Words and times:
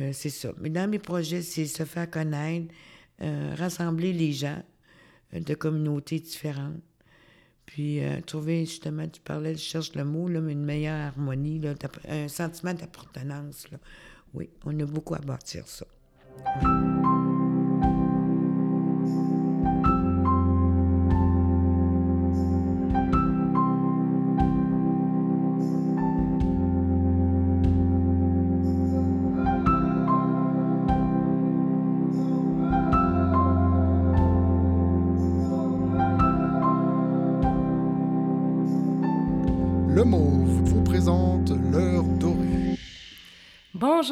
Que 0.00 0.12
c'est 0.12 0.30
ça. 0.30 0.48
Mais 0.56 0.70
dans 0.70 0.88
mes 0.88 0.98
projets, 0.98 1.42
c'est 1.42 1.66
se 1.66 1.84
faire 1.84 2.08
connaître, 2.08 2.72
euh, 3.20 3.54
rassembler 3.54 4.14
les 4.14 4.32
gens 4.32 4.62
euh, 5.34 5.40
de 5.40 5.52
communautés 5.52 6.20
différentes. 6.20 6.80
Puis 7.66 8.02
euh, 8.02 8.22
trouver, 8.22 8.64
justement, 8.64 9.06
tu 9.06 9.20
parlais, 9.20 9.52
je 9.52 9.60
cherche 9.60 9.94
le 9.94 10.06
mot, 10.06 10.26
là, 10.26 10.40
mais 10.40 10.52
une 10.52 10.64
meilleure 10.64 11.08
harmonie, 11.08 11.58
là, 11.58 11.74
un 12.08 12.28
sentiment 12.28 12.72
d'appartenance. 12.72 13.66
Oui, 14.32 14.48
on 14.64 14.80
a 14.80 14.86
beaucoup 14.86 15.16
à 15.16 15.18
bâtir 15.18 15.68
ça. 15.68 15.84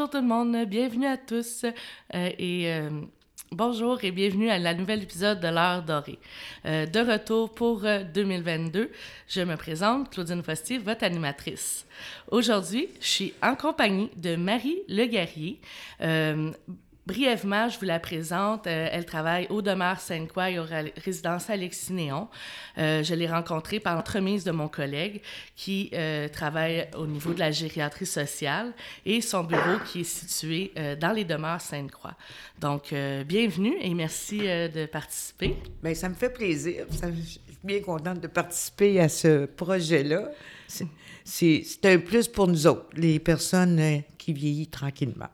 Bonjour 0.09 0.21
tout 0.23 0.27
le 0.27 0.35
monde, 0.35 0.67
bienvenue 0.67 1.07
à 1.07 1.19
tous 1.19 1.65
euh, 1.65 2.31
et 2.39 2.73
euh, 2.73 2.89
bonjour 3.53 4.03
et 4.03 4.11
bienvenue 4.11 4.49
à 4.49 4.59
la 4.59 4.73
nouvelle 4.73 5.03
épisode 5.03 5.39
de 5.39 5.49
l'heure 5.49 5.83
dorée. 5.83 6.19
Euh, 6.65 6.87
de 6.87 7.01
retour 7.01 7.53
pour 7.53 7.85
euh, 7.85 8.05
2022, 8.05 8.91
je 9.29 9.41
me 9.43 9.57
présente 9.57 10.09
Claudine 10.09 10.43
Fostier, 10.43 10.79
votre 10.79 11.05
animatrice. 11.05 11.85
Aujourd'hui, 12.31 12.89
je 13.03 13.07
suis 13.07 13.35
en 13.43 13.55
compagnie 13.55 14.11
de 14.17 14.37
Marie 14.37 14.79
Legarrier. 14.89 15.61
Brièvement, 17.09 17.71
je 17.71 17.79
vous 17.79 17.87
la 17.87 18.01
présente. 18.01 18.67
Euh, 18.67 18.87
elle 18.93 19.07
travaille 19.07 19.47
au 19.49 19.63
demeure 19.63 19.99
Sainte-Croix 19.99 20.51
et 20.51 20.59
aux 20.59 20.67
résidences 21.03 21.49
Alexis-Néon. 21.49 22.29
Euh, 22.77 23.03
je 23.03 23.15
l'ai 23.15 23.27
rencontrée 23.27 23.81
par 23.81 23.95
l'entremise 23.95 24.45
de 24.45 24.51
mon 24.51 24.69
collègue 24.69 25.23
qui 25.57 25.89
euh, 25.95 26.29
travaille 26.29 26.87
au 26.99 27.07
niveau 27.07 27.33
de 27.33 27.39
la 27.39 27.51
gériatrie 27.51 28.05
sociale 28.05 28.75
et 29.07 29.23
son 29.23 29.43
bureau 29.45 29.79
qui 29.91 30.01
est 30.01 30.05
situé 30.05 30.71
dans 31.01 31.13
les 31.13 31.25
demeures 31.25 31.63
Sainte-Croix. 31.63 32.15
Donc, 32.61 32.93
bienvenue 33.27 33.77
et 33.81 33.95
merci 33.95 34.41
de 34.41 34.85
participer. 34.85 35.57
Bien, 35.83 35.95
ça 35.95 36.11
me 36.11 36.15
fait 36.15 36.29
plaisir. 36.29 36.85
Je 36.91 37.23
suis 37.23 37.41
bien 37.65 37.81
contente 37.81 38.21
de 38.21 38.27
participer 38.27 39.01
à 39.01 39.09
ce 39.09 39.47
projet-là. 39.47 40.31
C'est- 41.25 41.87
un 41.87 41.99
plus 42.01 42.29
pour 42.29 42.49
nous 42.49 42.67
autres, 42.67 42.87
les 42.95 43.19
personnes 43.19 44.03
qui 44.29 44.35
vieillissent 44.35 44.71
tranquillement. 44.71 45.31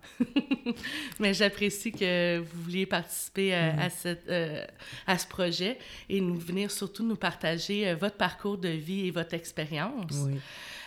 Mais 1.19 1.35
j'apprécie 1.35 1.91
que 1.91 2.39
vous 2.39 2.63
vouliez 2.63 2.87
participer 2.87 3.53
à, 3.53 3.91
cette, 3.91 4.29
euh, 4.29 4.65
à 5.09 5.19
ce 5.19 5.27
projet 5.27 5.79
et 6.09 6.21
nous 6.21 6.37
venir 6.37 6.71
surtout 6.71 7.05
nous 7.05 7.17
partager 7.17 7.89
euh, 7.89 7.97
votre 7.97 8.17
parcours 8.17 8.57
de 8.57 8.69
vie 8.69 9.09
et 9.09 9.11
votre 9.11 9.35
expérience. 9.35 10.13
Oui. 10.25 10.35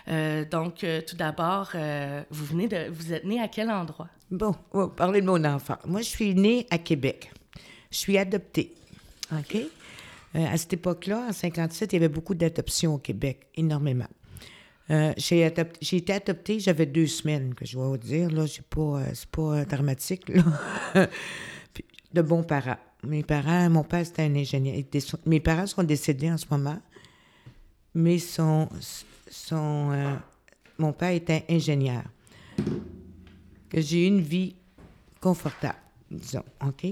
Euh, 0.08 0.46
donc, 0.46 0.86
tout 1.06 1.18
d'abord, 1.18 1.72
vous 2.30 2.46
venez 2.46 2.70
de, 2.70 2.90
vous 2.90 3.12
êtes 3.12 3.26
né 3.26 3.42
à 3.42 3.50
quel 3.50 3.70
endroit? 3.70 4.08
Bon, 4.32 4.56
on 4.72 4.80
va 4.80 4.88
parler 4.88 5.20
de 5.20 5.26
mon 5.26 5.44
enfant. 5.44 5.76
Moi, 5.86 6.00
je 6.00 6.08
suis 6.08 6.34
née 6.34 6.66
à 6.70 6.78
Québec. 6.78 7.30
Je 7.92 7.98
suis 7.98 8.18
adoptée. 8.18 8.74
OK? 9.34 9.58
À 10.34 10.56
cette 10.56 10.72
époque-là, 10.72 11.26
en 11.28 11.34
57, 11.34 11.92
il 11.92 11.96
y 11.96 11.98
avait 11.98 12.08
beaucoup 12.08 12.36
d'adoptions 12.36 12.94
au 12.94 13.00
Québec, 13.00 13.48
énormément. 13.56 14.08
Euh, 14.90 15.14
j'ai, 15.18 15.54
j'ai 15.82 15.98
été 15.98 16.14
adoptée, 16.14 16.60
j'avais 16.60 16.86
deux 16.86 17.08
semaines, 17.08 17.54
que 17.54 17.66
je 17.66 17.78
vais 17.78 17.86
vous 17.86 17.98
dire. 17.98 18.30
Là, 18.32 18.48
c'est 18.48 18.66
pas, 18.66 18.82
euh, 18.82 19.06
c'est 19.14 19.30
pas 19.30 19.42
euh, 19.42 19.66
dramatique, 19.66 20.30
là. 20.30 20.44
De 22.14 22.22
bons 22.22 22.44
parents. 22.44 22.78
Mes 23.04 23.22
parents, 23.22 23.70
mon 23.70 23.84
père, 23.84 24.06
c'était 24.06 24.24
un 24.24 24.36
ingénieur. 24.36 24.82
Mes 25.26 25.40
parents 25.42 25.68
sont 25.68 25.84
décédés 25.84 26.32
en 26.32 26.38
ce 26.38 26.46
moment, 26.50 26.80
mais 27.94 28.18
son, 28.18 28.70
son, 29.30 29.92
euh, 29.92 30.16
mon 30.78 30.94
père 30.94 31.12
était 31.12 31.44
ingénieur 31.50 32.04
j'ai 33.74 34.06
eu 34.06 34.08
une 34.08 34.22
vie 34.22 34.56
confortable, 35.20 35.78
disons, 36.10 36.44
OK? 36.66 36.88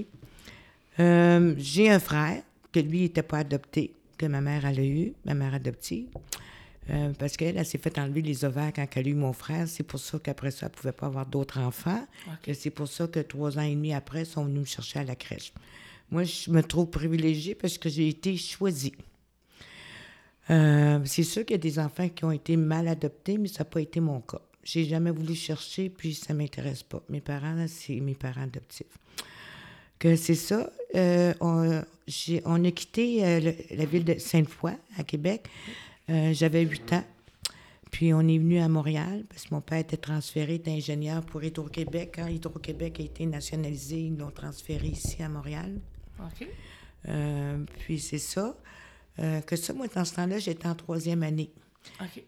Euh, 0.98 1.54
j'ai 1.58 1.90
un 1.90 1.98
frère 1.98 2.42
que 2.72 2.80
lui 2.80 3.02
n'était 3.02 3.22
pas 3.22 3.38
adopté, 3.38 3.94
que 4.16 4.26
ma 4.26 4.40
mère 4.40 4.64
elle 4.66 4.80
a 4.80 4.84
eu, 4.84 5.12
ma 5.24 5.34
mère 5.34 5.54
adoptive, 5.54 6.08
euh, 6.90 7.12
parce 7.18 7.36
qu'elle, 7.36 7.56
elle 7.56 7.66
s'est 7.66 7.78
fait 7.78 7.98
enlever 7.98 8.22
les 8.22 8.44
ovaires 8.44 8.72
quand 8.74 8.86
elle 8.94 9.06
a 9.06 9.10
eu 9.10 9.14
mon 9.14 9.32
frère. 9.32 9.66
C'est 9.68 9.82
pour 9.82 9.98
ça 10.00 10.18
qu'après 10.18 10.50
ça, 10.50 10.66
elle 10.66 10.72
ne 10.72 10.76
pouvait 10.76 10.92
pas 10.92 11.06
avoir 11.06 11.26
d'autres 11.26 11.58
enfants. 11.58 12.06
C'est 12.54 12.70
pour 12.70 12.88
ça 12.88 13.06
que 13.08 13.20
trois 13.20 13.58
ans 13.58 13.62
et 13.62 13.74
demi 13.74 13.92
après, 13.92 14.20
ils 14.22 14.26
sont 14.26 14.44
venus 14.44 14.60
me 14.60 14.64
chercher 14.66 15.00
à 15.00 15.04
la 15.04 15.16
crèche. 15.16 15.52
Moi, 16.10 16.22
je 16.24 16.50
me 16.50 16.62
trouve 16.62 16.88
privilégiée 16.88 17.54
parce 17.56 17.78
que 17.78 17.88
j'ai 17.88 18.08
été 18.08 18.36
choisie. 18.36 18.92
Euh, 20.50 21.00
c'est 21.04 21.24
sûr 21.24 21.44
qu'il 21.44 21.54
y 21.54 21.58
a 21.58 21.62
des 21.62 21.78
enfants 21.78 22.08
qui 22.08 22.24
ont 22.24 22.30
été 22.30 22.56
mal 22.56 22.86
adoptés, 22.86 23.36
mais 23.38 23.48
ça 23.48 23.60
n'a 23.60 23.64
pas 23.70 23.80
été 23.80 23.98
mon 24.00 24.20
cas. 24.20 24.40
J'ai 24.62 24.84
jamais 24.84 25.10
voulu 25.10 25.34
chercher, 25.34 25.88
puis 25.90 26.14
ça 26.14 26.34
m'intéresse 26.34 26.82
pas. 26.82 27.02
Mes 27.08 27.20
parents, 27.20 27.66
c'est 27.68 27.98
mes 28.00 28.14
parents 28.14 28.42
adoptifs. 28.42 28.86
Que 29.98 30.14
c'est 30.16 30.34
ça. 30.34 30.70
euh, 30.94 31.34
on, 31.40 32.64
a 32.64 32.70
quitté 32.70 33.40
le- 33.40 33.76
la 33.76 33.84
ville 33.86 34.04
de 34.04 34.18
Sainte-Foy, 34.18 34.72
à 34.98 35.02
Québec. 35.04 35.48
Euh, 36.10 36.32
J'avais 36.32 36.62
8 36.62 36.92
ans. 36.92 37.04
Puis 37.90 38.12
on 38.12 38.20
est 38.20 38.38
venu 38.38 38.58
à 38.58 38.68
Montréal, 38.68 39.24
parce 39.28 39.44
que 39.44 39.54
mon 39.54 39.60
père 39.60 39.78
était 39.78 39.96
transféré 39.96 40.58
d'ingénieur 40.58 41.22
pour 41.24 41.42
Hydro-Québec. 41.42 42.12
Quand 42.16 42.26
Hydro-Québec 42.26 43.00
a 43.00 43.02
été 43.04 43.26
nationalisé, 43.26 44.00
ils 44.00 44.16
l'ont 44.16 44.30
transféré 44.30 44.88
ici 44.88 45.22
à 45.22 45.28
Montréal. 45.28 45.78
OK. 46.20 46.46
Euh, 47.08 47.58
puis 47.78 47.98
c'est 48.00 48.18
ça. 48.18 48.56
Euh, 49.18 49.40
que 49.40 49.56
ça, 49.56 49.72
moi, 49.72 49.86
dans 49.86 50.04
ce 50.04 50.14
temps-là, 50.14 50.38
j'étais 50.38 50.66
en 50.66 50.74
troisième 50.74 51.22
année. 51.22 51.50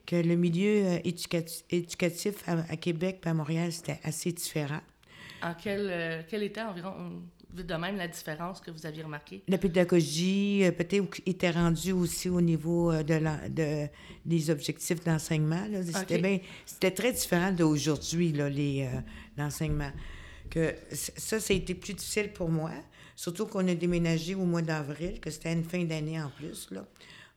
Que 0.07 0.17
le 0.17 0.37
milieu 0.37 0.85
euh, 0.87 0.99
éducati- 1.05 1.65
éducatif 1.69 2.49
à, 2.49 2.53
à 2.71 2.77
Québec 2.77 3.21
et 3.27 3.29
à 3.29 3.35
Montréal, 3.35 3.73
c'était 3.73 3.99
assez 4.05 4.33
différent. 4.33 4.81
En 5.43 5.55
quel, 5.55 6.25
quel 6.29 6.45
était 6.45 6.63
environ, 6.63 6.95
de 7.55 7.75
même, 7.75 7.97
la 7.97 8.09
différence 8.09 8.61
que 8.61 8.71
vous 8.71 8.85
aviez 8.87 9.03
remarquée? 9.03 9.43
La 9.49 9.59
pédagogie, 9.59 10.61
euh, 10.65 10.71
peut-être, 10.73 11.21
était 11.27 11.51
rendue 11.51 11.93
aussi 11.93 12.29
au 12.29 12.41
niveau 12.41 12.93
euh, 12.93 13.03
de 13.03 13.15
la- 13.15 13.49
de, 13.49 13.87
des 14.25 14.51
objectifs 14.51 15.03
d'enseignement. 15.05 15.67
C'était, 15.85 16.17
OK. 16.17 16.23
bien- 16.23 16.39
c'était 16.67 16.91
très 16.91 17.13
différent 17.13 17.51
d'aujourd'hui, 17.53 18.33
euh, 18.41 18.87
l'enseignement. 19.37 19.91
Que 20.51 20.75
ça, 20.93 21.41
ça 21.41 21.53
a 21.53 21.57
été 21.57 21.75
plus 21.75 21.95
difficile 21.95 22.33
pour 22.33 22.49
moi, 22.49 22.71
surtout 23.17 23.47
qu'on 23.47 23.67
a 23.69 23.75
déménagé 23.75 24.35
au 24.35 24.45
mois 24.45 24.63
d'avril, 24.63 25.21
que 25.21 25.31
c'était 25.31 25.53
une 25.53 25.65
fin 25.65 25.85
d'année 25.85 26.21
en 26.21 26.31
plus. 26.31 26.69
Là. 26.71 26.87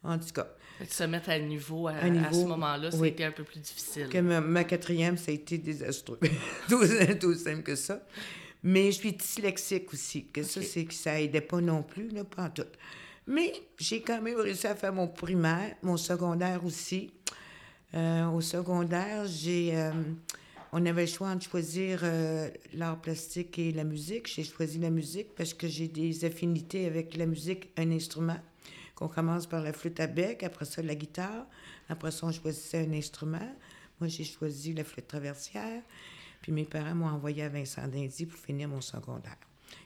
En 0.04 0.18
tout 0.18 0.30
cas, 0.34 0.48
se 0.90 1.04
mettre 1.04 1.30
à 1.30 1.38
niveau 1.40 1.88
à, 1.88 1.92
À 1.92 2.06
à 2.06 2.10
niveau, 2.10 2.42
ce 2.42 2.46
moment-là, 2.48 2.90
oui. 2.94 3.10
c'était 3.10 3.26
un 3.26 3.32
peu 3.32 3.44
plus 3.44 3.60
difficile. 3.60 4.08
Que 4.10 4.18
ma, 4.20 4.40
ma 4.42 4.64
quatrième, 4.64 5.18
ça 5.18 5.32
a 5.32 5.34
été 5.36 5.58
désastreux. 5.58 6.20
tout, 6.70 6.82
tout 7.20 7.36
simple 7.36 7.64
que 7.64 7.76
ça. 7.76 8.02
Mais 8.64 8.92
je 8.92 8.98
suis 8.98 9.14
dyslexique 9.14 9.92
aussi, 9.94 10.26
que 10.26 10.44
ça, 10.44 10.62
c'est 10.62 10.86
que 10.86 10.94
ça 10.94 11.20
aidait 11.20 11.42
pas 11.42 11.62
non 11.62 11.84
plus, 11.84 12.10
là, 12.10 12.24
pas 12.24 12.44
en 12.44 12.50
tout. 12.50 12.64
Mais 13.28 13.54
j'ai 13.78 14.02
quand 14.02 14.22
même 14.22 14.40
réussi 14.40 14.68
à 14.68 14.76
faire 14.76 14.94
mon 14.94 15.08
primaire, 15.08 15.76
mon 15.82 15.98
secondaire 15.98 16.64
aussi. 16.66 17.12
Euh, 17.94 18.28
au 18.28 18.42
secondaire, 18.42 19.26
j'ai... 19.26 19.76
euh, 19.76 19.92
on 20.74 20.86
avait 20.86 21.02
le 21.02 21.08
choix 21.08 21.30
entre 21.30 21.44
choisir 21.44 22.00
euh, 22.04 22.50
l'art 22.74 23.02
plastique 23.02 23.60
et 23.60 23.72
la 23.72 23.84
musique. 23.84 24.28
J'ai 24.34 24.44
choisi 24.44 24.80
la 24.80 24.90
musique 24.90 25.36
parce 25.36 25.54
que 25.54 25.68
j'ai 25.68 25.90
des 25.90 26.24
affinités 26.24 26.86
avec 26.86 27.18
la 27.18 27.26
musique, 27.26 27.70
un 27.78 27.92
instrument. 27.92 28.40
Qu'on 28.96 29.10
commence 29.10 29.48
par 29.48 29.62
la 29.64 29.74
flûte 29.74 30.00
à 30.00 30.08
bec, 30.08 30.44
après 30.44 30.66
ça 30.66 30.82
la 30.82 30.96
guitare, 30.96 31.46
après 31.90 32.12
ça 32.12 32.28
on 32.28 32.32
choisissait 32.32 32.88
un 32.88 32.94
instrument. 32.94 33.56
Moi 34.00 34.08
j'ai 34.08 34.24
choisi 34.24 34.74
la 34.74 34.84
flûte 34.84 35.08
traversière, 35.08 35.82
puis 36.42 36.52
mes 36.52 36.66
parents 36.66 36.96
m'ont 36.96 37.08
envoyé 37.08 37.44
à 37.44 37.50
Vincent 37.50 37.88
d'Indy 37.88 38.26
pour 38.26 38.40
finir 38.40 38.68
mon 38.68 38.82
secondaire. 38.82 39.38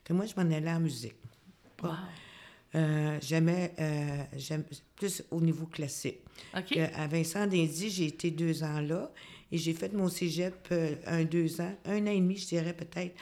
Que 0.03 0.13
moi 0.13 0.25
je 0.25 0.35
m'en 0.35 0.49
allais 0.51 0.71
en 0.71 0.79
musique. 0.79 1.15
Wow. 1.83 1.91
Euh, 2.75 3.17
j'aimais, 3.21 3.73
euh, 3.79 4.57
plus 4.95 5.23
au 5.31 5.39
niveau 5.39 5.65
classique. 5.65 6.19
À 6.53 7.07
Vincent 7.07 7.47
d'Indy, 7.47 7.89
j'ai 7.89 8.05
été 8.07 8.31
deux 8.31 8.63
ans 8.63 8.81
là 8.81 9.11
et 9.51 9.57
j'ai 9.57 9.73
fait 9.73 9.93
mon 9.93 10.09
cégep 10.09 10.67
euh, 10.71 10.95
un, 11.05 11.23
deux 11.23 11.61
ans, 11.61 11.73
un 11.85 12.01
an 12.01 12.11
et 12.11 12.19
demi, 12.19 12.35
je 12.37 12.47
dirais 12.47 12.73
peut-être, 12.73 13.15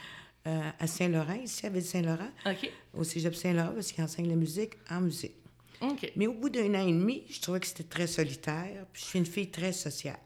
à 0.46 0.86
Saint-Laurent, 0.86 1.40
ici 1.42 1.64
à 1.64 1.70
Ville-Saint-Laurent, 1.70 2.28
au 2.92 3.02
cégep 3.02 3.34
Saint-Laurent, 3.34 3.72
parce 3.72 3.92
qu'il 3.92 4.04
enseigne 4.04 4.28
la 4.28 4.36
musique 4.36 4.72
en 4.90 5.00
musique. 5.00 5.36
Mais 6.16 6.26
au 6.26 6.34
bout 6.34 6.50
d'un 6.50 6.74
an 6.74 6.86
et 6.86 6.92
demi, 6.92 7.22
je 7.30 7.40
trouvais 7.40 7.60
que 7.60 7.66
c'était 7.66 7.84
très 7.84 8.06
solitaire. 8.06 8.84
Puis 8.92 9.02
je 9.02 9.08
suis 9.08 9.18
une 9.18 9.26
fille 9.26 9.50
très 9.50 9.72
sociale, 9.72 10.18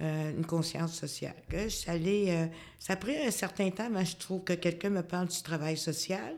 euh, 0.00 0.30
une 0.36 0.44
conscience 0.46 0.94
sociale. 0.94 1.34
Que 1.48 1.64
je 1.64 1.68
suis 1.68 1.90
allée, 1.90 2.26
euh, 2.28 2.46
ça 2.78 2.92
a 2.92 2.96
pris 2.96 3.16
un 3.16 3.30
certain 3.30 3.70
temps, 3.70 3.88
mais 3.90 4.04
je 4.04 4.16
trouve 4.16 4.44
que 4.44 4.52
quelqu'un 4.54 4.90
me 4.90 5.02
parle 5.02 5.28
du 5.28 5.42
travail 5.42 5.76
social, 5.76 6.34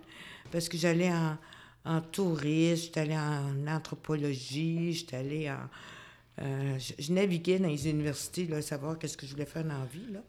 parce 0.50 0.68
que 0.68 0.76
j'allais 0.78 1.10
en, 1.12 1.36
en 1.84 2.00
tourisme, 2.00 2.84
j'étais 2.84 3.00
allée 3.00 3.16
en 3.16 3.66
anthropologie, 3.68 4.92
j'étais 4.92 5.16
allée 5.16 5.50
en... 5.50 5.58
euh, 6.42 6.78
je, 6.78 6.92
je 7.02 7.12
naviguais 7.12 7.58
dans 7.58 7.68
les 7.68 7.88
universités, 7.88 8.46
là, 8.46 8.62
savoir 8.62 8.98
qu'est-ce 8.98 9.16
que 9.16 9.26
je 9.26 9.32
voulais 9.32 9.46
faire 9.46 9.64
dans 9.64 9.78
la 9.78 9.86
vie. 9.86 10.12
Là. 10.12 10.20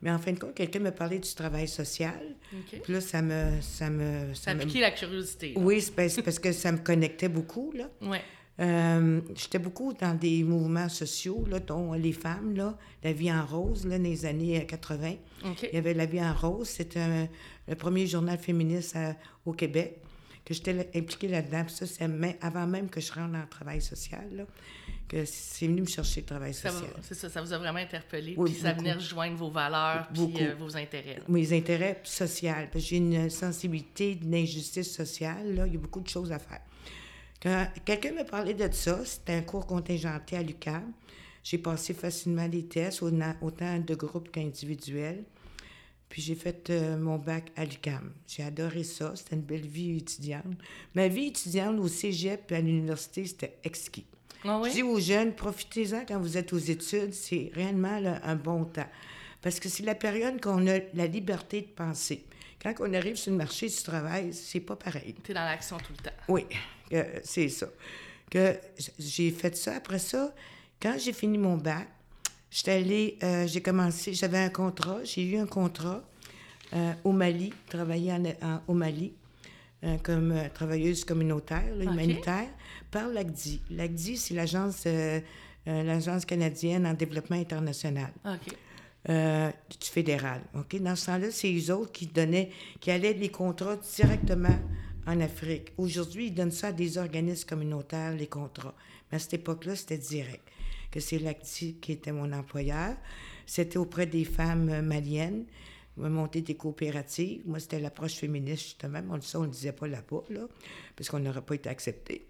Mais 0.00 0.12
en 0.12 0.18
fin 0.20 0.30
de 0.32 0.38
compte, 0.38 0.54
quelqu'un 0.54 0.78
me 0.78 0.92
parlait 0.92 1.18
du 1.18 1.34
travail 1.34 1.66
social. 1.66 2.20
OK. 2.52 2.80
Puis 2.82 2.92
là, 2.92 3.00
ça 3.00 3.20
me... 3.20 3.60
Ça, 3.60 3.90
me, 3.90 4.32
Ça 4.34 4.54
me- 4.54 4.80
la 4.80 4.90
curiosité. 4.92 5.54
là. 5.54 5.60
Oui, 5.60 5.80
c'est 5.80 6.22
parce, 6.22 6.38
que 6.38 6.52
ça 6.52 6.70
me 6.70 6.78
connectait 6.78 7.28
beaucoup, 7.28 7.72
là. 7.72 7.90
Ouais. 8.02 8.22
Euh, 8.60 9.20
J'étais 9.36 9.58
beaucoup 9.58 9.92
dans 9.92 10.14
des 10.18 10.42
mouvements 10.42 10.88
sociaux, 10.88 11.44
là, 11.48 11.60
dont 11.60 11.92
les 11.92 12.12
femmes, 12.12 12.56
là, 12.56 12.76
la 13.04 13.12
vie 13.12 13.30
en 13.32 13.44
rose, 13.46 13.86
là, 13.86 13.98
dans 13.98 14.04
les 14.04 14.26
années 14.26 14.60
euh, 14.60 14.64
80. 14.64 15.14
OK. 15.44 15.68
Il 15.72 15.74
y 15.74 15.78
avait 15.78 15.94
La 15.94 16.06
vie 16.06 16.20
en 16.20 16.34
rose, 16.34 16.68
c'était 16.68 17.00
un- 17.00 17.28
le 17.68 17.74
premier 17.74 18.06
journal 18.06 18.38
féministe 18.38 18.96
à- 18.96 19.14
au 19.46 19.52
Québec, 19.52 19.98
que 20.44 20.54
j'étais 20.54 20.88
impliquée 20.94 21.28
là-dedans. 21.28 21.64
Ça, 21.68 21.86
c'est 21.86 22.08
avant 22.40 22.66
même 22.66 22.88
que 22.88 23.00
je 23.00 23.12
rentre 23.12 23.32
dans 23.32 23.40
le 23.40 23.48
travail 23.48 23.80
social, 23.82 24.26
là, 24.34 24.44
que 25.06 25.24
c'est 25.24 25.66
venu 25.66 25.82
me 25.82 25.86
chercher 25.86 26.20
le 26.22 26.26
travail 26.26 26.52
Ça 26.54 26.70
social. 26.70 26.90
C'est 27.02 27.14
ça, 27.14 27.28
ça 27.30 27.40
vous 27.42 27.52
a 27.52 27.58
vraiment 27.58 27.78
interpellé. 27.78 28.34
Oui, 28.36 28.50
puis 28.50 28.60
ça 28.60 28.72
venait 28.72 28.94
rejoindre 28.94 29.36
vos 29.36 29.50
valeurs, 29.50 30.08
puis 30.12 30.32
euh, 30.40 30.54
vos 30.58 30.76
intérêts. 30.76 31.16
là. 31.16 31.22
Mes 31.28 31.52
intérêts 31.56 32.00
sociaux, 32.02 32.50
parce 32.72 32.84
que 32.84 32.90
j'ai 32.90 32.96
une 32.96 33.30
sensibilité 33.30 34.14
d'injustice 34.16 34.92
sociale, 34.92 35.54
là, 35.54 35.66
il 35.66 35.74
y 35.74 35.76
a 35.76 35.80
beaucoup 35.80 36.00
de 36.00 36.08
choses 36.08 36.32
à 36.32 36.38
faire. 36.38 36.60
Quand 37.42 37.68
quelqu'un 37.84 38.12
me 38.12 38.24
parlait 38.24 38.54
de 38.54 38.68
ça, 38.72 39.04
c'était 39.04 39.34
un 39.34 39.42
cours 39.42 39.66
contingenté 39.66 40.36
à 40.36 40.42
l'UQAM. 40.42 40.92
J'ai 41.44 41.58
passé 41.58 41.94
facilement 41.94 42.46
les 42.46 42.66
tests, 42.66 43.02
autant 43.02 43.78
de 43.78 43.94
groupes 43.94 44.30
qu'individuels. 44.30 45.24
Puis 46.08 46.22
j'ai 46.22 46.34
fait 46.34 46.70
euh, 46.70 46.96
mon 46.96 47.16
bac 47.16 47.52
à 47.54 47.64
l'UQAM. 47.64 48.12
J'ai 48.26 48.42
adoré 48.42 48.82
ça. 48.82 49.12
C'était 49.14 49.36
une 49.36 49.42
belle 49.42 49.66
vie 49.66 49.98
étudiante. 49.98 50.44
Ma 50.94 51.06
vie 51.06 51.26
étudiante 51.26 51.78
au 51.78 51.86
cégep 51.86 52.50
et 52.50 52.56
à 52.56 52.60
l'université, 52.60 53.24
c'était 53.26 53.58
exquis. 53.62 54.06
Ah 54.44 54.58
oui? 54.60 54.70
Je 54.70 54.76
dis 54.76 54.82
aux 54.82 54.98
jeunes, 54.98 55.34
profitez-en 55.34 56.04
quand 56.06 56.18
vous 56.18 56.36
êtes 56.36 56.52
aux 56.52 56.58
études, 56.58 57.12
c'est 57.12 57.50
réellement 57.54 58.00
là, 58.00 58.20
un 58.24 58.36
bon 58.36 58.64
temps. 58.64 58.88
Parce 59.42 59.60
que 59.60 59.68
c'est 59.68 59.84
la 59.84 59.94
période 59.94 60.40
qu'on 60.40 60.66
a 60.66 60.78
la 60.94 61.06
liberté 61.06 61.60
de 61.60 61.66
penser. 61.66 62.24
Quand 62.60 62.74
on 62.80 62.92
arrive 62.92 63.16
sur 63.16 63.30
le 63.30 63.36
marché 63.38 63.68
du 63.68 63.82
travail, 63.82 64.32
c'est 64.32 64.60
pas 64.60 64.76
pareil. 64.76 65.14
T'es 65.22 65.34
dans 65.34 65.44
l'action 65.44 65.76
tout 65.78 65.92
le 65.96 66.02
temps. 66.02 66.16
Oui, 66.28 66.44
c'est 67.24 67.48
ça. 67.48 67.66
Que 68.30 68.56
j'ai 68.98 69.30
fait 69.30 69.56
ça. 69.56 69.76
Après 69.76 69.98
ça, 69.98 70.34
quand 70.80 70.96
j'ai 70.98 71.12
fini 71.12 71.38
mon 71.38 71.56
bac, 71.56 71.88
j'étais 72.50 72.72
allée, 72.72 73.18
euh, 73.22 73.46
j'ai 73.46 73.60
commencé, 73.62 74.12
j'avais 74.14 74.38
un 74.38 74.50
contrat, 74.50 74.98
j'ai 75.04 75.24
eu 75.24 75.36
un 75.38 75.46
contrat 75.46 76.02
euh, 76.74 76.92
au 77.04 77.12
Mali, 77.12 77.52
travailler 77.68 78.12
en, 78.12 78.24
en- 78.42 78.60
au 78.68 78.74
Mali 78.74 79.12
euh, 79.84 79.96
comme 80.02 80.34
travailleuse 80.54 81.04
communautaire, 81.04 81.74
là, 81.76 81.84
humanitaire, 81.84 82.48
par 82.90 83.08
l'ACDI. 83.08 83.60
L'ACDI, 83.70 84.16
c'est 84.18 84.34
l'agence, 84.34 84.86
l'agence 85.66 86.24
canadienne 86.24 86.86
en 86.86 86.94
développement 86.94 87.36
international 87.36 88.10
OK. 88.26 88.54
du 89.06 89.86
fédéral. 89.86 90.40
OK? 90.54 90.80
Dans 90.80 90.96
ce 90.96 91.06
temps-là, 91.06 91.30
c'est 91.30 91.52
eux 91.54 91.72
autres 91.74 91.92
qui 91.92 92.06
donnaient, 92.06 92.50
qui 92.80 92.90
allaient 92.90 93.12
les 93.14 93.28
contrats 93.30 93.76
directement 93.96 94.58
en 95.08 95.20
Afrique. 95.20 95.72
Aujourd'hui, 95.78 96.26
ils 96.26 96.34
donnent 96.34 96.50
ça 96.50 96.68
à 96.68 96.72
des 96.72 96.98
organismes 96.98 97.48
communautaires, 97.48 98.14
les 98.14 98.26
contrats. 98.26 98.74
Mais 99.10 99.16
à 99.16 99.18
cette 99.18 99.34
époque-là, 99.34 99.74
c'était 99.74 99.96
direct. 99.96 100.42
Que 100.90 101.00
c'est 101.00 101.18
l'ACTI 101.18 101.76
qui 101.80 101.92
était 101.92 102.12
mon 102.12 102.30
employeur. 102.32 102.94
C'était 103.46 103.78
auprès 103.78 104.06
des 104.06 104.24
femmes 104.24 104.68
euh, 104.68 104.82
maliennes. 104.82 105.44
On 105.96 106.04
a 106.04 106.08
monté 106.10 106.42
des 106.42 106.54
coopératives. 106.54 107.42
Moi, 107.46 107.58
c'était 107.58 107.80
l'approche 107.80 108.14
féministe, 108.14 108.62
justement. 108.62 109.00
On, 109.10 109.20
ça, 109.20 109.40
on 109.40 109.44
ne 109.44 109.48
disait 109.48 109.72
pas 109.72 109.88
là-bas, 109.88 110.24
là, 110.28 110.46
parce 110.94 111.08
qu'on 111.08 111.18
n'aurait 111.18 111.42
pas 111.42 111.54
été 111.54 111.70
accepté. 111.70 112.26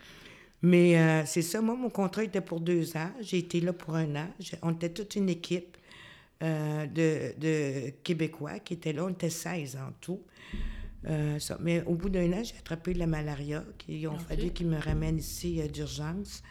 Mais 0.62 0.98
euh, 0.98 1.24
c'est 1.26 1.42
ça, 1.42 1.60
moi, 1.60 1.74
mon 1.74 1.90
contrat 1.90 2.24
était 2.24 2.40
pour 2.40 2.60
deux 2.60 2.96
ans. 2.96 3.10
J'ai 3.20 3.38
été 3.38 3.60
là 3.60 3.72
pour 3.72 3.96
un 3.96 4.14
an. 4.14 4.28
On 4.62 4.72
était 4.72 4.90
toute 4.90 5.16
une 5.16 5.28
équipe 5.28 5.76
euh, 6.42 6.86
de, 6.86 7.38
de 7.38 7.90
Québécois 8.04 8.60
qui 8.60 8.74
étaient 8.74 8.92
là. 8.92 9.04
On 9.04 9.10
était 9.10 9.30
16 9.30 9.76
en 9.76 9.92
tout. 10.00 10.20
Euh, 11.06 11.38
ça. 11.38 11.56
Mais 11.60 11.82
au 11.84 11.94
bout 11.94 12.08
d'un 12.10 12.32
an, 12.32 12.42
j'ai 12.42 12.56
attrapé 12.58 12.92
la 12.94 13.06
malaria. 13.06 13.64
Qui 13.78 14.06
ont 14.08 14.14
Ok. 14.14 14.20
fallu 14.28 14.50
qu'ils 14.50 14.66
me 14.68 14.78
ramènent 14.78 15.18
ici 15.18 15.60
euh, 15.60 15.68
d'urgence. 15.68 16.42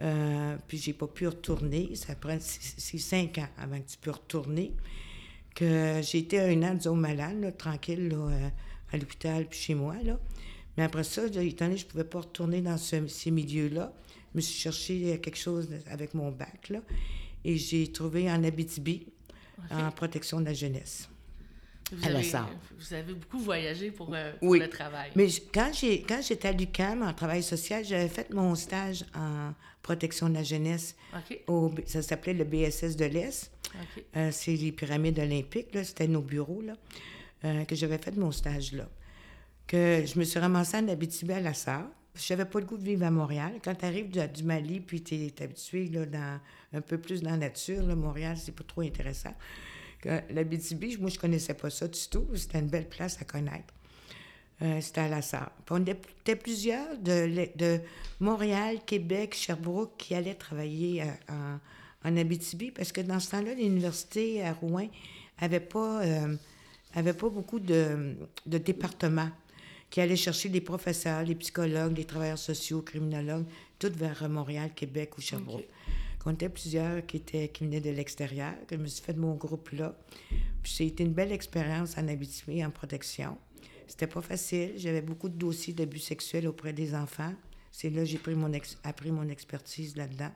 Euh, 0.00 0.56
puis 0.68 0.78
j'ai 0.78 0.92
pas 0.92 1.06
pu 1.08 1.26
retourner. 1.26 1.94
Ça 1.94 2.14
prend 2.14 2.36
c'est 2.40 2.98
cinq 2.98 3.38
ans 3.38 3.48
avant 3.58 3.78
que 3.80 3.88
tu 3.88 3.98
peux 4.00 4.10
retourner. 4.12 4.72
Que 5.54 6.00
j'ai 6.02 6.18
été 6.18 6.40
un 6.40 6.62
an, 6.62 6.74
disons, 6.74 6.96
malade, 6.96 7.40
là, 7.40 7.52
tranquille, 7.52 8.08
là, 8.08 8.16
euh, 8.16 8.48
à 8.92 8.96
l'hôpital 8.96 9.46
puis 9.48 9.58
chez 9.58 9.74
moi. 9.74 9.96
Là. 10.02 10.18
Mais 10.76 10.84
après 10.84 11.04
ça, 11.04 11.26
là, 11.26 11.42
étant 11.42 11.66
donné 11.66 11.74
que 11.76 11.82
je 11.82 11.86
pouvais 11.86 12.04
pas 12.04 12.20
retourner 12.20 12.62
dans 12.62 12.78
ce- 12.78 13.06
ces 13.08 13.30
milieux-là, 13.30 13.92
je 14.32 14.38
me 14.38 14.40
suis 14.40 14.58
cherché 14.58 15.20
quelque 15.20 15.36
chose 15.38 15.68
avec 15.90 16.14
mon 16.14 16.30
bac. 16.30 16.70
Là, 16.70 16.80
et 17.44 17.56
j'ai 17.58 17.90
trouvé 17.92 18.30
en 18.30 18.42
Abitibi, 18.44 19.06
en 19.70 19.90
protection 19.90 20.40
de 20.40 20.46
la 20.46 20.54
jeunesse. 20.54 21.08
Vous 21.92 22.06
À 22.06 22.10
la 22.10 22.18
avez, 22.18 22.28
vous 22.78 22.94
avez 22.94 23.14
beaucoup 23.14 23.38
voyagé 23.38 23.90
pour, 23.90 24.10
euh, 24.14 24.32
pour 24.38 24.54
le 24.54 24.68
travail. 24.68 25.10
Mais 25.14 25.28
quand 25.52 25.70
j'ai 25.72 26.02
quand 26.02 26.20
j'étais 26.22 26.48
à 26.48 26.52
l'UCAM 26.52 27.02
en 27.02 27.12
travail 27.12 27.42
social, 27.42 27.84
j'avais 27.84 28.08
fait 28.08 28.32
mon 28.32 28.54
stage 28.54 29.04
en 29.14 29.52
protection 29.82 30.28
de 30.28 30.34
la 30.34 30.42
jeunesse. 30.42 30.96
Au, 31.46 31.70
ça 31.86 32.02
s'appelait 32.02 32.34
le 32.34 32.44
BSS 32.44 32.96
de 32.96 33.04
l'Est. 33.04 33.50
Euh, 34.16 34.30
c'est 34.32 34.54
les 34.54 34.72
pyramides 34.72 35.18
olympiques, 35.18 35.74
là. 35.74 35.82
C'était 35.84 36.06
nos 36.06 36.20
bureaux, 36.22 36.60
là. 36.62 36.74
euh, 37.44 37.64
que 37.64 37.74
j'avais 37.74 37.98
fait 37.98 38.16
mon 38.16 38.30
stage 38.32 38.72
là. 38.72 38.88
Que 39.66 40.04
je 40.06 40.18
me 40.18 40.24
suis 40.24 40.38
ramassée 40.38 40.76
en 40.78 40.88
Abitibi 40.88 41.32
à 41.32 41.40
la 41.40 41.54
Sarre. 41.54 41.86
J'avais 42.14 42.44
pas 42.44 42.60
le 42.60 42.66
goût 42.66 42.76
de 42.76 42.84
vivre 42.84 43.06
à 43.06 43.10
Montréal. 43.10 43.52
Quand 43.64 43.74
tu 43.74 43.86
arrives 43.86 44.10
du, 44.10 44.20
du 44.28 44.42
Mali, 44.44 44.80
puis 44.80 45.02
tu 45.02 45.14
es, 45.14 45.32
habitué 45.42 45.86
là, 45.88 46.04
dans, 46.04 46.40
un 46.74 46.80
peu 46.82 46.98
plus 46.98 47.22
dans 47.22 47.30
la 47.30 47.38
nature, 47.38 47.82
là, 47.86 47.94
Montréal, 47.94 48.36
c'est 48.38 48.54
pas 48.54 48.64
trop 48.64 48.82
intéressant. 48.82 49.34
Que 50.02 50.20
L'Abitibi, 50.30 50.98
moi, 50.98 51.08
je 51.08 51.18
connaissais 51.18 51.54
pas 51.54 51.70
ça 51.70 51.88
du 51.88 52.00
tout. 52.10 52.26
C'était 52.34 52.58
une 52.58 52.68
belle 52.68 52.88
place 52.88 53.16
à 53.20 53.24
connaître. 53.24 53.72
Euh, 54.60 54.80
c'était 54.80 55.00
à 55.02 55.08
la 55.08 55.22
Sarre. 55.22 55.50
On 55.70 55.84
était 55.84 56.36
plusieurs 56.36 56.98
de, 56.98 57.80
Montréal, 58.20 58.78
Québec, 58.84 59.34
Sherbrooke 59.34 59.96
qui 59.96 60.14
allaient 60.14 60.34
travailler 60.34 61.02
euh, 61.02 61.06
en, 62.04 62.08
en 62.08 62.16
Abitibi 62.16 62.70
parce 62.70 62.92
que 62.92 63.00
dans 63.00 63.18
ce 63.18 63.30
temps-là, 63.30 63.54
l'université 63.54 64.44
à 64.44 64.52
Rouen 64.52 64.88
avait 65.38 65.60
pas, 65.60 66.02
euh, 66.02 66.36
pas 66.94 67.28
beaucoup 67.28 67.58
de, 67.58 68.14
de 68.46 68.58
départements 68.58 69.30
qui 69.90 70.00
allaient 70.00 70.16
chercher 70.16 70.48
les 70.48 70.60
professeurs, 70.60 71.22
les 71.22 71.34
psychologues, 71.34 71.96
les 71.96 72.04
travailleurs 72.04 72.38
sociaux, 72.38 72.82
criminologues, 72.82 73.44
tout 73.78 73.92
vers 73.94 74.28
Montréal, 74.28 74.70
Québec 74.74 75.18
ou 75.18 75.20
Sherbrooke. 75.20 75.60
OK. 75.60 75.68
On 76.26 76.32
était 76.32 76.48
plusieurs 76.48 77.04
qui, 77.06 77.16
étaient, 77.18 77.48
qui 77.48 77.64
venaient 77.64 77.80
de 77.80 77.90
l'extérieur, 77.90 78.54
que 78.66 78.76
je 78.76 78.80
me 78.80 78.86
suis 78.86 79.02
fait 79.02 79.12
de 79.12 79.18
mon 79.18 79.34
groupe 79.34 79.70
là. 79.70 79.96
Puis 80.62 80.72
c'était 80.72 81.04
une 81.04 81.12
belle 81.12 81.32
expérience 81.32 81.98
en 81.98 82.06
Abitibi, 82.08 82.64
en 82.64 82.70
protection. 82.70 83.36
C'était 83.86 84.06
pas 84.06 84.22
facile. 84.22 84.72
J'avais 84.76 85.02
beaucoup 85.02 85.28
de 85.28 85.36
dossiers 85.36 85.74
d'abus 85.74 85.98
sexuels 85.98 86.46
auprès 86.46 86.72
des 86.72 86.94
enfants. 86.94 87.34
C'est 87.70 87.90
là 87.90 88.02
que 88.02 88.06
j'ai 88.06 88.18
pris 88.18 88.34
mon 88.34 88.52
ex- 88.52 88.78
appris 88.84 89.10
mon 89.10 89.28
expertise 89.28 89.96
là-dedans. 89.96 90.32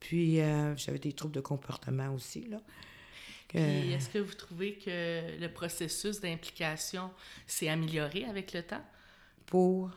Puis 0.00 0.40
euh, 0.40 0.76
j'avais 0.76 0.98
des 0.98 1.12
troubles 1.12 1.34
de 1.34 1.40
comportement 1.40 2.12
aussi, 2.12 2.46
là. 2.48 2.60
Puis 3.48 3.92
est-ce 3.92 4.08
que 4.08 4.18
vous 4.18 4.32
trouvez 4.32 4.74
que 4.76 5.38
le 5.38 5.48
processus 5.48 6.20
d'implication 6.20 7.10
s'est 7.46 7.68
amélioré 7.68 8.24
avec 8.24 8.52
le 8.54 8.62
temps? 8.62 8.82
pour... 9.46 9.90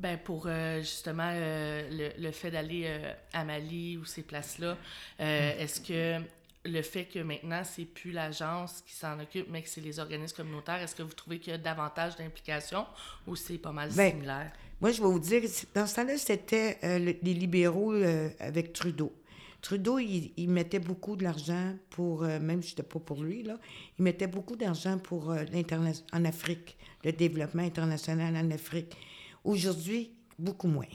Ben 0.00 0.16
pour 0.18 0.44
euh, 0.46 0.80
justement 0.80 1.30
euh, 1.30 2.10
le, 2.16 2.22
le 2.22 2.30
fait 2.32 2.50
d'aller 2.50 2.84
euh, 2.86 3.12
à 3.34 3.44
Mali 3.44 3.98
ou 3.98 4.04
ces 4.06 4.22
places-là, 4.22 4.78
euh, 5.20 5.58
est-ce 5.58 5.80
que 5.80 6.24
le 6.64 6.82
fait 6.82 7.04
que 7.04 7.18
maintenant 7.18 7.62
c'est 7.64 7.84
plus 7.84 8.10
l'agence 8.10 8.82
qui 8.86 8.94
s'en 8.94 9.20
occupe, 9.20 9.46
mais 9.50 9.60
que 9.62 9.68
c'est 9.68 9.82
les 9.82 9.98
organismes 9.98 10.36
communautaires, 10.36 10.80
est-ce 10.80 10.94
que 10.94 11.02
vous 11.02 11.12
trouvez 11.12 11.38
qu'il 11.38 11.52
y 11.52 11.54
a 11.54 11.58
davantage 11.58 12.16
d'implication 12.16 12.86
ou 13.26 13.36
c'est 13.36 13.58
pas 13.58 13.72
mal 13.72 13.90
Ben, 13.94 14.12
similaire? 14.12 14.50
Moi, 14.80 14.92
je 14.92 15.02
vais 15.02 15.08
vous 15.08 15.18
dire, 15.18 15.42
dans 15.74 15.86
ce 15.86 15.96
temps-là, 15.96 16.16
c'était 16.16 16.78
euh, 16.82 16.98
le- 16.98 17.16
les 17.22 17.34
libéraux 17.34 17.92
euh, 17.92 18.30
avec 18.38 18.72
Trudeau. 18.72 19.12
Trudeau, 19.60 19.98
il, 19.98 20.32
il 20.38 20.48
mettait 20.48 20.78
beaucoup 20.78 21.16
de 21.16 21.24
l'argent 21.24 21.74
pour, 21.90 22.22
euh, 22.24 22.40
même 22.40 22.62
si 22.62 22.74
je 22.74 22.82
pas 22.82 22.98
pour 22.98 23.22
lui, 23.22 23.42
là, 23.42 23.58
il 23.98 24.02
mettait 24.02 24.26
beaucoup 24.26 24.56
d'argent 24.56 24.96
pour 24.96 25.28
en 25.32 26.24
Afrique, 26.24 26.78
le 27.04 27.12
développement 27.12 27.62
international 27.62 28.34
en 28.36 28.50
Afrique. 28.50 28.96
Aujourd'hui, 29.44 30.12
beaucoup 30.38 30.68
moins. 30.68 30.86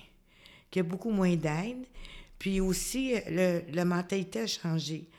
Qu'il 0.72 0.84
y 0.84 0.86
a 0.86 0.90
beaucoup 0.90 1.12
moins 1.12 1.36
d'aide. 1.36 1.86
Puis 2.40 2.60
aussi, 2.60 3.14
le, 3.30 3.62
la 3.72 3.86
mentalité 3.86 4.42
a 4.42 4.48
changé. 4.48 5.10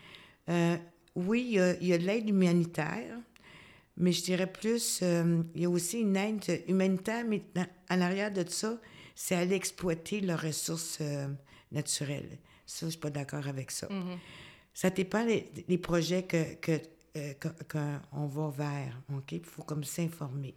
Euh, 0.49 0.77
oui, 1.15 1.59
il 1.81 1.87
y 1.89 1.93
a, 1.93 1.99
de 1.99 2.05
l'aide 2.05 2.29
humanitaire, 2.29 3.19
mais 3.97 4.13
je 4.13 4.23
dirais 4.23 4.51
plus, 4.53 5.01
euh, 5.03 5.43
il 5.55 5.63
y 5.63 5.65
a 5.65 5.71
aussi 5.71 6.01
une 6.01 6.15
aide 6.17 6.63
humanitaire, 6.69 7.25
mais 7.27 7.43
en 7.91 8.01
arrière 8.03 8.31
de 8.31 8.47
ça, 8.49 8.79
c'est 9.15 9.35
aller 9.35 9.55
exploiter 9.57 10.21
leurs 10.21 10.43
ressources 10.43 10.99
euh, 11.01 11.27
naturelles. 11.73 12.39
Ça, 12.67 12.87
je 12.87 12.91
suis 12.91 13.01
pas 13.01 13.09
d'accord 13.11 13.47
avec 13.49 13.71
ça. 13.71 13.89
Ça 14.75 14.91
dépend 14.91 15.25
les, 15.25 15.51
les 15.69 15.79
projets 15.79 16.25
que, 16.25 16.55
que, 16.57 16.77
que- 17.15 17.49
qu'on 18.13 18.27
va 18.27 18.51
vers, 18.51 19.01
OK? 19.17 19.33
Il 19.33 19.43
faut 19.45 19.63
comme 19.63 19.85
s'informer. 19.85 20.55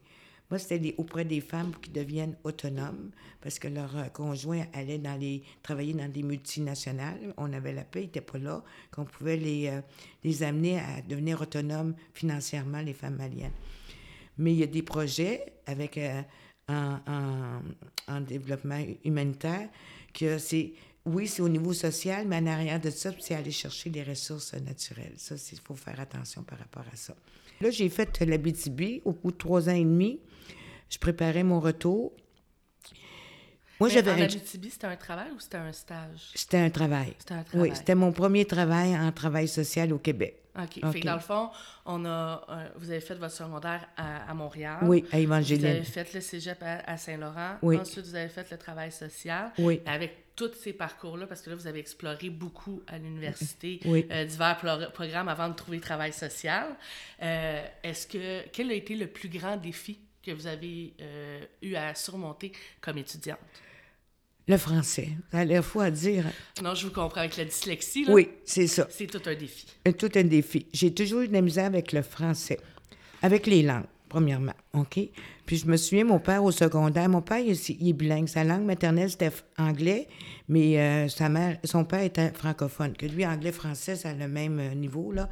Moi, 0.49 0.57
c'était 0.57 0.95
auprès 0.97 1.25
des 1.25 1.41
femmes 1.41 1.73
qu'ils 1.81 1.93
deviennent 1.93 2.35
autonomes 2.43 3.11
parce 3.41 3.59
que 3.59 3.67
leur 3.67 3.95
euh, 3.95 4.05
conjoint 4.05 4.65
allait 4.73 4.97
dans 4.97 5.15
les, 5.19 5.43
travailler 5.61 5.93
dans 5.93 6.09
des 6.11 6.23
multinationales. 6.23 7.33
On 7.37 7.53
avait 7.53 7.73
la 7.73 7.83
paix, 7.83 8.01
ils 8.01 8.05
n'étaient 8.05 8.21
pas 8.21 8.39
là, 8.39 8.63
qu'on 8.91 9.05
pouvait 9.05 9.37
les, 9.37 9.67
euh, 9.67 9.81
les 10.23 10.41
amener 10.41 10.79
à 10.79 11.01
devenir 11.07 11.39
autonomes 11.41 11.93
financièrement, 12.13 12.81
les 12.81 12.93
femmes 12.93 13.17
maliennes. 13.17 13.53
Mais 14.37 14.53
il 14.53 14.59
y 14.59 14.63
a 14.63 14.67
des 14.67 14.81
projets 14.81 15.53
avec 15.67 15.97
euh, 15.97 16.21
en 16.69 18.21
développement 18.21 18.81
humanitaire 19.03 19.69
que 20.13 20.37
c'est 20.37 20.73
oui, 21.05 21.27
c'est 21.27 21.41
au 21.41 21.49
niveau 21.49 21.73
social, 21.73 22.27
mais 22.27 22.37
en 22.37 22.45
arrière 22.45 22.79
de 22.79 22.89
ça, 22.89 23.11
c'est 23.19 23.33
aller 23.33 23.51
chercher 23.51 23.89
les 23.89 24.03
ressources 24.03 24.53
naturelles. 24.53 25.13
Ça, 25.17 25.35
il 25.51 25.59
faut 25.59 25.75
faire 25.75 25.99
attention 25.99 26.43
par 26.43 26.59
rapport 26.59 26.85
à 26.91 26.95
ça. 26.95 27.15
Là, 27.61 27.71
j'ai 27.71 27.89
fait 27.89 28.19
la 28.21 28.37
BTB 28.37 29.01
au 29.05 29.13
bout 29.13 29.31
de 29.31 29.37
trois 29.37 29.69
ans 29.69 29.75
et 29.75 29.83
demi. 29.83 30.19
Je 30.89 30.97
préparais 30.97 31.43
mon 31.43 31.59
retour. 31.59 32.11
Moi, 33.79 33.87
j'avais 33.87 34.11
en 34.11 34.21
Abitibi, 34.21 34.69
c'était 34.69 34.87
un 34.87 34.97
travail 34.97 35.31
ou 35.33 35.39
c'était 35.39 35.55
un 35.57 35.71
stage? 35.71 36.31
C'était 36.35 36.57
un 36.57 36.69
travail. 36.69 37.13
C'était 37.17 37.33
un 37.35 37.43
travail. 37.43 37.69
Oui, 37.69 37.75
c'était 37.75 37.95
mon 37.95 38.11
premier 38.11 38.43
travail 38.45 38.97
en 38.97 39.09
travail 39.13 39.47
social 39.47 39.93
au 39.93 39.99
Québec. 39.99 40.35
OK. 40.57 40.79
OK. 40.83 40.91
Fait 40.91 40.99
que 40.99 41.05
dans 41.05 41.13
le 41.13 41.19
fond, 41.21 41.49
on 41.85 42.03
a, 42.03 42.43
euh, 42.49 42.67
vous 42.75 42.89
avez 42.89 42.99
fait 42.99 43.15
votre 43.15 43.33
secondaire 43.33 43.87
à, 43.95 44.29
à 44.29 44.33
Montréal. 44.33 44.79
Oui, 44.81 45.05
à 45.13 45.15
Vous 45.17 45.23
Évangéline. 45.23 45.65
avez 45.67 45.83
fait 45.83 46.13
le 46.13 46.19
cégep 46.19 46.61
à, 46.61 46.79
à 46.91 46.97
Saint-Laurent. 46.97 47.57
Oui. 47.61 47.77
Ensuite, 47.77 48.05
vous 48.05 48.15
avez 48.15 48.27
fait 48.27 48.51
le 48.51 48.57
travail 48.57 48.91
social. 48.91 49.53
Oui. 49.59 49.79
Avec 49.85 50.35
tous 50.35 50.51
ces 50.61 50.73
parcours-là, 50.73 51.27
parce 51.27 51.41
que 51.41 51.49
là, 51.49 51.55
vous 51.55 51.67
avez 51.67 51.79
exploré 51.79 52.29
beaucoup 52.29 52.81
à 52.87 52.97
l'université, 52.97 53.79
Oui. 53.85 54.05
euh, 54.11 54.25
divers 54.25 54.57
programmes 54.93 55.29
avant 55.29 55.47
de 55.47 55.53
trouver 55.53 55.79
travail 55.79 56.11
social. 56.11 56.65
Euh, 57.21 57.65
Est-ce 57.83 58.07
que, 58.07 58.45
quel 58.51 58.71
a 58.71 58.73
été 58.73 58.95
le 58.95 59.07
plus 59.07 59.29
grand 59.29 59.55
défi? 59.55 59.99
Que 60.29 60.35
vous 60.41 60.47
avez 60.47 60.93
euh, 61.01 61.39
eu 61.61 61.75
à 61.75 61.93
surmonter 61.95 62.51
comme 62.81 62.97
étudiante? 62.97 63.39
Le 64.47 64.57
français. 64.57 65.09
Ça 65.31 65.39
a 65.39 65.45
l'air 65.45 65.63
fou 65.63 65.79
à 65.79 65.91
dire. 65.91 66.25
Non, 66.63 66.73
je 66.73 66.87
vous 66.87 66.93
comprends 66.93 67.19
avec 67.21 67.37
la 67.37 67.45
dyslexie. 67.45 68.05
Là, 68.05 68.13
Oui, 68.13 68.29
c'est 68.45 68.65
ça. 68.67 68.87
C'est 68.89 69.05
tout 69.07 69.21
un 69.27 69.35
défi. 69.35 69.67
Euh, 69.87 69.91
Tout 69.91 70.09
un 70.15 70.23
défi. 70.23 70.65
J'ai 70.73 70.91
toujours 70.93 71.21
eu 71.21 71.27
de 71.27 71.33
la 71.33 71.41
misère 71.41 71.65
avec 71.65 71.91
le 71.91 72.01
français. 72.01 72.59
Avec 73.21 73.45
les 73.45 73.61
langues, 73.61 73.85
premièrement. 74.07 74.55
OK? 74.73 74.99
Puis 75.45 75.57
je 75.57 75.67
me 75.67 75.77
souviens, 75.77 76.03
mon 76.05 76.19
père 76.19 76.43
au 76.43 76.51
secondaire, 76.51 77.07
mon 77.09 77.21
père, 77.21 77.39
il, 77.39 77.51
est- 77.51 77.69
il 77.69 77.89
est 77.89 77.93
bilingue. 77.93 78.27
Sa 78.27 78.43
langue 78.43 78.63
maternelle, 78.63 79.09
c'était 79.11 79.31
anglais, 79.57 80.07
mais 80.47 80.79
euh, 80.79 81.07
sa 81.09 81.29
mère, 81.29 81.59
son 81.63 81.85
père 81.85 82.01
était 82.01 82.31
francophone. 82.31 82.93
Que 82.95 83.05
lui, 83.05 83.25
anglais-français, 83.27 83.97
c'est 83.97 84.15
le 84.15 84.27
même 84.27 84.73
niveau, 84.73 85.11
là. 85.11 85.29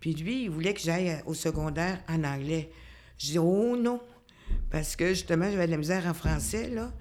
Puis 0.00 0.14
lui, 0.14 0.44
il 0.44 0.50
voulait 0.50 0.72
que 0.72 0.80
j'aille 0.80 1.20
au 1.26 1.34
secondaire 1.34 1.98
en 2.08 2.22
anglais. 2.24 2.70
Je 3.18 3.26
dis, 3.32 3.38
oh 3.38 3.76
non! 3.76 4.00
Parce 4.70 4.96
que 4.96 5.08
justement, 5.10 5.50
j'avais 5.50 5.66
de 5.66 5.70
la 5.72 5.76
misère 5.78 6.06
en 6.06 6.14
français, 6.14 6.68
là. 6.70 6.92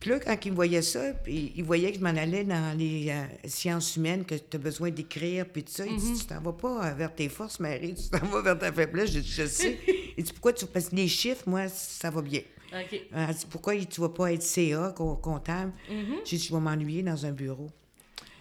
Puis 0.00 0.10
là, 0.10 0.18
quand 0.20 0.36
il 0.44 0.52
voyait 0.52 0.82
ça, 0.82 1.14
puis 1.14 1.52
il 1.56 1.64
voyait 1.64 1.90
que 1.90 1.98
je 1.98 2.02
m'en 2.04 2.10
allais 2.10 2.44
dans 2.44 2.76
les 2.76 3.08
euh, 3.08 3.24
sciences 3.48 3.96
humaines, 3.96 4.24
que 4.26 4.34
tu 4.34 4.56
as 4.56 4.58
besoin 4.58 4.90
d'écrire, 4.90 5.46
puis 5.46 5.62
tout 5.64 5.72
ça, 5.72 5.86
il 5.86 5.96
dit 5.96 6.12
Tu 6.20 6.26
t'en 6.26 6.40
vas 6.42 6.52
pas 6.52 6.88
euh, 6.90 6.94
vers 6.94 7.14
tes 7.14 7.28
forces, 7.30 7.58
Marie, 7.58 7.94
tu 7.94 8.10
t'en 8.10 8.26
vas 8.26 8.42
vers 8.42 8.58
ta 8.58 8.70
faiblesse. 8.70 9.12
Je 9.12 9.20
dis 9.20 9.30
Je 9.32 9.46
sais. 9.46 9.78
Il 10.18 10.24
dit 10.24 10.32
Pourquoi 10.32 10.52
tu. 10.52 10.66
Parce 10.66 10.90
que 10.90 10.96
les 10.96 11.08
chiffres, 11.08 11.44
moi, 11.46 11.68
ça 11.68 12.10
va 12.10 12.20
bien. 12.20 12.40
Euh, 13.14 13.26
dit 13.32 13.46
Pourquoi 13.48 13.76
tu 13.76 14.00
vas 14.00 14.10
pas 14.10 14.32
être 14.32 14.42
CA, 14.42 14.92
co- 14.94 15.16
comptable? 15.16 15.72
J'ai 16.24 16.36
dit 16.36 16.44
Je 16.44 16.52
vais 16.54 16.60
m'ennuyer 16.60 17.02
dans 17.02 17.24
un 17.24 17.32
bureau. 17.32 17.70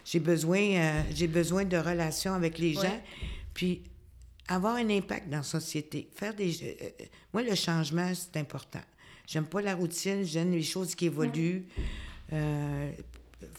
J'ai 0.04 0.20
besoin, 0.20 0.60
euh, 0.60 1.02
j'ai 1.16 1.28
besoin 1.28 1.64
de 1.64 1.78
relations 1.78 2.34
avec 2.34 2.58
les 2.58 2.74
gens, 2.74 3.02
puis 3.54 3.84
avoir 4.48 4.76
un 4.76 4.90
impact 4.90 5.30
dans 5.30 5.38
la 5.38 5.44
société. 5.44 6.08
Faire 6.16 6.34
des. 6.34 6.52
euh, 6.64 6.74
euh, 6.84 7.06
moi, 7.34 7.44
le 7.44 7.56
changement, 7.56 8.12
c'est 8.14 8.40
important. 8.40 8.82
J'aime 9.28 9.46
pas 9.46 9.62
la 9.62 9.74
routine, 9.76 10.24
j'aime 10.26 10.52
les 10.52 10.64
choses 10.64 10.96
qui 10.96 11.06
évoluent. 11.06 11.64
Euh, 12.34 12.92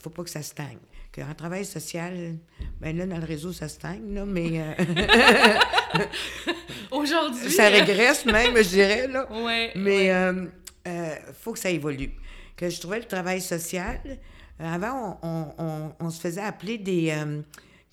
faut 0.03 0.11
pas 0.11 0.23
que 0.25 0.31
ça 0.31 0.43
stagne. 0.43 0.79
Que 1.11 1.21
en 1.23 1.33
travail 1.35 1.65
social, 1.65 2.35
ben 2.81 2.97
là, 2.97 3.07
dans 3.07 3.19
le 3.19 3.25
réseau, 3.25 3.53
ça 3.53 3.69
stagne, 3.69 4.15
là, 4.15 4.25
mais 4.27 4.61
euh, 4.61 4.75
Aujourd'hui. 6.91 7.51
ça 7.53 7.69
régresse 7.69 8.25
même, 8.27 8.57
je 8.57 8.69
dirais, 8.69 9.07
là. 9.09 9.27
Ouais. 9.33 9.73
Mais 9.77 10.11
euh, 10.13 10.47
faut 11.41 11.53
que 11.53 11.59
ça 11.59 11.71
évolue. 11.71 12.11
Que 12.57 12.69
je 12.69 12.81
trouvais 12.81 12.99
le 12.99 13.05
travail 13.07 13.41
social. 13.41 14.01
avant, 14.59 15.19
on, 15.23 15.29
on- 15.29 15.55
on- 15.65 15.93
on 16.01 16.11
se 16.11 16.21
faisait 16.21 16.41
appeler 16.43 16.79
des. 16.79 17.15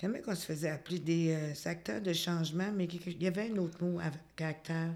Comment 0.01 0.19
qu'on 0.19 0.35
se 0.35 0.45
faisait 0.45 0.69
appeler? 0.69 0.99
Des 0.99 1.31
euh, 1.31 1.69
acteurs 1.69 2.01
de 2.01 2.11
changement, 2.11 2.71
mais 2.75 2.85
il 2.85 3.21
y 3.23 3.27
avait 3.27 3.49
un 3.51 3.57
autre 3.57 3.83
mot 3.83 3.99
avec 3.99 4.19
acteur. 4.39 4.89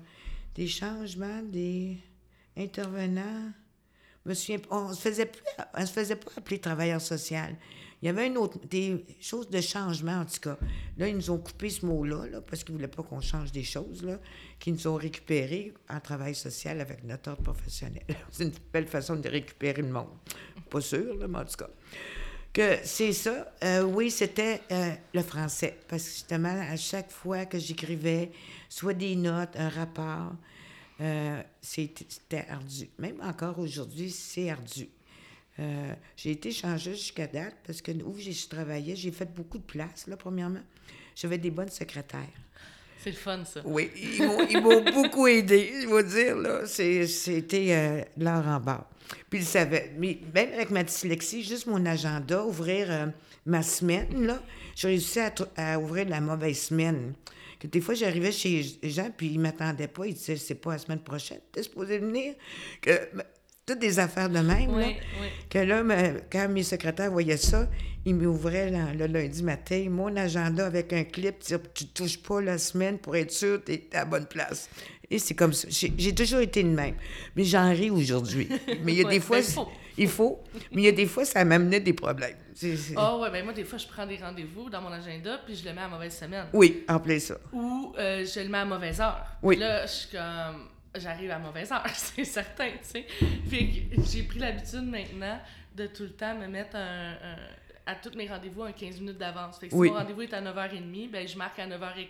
Des 0.55 0.67
changements, 0.67 1.43
des 1.43 1.97
intervenants. 2.57 3.51
Je 4.25 4.57
on 4.71 4.91
se 4.91 5.01
faisait 5.01 5.27
plus, 5.27 5.43
on 5.77 5.85
se 5.85 5.91
faisait 5.91 6.15
pas 6.15 6.31
appeler 6.37 6.57
travailleur 6.57 6.99
social. 6.99 7.55
Il 8.01 8.07
y 8.07 8.09
avait 8.09 8.27
un 8.27 8.35
autre, 8.35 8.59
des 8.67 9.05
choses 9.21 9.49
de 9.49 9.61
changement, 9.61 10.21
en 10.21 10.25
tout 10.25 10.39
cas. 10.41 10.57
Là, 10.97 11.07
ils 11.07 11.15
nous 11.15 11.29
ont 11.29 11.37
coupé 11.37 11.69
ce 11.69 11.85
mot-là, 11.85 12.27
là, 12.27 12.41
parce 12.41 12.63
qu'ils 12.63 12.73
ne 12.73 12.79
voulaient 12.79 12.91
pas 12.91 13.03
qu'on 13.03 13.21
change 13.21 13.51
des 13.51 13.63
choses, 13.63 14.03
là, 14.03 14.19
qu'ils 14.59 14.73
nous 14.73 14.87
ont 14.87 14.95
récupéré 14.95 15.73
en 15.89 15.99
travail 15.99 16.35
social 16.35 16.81
avec 16.81 17.03
notre 17.03 17.31
ordre 17.31 17.43
professionnel. 17.43 18.03
C'est 18.31 18.45
une 18.45 18.51
belle 18.73 18.87
façon 18.87 19.15
de 19.15 19.29
récupérer 19.29 19.81
le 19.81 19.89
monde. 19.89 20.09
Pas 20.69 20.81
sûr, 20.81 21.15
là, 21.15 21.27
mais 21.27 21.39
en 21.39 21.45
tout 21.45 21.57
cas. 21.57 21.69
Que 22.55 22.77
c'est 22.85 23.11
ça. 23.11 23.51
Euh, 23.65 23.83
oui, 23.83 24.09
c'était 24.09 24.61
euh, 24.71 24.93
le 25.13 25.21
français. 25.23 25.77
Parce 25.89 26.03
que 26.03 26.09
justement, 26.09 26.57
à 26.71 26.77
chaque 26.77 27.11
fois 27.11 27.45
que 27.45 27.59
j'écrivais, 27.59 28.31
soit 28.69 28.93
des 28.93 29.17
notes, 29.17 29.57
un 29.57 29.67
rapport, 29.67 30.31
euh, 31.01 31.43
c'était 31.61 32.45
ardu. 32.47 32.87
Même 32.97 33.19
encore 33.21 33.59
aujourd'hui, 33.59 34.09
c'est 34.09 34.49
ardu. 34.49 34.87
Euh, 35.59 35.93
j'ai 36.15 36.31
été 36.31 36.49
changée 36.53 36.93
jusqu'à 36.93 37.27
date 37.27 37.57
parce 37.67 37.81
que 37.81 37.91
où 37.91 38.17
j'ai 38.17 38.31
je 38.31 38.47
travaillais, 38.47 38.95
j'ai 38.95 39.11
fait 39.11 39.35
beaucoup 39.35 39.57
de 39.57 39.63
place, 39.63 40.07
là, 40.07 40.15
premièrement. 40.15 40.63
J'avais 41.13 41.37
des 41.37 41.51
bonnes 41.51 41.67
secrétaires. 41.67 42.44
C'est 43.05 43.11
le 43.11 43.15
fun, 43.17 43.43
ça. 43.45 43.61
Oui, 43.63 43.91
ils 44.49 44.59
m'ont- 44.61 44.81
beaucoup 44.93 45.27
aidé, 45.27 45.71
je 45.83 45.87
vais 45.87 46.03
dire, 46.03 46.35
là. 46.37 46.65
C'était 46.65 47.67
euh, 47.69 48.01
l'heure 48.17 48.47
en 48.47 48.59
bas. 48.59 48.89
Puis 49.29 49.39
ils 49.41 49.45
savaient. 49.45 49.91
Mais 49.99 50.17
même 50.33 50.51
avec 50.53 50.71
ma 50.71 50.81
dyslexie, 50.83 51.43
juste 51.43 51.67
mon 51.67 51.85
agenda, 51.85 52.43
ouvrir 52.43 52.87
euh, 52.89 53.05
ma 53.45 53.61
semaine, 53.61 54.25
là, 54.25 54.41
j'ai 54.75 54.87
réussi 54.87 55.19
à, 55.19 55.31
à 55.55 55.77
ouvrir 55.77 56.09
la 56.09 56.19
mauvaise 56.19 56.59
semaine. 56.59 57.13
Que 57.59 57.67
des 57.67 57.79
fois, 57.79 57.93
j'arrivais 57.93 58.31
chez 58.31 58.65
les 58.81 58.89
gens, 58.89 59.11
puis 59.15 59.27
ils 59.27 59.37
ne 59.37 59.43
m'attendaient 59.43 59.87
pas. 59.87 60.07
Ils 60.07 60.15
disaient, 60.15 60.35
c'est 60.35 60.55
pas 60.55 60.71
la 60.71 60.77
semaine 60.79 60.99
prochaine, 61.01 61.41
t'es 61.51 61.61
supposé 61.61 61.99
venir. 61.99 62.33
Que, 62.81 62.91
toutes 63.65 63.79
des 63.79 63.99
affaires 63.99 64.29
de 64.29 64.39
même, 64.39 64.77
là. 64.77 64.87
Oui, 64.87 64.95
oui. 65.21 65.27
Que 65.49 65.59
là, 65.59 65.83
quand 66.31 66.47
mes 66.49 66.63
secrétaires 66.63 67.11
voyaient 67.11 67.37
ça, 67.37 67.67
ils 68.05 68.13
m'ouvraient 68.15 68.71
le 68.93 69.07
lundi 69.07 69.41
matin 69.41 69.87
mon 69.89 70.15
agenda 70.15 70.65
avec 70.67 70.93
un 70.93 71.03
clip, 71.03 71.39
dire 71.41 71.59
tu 71.73 71.87
touches 71.87 72.19
pas 72.21 72.41
la 72.41 72.57
semaine 72.57 72.99
pour 72.99 73.15
être 73.15 73.31
sûr 73.31 73.59
que 73.63 73.71
tu 73.71 73.73
es 73.73 73.87
à 73.93 73.99
la 73.99 74.05
bonne 74.05 74.27
place. 74.27 74.69
Et 75.09 75.19
c'est 75.19 75.35
comme 75.35 75.53
ça. 75.53 75.67
J'ai 75.69 76.13
toujours 76.15 76.39
été 76.39 76.63
de 76.63 76.69
même. 76.69 76.95
Mais 77.35 77.43
j'en 77.43 77.69
ris 77.71 77.89
aujourd'hui. 77.91 78.47
Mais 78.83 78.93
il 78.93 78.97
y 78.99 79.01
a 79.01 79.05
Ouais, 79.07 79.13
des 79.13 79.19
fois, 79.19 79.37
ben, 79.37 79.43
faut. 79.43 79.67
il 79.97 80.07
faut. 80.07 80.43
Mais 80.71 80.81
il 80.81 80.85
y 80.85 80.87
a 80.87 80.91
des 80.91 81.05
fois, 81.05 81.25
ça 81.25 81.43
m'amenait 81.45 81.79
des 81.79 81.93
problèmes. 81.93 82.37
Ah 82.95 83.17
ouais, 83.17 83.29
ben 83.31 83.43
moi, 83.43 83.53
des 83.53 83.65
fois, 83.65 83.77
je 83.77 83.85
prends 83.87 84.05
des 84.07 84.17
rendez-vous 84.17 84.69
dans 84.69 84.81
mon 84.81 84.91
agenda, 84.91 85.41
puis 85.45 85.55
je 85.55 85.65
le 85.65 85.73
mets 85.73 85.81
à 85.81 85.87
mauvaise 85.87 86.15
semaine. 86.17 86.45
Oui, 86.53 86.83
en 86.87 86.99
plein 86.99 87.19
ça. 87.19 87.35
Ou 87.51 87.93
euh, 87.99 88.25
je 88.25 88.39
le 88.39 88.47
mets 88.49 88.59
à 88.59 88.65
mauvaise 88.65 88.99
heure. 89.01 89.25
Oui. 89.43 89.55
Puis 89.55 89.63
Là, 89.63 89.85
je 89.85 89.91
suis 89.91 90.09
comme... 90.09 90.69
J'arrive 90.97 91.31
à 91.31 91.39
mauvaise 91.39 91.71
heure, 91.71 91.83
c'est 91.93 92.23
certain, 92.25 92.69
tu 92.81 93.01
sais. 93.01 93.05
J'ai 94.09 94.23
pris 94.23 94.39
l'habitude 94.39 94.83
maintenant 94.89 95.39
de 95.75 95.87
tout 95.87 96.03
le 96.03 96.09
temps 96.11 96.35
me 96.35 96.47
mettre 96.47 96.75
un... 96.75 97.11
un- 97.13 97.37
à 97.87 97.93
tous 97.93 98.17
mes 98.17 98.27
rendez-vous 98.27 98.63
un 98.63 98.71
15 98.71 98.99
minutes 98.99 99.19
d'avance. 99.19 99.59
Fait 99.59 99.67
que 99.67 99.73
si 99.73 99.77
Oui. 99.79 99.89
mon 99.91 99.97
rendez-vous 99.97 100.23
est 100.23 100.33
à 100.33 100.41
9h30, 100.41 101.11
ben 101.11 101.27
je 101.27 101.37
marque 101.37 101.59
à 101.59 101.67
9h15. 101.67 102.07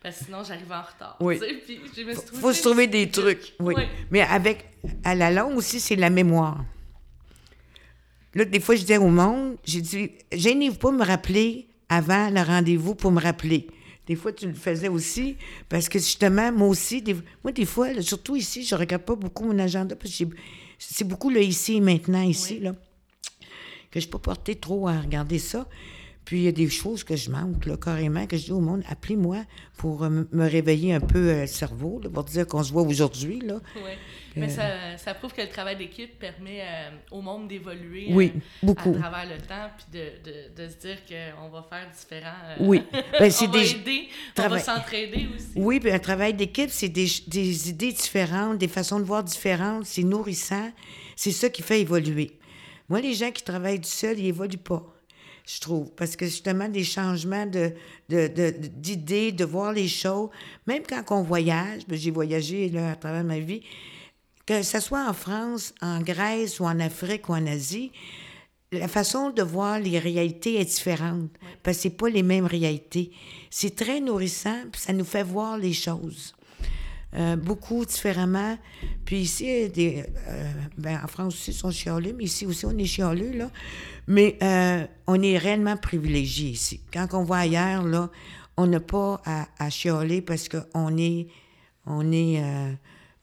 Parce 0.00 0.16
que 0.18 0.24
sinon, 0.26 0.44
j'arrive 0.44 0.70
en 0.70 0.80
retard. 0.82 1.16
Oui. 1.18 1.40
tu 1.40 1.44
sais. 1.44 1.54
Puis 1.54 1.80
je 1.96 2.02
me 2.02 2.12
suis 2.12 2.14
Faut, 2.14 2.22
trouvé 2.22 2.40
faut 2.40 2.52
se 2.52 2.62
trouver 2.62 2.86
des 2.86 3.10
trucs. 3.10 3.40
trucs. 3.40 3.54
Oui. 3.58 3.74
Oui. 3.76 3.82
Mais 4.12 4.20
avec, 4.20 4.66
à 5.02 5.16
la 5.16 5.32
longue 5.32 5.56
aussi, 5.56 5.80
c'est 5.80 5.96
la 5.96 6.08
mémoire. 6.08 6.64
Là, 8.34 8.44
des 8.44 8.60
fois, 8.60 8.76
je 8.76 8.82
disais 8.82 8.98
au 8.98 9.08
monde, 9.08 9.56
j'ai 9.64 9.80
dit, 9.80 10.12
gênez-vous 10.32 10.76
pas 10.78 10.92
me 10.92 11.04
rappeler 11.04 11.66
avant 11.88 12.30
le 12.30 12.40
rendez-vous 12.42 12.94
pour 12.94 13.10
me 13.10 13.20
rappeler. 13.20 13.66
Des 14.08 14.16
fois, 14.16 14.32
tu 14.32 14.46
le 14.48 14.54
faisais 14.54 14.88
aussi, 14.88 15.36
parce 15.68 15.88
que 15.88 15.98
justement, 15.98 16.50
moi 16.50 16.66
aussi, 16.68 17.02
des, 17.02 17.14
moi, 17.44 17.52
des 17.52 17.66
fois, 17.66 17.92
là, 17.92 18.00
surtout 18.02 18.36
ici, 18.36 18.64
je 18.64 18.74
regarde 18.74 19.02
pas 19.02 19.14
beaucoup 19.14 19.44
mon 19.44 19.58
agenda, 19.58 19.94
parce 19.94 20.16
que 20.16 20.24
c'est 20.78 21.04
beaucoup 21.06 21.28
le 21.28 21.42
ici 21.42 21.76
et 21.76 21.80
maintenant, 21.80 22.22
ici, 22.22 22.54
Oui. 22.54 22.60
là, 22.60 22.74
que 23.90 24.00
je 24.00 24.08
peux 24.08 24.18
porter 24.18 24.56
trop 24.56 24.88
à 24.88 24.98
regarder 25.00 25.38
ça. 25.38 25.68
Puis 26.28 26.40
il 26.40 26.42
y 26.42 26.48
a 26.48 26.52
des 26.52 26.68
choses 26.68 27.04
que 27.04 27.16
je 27.16 27.30
manque, 27.30 27.64
là, 27.64 27.78
carrément, 27.78 28.26
que 28.26 28.36
je 28.36 28.44
dis 28.44 28.52
au 28.52 28.60
monde, 28.60 28.82
appelez-moi 28.86 29.44
pour 29.78 30.02
euh, 30.02 30.10
me 30.30 30.46
réveiller 30.46 30.92
un 30.92 31.00
peu 31.00 31.30
euh, 31.30 31.40
le 31.40 31.46
cerveau, 31.46 32.00
là, 32.02 32.10
pour 32.10 32.24
dire 32.24 32.46
qu'on 32.46 32.62
se 32.62 32.70
voit 32.70 32.82
aujourd'hui. 32.82 33.40
Là. 33.40 33.54
Oui. 33.76 33.92
Mais 34.38 34.48
ça, 34.48 34.96
ça, 34.98 35.14
prouve 35.14 35.32
que 35.32 35.40
le 35.40 35.48
travail 35.48 35.76
d'équipe 35.76 36.18
permet 36.18 36.60
euh, 36.60 36.90
au 37.10 37.20
monde 37.20 37.48
d'évoluer 37.48 38.08
oui, 38.10 38.32
euh, 38.34 38.40
beaucoup. 38.62 38.90
à 38.90 38.98
travers 38.98 39.26
le 39.26 39.38
temps, 39.38 39.70
puis 39.76 39.98
de, 39.98 40.30
de, 40.30 40.62
de, 40.62 40.70
se 40.70 40.76
dire 40.76 40.98
qu'on 41.08 41.48
va 41.48 41.66
faire 41.68 41.88
différent. 41.90 42.36
Euh, 42.50 42.56
oui. 42.60 42.82
On 42.92 43.18
va 43.18 43.26
aider, 43.26 44.08
on 44.36 44.48
va 44.48 44.58
s'entraider 44.58 45.28
aussi. 45.34 45.48
Oui, 45.56 45.80
puis 45.80 45.90
un 45.90 45.98
travail 45.98 46.34
d'équipe, 46.34 46.70
c'est 46.70 46.88
des, 46.88 47.08
des, 47.26 47.70
idées 47.70 47.92
différentes, 47.92 48.58
des 48.58 48.68
façons 48.68 49.00
de 49.00 49.04
voir 49.04 49.24
différentes, 49.24 49.86
c'est 49.86 50.02
nourrissant. 50.02 50.70
C'est 51.16 51.32
ça 51.32 51.48
qui 51.48 51.62
fait 51.62 51.80
évoluer. 51.80 52.38
Moi, 52.88 53.00
les 53.00 53.14
gens 53.14 53.30
qui 53.30 53.42
travaillent 53.42 53.80
du 53.80 53.88
seul, 53.88 54.18
ils 54.18 54.26
évoluent 54.26 54.56
pas 54.56 54.84
je 55.48 55.60
trouve. 55.60 55.90
Parce 55.92 56.14
que 56.14 56.26
justement, 56.26 56.68
des 56.68 56.84
changements 56.84 57.46
de, 57.46 57.72
d'idées, 58.08 59.32
de, 59.32 59.38
de, 59.38 59.44
voir 59.44 59.72
les 59.72 59.88
choses, 59.88 60.28
même 60.66 60.82
quand 60.86 61.02
on 61.10 61.22
voyage, 61.22 61.82
ben, 61.88 61.98
j'ai 61.98 62.10
voyagé 62.10 62.68
là, 62.68 62.92
à 62.92 62.96
travers 62.96 63.24
ma 63.24 63.38
vie, 63.38 63.62
que 64.44 64.62
ce 64.62 64.78
soit 64.80 65.08
en 65.08 65.14
France, 65.14 65.74
en 65.80 66.00
Grèce 66.00 66.60
ou 66.60 66.64
en 66.64 66.78
Afrique 66.80 67.28
ou 67.30 67.32
en 67.32 67.46
Asie, 67.46 67.92
la 68.72 68.88
façon 68.88 69.30
de 69.30 69.42
voir 69.42 69.80
les 69.80 69.98
réalités 69.98 70.60
est 70.60 70.66
différente. 70.66 71.30
Parce 71.62 71.78
que 71.78 71.82
ce 71.84 71.88
pas 71.88 72.10
les 72.10 72.22
mêmes 72.22 72.46
réalités. 72.46 73.10
C'est 73.48 73.74
très 73.74 74.00
nourrissant, 74.00 74.64
puis 74.70 74.82
ça 74.82 74.92
nous 74.92 75.04
fait 75.04 75.22
voir 75.22 75.56
les 75.56 75.72
choses. 75.72 76.34
Euh, 77.14 77.36
beaucoup 77.36 77.86
différemment. 77.86 78.58
Puis 79.06 79.20
ici, 79.20 79.70
des, 79.70 80.04
euh, 80.28 80.52
ben, 80.76 81.00
en 81.02 81.08
France 81.08 81.34
aussi, 81.34 81.52
ils 81.52 81.54
sont 81.54 82.00
mais 82.14 82.24
ici 82.24 82.44
aussi, 82.44 82.66
on 82.66 82.76
est 82.76 82.84
chialés, 82.84 83.32
là. 83.32 83.50
Mais 84.06 84.36
euh, 84.42 84.86
on 85.06 85.22
est 85.22 85.38
réellement 85.38 85.78
privilégiés 85.78 86.50
ici. 86.50 86.82
Quand 86.92 87.08
on 87.14 87.24
va 87.24 87.36
ailleurs, 87.38 87.82
là, 87.82 88.10
on 88.58 88.66
n'a 88.66 88.80
pas 88.80 89.22
à, 89.24 89.48
à 89.58 89.70
chialer 89.70 90.20
parce 90.20 90.50
qu'on 90.50 90.98
est, 90.98 91.28
on 91.86 92.12
est, 92.12 92.42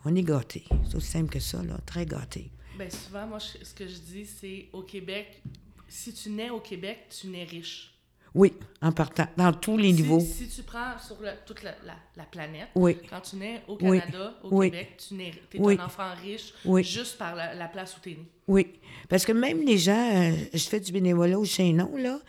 on 0.03 0.15
est 0.15 0.23
gâté. 0.23 0.63
C'est 0.89 0.95
aussi 0.95 1.11
simple 1.11 1.29
que 1.29 1.39
ça, 1.39 1.61
là, 1.61 1.77
très 1.85 2.07
gâté. 2.07 2.49
Bien, 2.77 2.89
souvent, 2.89 3.27
moi, 3.27 3.39
ce 3.39 3.73
que 3.73 3.87
je 3.87 3.97
dis, 3.97 4.25
c'est 4.25 4.69
au 4.73 4.81
Québec, 4.81 5.43
si 5.87 6.11
tu 6.11 6.31
nais 6.31 6.49
au 6.49 6.59
Québec, 6.59 7.07
tu 7.09 7.27
nais 7.27 7.43
riche. 7.43 7.94
Oui, 8.35 8.51
en 8.81 8.91
partant, 8.91 9.27
dans 9.37 9.53
tous 9.53 9.77
les 9.77 9.93
si, 9.93 10.01
niveaux. 10.01 10.19
Si 10.19 10.49
tu 10.49 10.61
prends 10.63 10.99
sur 10.99 11.15
le, 11.21 11.29
toute 11.45 11.63
la, 11.63 11.71
la, 11.85 11.95
la, 12.17 12.23
planète, 12.25 12.67
oui. 12.75 12.97
quand 13.09 13.21
tu 13.21 13.37
nais 13.37 13.63
au 13.65 13.77
Canada, 13.77 14.35
oui. 14.43 14.67
au. 14.67 14.71
Québec, 14.71 15.01
tu 15.07 15.13
nais, 15.15 15.31
es 15.53 15.57
oui. 15.57 15.77
un 15.79 15.85
enfant 15.85 16.11
riche 16.21 16.53
juste 16.83 17.17
par 17.17 17.33
la, 17.33 17.55
la, 17.55 17.69
place 17.69 17.95
où 17.95 18.01
tu 18.01 18.11
es 18.11 18.15
né. 18.15 18.25
Oui, 18.47 18.67
parce 19.07 19.25
que 19.25 19.31
même 19.31 19.65
les 19.65 19.77
gens, 19.77 20.11
euh, 20.13 20.35
je 20.53 20.67
fais 20.67 20.81
du 20.81 20.91
bénévolat 20.91 21.39
au 21.39 21.45
Chaînon, 21.45 21.95
là, 21.97 22.19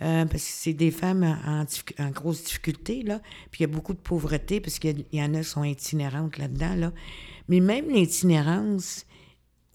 euh, 0.00 0.24
parce 0.26 0.44
que 0.44 0.50
c'est 0.52 0.74
des 0.74 0.92
femmes 0.92 1.24
en, 1.24 1.62
en, 1.62 2.06
en, 2.06 2.10
grosse 2.10 2.44
difficulté, 2.44 3.02
là, 3.02 3.20
puis 3.50 3.60
il 3.60 3.62
y 3.62 3.64
a 3.64 3.74
beaucoup 3.74 3.94
de 3.94 3.98
pauvreté, 3.98 4.60
parce 4.60 4.78
qu'il 4.78 5.04
y, 5.12 5.16
y, 5.16 5.22
en 5.22 5.34
a 5.34 5.40
qui 5.40 5.44
sont 5.44 5.64
itinérantes 5.64 6.38
là-dedans, 6.38 6.76
là. 6.76 6.92
Mais 7.48 7.58
même 7.58 7.90
l'itinérance 7.90 9.06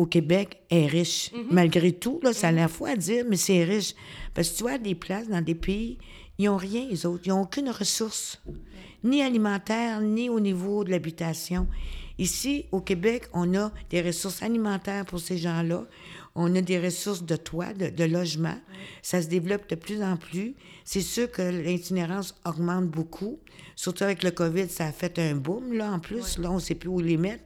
au 0.04 0.06
Québec 0.06 0.58
est 0.70 0.86
riche. 0.86 1.32
Mm 1.32 1.38
-hmm. 1.38 1.54
Malgré 1.60 1.92
tout, 1.94 2.20
là, 2.24 2.34
ça 2.34 2.48
a 2.50 2.52
la 2.52 2.68
fois 2.68 2.90
à 2.90 2.96
dire, 2.96 3.24
mais 3.30 3.38
c'est 3.38 3.64
riche. 3.64 3.94
Parce 4.34 4.50
que 4.50 4.58
tu 4.58 4.64
vois, 4.64 4.78
des 4.78 4.96
places 4.96 5.30
dans 5.30 5.42
des 5.52 5.56
pays, 5.56 5.98
ils 6.38 6.46
n'ont 6.46 6.58
rien, 6.58 6.84
les 6.90 7.06
autres. 7.06 7.24
Ils 7.26 7.30
n'ont 7.30 7.44
aucune 7.48 7.70
ressource, 7.70 8.42
ni 9.04 9.22
alimentaire, 9.30 10.02
ni 10.02 10.26
au 10.30 10.40
niveau 10.50 10.84
de 10.84 10.92
l'habitation. 10.94 11.68
Ici, 12.18 12.66
au 12.72 12.82
Québec, 12.90 13.22
on 13.34 13.48
a 13.56 13.72
des 13.90 14.02
ressources 14.10 14.42
alimentaires 14.44 15.06
pour 15.06 15.20
ces 15.28 15.38
gens-là. 15.46 15.82
On 16.36 16.54
a 16.56 16.62
des 16.62 16.80
ressources 16.88 17.24
de 17.24 17.38
toit, 17.38 17.74
de, 17.82 17.88
de 17.90 18.06
logement. 18.18 18.60
Ça 19.02 19.18
se 19.24 19.28
développe 19.36 19.66
de 19.74 19.76
plus 19.86 20.00
en 20.12 20.18
plus. 20.18 20.50
C'est 20.92 21.08
sûr 21.16 21.28
que 21.36 21.44
l'itinérance 21.66 22.30
augmente 22.52 22.88
beaucoup. 22.98 23.36
Surtout 23.76 24.04
avec 24.10 24.22
le 24.28 24.32
COVID, 24.32 24.68
ça 24.78 24.86
a 24.88 24.92
fait 24.92 25.16
un 25.20 25.36
boom, 25.46 25.66
là, 25.80 25.86
en 25.96 26.00
plus. 26.08 26.28
Là, 26.40 26.48
on 26.56 26.60
ne 26.62 26.66
sait 26.68 26.76
plus 26.82 26.90
où 26.96 27.00
les 27.00 27.18
mettre. 27.28 27.46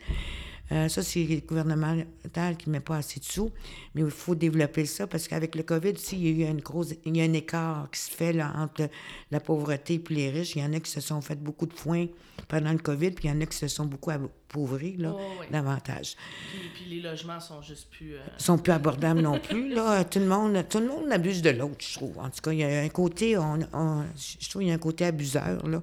Euh, 0.72 0.90
ça, 0.90 1.02
c'est 1.02 1.24
le 1.24 1.40
gouvernemental 1.40 2.58
qui 2.58 2.70
ne 2.70 2.74
met 2.74 2.80
pas 2.80 2.98
assez 2.98 3.20
de 3.20 3.26
sous, 3.26 3.52
mais 3.96 4.02
il 4.02 4.10
faut 4.10 4.36
développer 4.36 4.86
ça 4.86 5.08
parce 5.08 5.28
qu'avec 5.28 5.56
le 5.56 5.64
COVID 5.64 5.92
aussi, 5.92 6.18
il 6.18 6.40
y 6.40 6.44
a 6.44 6.48
eu 6.48 6.52
une 6.52 6.60
grosse, 6.60 6.94
il 7.06 7.16
y 7.16 7.22
a 7.22 7.24
un 7.24 7.34
écart 7.34 7.90
qui 7.92 8.00
se 8.00 8.12
fait 8.12 8.34
là, 8.34 8.52
entre 8.56 8.90
la 9.32 9.40
pauvreté 9.40 9.96
et 9.96 10.14
les 10.14 10.30
riches. 10.30 10.56
Il 10.56 10.62
y 10.62 10.66
en 10.66 10.74
a 10.74 10.80
qui 10.80 10.92
se 10.92 11.00
sont 11.00 11.22
fait 11.22 11.42
beaucoup 11.42 11.66
de 11.66 11.74
foin 11.74 12.08
pendant 12.48 12.72
le 12.72 12.80
COVID, 12.80 13.12
puis 13.12 13.28
il 13.28 13.32
y 13.32 13.34
en 13.34 13.42
a 13.42 13.46
qui 13.46 13.58
se 13.58 13.68
sont 13.68 13.86
beaucoup 13.86 14.12
appauvris 14.12 14.98
là, 14.98 15.14
oh, 15.16 15.22
oui. 15.40 15.46
davantage. 15.52 16.16
Puis, 16.52 16.70
puis, 16.76 16.96
les 16.96 17.02
logements 17.02 17.40
sont 17.40 17.62
juste 17.62 17.90
plus... 17.90 18.16
Euh... 18.16 18.20
sont 18.38 18.58
plus 18.58 18.74
abordables 18.74 19.22
non 19.22 19.40
plus. 19.40 19.74
Là. 19.74 20.04
Tout, 20.10 20.20
le 20.20 20.28
monde, 20.28 20.66
tout 20.70 20.80
le 20.80 20.88
monde 20.88 21.12
abuse 21.12 21.42
de 21.42 21.50
l'autre, 21.50 21.78
je 21.80 21.94
trouve. 21.94 22.18
En 22.20 22.30
tout 22.30 22.42
cas, 22.42 22.52
il 22.52 22.60
y 22.60 22.64
a 22.64 22.82
un 22.82 22.90
côté, 22.90 23.38
on, 23.38 23.60
on, 23.74 24.04
je 24.16 24.50
trouve 24.50 24.62
qu'il 24.62 24.70
y 24.70 24.72
a 24.72 24.76
un 24.76 24.80
côté 24.80 25.06
abuseur, 25.06 25.66
là. 25.68 25.82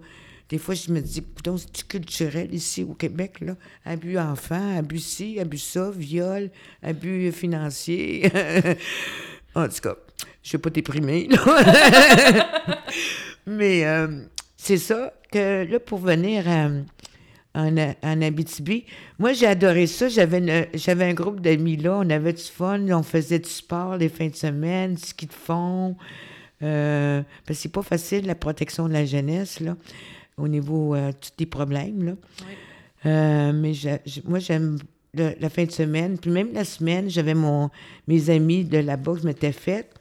Des 0.50 0.58
fois, 0.58 0.74
je 0.74 0.92
me 0.92 1.00
dis, 1.00 1.22
putain, 1.22 1.56
c'est 1.56 1.88
culturel 1.88 2.52
ici 2.52 2.84
au 2.84 2.94
Québec, 2.94 3.40
là? 3.40 3.56
Abus 3.84 4.18
enfant, 4.18 4.78
abus 4.78 4.98
ci, 4.98 5.40
abus 5.40 5.58
ça, 5.58 5.90
viol, 5.90 6.50
abus 6.82 7.33
financier. 7.33 8.26
en 9.54 9.68
tout 9.68 9.80
cas, 9.83 9.96
je 10.42 10.50
ne 10.50 10.52
vais 10.52 10.59
pas 10.59 10.70
déprimer. 10.70 11.28
Mais 13.46 13.87
euh, 13.87 14.24
c'est 14.57 14.76
ça 14.76 15.14
que, 15.33 15.64
là, 15.64 15.80
pour 15.80 15.98
venir 15.98 16.46
à, 16.46 16.68
en, 17.54 17.94
en 18.02 18.22
Abitibi, 18.22 18.85
moi, 19.18 19.33
j'ai 19.33 19.46
adoré 19.46 19.87
ça. 19.87 20.09
J'avais, 20.09 20.68
j'avais 20.74 21.07
un 21.07 21.14
groupe 21.14 21.40
d'amis 21.40 21.78
là. 21.78 21.96
On 21.96 22.11
avait 22.11 22.35
du 22.35 22.42
fun. 22.42 22.87
On 22.90 23.02
faisait 23.02 23.38
du 23.38 23.48
sport 23.48 23.96
les 23.96 24.11
fins 24.11 24.28
de 24.28 24.37
semaine, 24.37 24.94
du 24.94 25.02
ski 25.02 25.26
de 25.26 25.33
fond. 25.33 25.96
Euh, 26.62 27.22
parce 27.46 27.59
que 27.59 27.62
c'est 27.62 27.72
pas 27.72 27.83
facile, 27.83 28.26
la 28.26 28.35
protection 28.35 28.88
de 28.88 28.92
la 28.92 29.07
jeunesse, 29.07 29.61
là 29.61 29.76
au 30.37 30.49
niveau 30.49 30.94
euh, 30.94 31.12
tous 31.12 31.33
les 31.38 31.47
problèmes. 31.47 32.05
Là. 32.05 32.12
Oui. 32.40 32.53
Euh, 33.07 33.53
mais 33.53 33.75
je, 33.75 33.90
je, 34.07 34.20
moi, 34.27 34.38
j'aime 34.38 34.79
la 35.14 35.49
fin 35.49 35.64
de 35.64 35.70
semaine. 35.70 36.18
Puis 36.18 36.31
même 36.31 36.53
la 36.53 36.64
semaine, 36.64 37.09
j'avais 37.09 37.35
mon 37.35 37.70
mes 38.09 38.31
amis 38.31 38.64
de 38.64 38.79
la 38.79 38.97
boxe 38.97 39.23
m'étaient 39.23 39.53
faites. 39.53 39.94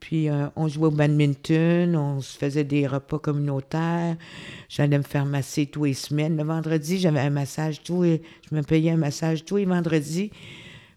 Puis 0.00 0.28
euh, 0.28 0.46
on 0.56 0.68
jouait 0.68 0.88
au 0.88 0.90
badminton, 0.90 1.96
on 1.96 2.20
se 2.20 2.36
faisait 2.36 2.64
des 2.64 2.86
repas 2.86 3.18
communautaires. 3.18 4.16
J'allais 4.68 4.98
me 4.98 5.02
faire 5.02 5.24
masser 5.24 5.66
tous 5.66 5.84
les 5.84 5.94
semaines. 5.94 6.36
Le 6.36 6.44
vendredi, 6.44 6.98
j'avais 6.98 7.20
un 7.20 7.30
massage 7.30 7.82
tous 7.82 8.02
les, 8.02 8.22
je 8.48 8.54
me 8.54 8.62
payais 8.62 8.90
un 8.90 8.96
massage 8.96 9.44
tous 9.44 9.56
les 9.56 9.64
vendredis 9.64 10.30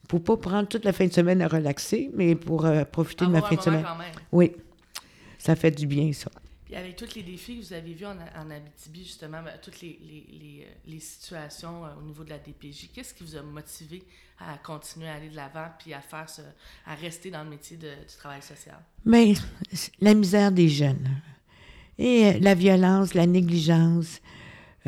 pour 0.07 0.23
pas 0.23 0.37
prendre 0.37 0.67
toute 0.67 0.85
la 0.85 0.91
fin 0.91 1.05
de 1.05 1.13
semaine 1.13 1.41
à 1.41 1.47
relaxer, 1.47 2.09
mais 2.15 2.35
pour 2.35 2.65
euh, 2.65 2.83
profiter 2.83 3.25
Avoir 3.25 3.41
de 3.41 3.43
ma 3.43 3.49
fin 3.49 3.55
de 3.55 3.61
semaine. 3.61 3.83
Quand 3.83 3.97
même. 3.97 4.11
Oui, 4.31 4.51
ça 5.37 5.55
fait 5.55 5.71
du 5.71 5.87
bien, 5.87 6.11
ça. 6.11 6.29
Puis 6.69 6.77
avec 6.77 6.97
tous 6.97 7.15
les 7.15 7.23
défis 7.23 7.57
que 7.57 7.65
vous 7.65 7.73
avez 7.73 7.93
vus 7.95 8.05
en, 8.05 8.51
Abitibi, 8.51 9.03
justement, 9.03 9.41
ben, 9.41 9.53
toutes 9.59 9.81
les, 9.81 10.67
les 10.85 10.99
situations 10.99 11.83
euh, 11.83 11.89
au 11.97 12.03
niveau 12.03 12.23
de 12.23 12.29
la 12.29 12.37
DPJ, 12.37 12.91
qu'est-ce 12.93 13.11
qui 13.15 13.23
vous 13.23 13.35
a 13.35 13.41
motivé 13.41 14.03
à 14.39 14.55
continuer 14.59 15.09
à 15.09 15.15
aller 15.15 15.29
de 15.29 15.35
l'avant 15.35 15.65
puis 15.79 15.95
à 15.95 16.01
faire 16.01 16.27
à 16.85 16.93
rester 16.93 17.31
dans 17.31 17.43
le 17.43 17.49
métier 17.49 17.75
de, 17.75 17.87
du 17.87 18.15
travail 18.19 18.43
social? 18.43 18.77
Bien, 19.03 19.33
la 19.99 20.13
misère 20.13 20.51
des 20.51 20.69
jeunes. 20.69 21.09
Et 21.97 22.27
euh, 22.27 22.39
la 22.39 22.53
violence, 22.53 23.15
la 23.15 23.25
négligence. 23.25 24.21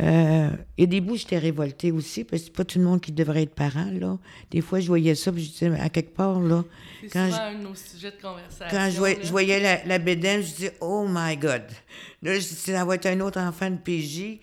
Euh, 0.02 0.50
et 0.78 0.88
des 0.88 1.00
bouts, 1.00 1.16
j'étais 1.16 1.38
révoltée 1.38 1.92
aussi, 1.92 2.24
parce 2.24 2.42
que 2.42 2.48
c'est 2.48 2.56
pas 2.56 2.66
tout 2.66 2.80
le 2.80 2.86
monde 2.86 3.02
qui 3.02 3.12
devrait 3.12 3.44
être 3.44 3.54
parent, 3.54 3.92
là. 3.92 4.18
Des 4.50 4.62
fois, 4.62 4.80
je 4.80 4.88
voyais 4.88 5.14
ça, 5.14 5.32
puis 5.32 5.44
je 5.44 5.52
disais, 5.52 5.80
à 5.80 5.90
quelque 5.90 6.16
part, 6.16 6.40
là... 6.40 6.64
C'est 7.02 7.10
souvent 7.10 7.30
je, 7.30 7.36
un 7.36 7.54
de 7.60 7.64
nos 7.64 7.76
sujets 7.76 8.12
de 8.12 8.22
conversation. 8.22 8.66
Quand 8.72 8.90
je 8.90 8.98
voyais, 8.98 9.20
je 9.22 9.30
voyais 9.30 9.60
la, 9.60 9.86
la 9.86 10.00
bédaine, 10.00 10.42
je 10.42 10.48
disais, 10.48 10.74
oh 10.82 11.06
my 11.08 11.38
God! 11.38 11.64
Là, 12.24 12.34
je 12.34 12.40
disais, 12.40 12.74
ça 12.74 12.84
va 12.84 12.96
être 12.96 13.06
un 13.06 13.20
autre 13.20 13.40
enfant 13.40 13.70
de 13.70 13.78
PJ. 13.78 14.40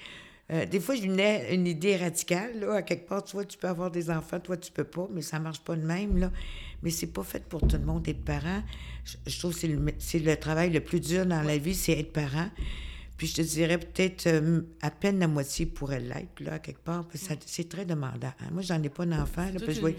Euh, 0.50 0.64
des 0.64 0.78
fois, 0.78 0.94
je 0.94 1.02
venais 1.02 1.52
une 1.52 1.66
idée 1.66 1.96
radicale, 1.96 2.60
là. 2.60 2.74
À 2.74 2.82
quelque 2.82 3.08
part, 3.08 3.24
tu 3.24 3.32
vois, 3.32 3.44
tu 3.44 3.58
peux 3.58 3.68
avoir 3.68 3.90
des 3.90 4.10
enfants, 4.10 4.38
toi, 4.38 4.56
tu 4.56 4.70
peux 4.70 4.84
pas, 4.84 5.08
mais 5.12 5.22
ça 5.22 5.40
marche 5.40 5.60
pas 5.60 5.74
de 5.74 5.84
même, 5.84 6.18
là. 6.18 6.30
Mais 6.84 6.90
c'est 6.90 7.12
pas 7.12 7.24
fait 7.24 7.44
pour 7.44 7.60
tout 7.62 7.76
le 7.76 7.84
monde 7.84 8.06
être 8.06 8.24
parent. 8.24 8.62
Je, 9.04 9.16
je 9.26 9.38
trouve 9.40 9.52
que 9.52 9.58
c'est 9.58 9.66
le, 9.66 9.84
c'est 9.98 10.20
le 10.20 10.36
travail 10.36 10.70
le 10.70 10.80
plus 10.80 11.00
dur 11.00 11.26
dans 11.26 11.42
la 11.42 11.58
vie, 11.58 11.74
c'est 11.74 11.98
être 11.98 12.12
parent. 12.12 12.48
Puis 13.18 13.26
je 13.26 13.34
te 13.34 13.42
dirais 13.42 13.78
peut-être 13.78 14.28
euh, 14.28 14.60
à 14.80 14.92
peine 14.92 15.18
la 15.18 15.26
moitié 15.26 15.66
pourrait 15.66 15.98
l'être, 15.98 16.38
là, 16.38 16.60
quelque 16.60 16.84
part, 16.84 17.04
c'est 17.14 17.68
très 17.68 17.84
demandant. 17.84 18.28
Hein? 18.28 18.48
Moi, 18.52 18.62
j'en 18.62 18.80
ai 18.80 18.88
pas 18.88 19.04
d'enfant. 19.06 19.44
C'est 19.52 19.66
toute, 19.66 19.78
vois... 19.80 19.90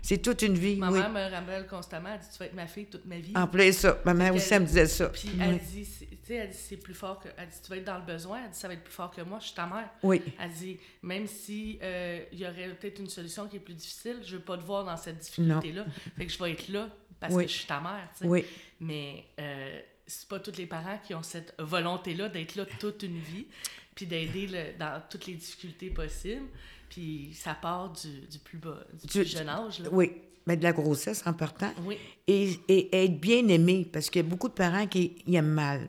C'est 0.00 0.18
toute 0.18 0.42
une 0.42 0.54
vie. 0.54 0.76
Ma 0.76 0.92
oui. 0.92 1.00
mère 1.00 1.10
me 1.10 1.28
rappelle 1.28 1.66
constamment, 1.66 2.10
elle 2.14 2.20
dit 2.20 2.28
Tu 2.32 2.38
vas 2.38 2.46
être 2.46 2.54
ma 2.54 2.68
fille 2.68 2.86
toute 2.86 3.04
ma 3.04 3.18
vie. 3.18 3.32
En 3.34 3.48
plein 3.48 3.72
ça. 3.72 3.98
Ma 4.04 4.14
mère 4.14 4.32
aussi, 4.32 4.54
elle 4.54 4.62
me 4.62 4.66
disait 4.66 4.86
ça. 4.86 5.08
Puis 5.08 5.28
oui. 5.34 5.40
elle 5.42 5.58
dit 5.58 5.88
Tu 5.88 6.16
sais, 6.22 6.34
elle 6.34 6.50
dit 6.50 6.56
c'est 6.56 6.76
plus 6.76 6.94
fort 6.94 7.18
que. 7.18 7.28
Elle 7.36 7.48
dit 7.48 7.56
Tu 7.60 7.68
vas 7.68 7.76
être 7.78 7.84
dans 7.84 7.98
le 7.98 8.06
besoin, 8.06 8.44
elle 8.44 8.50
dit 8.52 8.58
Ça 8.58 8.68
va 8.68 8.74
être 8.74 8.84
plus 8.84 8.94
fort 8.94 9.10
que 9.10 9.22
moi, 9.22 9.40
je 9.40 9.46
suis 9.46 9.56
ta 9.56 9.66
mère. 9.66 9.90
Oui. 10.04 10.22
Elle 10.40 10.50
dit 10.52 10.78
Même 11.02 11.26
si 11.26 11.80
euh, 11.82 12.20
il 12.30 12.38
y 12.38 12.46
aurait 12.46 12.68
peut-être 12.80 13.00
une 13.00 13.10
solution 13.10 13.48
qui 13.48 13.56
est 13.56 13.60
plus 13.60 13.74
difficile, 13.74 14.18
je 14.24 14.36
veux 14.36 14.42
pas 14.42 14.56
te 14.56 14.62
voir 14.62 14.84
dans 14.84 14.96
cette 14.96 15.18
difficulté-là. 15.18 15.84
Fait 16.16 16.26
que 16.26 16.32
je 16.32 16.38
vais 16.38 16.52
être 16.52 16.68
là 16.68 16.88
parce 17.18 17.34
oui. 17.34 17.46
que 17.46 17.50
je 17.50 17.56
suis 17.56 17.66
ta 17.66 17.80
mère. 17.80 18.08
T'sais. 18.14 18.24
Oui. 18.24 18.44
Mais. 18.78 19.24
Euh, 19.40 19.80
c'est 20.08 20.26
pas 20.28 20.40
tous 20.40 20.56
les 20.56 20.66
parents 20.66 20.98
qui 21.06 21.14
ont 21.14 21.22
cette 21.22 21.54
volonté-là 21.60 22.28
d'être 22.28 22.56
là 22.56 22.64
toute 22.80 23.04
une 23.04 23.18
vie, 23.20 23.46
puis 23.94 24.06
d'aider 24.06 24.48
dans 24.78 25.00
toutes 25.08 25.26
les 25.26 25.34
difficultés 25.34 25.90
possibles. 25.90 26.46
Puis 26.88 27.32
ça 27.34 27.54
part 27.54 27.92
du, 27.92 28.22
du 28.26 28.38
plus 28.38 28.58
bas, 28.58 28.78
du, 28.94 29.06
du 29.06 29.12
plus 29.20 29.30
jeune 29.30 29.48
âge. 29.48 29.78
Là. 29.80 29.88
Oui. 29.92 30.10
ben, 30.46 30.58
de 30.58 30.62
la 30.64 30.72
grossesse 30.72 31.22
en 31.26 31.34
partant. 31.34 31.70
Oui. 31.84 31.98
Et, 32.26 32.58
et 32.68 33.04
être 33.04 33.20
bien 33.20 33.46
aimé, 33.48 33.86
parce 33.92 34.08
qu'il 34.10 34.22
y 34.22 34.26
a 34.26 34.28
beaucoup 34.28 34.48
de 34.48 34.54
parents 34.54 34.86
qui 34.86 35.22
y 35.26 35.36
aiment 35.36 35.46
mal. 35.52 35.88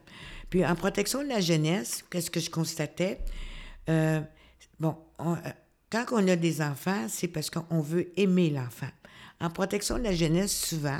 Puis 0.49 0.65
en 0.65 0.75
protection 0.75 1.23
de 1.23 1.29
la 1.29 1.39
jeunesse, 1.39 2.03
qu'est-ce 2.09 2.29
que 2.29 2.39
je 2.41 2.49
constatais? 2.49 3.19
Euh, 3.87 4.19
bon, 4.79 4.97
on- 5.17 5.35
euh, 5.35 5.39
quand 5.89 6.05
on 6.11 6.27
a 6.27 6.35
des 6.35 6.61
enfants, 6.61 7.07
c'est 7.07 7.29
parce 7.29 7.49
qu'on 7.49 7.81
veut 7.81 8.11
aimer 8.19 8.49
l'enfant. 8.49 8.89
En 9.39 9.49
protection 9.49 9.97
de 9.97 10.03
la 10.03 10.13
jeunesse, 10.13 10.51
souvent, 10.67 10.99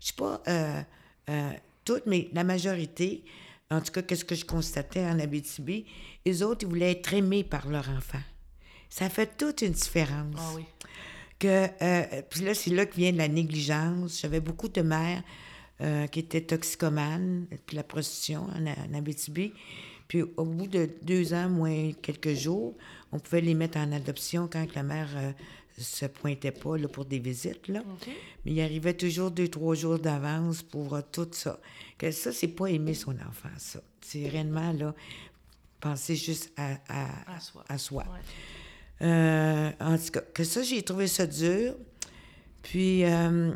je 0.00 0.08
sais 0.08 0.12
pas 0.14 0.42
euh, 0.46 0.82
euh, 1.30 1.50
toutes, 1.92 2.06
mais 2.06 2.28
la 2.32 2.44
majorité, 2.44 3.24
en 3.70 3.80
tout 3.80 3.92
cas, 3.92 4.02
qu'est-ce 4.02 4.24
que 4.24 4.34
je 4.34 4.44
constatais 4.44 5.04
en 5.04 5.18
Abitibi, 5.18 5.86
les 6.26 6.42
autres, 6.42 6.60
ils 6.62 6.68
voulaient 6.68 6.92
être 6.92 7.12
aimés 7.14 7.44
par 7.44 7.68
leur 7.68 7.88
enfant. 7.90 8.20
Ça 8.90 9.08
fait 9.08 9.36
toute 9.36 9.62
une 9.62 9.72
différence 9.72 10.34
Ah 10.38 10.52
oui. 10.56 10.64
que 11.38 11.66
euh, 11.82 12.22
puis 12.30 12.40
là 12.40 12.54
c'est 12.54 12.70
là 12.70 12.84
que 12.86 12.96
vient 12.96 13.12
la 13.12 13.28
négligence 13.28 14.20
j'avais 14.20 14.40
beaucoup 14.40 14.68
de 14.68 14.80
mères 14.82 15.22
euh, 15.82 16.06
qui 16.08 16.20
étaient 16.20 16.40
toxicomanes 16.40 17.46
puis 17.66 17.76
la 17.76 17.82
prostitution 17.84 18.46
en, 18.56 18.66
en 18.66 18.94
Abitibi 18.98 19.52
puis 20.08 20.22
au 20.22 20.44
bout 20.44 20.66
de 20.66 20.88
deux 21.02 21.34
ans 21.34 21.48
moins 21.50 21.92
quelques 22.02 22.34
jours 22.34 22.74
on 23.12 23.18
pouvait 23.20 23.42
les 23.42 23.54
mettre 23.54 23.78
en 23.78 23.92
adoption 23.92 24.48
quand 24.50 24.66
la 24.74 24.82
mère 24.82 25.10
euh, 25.16 25.32
se 25.78 26.06
pointait 26.06 26.52
pas 26.52 26.76
là, 26.76 26.88
pour 26.88 27.04
des 27.04 27.18
visites 27.18 27.68
là 27.68 27.82
mais 28.44 28.52
il 28.52 28.60
arrivait 28.60 28.94
toujours 28.94 29.30
deux 29.30 29.48
trois 29.48 29.74
jours 29.74 29.98
d'avance 29.98 30.62
pour 30.62 30.94
euh, 30.94 31.00
tout 31.12 31.28
ça 31.32 31.58
que 31.96 32.10
ça 32.10 32.32
c'est 32.32 32.48
pas 32.48 32.66
aimer 32.66 32.94
son 32.94 33.12
enfant 33.12 33.48
ça 33.56 33.80
c'est 34.00 34.28
réellement 34.28 34.72
là 34.72 34.94
penser 35.80 36.16
juste 36.16 36.52
à, 36.56 36.72
à, 36.88 37.36
À 37.36 37.40
soi. 37.40 37.64
à 37.68 37.78
soi. 37.78 38.04
Ouais. 38.04 39.06
Euh, 39.06 39.70
en 39.80 39.96
tout 39.96 40.10
cas, 40.12 40.20
que 40.20 40.44
ça, 40.44 40.62
j'ai 40.62 40.82
trouvé 40.82 41.06
ça 41.06 41.26
dur. 41.26 41.74
Puis, 42.62 43.04
euh, 43.04 43.52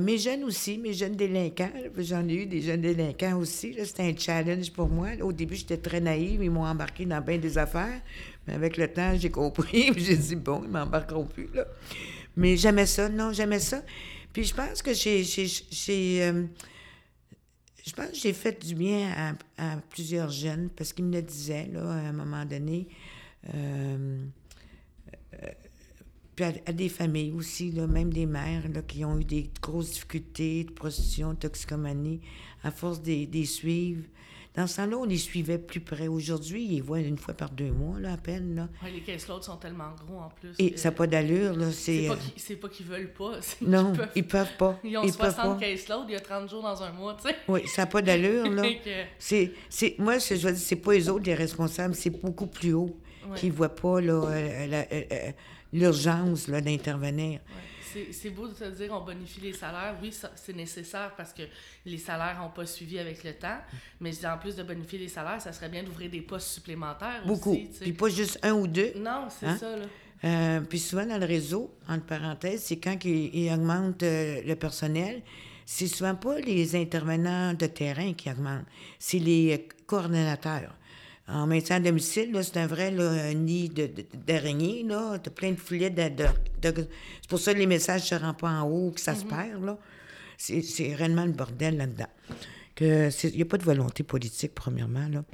mes 0.00 0.18
jeunes 0.18 0.44
aussi, 0.44 0.78
mes 0.78 0.92
jeunes 0.92 1.14
délinquants, 1.14 1.70
j'en 1.98 2.26
ai 2.26 2.34
eu 2.34 2.46
des 2.46 2.62
jeunes 2.62 2.80
délinquants 2.80 3.38
aussi. 3.38 3.76
C'était 3.84 4.02
un 4.02 4.16
challenge 4.16 4.72
pour 4.72 4.88
moi. 4.88 5.08
Au 5.22 5.32
début, 5.32 5.56
j'étais 5.56 5.76
très 5.76 6.00
naïve. 6.00 6.42
Ils 6.42 6.50
m'ont 6.50 6.64
embarqué 6.66 7.04
dans 7.04 7.20
bien 7.20 7.38
des 7.38 7.58
affaires. 7.58 8.00
Mais 8.48 8.54
avec 8.54 8.78
le 8.78 8.88
temps, 8.88 9.12
j'ai 9.14 9.30
compris. 9.30 9.92
j'ai 9.96 10.16
dit, 10.16 10.36
bon, 10.36 10.62
ils 10.64 10.70
m'embarqueront 10.70 11.26
plus. 11.26 11.48
Là. 11.52 11.66
Mais 12.34 12.56
j'aimais 12.56 12.86
ça. 12.86 13.10
Non, 13.10 13.30
j'aimais 13.30 13.60
ça. 13.60 13.82
Puis 14.32 14.44
je 14.44 14.54
pense 14.54 14.80
que 14.80 14.94
j'ai... 14.94 15.22
euh, 16.22 16.44
je 17.86 17.92
pense 17.92 18.10
que 18.10 18.16
j'ai 18.16 18.32
fait 18.32 18.64
du 18.64 18.74
bien 18.74 19.34
à, 19.58 19.76
plusieurs 19.90 20.30
jeunes 20.30 20.70
parce 20.74 20.92
qu'ils 20.92 21.04
me 21.04 21.12
le 21.12 21.22
disaient, 21.22 21.68
là, 21.72 21.90
à 21.90 22.08
un 22.08 22.12
moment 22.12 22.44
donné. 22.46 22.88
Euh, 23.54 24.24
puis 26.34 26.44
à, 26.44 26.72
des 26.72 26.88
familles 26.88 27.32
aussi, 27.32 27.70
là, 27.70 27.86
même 27.86 28.12
des 28.12 28.26
mères 28.26 28.66
là, 28.72 28.80
qui 28.80 29.04
ont 29.04 29.18
eu 29.18 29.24
des 29.24 29.50
grosses 29.60 29.90
difficultés 29.90 30.64
de 30.64 30.70
prostitution, 30.70 31.34
de 31.34 31.38
toxicomanie, 31.38 32.20
à 32.62 32.70
force 32.70 33.02
de 33.02 33.26
les 33.30 33.44
suivre. 33.44 34.04
Dans 34.56 34.66
ce 34.66 34.76
temps-là, 34.78 34.96
on 34.98 35.04
les 35.04 35.18
suivait 35.18 35.58
plus 35.58 35.78
près. 35.80 36.08
Aujourd'hui, 36.08 36.64
ils 36.64 36.74
les 36.76 36.80
voient 36.80 36.98
une 37.00 37.16
fois 37.18 37.34
par 37.34 37.50
deux 37.50 37.70
mois, 37.70 38.00
là, 38.00 38.14
à 38.14 38.16
peine. 38.16 38.56
Là. 38.56 38.68
Ouais, 38.82 38.90
les 38.90 39.00
caisses 39.02 39.28
loads 39.28 39.42
sont 39.42 39.56
tellement 39.56 39.94
gros 40.06 40.18
en 40.18 40.30
plus. 40.30 40.54
Et 40.58 40.72
que- 40.72 40.78
ça 40.80 40.88
n'a 40.90 40.96
pas 40.96 41.06
d'allure. 41.06 41.54
Là, 41.54 41.66
C'est 41.70 42.02
c'est, 42.02 42.08
pas 42.08 42.14
euh, 42.14 42.16
qu'ils- 42.46 42.56
pas 42.58 42.68
qu'ils 42.68 42.86
veulent 42.86 43.12
pas. 43.12 43.32
non, 43.60 43.90
qu'ils 43.92 43.98
peuvent- 44.00 44.08
ils 44.16 44.26
peuvent 44.26 44.56
pas. 44.58 44.80
Ils 44.82 44.96
ont 44.98 45.02
ils 45.04 45.12
peuvent 45.12 45.32
60 45.34 45.54
pas. 45.60 45.64
caisses 45.64 45.88
loads, 45.88 46.04
il 46.08 46.12
y 46.14 46.16
a 46.16 46.20
30 46.20 46.50
jours 46.50 46.62
dans 46.62 46.82
un 46.82 46.90
mois, 46.92 47.16
tu 47.22 47.28
sais. 47.28 47.36
Oui, 47.46 47.60
ça 47.68 47.82
n'a 47.82 47.86
pas 47.86 48.02
d'allure. 48.02 48.50
là. 48.50 48.62
C'est, 49.18 49.52
c'est, 49.68 49.94
moi, 49.98 50.18
ce 50.18 50.30
que 50.30 50.36
je 50.40 50.46
veux 50.48 50.52
dire, 50.54 50.62
c'est 50.62 50.76
pas 50.76 50.92
les 50.94 51.08
autres 51.08 51.24
les 51.26 51.34
responsables, 51.34 51.94
c'est 51.94 52.10
beaucoup 52.10 52.46
plus 52.46 52.72
haut 52.72 52.96
Ouais. 53.28 53.36
qui 53.36 53.46
ne 53.48 53.52
voient 53.52 53.74
pas 53.74 54.00
là, 54.00 54.12
euh, 54.14 54.72
euh, 54.90 55.02
euh, 55.12 55.30
l'urgence 55.72 56.48
là, 56.48 56.60
d'intervenir. 56.62 57.40
Ouais. 57.40 57.62
C'est- 58.12 58.30
beau 58.30 58.48
de 58.48 58.52
te 58.54 58.64
dire 58.70 58.92
on 58.92 59.00
bonifie 59.04 59.40
les 59.40 59.52
salaires. 59.52 59.96
Oui, 60.02 60.12
c'est 60.36 60.54
nécessaire 60.56 61.12
parce 61.16 61.32
que 61.32 61.42
les 61.86 61.98
salaires 61.98 62.38
n'ont 62.40 62.50
pas 62.50 62.66
suivi 62.66 62.98
avec 62.98 63.24
le 63.24 63.32
temps. 63.34 63.58
Mais 64.00 64.12
en 64.26 64.38
plus 64.38 64.56
de 64.56 64.62
bonifier 64.62 64.98
les 64.98 65.08
salaires, 65.08 65.40
ça 65.40 65.52
serait 65.52 65.68
bien 65.68 65.82
d'ouvrir 65.82 66.10
des 66.10 66.20
postes 66.20 66.48
supplémentaires 66.48 67.22
Beaucoup. 67.26 67.52
aussi. 67.52 67.68
sais. 67.72 67.84
Puis 67.84 67.92
pas 67.92 68.08
juste 68.08 68.38
un 68.42 68.52
ou 68.52 68.66
deux. 68.66 68.92
Non, 68.96 69.28
c'est 69.30 69.46
Hein? 69.46 69.56
ça, 69.58 69.76
là. 69.76 69.84
Euh, 70.24 70.60
puis 70.62 70.80
souvent 70.80 71.06
dans 71.06 71.18
le 71.18 71.26
réseau, 71.26 71.72
entre 71.88 72.04
parenthèses, 72.06 72.62
c'est 72.64 72.78
quand 72.78 72.96
ils, 73.04 73.34
ils 73.34 73.52
augmentent 73.52 74.02
euh, 74.02 74.42
le 74.44 74.56
personnel, 74.56 75.22
c'est 75.64 75.86
souvent 75.86 76.14
pas 76.16 76.40
les 76.40 76.74
intervenants 76.74 77.54
de 77.54 77.66
terrain 77.66 78.12
qui 78.14 78.28
augmentent, 78.30 78.64
c'est 78.98 79.18
les 79.20 79.68
coordonnateurs. 79.86 80.74
En 81.28 81.46
maintien 81.46 81.76
à 81.76 81.80
domicile, 81.80 82.32
là, 82.32 82.42
c'est 82.42 82.56
un 82.56 82.66
vrai 82.66 82.90
là, 82.90 83.10
un 83.10 83.34
nid 83.34 83.68
de- 83.68 83.86
de- 83.86 84.04
d'araignées, 84.26 84.82
là. 84.82 85.18
T'as 85.22 85.30
plein 85.30 85.50
de 85.52 85.56
filets 85.60 85.90
de... 85.90 86.08
de- 86.08 86.70
de- 86.70 86.86
C'est 87.20 87.28
pour 87.28 87.38
ça 87.38 87.52
que 87.52 87.58
les 87.58 87.66
messages 87.66 88.02
se 88.02 88.14
rendent 88.14 88.38
pas 88.38 88.48
en 88.50 88.62
haut, 88.68 88.90
que 88.92 89.00
ça 89.00 89.14
se 89.14 89.24
perd, 89.24 89.62
là. 89.64 89.76
C'est 90.38 90.62
c'est 90.62 90.94
réellement 90.94 91.24
le 91.26 91.32
bordel 91.32 91.76
là-dedans. 91.76 92.06
Que 92.74 93.10
Il 93.26 93.36
n'y 93.36 93.42
a 93.42 93.44
pas 93.44 93.58
de 93.58 93.64
volonté 93.64 94.02
politique, 94.04 94.54
premièrement, 94.54 95.08
là 95.08 95.24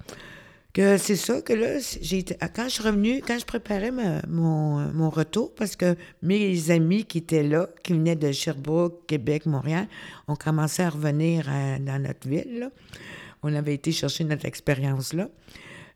que 0.72 0.96
c'est 0.98 1.14
ça 1.14 1.40
que 1.40 1.52
là, 1.52 1.78
j'ai 2.02 2.18
été- 2.18 2.36
ah, 2.40 2.48
quand 2.48 2.64
je 2.64 2.70
suis 2.70 2.82
revenue, 2.82 3.22
quand 3.24 3.38
je 3.38 3.44
préparais 3.44 3.92
ma- 3.92 4.22
mon, 4.26 4.80
euh, 4.80 4.90
mon 4.92 5.08
retour, 5.08 5.54
parce 5.54 5.76
que 5.76 5.94
mes 6.20 6.68
amis 6.72 7.04
qui 7.04 7.18
étaient 7.18 7.44
là, 7.44 7.68
qui 7.84 7.92
venaient 7.92 8.16
de 8.16 8.32
Sherbrooke, 8.32 9.06
Québec, 9.06 9.46
Montréal, 9.46 9.86
ont 10.26 10.34
commencé 10.34 10.82
à 10.82 10.90
revenir 10.90 11.48
à- 11.48 11.78
dans 11.78 12.02
notre 12.02 12.28
ville. 12.28 12.58
là. 12.58 12.70
On 13.44 13.54
avait 13.54 13.74
été 13.74 13.92
chercher 13.92 14.24
notre 14.24 14.46
expérience 14.46 15.12
là. 15.12 15.28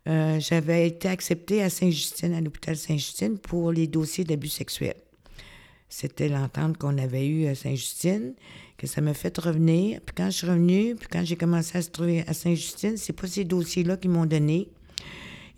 Euh, 0.07 0.39
J'avais 0.41 0.87
été 0.87 1.09
acceptée 1.09 1.63
à 1.63 1.71
Saint-Justine, 1.71 2.33
à 2.35 2.41
l'hôpital 2.41 2.77
Saint-Justine, 2.77 3.39
pour 3.39 3.73
les 3.73 3.87
dossiers 3.87 4.25
d'abus 4.25 4.49
sexuels. 4.49 4.97
C'était 5.91 6.29
l'entente 6.29 6.77
qu'on 6.77 6.99
avait 6.99 7.27
eue 7.27 7.47
à 7.47 7.55
Saint-Justine, 7.55 8.35
que 8.77 8.87
ça 8.87 9.01
m'a 9.01 9.15
fait 9.15 9.37
revenir. 9.39 10.01
Puis 10.05 10.15
quand 10.17 10.27
je 10.27 10.37
suis 10.39 10.47
revenue, 10.47 10.95
puis 10.95 11.09
quand 11.11 11.25
j'ai 11.25 11.37
commencé 11.37 11.79
à 11.79 11.83
se 11.83 11.91
trouver 11.91 12.25
à 12.27 12.35
Saint-Justine, 12.35 12.97
c'est 12.97 13.15
pas 13.15 13.27
ces 13.27 13.45
dossiers-là 13.45 13.97
qu'ils 13.97 14.11
m'ont 14.11 14.27
donné. 14.27 14.69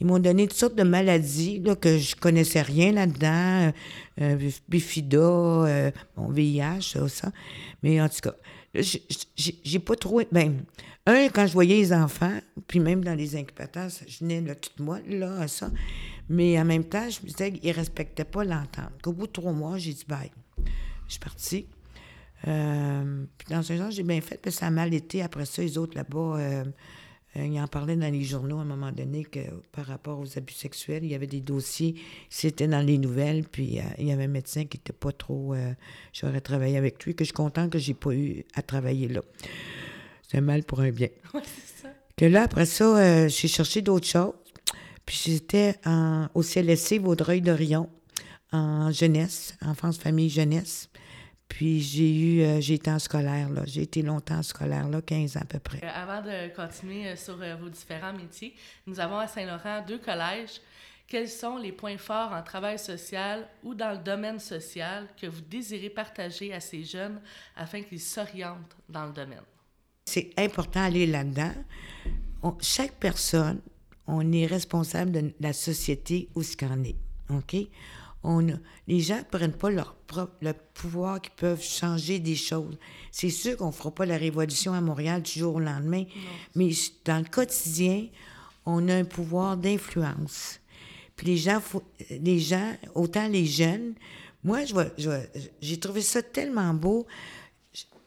Ils 0.01 0.07
m'ont 0.07 0.19
donné 0.19 0.47
toutes 0.49 0.57
sortes 0.57 0.77
de 0.77 0.83
maladies 0.83 1.59
là, 1.61 1.77
que 1.77 1.99
je 1.99 2.17
connaissais 2.17 2.63
rien 2.63 2.93
là-dedans. 2.93 3.69
Euh, 3.69 3.73
euh, 4.23 4.51
bifida, 4.69 5.19
euh, 5.19 5.91
bon, 6.17 6.29
VIH, 6.31 6.81
ça, 6.93 7.09
ça. 7.09 7.33
Mais 7.83 8.01
en 8.01 8.09
tout 8.09 8.21
cas, 8.23 8.35
j'ai- 8.75 9.79
pas 9.81 9.97
trop... 9.97 10.23
Ben, 10.33 10.63
un, 11.07 11.29
quand 11.29 11.47
je 11.47 11.53
voyais 11.53 11.77
les 11.77 11.93
enfants, 11.93 12.39
puis 12.67 12.79
même 12.79 13.03
dans 13.03 13.15
les 13.15 13.37
incubateurs, 13.37 13.89
je 14.07 14.19
venais 14.19 14.41
là, 14.41 14.55
toute 14.55 14.79
molle 14.81 15.03
là, 15.09 15.41
à 15.41 15.49
ça. 15.49 15.71
Mais 16.29 16.59
en 16.61 16.65
même 16.65 16.85
temps, 16.85 17.09
je 17.09 17.21
me 17.23 17.29
disais 17.29 17.53
qu'ils 17.53 17.73
respectaient 17.73 18.25
pas 18.25 18.45
l'entente. 18.45 18.93
Qu'au 19.03 19.13
bout 19.13 19.27
de 19.27 19.33
trois 19.33 19.53
mois, 19.53 19.79
j'ai 19.79 19.93
dit 19.93 20.05
bye. 20.07 20.31
Je 21.07 21.13
suis 21.13 21.21
partie. 21.21 21.67
Euh, 22.47 23.25
puis 23.37 23.49
dans 23.51 23.59
un 23.59 23.79
sens, 23.79 23.95
j'ai 23.95 24.03
bien 24.03 24.21
fait, 24.21 24.41
que 24.41 24.51
ça 24.51 24.67
a 24.67 24.71
mal 24.71 24.95
été. 24.95 25.23
Après 25.23 25.45
ça, 25.45 25.63
les 25.63 25.77
autres 25.77 25.97
là-bas, 25.97 26.39
euh, 26.39 26.65
euh, 27.37 27.47
ils 27.47 27.61
en 27.61 27.67
parlaient 27.67 27.97
dans 27.97 28.13
les 28.13 28.23
journaux 28.23 28.59
à 28.59 28.63
un 28.63 28.67
moment 28.67 28.93
donné 28.93 29.25
que 29.25 29.41
par 29.73 29.87
rapport 29.87 30.21
aux 30.21 30.39
abus 30.39 30.55
sexuels, 30.55 31.05
il 31.05 31.11
y 31.11 31.15
avait 31.15 31.27
des 31.27 31.41
dossiers, 31.41 31.97
c'était 32.29 32.69
dans 32.69 32.85
les 32.85 32.99
nouvelles, 32.99 33.45
puis 33.45 33.81
il 33.99 34.07
y 34.07 34.13
avait 34.13 34.25
un 34.25 34.29
médecin 34.29 34.65
qui 34.65 34.79
n'était 34.79 34.93
pas 34.93 35.13
trop. 35.13 35.55
J'aurais 36.13 36.41
travaillé 36.41 36.77
avec 36.77 37.05
lui, 37.05 37.15
que 37.15 37.25
je 37.25 37.29
suis 37.29 37.35
contente 37.35 37.71
que 37.71 37.79
j'ai 37.79 37.95
pas 37.95 38.13
eu 38.13 38.45
à 38.55 38.63
travailler 38.63 39.09
là. 39.09 39.21
C'est 40.31 40.39
un 40.39 40.43
mal 40.43 40.63
pour 40.63 40.81
un 40.81 40.91
bien. 40.91 41.09
Ouais, 41.35 41.41
c'est 41.45 41.83
ça. 41.83 41.89
Que 42.17 42.25
là, 42.25 42.43
après 42.43 42.67
ça, 42.67 42.85
euh, 42.85 43.29
j'ai 43.29 43.49
cherché 43.49 43.83
d'autres 43.83 44.07
choses. 44.07 44.35
Puis 45.05 45.21
j'étais 45.25 45.75
en- 45.85 46.29
au 46.35 46.43
CLSC 46.43 46.99
Vaudreuil-Dorion, 46.99 47.91
en 48.53 48.93
jeunesse, 48.93 49.57
enfance, 49.65 49.99
famille, 49.99 50.31
jeunesse. 50.31 50.89
Puis 51.49 51.81
j'ai 51.81 52.15
eu, 52.17 52.43
euh, 52.43 52.61
j'ai 52.61 52.75
été 52.75 52.91
en 52.93 53.01
scolaire, 53.01 53.49
là. 53.49 53.63
J'ai 53.67 53.83
été 53.83 54.03
longtemps 54.03 54.37
en 54.37 54.43
scolaire, 54.45 54.89
là, 54.89 55.03
15 55.03 55.37
ans 55.37 55.41
à 55.41 55.45
peu 55.47 55.59
près. 55.59 55.81
Euh, 55.83 55.89
avant 55.93 56.23
de 56.23 56.55
continuer 56.55 57.17
sur 57.17 57.37
vos 57.37 57.69
différents 57.69 58.13
métiers, 58.13 58.55
nous 58.87 59.01
avons 59.01 59.19
à 59.19 59.27
Saint-Laurent 59.27 59.85
deux 59.85 59.99
collèges. 59.99 60.61
Quels 61.09 61.29
sont 61.29 61.57
les 61.57 61.73
points 61.73 61.99
forts 61.99 62.33
en 62.33 62.43
travail 62.45 62.79
social 62.79 63.49
ou 63.65 63.75
dans 63.75 63.91
le 63.91 63.99
domaine 63.99 64.39
social 64.39 65.09
que 65.21 65.27
vous 65.27 65.41
désirez 65.41 65.91
partager 65.91 66.53
à 66.55 66.61
ces 66.61 66.85
jeunes 66.85 67.21
afin 67.57 67.83
qu'ils 67.83 68.01
s'orientent 68.01 68.77
dans 68.89 69.07
le 69.07 69.13
domaine? 69.13 69.43
C'est 70.13 70.33
important 70.39 70.81
d'aller 70.81 71.07
là-dedans. 71.07 71.53
Chaque 72.61 72.95
personne, 72.99 73.61
on 74.09 74.33
est 74.33 74.45
responsable 74.47 75.13
de 75.13 75.31
la 75.39 75.53
société 75.53 76.29
où 76.35 76.43
ce 76.43 76.57
qu'on 76.57 76.83
est. 76.83 76.97
OK? 77.29 77.57
On, 78.25 78.45
les 78.89 78.99
gens 79.01 79.19
ne 79.19 79.23
prennent 79.23 79.53
pas 79.53 79.71
leur 79.71 79.95
propre, 79.95 80.33
le 80.43 80.53
pouvoir 80.75 81.21
qu'ils 81.21 81.35
peuvent 81.35 81.63
changer 81.63 82.19
des 82.19 82.35
choses. 82.35 82.77
C'est 83.13 83.31
sûr 83.31 83.57
qu'on 83.57 83.69
ne 83.69 83.73
fera 83.73 83.93
pas 83.93 84.05
la 84.05 84.17
révolution 84.17 84.73
à 84.75 84.81
Montréal 84.81 85.23
du 85.23 85.39
jour 85.39 85.55
au 85.55 85.61
lendemain, 85.61 86.05
mais 86.57 86.71
dans 87.05 87.19
le 87.19 87.31
quotidien, 87.31 88.09
on 88.67 88.89
a 88.89 88.95
un 88.97 89.05
pouvoir 89.05 89.57
d'influence. 89.57 90.59
Puis 91.15 91.29
les 91.29 91.37
gens, 91.37 91.63
les 92.11 92.41
gens, 92.41 92.73
autant 92.97 93.29
les 93.29 93.47
jeunes, 93.47 93.95
moi, 94.43 94.65
je 94.65 94.73
vois- 94.73 94.91
je 94.99 95.11
j'ai 95.63 95.79
trouvé 95.79 96.01
ça 96.01 96.21
tellement 96.21 96.75
beau. 96.75 97.07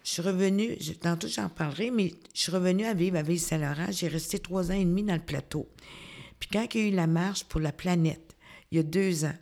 Je, 0.04 0.10
suis 0.10 0.22
revenue, 0.22 0.76
je- 0.80 0.94
tantôt 0.94 1.28
j'en 1.28 1.50
parlerai, 1.50 1.92
mais 1.92 2.13
je 2.34 2.42
suis 2.42 2.52
revenue 2.52 2.86
à 2.86 2.94
vivre 2.94 3.18
à 3.18 3.22
Ville-Saint-Laurent. 3.22 3.92
J'ai 3.92 4.08
resté 4.08 4.39
trois 4.39 4.70
ans 4.72 4.76
et 4.76 4.86
demi 4.86 5.04
dans 5.04 5.16
le 5.16 5.22
plateau. 5.22 5.70
Puis 6.39 6.50
quand 6.52 6.68
il 6.74 6.82
y 6.82 6.84
a 6.84 6.88
eu 6.88 6.92
la 6.92 7.08
marche 7.08 7.46
pour 7.46 7.62
la 7.62 7.72
planète, 7.72 8.36
il 8.72 8.78
y 8.78 8.80
a 8.80 8.84
deux 8.84 9.24
ans, 9.26 9.36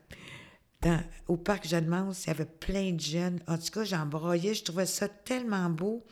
au 1.27 1.37
parc 1.37 1.67
Jeanne-Mance, 1.67 2.25
il 2.25 2.27
y 2.27 2.31
avait 2.31 2.45
plein 2.45 2.91
de 2.91 2.99
jeunes. 2.99 3.39
En 3.47 3.57
tout 3.57 3.71
cas, 3.71 3.83
j'en 3.83 4.05
broyais, 4.05 4.53
je 4.53 4.63
trouvais 4.63 4.85
ça 4.85 5.07
tellement 5.07 5.69
beau. 5.69 6.03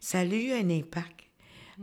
Ça 0.00 0.20
a 0.20 0.24
eu 0.24 0.52
un 0.52 0.70
impact 0.70 1.20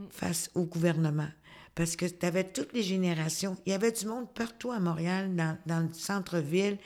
face 0.09 0.49
au 0.53 0.65
gouvernement. 0.65 1.29
Parce 1.73 1.95
que 1.95 2.05
tu 2.05 2.25
avais 2.25 2.45
toutes 2.45 2.73
les 2.73 2.83
générations. 2.83 3.57
Il 3.65 3.71
y 3.71 3.75
avait 3.75 3.91
du 3.91 4.05
monde 4.05 4.33
partout 4.33 4.71
à 4.71 4.79
Montréal, 4.79 5.35
dans, 5.65 5.79
le 5.81 5.93
centre-ville, 5.93 6.77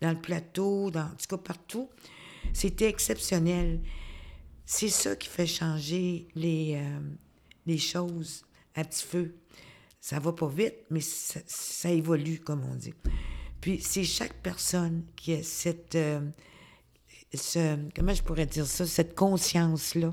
dans 0.00 0.10
le 0.10 0.20
plateau, 0.20 0.88
en 0.88 1.10
tout 1.10 1.26
cas 1.28 1.38
partout. 1.38 1.88
C'était 2.52 2.88
exceptionnel. 2.88 3.80
C'est 4.66 4.88
ça 4.88 5.14
qui 5.14 5.28
fait 5.28 5.46
changer 5.46 6.26
les, 6.34 6.74
euh, 6.76 6.98
les 7.66 7.78
choses 7.78 8.44
à 8.74 8.84
petit 8.84 9.04
feu. 9.06 9.34
Ça 10.00 10.18
va 10.18 10.32
pas 10.32 10.48
vite, 10.48 10.74
mais 10.90 11.00
ça, 11.00 11.40
ça 11.46 11.90
évolue, 11.90 12.40
comme 12.40 12.64
on 12.64 12.74
dit. 12.74 12.92
Puis 13.60 13.80
c'est 13.80 14.04
chaque 14.04 14.34
personne 14.42 15.04
qui 15.16 15.34
a 15.34 15.42
cette, 15.42 15.94
euh, 15.94 16.20
ce- 17.32 17.78
comment 17.94 18.12
je 18.14 18.22
pourrais 18.22 18.46
dire 18.46 18.66
ça, 18.66 18.86
cette 18.86 19.14
conscience-là. 19.14 20.12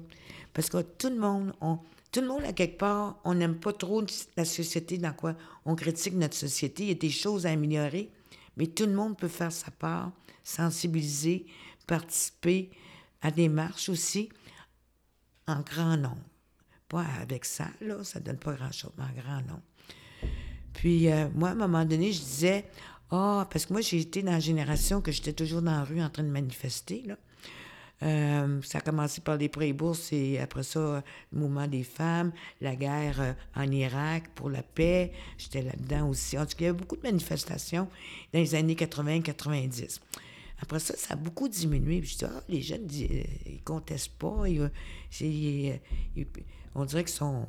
Parce 0.53 0.69
que 0.69 0.81
tout 0.81 1.09
le 1.09 1.17
monde, 1.17 1.53
on, 1.61 1.79
tout 2.11 2.21
le 2.21 2.27
monde, 2.27 2.43
à 2.43 2.53
quelque 2.53 2.77
part, 2.77 3.19
on 3.23 3.33
n'aime 3.33 3.59
pas 3.59 3.73
trop 3.73 4.03
la 4.37 4.45
société 4.45 4.99
dans 4.99 5.13
quoi 5.13 5.35
on 5.65 5.75
critique 5.75 6.13
notre 6.13 6.35
société. 6.35 6.83
Il 6.83 6.89
y 6.89 6.91
a 6.91 6.95
des 6.95 7.09
choses 7.09 7.45
à 7.47 7.49
améliorer, 7.51 8.11
mais 8.55 8.67
tout 8.67 8.85
le 8.85 8.93
monde 8.93 9.17
peut 9.17 9.27
faire 9.27 9.51
sa 9.51 9.71
part, 9.71 10.11
sensibiliser, 10.43 11.45
participer 11.87 12.69
à 13.21 13.31
des 13.31 13.49
marches 13.49 13.89
aussi, 13.89 14.29
en 15.47 15.62
grand 15.62 15.97
nombre. 15.97 16.17
Pas 16.88 17.06
avec 17.21 17.45
ça, 17.45 17.67
là, 17.82 18.03
ça 18.03 18.19
donne 18.19 18.38
pas 18.38 18.53
grand-chose, 18.53 18.91
mais 18.97 19.03
en 19.03 19.21
grand 19.21 19.41
nombre. 19.41 19.63
Puis, 20.73 21.10
euh, 21.12 21.27
moi, 21.34 21.49
à 21.49 21.51
un 21.53 21.56
moment 21.56 21.86
donné, 21.86 22.12
je 22.12 22.19
disais, 22.19 22.65
ah, 23.12 23.47
parce 23.51 23.65
que 23.65 23.73
moi, 23.73 23.82
j'ai 23.82 23.99
été 23.99 24.23
dans 24.23 24.32
la 24.32 24.39
génération 24.39 25.01
que 25.01 25.12
j'étais 25.12 25.34
toujours 25.34 25.62
dans 25.62 25.71
la 25.71 25.84
rue 25.84 26.01
en 26.01 26.10
train 26.10 26.23
de 26.23 26.29
manifester. 26.29 27.06
Euh, 28.01 28.60
ça 28.63 28.79
a 28.79 28.82
commencé 28.82 29.21
par 29.21 29.38
les 29.38 29.49
pré-bourses 29.49 30.12
et 30.12 30.39
après 30.39 30.63
ça, 30.63 31.03
le 31.32 31.39
mouvement 31.39 31.67
des 31.67 31.84
femmes, 31.84 32.34
la 32.60 32.75
guerre 32.75 33.21
euh, 33.21 33.34
en 33.56 33.69
Irak 33.71 34.23
pour 34.36 34.49
la 34.49 34.62
paix. 34.62 35.13
J'étais 35.38 35.62
là-dedans 35.62 36.10
aussi. 36.10 36.38
En 36.38 36.45
tout 36.45 36.58
cas, 36.58 36.62
il 36.62 36.65
y 36.65 36.67
avait 36.69 36.77
beaucoup 36.77 36.97
de 36.97 37.03
manifestations 37.03 37.88
dans 38.34 38.39
les 38.39 38.56
années 38.56 38.75
80-90. 38.75 39.99
Après 40.63 40.80
ça, 40.80 40.95
ça 40.95 41.13
a 41.13 41.17
beaucoup 41.17 41.49
diminué. 41.49 41.99
Puis 41.99 42.12
je 42.12 42.17
dis, 42.19 42.26
ah, 42.26 42.41
les 42.47 42.62
jeunes, 42.62 42.86
dis- 42.88 43.08
euh, 43.12 43.23
ils 43.45 43.62
contestent 43.63 44.17
pas. 44.17 44.43
Ils, 44.47 44.62
euh, 44.62 44.69
c'est- 45.12 45.26
ils, 45.30 45.78
ils- 46.15 46.26
on 46.73 46.86
dirait 46.86 47.04
qu'ils 47.04 47.13
sont, 47.13 47.45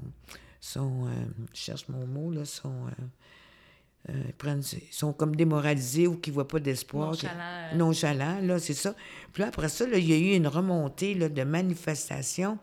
sont 0.61 1.07
euh, 1.07 1.11
je 1.53 1.61
cherche 1.61 1.89
mon 1.89 2.07
mot, 2.09 2.33
là, 2.33 2.45
sont, 2.45 2.87
euh, 2.89 4.11
euh, 4.11 4.23
ils 4.27 4.33
prennent- 4.35 4.63
ils 4.73 4.93
sont 4.93 5.13
comme 5.13 5.37
démoralisés 5.37 6.09
ou 6.09 6.17
qui 6.17 6.31
ne 6.31 6.35
voient 6.35 6.49
pas 6.49 6.59
d'espoir. 6.59 7.11
Nonchalants, 7.13 7.71
euh. 7.73 7.77
Nonchalant, 7.77 8.41
là, 8.43 8.59
c'est 8.59 8.75
ça. 8.75 8.97
Puis 9.33 9.43
là, 9.43 9.49
après 9.49 9.69
ça, 9.69 9.87
là, 9.87 9.97
il 9.97 10.07
y 10.09 10.13
a 10.13 10.19
eu 10.19 10.35
une 10.37 10.49
remontée 10.49 11.15
là, 11.15 11.29
de 11.29 11.43
manifestations 11.45 12.59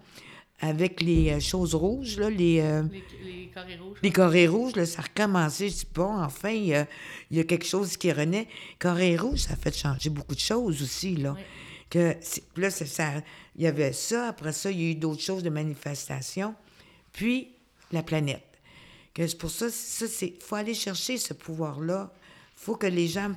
avec 0.62 1.02
les 1.02 1.32
euh, 1.32 1.40
choses 1.40 1.76
rouges, 1.76 2.18
là, 2.18 2.30
les, 2.30 2.60
euh, 2.62 2.84
Les, 2.84 3.04
les 3.24 3.48
carrés 3.48 3.76
rouges. 3.78 3.98
les 4.02 4.12
carrés 4.12 4.48
rouges, 4.48 4.76
là, 4.76 4.86
ça 4.86 5.00
a 5.00 5.04
recommencé. 5.04 5.70
Je 5.70 5.76
dis, 5.76 5.88
bon, 5.94 6.22
enfin, 6.22 6.52
il 6.52 6.66
y 6.68 6.76
a, 6.76 6.88
il 7.32 7.38
y 7.38 7.40
a 7.40 7.44
quelque 7.44 7.66
chose 7.66 7.98
qui 7.98 8.12
renaît. 8.12 8.48
Carrés 8.80 9.18
rouges, 9.18 9.40
ça 9.40 9.54
a 9.54 9.56
fait 9.56 9.76
changer 9.76 10.10
beaucoup 10.10 10.36
de 10.36 10.40
choses 10.40 10.82
aussi, 10.82 11.16
là. 11.16 11.34
Oui. 11.36 11.42
Que 11.90 12.16
là, 12.56 12.70
ça, 12.70 13.06
il 13.58 13.64
y 13.64 13.68
avait 13.68 13.92
ça. 13.92 14.30
Après 14.30 14.54
ça, 14.54 14.72
il 14.72 14.82
y 14.82 14.88
a 14.88 14.92
eu 14.92 14.96
d'autres 14.96 15.22
choses 15.22 15.44
de 15.44 15.50
manifestations. 15.50 16.56
Puis, 17.12 17.50
la 17.92 18.04
planète. 18.04 18.44
Que 19.14 19.28
c'est 19.28 19.38
pour 19.38 19.52
ça, 19.52 19.70
ça 19.70 20.08
c'est 20.08 20.42
faut 20.42 20.56
aller 20.56 20.74
chercher 20.74 21.18
ce 21.18 21.34
pouvoir-là. 21.34 22.14
faut 22.56 22.76
que 22.76 22.88
les 22.88 23.08
gens 23.08 23.32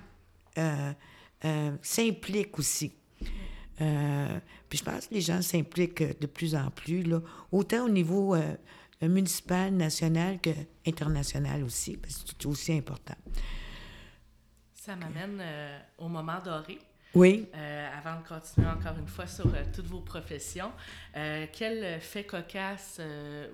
euh, 0.59 0.93
euh, 1.45 1.73
s'impliquent 1.83 2.59
aussi. 2.59 2.93
Euh, 3.81 4.39
puis 4.69 4.79
je 4.79 4.85
pense 4.85 5.09
que 5.09 5.15
les 5.15 5.21
gens 5.21 5.43
s'impliquent 5.43 6.03
euh, 6.03 6.13
de 6.21 6.27
plus 6.27 6.55
en 6.55 6.71
plus, 6.71 7.03
là, 7.03 7.21
autant 7.51 7.87
au 7.87 7.89
niveau 7.89 8.35
euh, 8.35 8.55
municipal, 9.03 9.73
national 9.73 10.39
qu'international 10.41 11.63
aussi, 11.65 11.97
parce 11.97 12.19
que 12.19 12.29
c'est 12.29 12.47
aussi 12.47 12.73
important. 12.73 13.17
Ça 14.75 14.95
m'amène 14.97 15.43
au 15.99 16.09
moment 16.09 16.41
doré. 16.45 16.79
Oui. 17.15 17.49
Euh, 17.55 17.89
avant 17.97 18.21
de 18.21 18.27
continuer 18.27 18.67
encore 18.67 18.99
une 18.99 19.07
fois 19.07 19.27
sur 19.27 19.47
euh, 19.47 19.63
toutes 19.73 19.87
vos 19.87 20.01
professions, 20.01 20.73
euh, 21.17 21.47
quel 21.53 22.01
fait 22.01 22.25
cocasse 22.25 23.01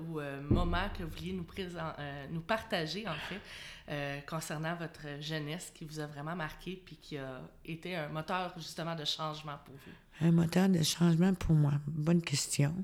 ou 0.09 0.20
moment 0.49 0.88
que 0.96 1.03
vous 1.03 1.11
vouliez 1.11 1.33
nous, 1.33 1.44
présent- 1.44 1.92
nous 2.31 2.40
partager, 2.40 3.07
en 3.07 3.14
fait, 3.14 4.23
concernant 4.27 4.75
votre 4.77 5.20
jeunesse 5.20 5.70
qui 5.75 5.85
vous 5.85 6.01
a 6.01 6.07
vraiment 6.07 6.37
marqué 6.37 6.81
puis 6.85 6.96
qui 6.96 7.18
a 7.18 7.40
été 7.64 7.96
un 7.96 8.09
moteur, 8.09 8.55
justement, 8.57 8.94
de 8.94 9.05
changement 9.05 9.59
pour 9.64 9.75
vous? 9.75 10.27
Un 10.27 10.33
moteur 10.33 10.68
de 10.68 10.83
changement 10.83 11.35
pour 11.35 11.55
moi. 11.55 11.73
Bonne 11.87 12.23
question. 12.23 12.75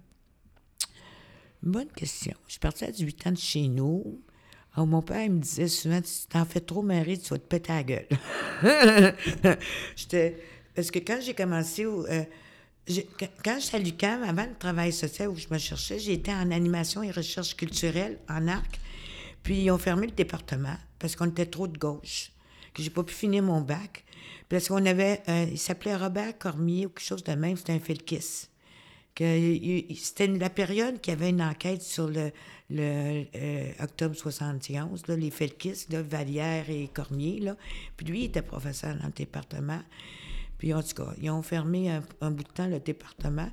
Bonne 1.62 1.88
question. 1.88 2.34
Je 2.46 2.52
suis 2.52 2.60
partie 2.60 2.84
à 2.84 2.90
18 2.90 3.26
ans 3.26 3.32
de 3.32 3.38
chez 3.38 3.68
nous. 3.68 4.20
Alors, 4.74 4.86
mon 4.86 5.00
père, 5.02 5.22
il 5.22 5.32
me 5.32 5.40
disait 5.40 5.68
souvent, 5.68 6.00
si 6.04 6.28
t'en 6.28 6.44
fais 6.44 6.60
trop, 6.60 6.82
Marie, 6.82 7.18
tu 7.18 7.30
vas 7.30 7.38
te 7.38 7.46
péter 7.46 7.72
la 7.72 7.82
gueule. 7.82 8.08
J'étais... 9.96 10.42
Parce 10.76 10.90
que 10.92 11.00
quand 11.00 11.18
j'ai 11.20 11.34
commencé... 11.34 11.84
au- 11.86 12.06
euh, 12.06 12.22
j'ai- 12.86 13.08
quand- 13.44 13.58
j'étais 13.58 13.76
à 13.76 13.80
l'UQAM, 13.80 14.22
avant 14.22 14.44
le 14.44 14.54
travail 14.56 14.92
social 14.92 15.28
où 15.28 15.36
je 15.36 15.48
me 15.50 15.58
cherchais, 15.58 15.98
j'étais 15.98 16.32
en 16.32 16.52
animation 16.52 17.02
et 17.02 17.10
recherche 17.10 17.56
culturelle, 17.56 18.18
en 18.28 18.46
arc. 18.46 18.78
Puis 19.42 19.62
ils 19.62 19.70
ont 19.72 19.78
fermé 19.78 20.06
le 20.06 20.12
département 20.12 20.76
parce 21.00 21.16
qu'on 21.16 21.26
était 21.26 21.46
trop 21.46 21.66
de 21.66 21.76
gauche, 21.78 22.30
que 22.74 22.82
j'ai 22.82 22.90
pas 22.90 23.02
pu 23.02 23.14
finir 23.14 23.42
mon 23.42 23.60
bac. 23.60 24.04
Parce 24.48 24.68
qu'on 24.68 24.86
avait... 24.86 25.22
euh, 25.28 25.46
il 25.50 25.58
s'appelait 25.58 25.96
Robert 25.96 26.38
Cormier 26.38 26.86
ou 26.86 26.90
quelque 26.90 27.04
chose 27.04 27.24
de 27.24 27.32
même, 27.32 27.56
c'était 27.56 27.72
un 27.72 27.80
Felkis 27.80 28.48
c'était 29.18 30.26
la 30.26 30.50
période 30.50 31.00
qu'il 31.00 31.14
y 31.14 31.16
avait 31.16 31.30
une 31.30 31.40
enquête 31.40 31.80
sur 31.80 32.06
le, 32.08 32.30
euh, 32.72 33.72
octobre 33.80 34.14
71, 34.14 35.06
là, 35.06 35.16
les 35.16 35.30
Felkis, 35.30 35.86
Vallière 35.88 36.68
et 36.68 36.88
Cormier. 36.92 37.40
Puis 37.96 38.06
lui, 38.06 38.20
il 38.20 38.24
était 38.26 38.42
professeur 38.42 38.94
dans 38.96 39.06
le 39.06 39.12
département. 39.12 39.80
Puis 40.58 40.72
en 40.72 40.82
tout 40.82 40.94
cas, 40.94 41.12
ils 41.20 41.28
ont 41.30 41.42
fermé 41.42 41.90
un, 41.90 42.02
un 42.22 42.30
bout 42.30 42.42
de 42.44 42.48
temps 42.48 42.66
le 42.66 42.80
département. 42.80 43.48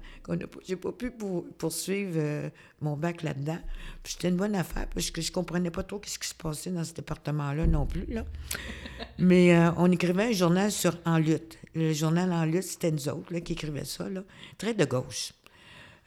J'ai 0.66 0.76
pas 0.78 0.92
pu 0.94 1.12
pour- 1.12 1.46
poursuivre 1.58 2.13
euh, 2.16 2.50
mon 2.82 2.96
bac 2.96 3.24
là-dedans. 3.24 3.60
Puis 4.04 4.13
c'était 4.13 4.30
une 4.30 4.38
bonne 4.38 4.56
affaire 4.56 4.88
parce 4.94 5.12
que 5.12 5.22
je 5.22 5.32
comprenais 5.32 5.70
pas 5.72 5.84
trop 5.84 6.00
ce 6.06 6.18
qui 6.18 6.28
se 6.28 6.34
passait 6.36 6.72
dans 6.72 6.84
ce 6.86 6.94
département-là 6.94 7.68
non 7.68 7.86
plus. 7.86 8.06
Là. 8.08 8.24
Mais 9.20 9.54
euh, 9.56 9.72
on 9.78 9.92
écrivait 9.92 10.30
un 10.30 10.32
journal 10.32 10.72
sur 10.72 10.98
En 11.06 11.18
lutte. 11.18 11.58
Le 11.76 11.92
journal 11.92 12.32
En 12.32 12.46
lutte, 12.46 12.63
c'était 12.63 12.92
nous 12.92 13.10
autres 13.10 13.34
là, 13.34 13.42
qui 13.42 13.54
écrivait 13.54 13.84
ça, 13.86 14.08
là. 14.10 14.24
très 14.58 14.74
de 14.74 14.86
gauche. 14.86 15.34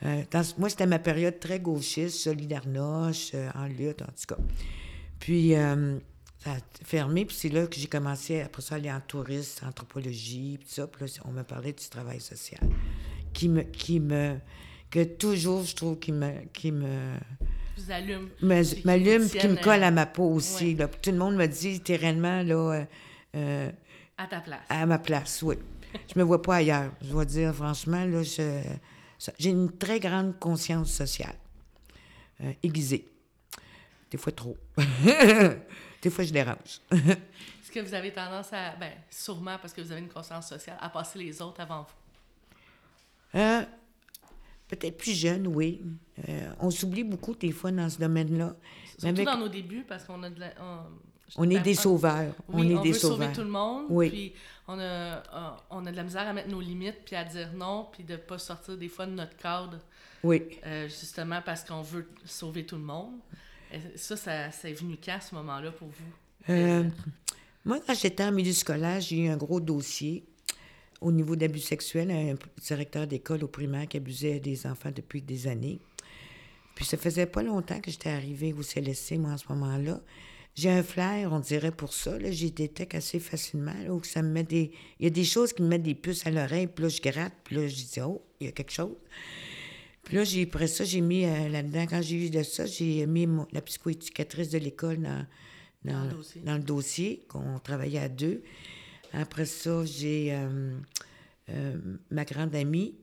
Euh, 0.05 0.23
dans- 0.31 0.45
moi, 0.59 0.69
c'était 0.71 0.87
ma 0.87 0.99
période 0.99 1.39
très 1.41 1.59
gauchiste, 1.61 2.17
solidarnoche, 2.21 3.33
euh, 3.35 3.51
en 3.55 3.67
lutte, 3.67 4.03
en 4.03 4.07
tout 4.07 4.35
cas. 4.35 4.37
Puis, 5.19 5.55
ça 6.47 6.53
a 6.53 6.85
fermé, 6.85 7.25
puis 7.25 7.37
c'est 7.37 7.49
là 7.49 7.67
que 7.67 7.77
j'ai 7.77 7.89
commencé, 7.89 8.41
après 8.41 8.63
ça, 8.63 8.75
à 8.77 8.79
aller 8.79 8.91
en 8.91 9.01
tourisme, 9.01 9.67
anthropologie, 9.67 10.59
puis 10.61 10.69
ça. 10.71 10.87
Puis 10.87 11.05
là, 11.05 11.11
on 11.25 11.33
m'a 11.33 11.45
parlé 11.45 11.73
du 11.73 11.85
travail 11.89 12.21
social, 12.21 12.61
qui 13.33 13.49
me, 13.49 13.63
qui 13.63 13.99
me, 14.01 14.37
que 14.91 15.03
toujours, 15.05 15.65
je 15.65 15.75
trouve, 15.75 15.99
qui 15.99 16.13
me, 16.13 16.45
qui 16.53 16.71
me, 16.73 17.15
Vous 17.77 17.91
allume. 17.91 18.29
me- 18.43 18.85
m'allume, 18.85 19.29
qui 19.29 19.49
me 19.49 19.57
colle 19.57 19.83
à 19.83 19.91
ma 19.91 20.07
peau 20.07 20.31
aussi. 20.31 20.73
ouais. 20.73 20.75
là. 20.75 20.89
Tout 20.89 21.11
le 21.11 21.19
monde 21.19 21.35
me 21.37 21.47
dit, 21.47 21.81
t'es 21.81 21.97
réellement, 21.97 22.43
là, 22.43 22.55
euh, 22.55 22.85
euh, 23.35 23.71
À 24.17 24.27
ta 24.27 24.41
place. 24.41 24.61
à 24.69 24.87
ma 24.87 24.99
place, 24.99 25.43
oui. 25.43 25.57
Je 26.15 26.19
me 26.19 26.25
vois 26.25 26.43
pas 26.43 26.57
ailleurs. 26.57 26.93
Je 27.03 27.09
dois 27.11 27.25
dire, 27.25 27.55
franchement, 27.55 28.05
là, 28.05 28.23
je- 28.23 28.63
j'ai 29.39 29.51
une 29.51 29.73
très 29.73 29.99
grande 29.99 30.39
conscience 30.39 30.93
sociale. 30.93 31.35
Euh, 32.43 32.53
aiguisée. 32.63 33.09
Des 34.11 34.19
fois 34.19 34.31
trop. 34.33 34.57
Des 36.03 36.11
fois, 36.11 36.25
je 36.25 36.33
dérange. 36.33 36.81
Est-ce 36.91 37.71
que 37.73 37.81
vous 37.81 37.95
avez 37.95 38.13
tendance 38.13 38.53
à, 38.53 38.77
ben, 38.77 38.93
sûrement 39.11 39.59
parce 39.61 39.73
que 39.73 39.81
vous 39.81 39.91
avez 39.93 40.01
une 40.01 40.09
conscience 40.09 40.49
sociale, 40.49 40.77
à 40.81 40.89
passer 40.89 41.19
les 41.19 41.41
autres 41.43 41.61
avant 41.61 41.83
vous? 41.83 43.39
Euh, 43.41 43.63
Peut-être 44.69 44.99
plus 44.99 45.13
jeune, 45.17 45.47
oui. 45.47 45.81
Euh, 46.29 46.53
on 46.59 46.71
s'oublie 46.71 47.05
beaucoup 47.05 47.35
des 47.37 47.53
fois 47.53 47.71
dans 47.71 47.89
ce 47.89 47.99
domaine-là. 47.99 48.57
Surtout 48.99 49.07
avec- 49.07 49.25
dans 49.27 49.39
nos 49.39 49.49
débuts, 49.49 49.85
parce 49.87 50.03
qu'on 50.05 50.21
a 50.25 50.31
de 50.31 50.41
la... 50.41 50.51
On, 50.61 50.79
on 51.37 51.45
est 51.51 51.61
des 51.61 51.75
ben, 51.75 51.81
sauveurs. 51.81 52.35
Oui, 52.49 52.75
on 52.75 52.81
est 52.81 52.83
des 52.83 52.91
veut 52.93 52.99
sauver 52.99 53.33
tout 53.33 53.43
le 53.43 53.49
monde, 53.49 53.87
Oui. 53.91 54.09
puis 54.11 54.35
on 54.67 54.77
a, 54.79 54.83
euh, 54.83 55.21
on 55.71 55.87
a 55.87 55.91
de 55.93 55.97
la 55.97 56.03
misère 56.03 56.27
à 56.27 56.33
mettre 56.33 56.49
nos 56.49 56.61
limites, 56.61 57.05
puis 57.05 57.15
à 57.15 57.23
dire 57.25 57.53
non, 57.55 57.89
puis 57.93 58.03
de 58.03 58.13
ne 58.15 58.17
pas 58.19 58.39
sortir 58.39 58.77
des 58.77 58.89
fois 58.89 59.07
de 59.07 59.13
notre 59.13 59.37
cadre, 59.37 59.79
Oui. 60.25 60.43
euh, 60.67 60.89
justement 60.89 61.41
parce 61.45 61.63
qu'on 61.63 61.83
veut 61.83 62.09
sauver 62.25 62.67
tout 62.67 62.77
le 62.77 62.83
monde. 62.83 63.19
Euh, 63.75 63.79
Ça, 63.97 64.17
ça, 64.17 64.51
c'est 64.51 64.73
venu 64.73 64.97
quand, 65.03 65.19
ce 65.21 65.35
moment-là, 65.35 65.71
pour 65.73 65.89
vous? 65.89 66.53
Euh, 66.53 66.85
moi, 67.65 67.81
quand 67.85 67.95
j'étais 67.95 68.25
en 68.25 68.33
milieu 68.33 68.53
scolaire, 68.53 69.01
j'ai 69.01 69.19
eu 69.25 69.29
un 69.29 69.37
gros 69.37 69.61
dossier 69.61 70.25
au 71.01 71.13
niveau 71.13 71.37
d'abus 71.37 71.61
sexuels, 71.61 72.11
un 72.11 72.35
directeur 72.63 73.07
d'école 73.07 73.45
au 73.45 73.49
primaire 73.49 73.87
qui 73.87 73.97
abusait 73.97 74.41
des 74.41 74.67
enfants 74.67 74.93
depuis 74.95 75.21
des 75.21 75.47
années. 75.47 75.79
Puis 76.75 76.85
ça 76.85 76.97
faisait 76.97 77.27
pas 77.27 77.43
longtemps 77.43 77.81
que 77.81 77.91
j'étais 77.91 78.11
arrivée 78.11 78.53
au 78.53 78.63
CLSC, 78.63 79.19
moi, 79.19 79.33
en 79.33 79.39
ce 79.39 79.45
moment-là. 79.49 80.01
j'ai 80.55 80.71
un 80.71 80.83
flair, 80.83 81.33
on 81.33 81.41
dirait, 81.41 81.71
pour 81.71 81.93
ça. 81.93 82.19
J'y 82.31 82.51
détecte 82.51 82.95
assez 82.95 83.19
facilement. 83.19 83.75
Ça 84.05 84.23
me 84.23 84.29
met 84.29 84.45
des... 84.45 84.73
Il 85.01 85.05
y 85.05 85.07
a 85.07 85.11
des 85.11 85.25
choses 85.25 85.53
qui 85.53 85.63
me 85.63 85.69
mettent 85.69 85.83
des 85.83 85.95
puces 85.95 86.27
à 86.27 86.31
l'oreille, 86.31 86.67
puis 86.67 86.85
là, 86.85 86.89
je 86.89 87.01
gratte, 87.01 87.33
puis 87.45 87.57
là, 87.57 87.67
je 87.67 87.75
dis, 87.75 88.01
oh, 88.01 88.23
il 88.41 88.47
y 88.47 88.49
a 88.49 88.53
quelque 88.53 88.73
chose. 88.73 88.95
Puis 90.07 90.17
là, 90.17 90.25
j'ai, 90.25 90.43
après 90.45 90.69
ça, 90.69 90.85
j'ai 90.85 91.01
mis 91.01 91.25
euh, 91.27 91.49
là-dedans, 91.49 91.85
quand 91.91 92.01
j'ai 92.01 92.27
eu 92.27 92.31
de 92.31 92.43
ça, 92.43 92.65
j'ai 92.65 93.05
mis 93.07 93.27
mon- 93.27 93.47
la 93.53 93.61
psychoéducatrice 93.61 94.51
de 94.51 94.59
l'école 94.59 94.99
dans, 95.03 95.27
dans, 95.85 95.93
Dans 95.93 96.05
le 96.05 96.11
dossier. 96.15 96.41
dans 96.43 96.55
le 96.57 96.63
dossier, 96.63 97.23
qu'on 97.29 97.59
travaillait 97.59 97.99
à 97.99 98.09
deux. 98.09 98.43
Après 99.13 99.47
ça, 99.47 99.85
j'ai 99.85 100.33
euh, 100.33 100.79
euh, 101.51 101.77
ma 102.11 102.25
grande 102.25 102.55
amie, 102.55 102.95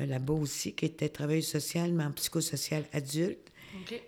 euh, 0.00 0.06
là-bas 0.06 0.34
aussi, 0.34 0.74
qui 0.74 0.84
était 0.86 1.08
travailleuse 1.08 1.46
sociale, 1.46 1.92
mais 1.92 2.04
en 2.04 2.12
psychosocial 2.12 2.84
adulte. 2.92 3.38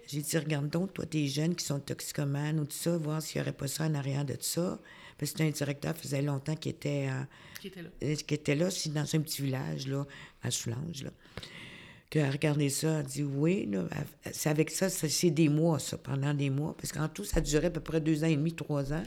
J'ai 0.08 0.20
dit, 0.22 0.38
regarde 0.38 0.68
donc, 0.70 0.92
toi, 0.94 1.04
des 1.04 1.28
jeunes 1.28 1.54
qui 1.54 1.64
sont 1.64 1.78
toxicomanes 1.80 2.58
ou 2.58 2.64
tout 2.64 2.72
ça, 2.76 2.96
voir 2.96 3.22
s'il 3.22 3.40
n'y 3.40 3.42
aurait 3.42 3.56
pas 3.56 3.68
ça 3.68 3.84
en 3.84 3.94
arrière 3.94 4.24
de 4.24 4.36
ça. 4.40 4.80
Parce 5.18 5.32
que 5.32 5.42
un 5.42 5.50
directeur, 5.50 5.96
faisait 5.96 6.22
longtemps 6.22 6.56
qu'il 6.56 6.72
était, 6.72 7.08
euh, 7.10 7.22
Qui 7.60 7.68
était 7.68 7.82
là. 7.82 7.90
qui 8.26 8.34
était 8.34 8.54
là, 8.56 8.68
dans 8.86 9.14
un 9.16 9.20
petit 9.20 9.42
village, 9.42 9.86
là, 9.86 10.06
à 10.42 10.50
Soulanges, 10.50 11.04
là. 11.04 11.10
Qu'elle 12.11 12.27
a 12.27 12.31
regardé 12.31 12.68
ça, 12.68 12.90
elle 12.90 12.96
a 12.96 13.03
dit, 13.05 13.23
oui, 13.23 13.66
là, 13.66 13.85
c'est 14.33 14.51
avec 14.51 14.70
ça, 14.70 14.90
c'est 14.90 15.31
des 15.31 15.49
mois, 15.49 15.79
ça, 15.79 15.96
pendant 15.96 16.35
des 16.35 16.51
mois. 16.51 16.77
Parce 16.77 16.92
qu'en 16.92 17.09
tout, 17.09 17.25
ça 17.25 17.40
durait 17.40 17.68
à 17.68 17.70
peu 17.70 17.81
près 17.81 18.01
deux 18.01 18.25
ans 18.25 18.27
et 18.27 18.37
demi, 18.37 18.53
trois 18.53 18.92
ans. 18.92 19.05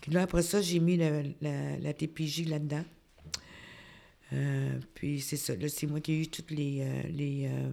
Puis 0.00 0.12
là, 0.12 0.22
après 0.22 0.42
ça, 0.42 0.60
j'ai 0.60 0.80
mis 0.80 0.96
la, 0.96 1.22
la, 1.40 1.78
la 1.78 1.92
TPJ 1.92 2.48
là-dedans. 2.48 2.84
Euh, 4.32 4.78
puis 4.94 5.20
c'est 5.20 5.36
ça, 5.36 5.54
là, 5.56 5.68
c'est 5.68 5.86
moi 5.86 6.00
qui 6.00 6.12
ai 6.12 6.20
eu 6.22 6.28
toutes 6.28 6.50
les, 6.50 6.80
euh, 6.82 7.02
les, 7.08 7.46
euh, 7.46 7.70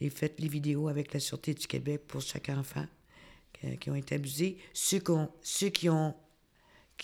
les 0.00 0.10
les 0.38 0.48
vidéos 0.48 0.88
avec 0.88 1.12
la 1.12 1.20
Sûreté 1.20 1.54
du 1.54 1.66
Québec 1.66 2.02
pour 2.06 2.20
chaque 2.20 2.48
enfant 2.48 2.86
qui, 3.80 3.90
ont 3.90 3.94
été 3.94 4.16
abusés. 4.16 4.56
Ceux 4.72 4.98
qui 4.98 5.10
ont, 5.10 5.30
ceux 5.42 5.68
qui 5.68 5.88
ont, 5.88 6.14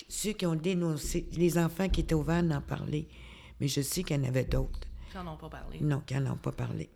ceux 0.08 0.32
qui 0.32 0.46
ont 0.46 0.56
dénoncé, 0.56 1.28
les 1.32 1.56
enfants 1.56 1.88
qui 1.88 2.00
étaient 2.00 2.14
ouverts 2.14 2.42
d'en 2.42 2.60
parler. 2.60 3.06
Mais 3.60 3.68
je 3.68 3.80
sais 3.80 4.02
qu'il 4.02 4.16
y 4.16 4.20
en 4.20 4.24
avait 4.24 4.44
d'autres. 4.44 4.87
Qui 5.10 5.16
n'en 5.16 5.34
ont 5.34 5.36
pas 5.36 5.48
parlé. 5.48 5.78
Non, 5.80 6.00
qui 6.00 6.14
n'en 6.14 6.32
ont 6.32 6.36
pas 6.36 6.52
parlé. 6.52 6.88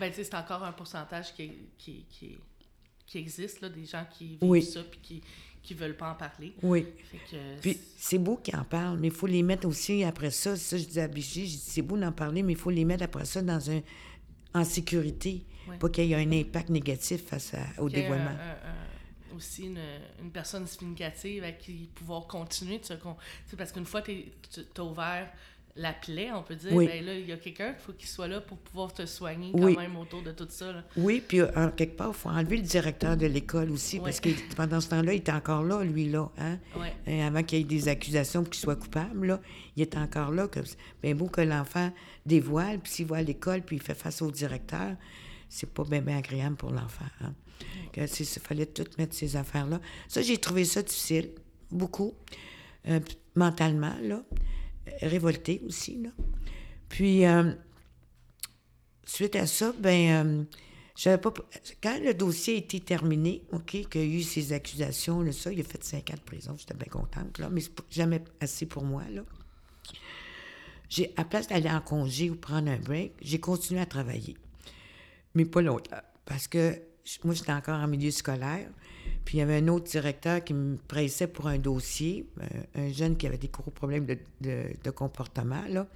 Ben, 0.00 0.12
c'est 0.14 0.34
encore 0.34 0.62
un 0.64 0.72
pourcentage 0.72 1.32
qui, 1.34 1.52
qui, 1.78 2.04
qui, 2.10 2.36
qui 3.06 3.18
existe, 3.18 3.60
là, 3.60 3.68
des 3.68 3.84
gens 3.84 4.04
qui 4.10 4.26
vivent 4.28 4.38
Oui. 4.42 4.62
ça 4.62 4.82
puis 4.82 5.00
qui 5.00 5.22
qui 5.62 5.72
veulent 5.72 5.96
pas 5.96 6.10
en 6.10 6.14
parler. 6.14 6.52
Oui. 6.62 6.86
Fait 7.10 7.16
que... 7.30 7.60
Puis 7.62 7.80
c'est 7.96 8.18
beau 8.18 8.36
qu'ils 8.36 8.54
en 8.54 8.64
parlent, 8.64 8.98
mais 8.98 9.06
il 9.08 9.14
faut 9.14 9.26
les 9.26 9.42
mettre 9.42 9.66
aussi 9.66 10.04
après 10.04 10.30
ça. 10.30 10.56
Ça, 10.56 10.76
je 10.76 10.84
dis 10.84 11.00
à 11.00 11.08
dit, 11.08 11.48
c'est 11.48 11.80
beau 11.80 11.96
d'en 11.96 12.12
parler, 12.12 12.42
mais 12.42 12.52
il 12.52 12.58
faut 12.58 12.68
les 12.68 12.84
mettre 12.84 13.02
après 13.04 13.24
ça 13.24 13.40
dans 13.40 13.70
un, 13.70 13.80
en 14.52 14.62
sécurité. 14.62 15.42
Ouais. 15.66 15.78
Pas 15.78 15.88
qu'il 15.88 16.04
y 16.04 16.12
ait 16.12 16.16
un 16.16 16.32
impact 16.32 16.68
négatif 16.68 17.24
face 17.28 17.54
à- 17.54 17.80
au 17.80 17.86
un- 17.86 17.90
dévoilement. 17.90 18.28
un- 18.28 18.68
un- 19.32 19.36
aussi 19.36 19.64
une, 19.64 19.80
une 20.20 20.30
personne 20.30 20.66
significative 20.66 21.44
à 21.44 21.52
qui 21.52 21.88
pouvoir 21.94 22.26
continuer 22.26 22.78
de 22.78 22.84
se... 22.84 22.92
con- 22.94 23.16
parce 23.56 23.72
qu'une 23.72 23.86
fois 23.86 24.02
que 24.02 24.12
tu 24.12 24.60
as 24.76 24.84
ouvert 24.84 25.32
la 25.76 25.92
plaie, 25.92 26.30
on 26.32 26.42
peut 26.44 26.54
dire, 26.54 26.72
Oui. 26.72 26.86
ben 26.86 27.04
là, 27.04 27.14
il 27.14 27.26
y 27.26 27.32
a 27.32 27.36
quelqu'un 27.36 27.72
qu'il 27.72 27.82
faut 27.82 27.92
qu'il 27.92 28.08
soit 28.08 28.28
là 28.28 28.40
pour 28.40 28.58
pouvoir 28.58 28.92
te 28.92 29.06
soigner 29.06 29.50
Oui. 29.54 29.74
quand 29.74 29.80
même 29.80 29.96
autour 29.96 30.22
de 30.22 30.30
tout 30.30 30.46
ça. 30.48 30.72
là. 30.72 30.84
Oui, 30.96 31.20
puis 31.26 31.40
euh, 31.40 31.50
en 31.56 31.70
quelque 31.70 31.96
part, 31.96 32.10
il 32.10 32.14
faut 32.14 32.28
enlever 32.28 32.58
le 32.58 32.62
directeur 32.62 33.16
de 33.16 33.26
l'école 33.26 33.70
aussi, 33.72 33.98
parce 33.98 34.20
que 34.20 34.28
pendant 34.54 34.80
ce 34.80 34.88
temps-là, 34.90 35.12
il 35.14 35.16
était 35.18 35.32
encore 35.32 35.64
là, 35.64 35.82
lui, 35.82 36.08
là. 36.08 36.30
Hein? 36.38 36.58
Et 37.06 37.22
avant 37.22 37.42
qu'il 37.42 37.58
y 37.58 37.60
ait 37.62 37.64
des 37.64 37.88
accusations 37.88 38.42
pour 38.44 38.50
qu'il 38.50 38.60
soit 38.60 38.76
coupable, 38.76 39.26
là, 39.26 39.40
il 39.76 39.82
est 39.82 39.96
encore 39.96 40.30
là. 40.30 40.46
Que, 40.46 40.60
bien 41.02 41.14
beau 41.16 41.26
que 41.26 41.40
l'enfant 41.40 41.92
dévoile, 42.24 42.78
puis 42.78 42.92
s'il 42.92 43.12
à 43.12 43.22
l'école, 43.22 43.62
puis 43.62 43.76
il 43.76 43.82
fait 43.82 43.94
face 43.94 44.22
au 44.22 44.30
directeur, 44.30 44.94
c'est 45.48 45.68
pas 45.72 45.82
bien 45.84 46.06
agréable 46.16 46.56
pour 46.56 46.70
l'enfant. 46.70 47.04
Hein? 47.20 47.32
Il 47.96 48.06
fallait 48.08 48.66
tout 48.66 48.84
mettre 48.98 49.14
ces 49.14 49.36
affaires-là. 49.36 49.80
Ça, 50.08 50.22
j'ai 50.22 50.38
trouvé 50.38 50.64
ça 50.64 50.82
difficile, 50.82 51.30
beaucoup, 51.70 52.14
euh, 52.88 53.00
mentalement, 53.34 53.94
là. 54.02 54.22
Euh, 54.88 54.92
Révolté 55.02 55.62
aussi, 55.66 56.02
là. 56.02 56.10
Puis, 56.88 57.24
euh, 57.26 57.52
suite 59.04 59.36
à 59.36 59.46
ça, 59.46 59.72
ben, 59.78 60.46
euh, 61.06 61.18
pas. 61.18 61.32
Quand 61.82 61.98
le 62.02 62.14
dossier 62.14 62.54
a 62.54 62.58
été 62.58 62.80
terminé, 62.80 63.42
OK, 63.52 63.88
qu'il 63.88 63.88
y 63.96 63.98
a 63.98 64.18
eu 64.18 64.22
ces 64.22 64.52
accusations, 64.52 65.30
ça, 65.32 65.52
il 65.52 65.60
a 65.60 65.64
fait 65.64 65.82
cinq 65.82 66.10
ans 66.10 66.14
de 66.14 66.20
prison, 66.20 66.54
j'étais 66.56 66.74
bien 66.74 66.88
contente, 66.90 67.38
là, 67.38 67.48
mais 67.50 67.60
c'est 67.60 67.72
jamais 67.90 68.22
assez 68.40 68.66
pour 68.66 68.84
moi, 68.84 69.02
là. 69.10 69.22
J'ai, 70.88 71.12
à 71.16 71.24
place 71.24 71.48
d'aller 71.48 71.70
en 71.70 71.80
congé 71.80 72.30
ou 72.30 72.36
prendre 72.36 72.70
un 72.70 72.78
break, 72.78 73.14
j'ai 73.20 73.40
continué 73.40 73.80
à 73.80 73.86
travailler. 73.86 74.36
Mais 75.34 75.44
pas 75.44 75.62
longtemps. 75.62 75.96
Parce 76.24 76.46
que 76.46 76.78
moi, 77.24 77.34
j'étais 77.34 77.52
encore 77.52 77.80
en 77.80 77.86
milieu 77.88 78.10
scolaire. 78.10 78.68
Puis 79.24 79.36
il 79.36 79.40
y 79.40 79.42
avait 79.42 79.56
un 79.56 79.68
autre 79.68 79.86
directeur 79.90 80.42
qui 80.42 80.54
me 80.54 80.76
pressait 80.76 81.26
pour 81.26 81.46
un 81.46 81.58
dossier, 81.58 82.26
euh, 82.40 82.46
un 82.86 82.92
jeune 82.92 83.16
qui 83.16 83.26
avait 83.26 83.38
des 83.38 83.48
gros 83.48 83.70
problèmes 83.70 84.06
de, 84.06 84.18
de- 84.40 84.90
comportement, 84.90 85.62
là. 85.68 85.86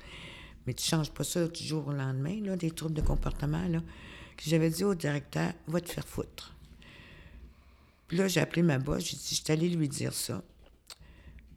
Mais 0.66 0.74
tu 0.74 0.84
changes 0.84 1.10
pas 1.10 1.24
ça 1.24 1.46
du 1.46 1.64
jour 1.64 1.86
au 1.88 1.92
lendemain, 1.92 2.40
là, 2.42 2.56
des 2.56 2.70
troubles 2.70 2.94
de 2.94 3.00
comportement, 3.00 3.66
là. 3.68 3.82
J'avais 4.44 4.70
dit 4.70 4.84
au 4.84 4.94
directeur, 4.94 5.52
va 5.66 5.80
te 5.80 5.90
faire 5.90 6.06
foutre. 6.06 6.54
Puis 8.06 8.16
là, 8.16 8.28
j'ai 8.28 8.40
appelé 8.40 8.62
ma 8.62 8.78
boss, 8.78 9.04
j'ai 9.04 9.16
dit, 9.16 9.28
je 9.30 9.34
suis 9.34 9.52
allée 9.52 9.68
lui 9.68 9.88
dire 9.88 10.14
ça. 10.14 10.42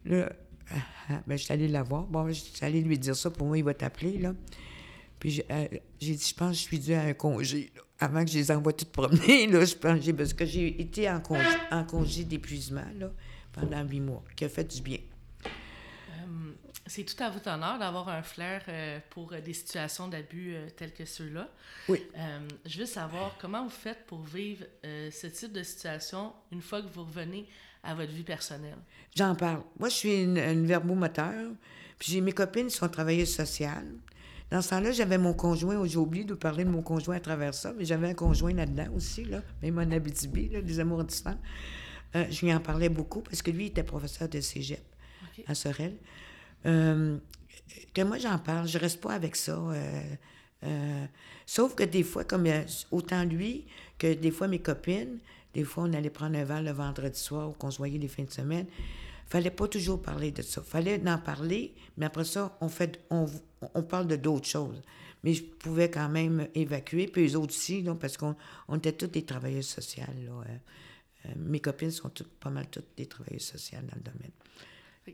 Là, 0.04 0.32
ah, 0.70 0.74
ah, 1.10 1.22
ben, 1.26 1.36
je 1.36 1.44
suis 1.44 1.52
allée 1.52 1.68
la 1.68 1.82
voir. 1.82 2.04
Bon, 2.04 2.26
je 2.28 2.32
suis 2.32 2.64
allée 2.64 2.80
lui 2.80 2.98
dire 2.98 3.14
ça, 3.16 3.30
pour 3.30 3.46
moi, 3.46 3.56
il 3.58 3.64
va 3.64 3.74
t'appeler, 3.74 4.18
là. 4.18 4.34
Puis 5.18 5.30
j'ai 5.30 5.46
euh, 5.50 5.68
j'ai 6.00 6.14
dit, 6.14 6.26
je 6.26 6.34
pense 6.34 6.50
que 6.50 6.56
je 6.56 6.62
suis 6.62 6.78
due 6.80 6.94
à 6.94 7.02
un 7.02 7.14
congé. 7.14 7.70
Avant 8.02 8.24
que 8.24 8.30
je 8.32 8.38
les 8.38 8.50
envoie 8.50 8.72
toutes 8.72 8.90
promener, 8.90 9.46
là, 9.46 9.64
je 9.64 9.74
pense, 9.76 10.04
parce 10.16 10.34
que 10.34 10.44
j'ai 10.44 10.80
été 10.80 11.08
en 11.08 11.20
congé, 11.20 11.56
en 11.70 11.84
congé 11.84 12.24
d'épuisement, 12.24 12.84
là, 12.98 13.10
pendant 13.52 13.82
huit 13.84 14.00
mois, 14.00 14.24
qui 14.34 14.44
a 14.44 14.48
fait 14.48 14.64
du 14.64 14.82
bien. 14.82 14.98
Euh, 15.46 16.52
c'est 16.84 17.04
tout 17.04 17.22
à 17.22 17.30
votre 17.30 17.48
honneur 17.48 17.78
d'avoir 17.78 18.08
un 18.08 18.22
flair 18.22 18.62
euh, 18.66 18.98
pour 19.10 19.32
euh, 19.32 19.40
des 19.40 19.52
situations 19.54 20.08
d'abus 20.08 20.54
euh, 20.54 20.66
telles 20.76 20.92
que 20.92 21.04
ceux-là. 21.04 21.48
Oui. 21.88 22.02
Je 22.66 22.80
veux 22.80 22.86
savoir 22.86 23.36
comment 23.40 23.62
vous 23.62 23.70
faites 23.70 24.04
pour 24.06 24.22
vivre 24.22 24.64
euh, 24.84 25.08
ce 25.12 25.28
type 25.28 25.52
de 25.52 25.62
situation 25.62 26.32
une 26.50 26.60
fois 26.60 26.82
que 26.82 26.88
vous 26.88 27.04
revenez 27.04 27.46
à 27.84 27.94
votre 27.94 28.12
vie 28.12 28.24
personnelle? 28.24 28.78
J'en 29.14 29.36
parle. 29.36 29.62
Moi, 29.78 29.88
je 29.90 29.94
suis 29.94 30.22
une, 30.22 30.38
une 30.38 30.66
verbomoteur, 30.66 31.52
puis 32.00 32.12
j'ai 32.12 32.20
mes 32.20 32.32
copines 32.32 32.66
qui 32.66 32.76
sont 32.76 32.88
travailleuses 32.88 33.34
sociales. 33.34 33.92
Dans 34.52 34.60
ce 34.60 34.68
temps-là, 34.68 34.92
j'avais 34.92 35.16
mon 35.16 35.32
conjoint, 35.32 35.82
j'ai 35.86 35.96
oublié 35.96 36.24
de 36.24 36.34
parler 36.34 36.64
de 36.64 36.68
mon 36.68 36.82
conjoint 36.82 37.16
à 37.16 37.20
travers 37.20 37.54
ça, 37.54 37.72
mais 37.78 37.86
j'avais 37.86 38.10
un 38.10 38.14
conjoint 38.14 38.52
là-dedans 38.52 38.88
aussi, 38.94 39.24
là, 39.24 39.40
même 39.62 39.78
en 39.78 39.90
Abitibi, 39.90 40.50
là, 40.50 40.60
des 40.60 40.78
amours 40.78 41.02
distants. 41.04 41.38
Euh, 42.14 42.26
je 42.30 42.44
lui 42.44 42.52
en 42.52 42.60
parlais 42.60 42.90
beaucoup 42.90 43.22
parce 43.22 43.40
que 43.40 43.50
lui, 43.50 43.64
il 43.64 43.66
était 43.68 43.82
professeur 43.82 44.28
de 44.28 44.42
cégep 44.42 44.82
à 45.46 45.54
Sorel. 45.54 45.96
Euh, 46.66 47.16
que 47.94 48.02
moi, 48.02 48.18
j'en 48.18 48.38
parle, 48.38 48.68
je 48.68 48.76
reste 48.76 49.00
pas 49.00 49.14
avec 49.14 49.36
ça. 49.36 49.52
euh, 49.52 50.02
euh, 50.64 51.06
sauf 51.46 51.74
que 51.74 51.84
des 51.84 52.02
fois, 52.02 52.24
comme 52.24 52.46
autant 52.90 53.24
lui 53.24 53.64
que 53.96 54.12
des 54.12 54.30
fois 54.30 54.48
mes 54.48 54.58
copines, 54.58 55.18
des 55.54 55.64
fois, 55.64 55.84
on 55.84 55.92
allait 55.94 56.10
prendre 56.10 56.36
un 56.36 56.44
verre 56.44 56.62
le 56.62 56.72
vendredi 56.72 57.18
soir 57.18 57.48
ou 57.48 57.52
qu'on 57.52 57.70
se 57.70 57.78
voyait 57.78 57.98
les 57.98 58.08
fins 58.08 58.24
de 58.24 58.30
semaine. 58.30 58.66
Fallait 59.32 59.50
pas 59.50 59.66
toujours 59.66 60.02
parler 60.02 60.30
de 60.30 60.42
ça. 60.42 60.60
Fallait 60.60 61.00
en 61.08 61.16
parler, 61.16 61.74
mais 61.96 62.04
après 62.04 62.26
ça, 62.26 62.54
on, 62.60 62.68
fait, 62.68 63.00
on, 63.08 63.24
on 63.72 63.82
parle 63.82 64.06
de 64.06 64.16
d'autres 64.16 64.46
choses. 64.46 64.82
Mais 65.24 65.32
je 65.32 65.42
pouvais 65.42 65.90
quand 65.90 66.10
même 66.10 66.48
évacuer, 66.54 67.06
puis 67.06 67.26
eux 67.32 67.36
autres 67.38 67.54
aussi, 67.54 67.80
là, 67.80 67.94
parce 67.94 68.18
qu'on 68.18 68.36
on 68.68 68.76
était 68.76 68.92
toutes 68.92 69.12
des 69.12 69.24
travailleuses 69.24 69.68
sociales. 69.68 70.14
Là, 70.26 70.32
euh, 70.32 70.56
euh, 71.24 71.28
mes 71.36 71.60
copines 71.60 71.90
sont 71.90 72.10
toutes, 72.10 72.28
pas 72.28 72.50
mal 72.50 72.66
toutes 72.68 72.94
des 72.94 73.06
travailleuses 73.06 73.46
sociales 73.46 73.86
dans 73.86 73.96
le 73.96 74.02
domaine. 74.02 74.32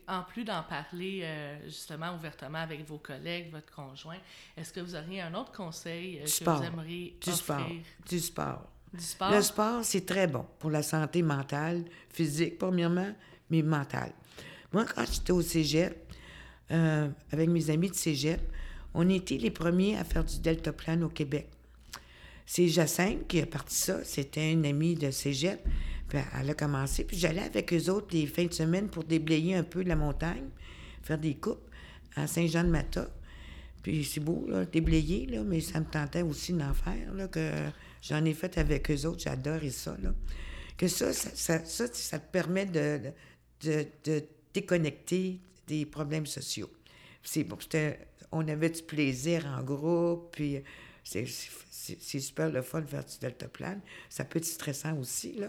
En 0.08 0.24
plus 0.24 0.42
d'en 0.42 0.64
parler 0.64 1.20
euh, 1.22 1.60
justement 1.66 2.12
ouvertement 2.16 2.58
avec 2.58 2.84
vos 2.88 2.98
collègues, 2.98 3.52
votre 3.52 3.72
conjoint, 3.72 4.18
est-ce 4.56 4.72
que 4.72 4.80
vous 4.80 4.96
auriez 4.96 5.20
un 5.20 5.32
autre 5.34 5.52
conseil 5.52 6.18
euh, 6.18 6.24
que 6.24 6.28
Sport. 6.28 6.58
vous 6.58 6.64
aimeriez 6.64 7.16
Du 7.24 7.30
sport. 7.30 7.60
offrir? 7.60 7.80
Du 8.08 8.18
sport. 8.18 8.66
Du 8.92 9.04
sport? 9.04 9.30
Le 9.30 9.42
sport, 9.42 9.84
c'est 9.84 10.04
très 10.04 10.26
bon 10.26 10.44
pour 10.58 10.70
la 10.70 10.82
santé 10.82 11.22
mentale, 11.22 11.84
physique, 12.10 12.58
premièrement, 12.58 13.14
mais 13.50 13.62
mentale. 13.62 14.12
Moi, 14.72 14.84
quand 14.84 15.04
j'étais 15.10 15.32
au 15.32 15.42
cégep, 15.42 15.96
euh, 16.70 17.08
avec 17.32 17.48
mes 17.48 17.70
amis 17.70 17.90
de 17.90 17.94
cégep, 17.94 18.40
on 18.94 19.08
était 19.08 19.36
les 19.36 19.50
premiers 19.50 19.96
à 19.96 20.04
faire 20.04 20.24
du 20.24 20.38
deltaplan 20.40 21.02
au 21.02 21.08
Québec. 21.08 21.48
C'est 22.44 22.68
Jacinthe 22.68 23.26
qui 23.26 23.40
a 23.40 23.46
parti 23.46 23.74
ça. 23.74 24.02
C'était 24.04 24.52
une 24.52 24.64
amie 24.64 24.94
de 24.94 25.10
cégep. 25.10 25.60
Puis 26.08 26.18
elle 26.40 26.50
a 26.50 26.54
commencé. 26.54 27.04
Puis 27.04 27.18
j'allais 27.18 27.42
avec 27.42 27.72
eux 27.72 27.90
autres 27.90 28.08
les 28.12 28.26
fins 28.26 28.46
de 28.46 28.54
semaine 28.54 28.88
pour 28.88 29.04
déblayer 29.04 29.54
un 29.54 29.62
peu 29.62 29.82
la 29.82 29.96
montagne, 29.96 30.48
faire 31.02 31.18
des 31.18 31.34
coupes 31.34 31.68
à 32.16 32.26
Saint-Jean-de-Mata. 32.26 33.10
Puis 33.82 34.04
c'est 34.04 34.20
beau, 34.20 34.46
là, 34.48 34.64
déblayer, 34.64 35.26
là, 35.26 35.42
mais 35.44 35.60
ça 35.60 35.80
me 35.80 35.84
tentait 35.84 36.22
aussi 36.22 36.52
d'en 36.52 36.74
faire, 36.74 37.12
là, 37.14 37.28
que 37.28 37.50
j'en 38.02 38.24
ai 38.24 38.34
fait 38.34 38.58
avec 38.58 38.90
eux 38.90 39.06
autres. 39.06 39.22
J'adore 39.22 39.60
ça, 39.70 39.96
là. 40.02 40.12
Que 40.76 40.88
ça, 40.88 41.12
ça, 41.12 41.30
ça, 41.34 41.86
ça, 41.92 42.18
te 42.18 42.32
permet 42.32 42.66
de, 42.66 43.00
de 43.62 44.24
déconnecter 44.54 45.38
des 45.66 45.84
problèmes 45.86 46.26
sociaux. 46.26 46.70
C'est 47.22 47.44
bon, 47.44 47.58
on 48.32 48.46
avait 48.48 48.70
du 48.70 48.82
plaisir 48.82 49.46
en 49.46 49.62
groupe, 49.62 50.30
puis 50.32 50.60
c'est- 51.04 51.26
c'est 51.70 52.20
super 52.20 52.50
le 52.50 52.62
fun 52.62 52.80
de 52.82 52.86
faire 52.86 53.04
du 53.04 53.18
deltaplane. 53.20 53.80
Ça 54.08 54.24
peut 54.24 54.38
être 54.38 54.44
stressant 54.44 54.96
aussi, 54.98 55.32
là. 55.34 55.48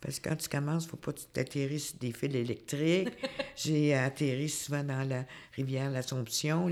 Parce 0.00 0.20
que 0.20 0.28
quand 0.28 0.36
tu 0.36 0.48
commences, 0.48 0.82
il 0.84 0.86
ne 0.86 0.90
faut 0.90 0.96
pas 0.98 1.12
que 1.12 1.20
tu 1.20 1.26
t'atterris 1.32 1.80
sur 1.80 1.96
des 1.98 2.12
fils 2.12 2.34
électriques. 2.34 3.08
J'ai 3.56 3.94
atterri 3.94 4.48
souvent 4.50 4.84
dans 4.84 5.02
la 5.08 5.24
rivière 5.56 5.90
l'Assomption, 5.90 6.68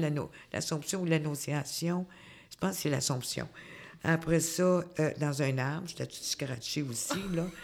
l'Assomption 0.53 1.01
ou 1.03 1.07
l'Annonciation. 1.07 2.07
Je 2.51 2.57
pense 2.59 2.77
que 2.77 2.83
c'est 2.83 2.91
l'Assomption. 2.91 3.49
Après 4.05 4.41
ça, 4.41 4.63
euh, 4.99 5.13
dans 5.19 5.41
un 5.43 5.57
arbre, 5.59 5.89
j'étais 5.89 6.07
tout 6.07 6.17
scratché 6.21 6.83
aussi, 6.83 7.19
là. 7.33 7.47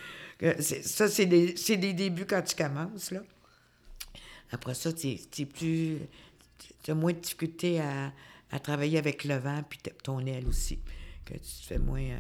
Ça, 0.61 1.09
c'est 1.09 1.27
des, 1.27 1.53
des 1.55 1.93
débuts 1.93 2.27
quand 2.27 2.43
tu 2.43 2.55
commences, 2.55 3.11
là. 3.11 3.21
Après 4.51 4.75
ça, 4.75 4.93
tu 4.93 5.09
es 5.09 5.45
plus. 5.45 5.99
Tu 6.83 6.91
as 6.91 6.95
moins 6.95 7.13
de 7.13 7.19
difficulté 7.19 7.81
à, 7.81 8.13
à 8.51 8.59
travailler 8.61 8.99
avec 8.99 9.25
le 9.25 9.37
vent 9.37 9.63
puis 9.69 9.79
ton 10.03 10.25
aile 10.27 10.47
aussi. 10.47 10.79
Que 11.25 11.35
tu 11.35 11.67
fais 11.67 11.79
moins. 11.79 12.01
euh, 12.01 12.19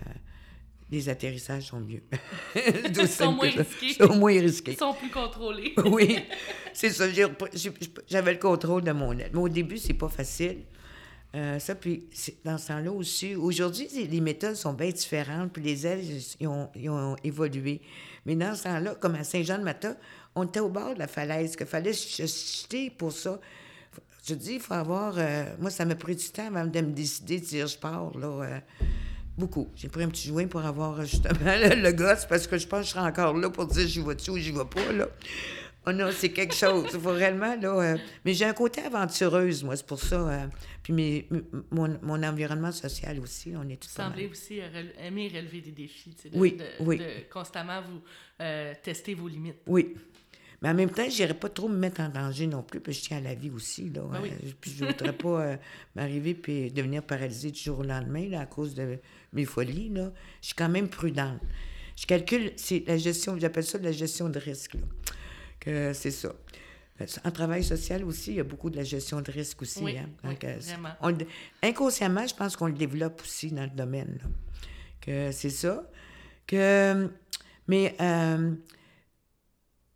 les 0.90 1.08
atterrissages 1.08 1.64
sont 1.64 1.80
mieux. 1.80 2.02
Ils 2.56 3.08
sont 3.08 3.32
moins 3.32 3.50
risqués. 3.50 3.86
Ils 3.86 3.94
sont 3.94 4.16
moins 4.16 4.32
risqués. 4.40 4.72
Ils 4.72 4.78
sont 4.78 4.94
plus 4.94 5.10
contrôlés. 5.10 5.74
oui, 5.84 6.18
c'est 6.72 6.90
ça. 6.90 7.06
J'avais 8.08 8.32
le 8.32 8.38
contrôle 8.38 8.82
de 8.84 8.92
mon 8.92 9.12
aile. 9.18 9.30
Mais 9.32 9.38
au 9.40 9.48
début, 9.48 9.76
c'est 9.78 9.94
pas 9.94 10.08
facile. 10.08 10.64
Euh, 11.34 11.58
ça, 11.58 11.74
puis 11.74 12.06
dans 12.44 12.56
ce 12.56 12.68
temps-là 12.68 12.90
aussi, 12.90 13.34
aujourd'hui, 13.36 13.86
les- 14.10 14.20
méthodes 14.20 14.54
sont 14.54 14.72
bien 14.72 14.88
différentes, 14.90 15.52
puis 15.52 15.62
les 15.62 15.86
ailes, 15.86 16.02
ils 16.40 16.46
ont, 16.48 16.70
ils 16.74 16.88
ont 16.88 17.16
évolué. 17.22 17.82
Mais 18.24 18.34
dans 18.34 18.54
ce 18.54 18.64
temps-là, 18.64 18.94
comme 18.94 19.14
à 19.14 19.24
Saint-Jean-de-Mata, 19.24 19.96
on 20.34 20.44
était 20.44 20.60
au 20.60 20.70
bord 20.70 20.94
de 20.94 20.98
la 20.98 21.06
falaise, 21.06 21.54
qu'il 21.54 21.66
fallait 21.66 21.92
se 21.92 22.22
jeter 22.22 22.88
pour 22.90 23.12
ça. 23.12 23.38
Je 24.26 24.34
dis, 24.34 24.54
il 24.54 24.60
faut 24.60 24.74
avoir... 24.74 25.14
euh, 25.18 25.44
moi, 25.58 25.70
ça 25.70 25.84
m'a 25.84 25.94
pris 25.96 26.16
du 26.16 26.28
temps 26.30 26.46
avant 26.46 26.64
de 26.64 26.80
me 26.80 26.92
décider 26.92 27.40
de 27.40 27.44
dire, 27.44 27.66
je 27.66 27.76
pars, 27.78 28.16
là... 28.18 28.26
euh, 28.26 28.58
beaucoup. 29.36 29.68
J'ai 29.76 29.88
pris 29.88 30.02
un 30.02 30.08
petit 30.08 30.28
joint 30.28 30.46
pour 30.46 30.64
avoir 30.64 31.04
justement 31.04 31.38
le, 31.44 31.80
le 31.82 31.92
gosse, 31.92 32.24
parce 32.26 32.46
que 32.46 32.56
je 32.58 32.66
pense 32.66 32.80
que 32.80 32.86
je 32.86 32.90
serai 32.92 33.06
encore 33.06 33.34
là 33.36 33.50
pour 33.50 33.66
dire, 33.66 33.86
j'y 33.86 34.00
vais-tu 34.02 34.30
ou 34.30 34.38
j'y 34.38 34.50
vais 34.50 34.64
pas, 34.64 34.92
là. 34.92 35.08
Oh 35.86 35.92
non, 35.92 36.10
c'est 36.12 36.30
quelque 36.30 36.54
chose. 36.54 36.90
Il 36.92 37.00
faut 37.00 37.12
réellement, 37.12 37.56
là... 37.56 37.68
euh, 37.94 37.96
mais 38.24 38.34
j'ai 38.34 38.44
un 38.44 38.52
côté 38.52 38.82
aventureuse, 38.82 39.64
moi, 39.64 39.74
c'est 39.76 39.86
pour 39.86 39.98
ça. 40.00 40.16
euh, 40.16 40.46
puis 40.82 40.92
mes- 40.92 41.28
mon, 41.70 41.98
mon 42.02 42.22
environnement 42.22 42.72
social 42.72 43.18
aussi, 43.20 43.54
on 43.56 43.62
est 43.68 43.82
Vous 43.82 43.94
pas 43.96 44.02
mal. 44.02 44.10
semblez 44.12 44.26
aussi 44.26 44.60
euh, 44.60 44.82
aimer 45.00 45.28
relever 45.34 45.60
des 45.62 45.70
défis, 45.72 46.14
tu 46.14 46.22
sais, 46.22 46.28
de, 46.30 46.38
Oui, 46.38 46.52
de- 46.52 46.64
oui. 46.84 46.98
de 46.98 47.04
constamment 47.32 47.80
vous 47.80 48.02
euh, 48.40 48.74
tester 48.82 49.14
vos 49.14 49.28
limites. 49.28 49.56
Oui. 49.66 49.94
Mais 50.60 50.68
en 50.70 50.74
même 50.74 50.90
temps, 50.90 51.08
je 51.08 51.32
pas 51.32 51.48
trop 51.48 51.68
me 51.68 51.76
mettre 51.78 52.00
en 52.00 52.08
danger 52.08 52.48
non 52.48 52.62
plus, 52.64 52.80
puis 52.80 52.92
je 52.92 53.00
tiens 53.00 53.18
à 53.18 53.20
la 53.20 53.34
vie 53.34 53.48
aussi. 53.50 53.88
Là, 53.90 54.02
Ben 54.12 54.18
oui. 54.22 54.30
Puis 54.60 54.72
je 54.76 54.84
ne 54.84 54.90
voudrais 54.90 55.12
pas 55.12 55.56
m'arriver 55.94 56.34
puis 56.34 56.70
devenir 56.72 57.02
paralysée 57.04 57.52
du 57.52 57.60
jour 57.60 57.78
au 57.78 57.84
lendemain 57.84 58.28
là, 58.28 58.40
à 58.40 58.46
cause 58.46 58.74
de 58.74 58.98
mes 59.32 59.44
folies. 59.44 59.88
Là. 59.90 60.12
Je 60.42 60.46
suis 60.48 60.54
quand 60.56 60.68
même 60.68 60.88
prudente. 60.88 61.40
Je 61.96 62.06
calcule, 62.06 62.52
c'est 62.56 62.82
la 62.88 62.98
gestion, 62.98 63.38
j'appelle 63.38 63.64
ça 63.64 63.78
de 63.78 63.84
la 63.84 63.92
gestion 63.92 64.28
de 64.28 64.38
risque. 64.40 64.74
Là. 64.74 64.80
Que 65.60 65.92
c'est 65.92 66.10
ça. 66.10 66.32
En 67.24 67.30
travail 67.30 67.62
social 67.62 68.02
aussi, 68.04 68.32
il 68.32 68.36
y 68.36 68.40
a 68.40 68.44
beaucoup 68.44 68.70
de 68.70 68.76
la 68.76 68.82
gestion 68.82 69.20
de 69.20 69.30
risque 69.30 69.62
aussi. 69.62 69.82
Oui, 69.84 69.96
hein. 69.96 70.08
oui, 70.24 70.30
Donc, 70.30 70.42
euh, 70.44 70.56
vraiment. 70.60 70.88
on 71.00 71.10
le- 71.10 71.26
inconsciemment, 71.62 72.26
je 72.26 72.34
pense 72.34 72.56
qu'on 72.56 72.66
le 72.66 72.72
développe 72.72 73.20
aussi 73.22 73.52
dans 73.52 73.62
le 73.62 73.70
domaine. 73.70 74.18
là. 74.20 74.28
Que 75.00 75.30
c'est 75.32 75.50
ça. 75.50 75.88
Que, 76.46 77.08
mais 77.68 77.94
euh, 78.00 78.52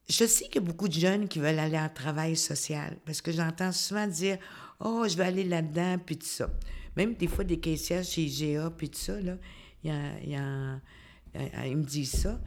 je 0.08 0.24
sais 0.26 0.44
qu'il 0.44 0.56
y 0.56 0.58
a 0.58 0.60
beaucoup 0.66 0.86
de 0.86 0.92
jeunes 0.94 1.26
qui 1.26 1.40
veulent 1.40 1.58
aller 1.58 1.78
en 1.78 1.88
travail 1.88 2.36
social 2.36 2.96
parce 3.04 3.20
que 3.20 3.32
j'entends 3.32 3.72
souvent 3.72 4.06
dire 4.06 4.38
Oh, 4.78 5.04
je 5.08 5.16
vais 5.16 5.24
aller 5.24 5.44
là-dedans, 5.44 5.98
puis 6.04 6.16
tout 6.18 6.26
ça. 6.26 6.50
Même 6.96 7.14
des 7.14 7.26
fois, 7.26 7.42
des 7.44 7.58
caissières 7.58 8.04
chez 8.04 8.22
IGA, 8.22 8.70
puis 8.76 8.90
tout 8.90 8.98
ça, 8.98 9.20
là, 9.20 9.36
ils 9.82 11.76
me 11.76 11.84
disent 11.84 12.12
ça. 12.20 12.40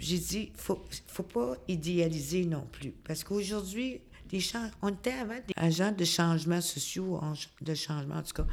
J'ai 0.00 0.18
dit, 0.18 0.52
faut, 0.56 0.82
faut 1.06 1.22
pas 1.22 1.54
idéaliser 1.68 2.46
non 2.46 2.66
plus. 2.72 2.90
Parce 2.90 3.22
qu'aujourd'hui, 3.22 4.00
on 4.82 4.88
était 4.88 5.12
avant 5.12 5.34
des 5.34 5.54
agents 5.56 5.92
de 5.92 6.04
changements 6.04 6.60
sociaux, 6.60 7.20
de 7.60 7.74
changement 7.74 8.16
en 8.16 8.22
tout 8.22 8.32
cas. 8.42 8.46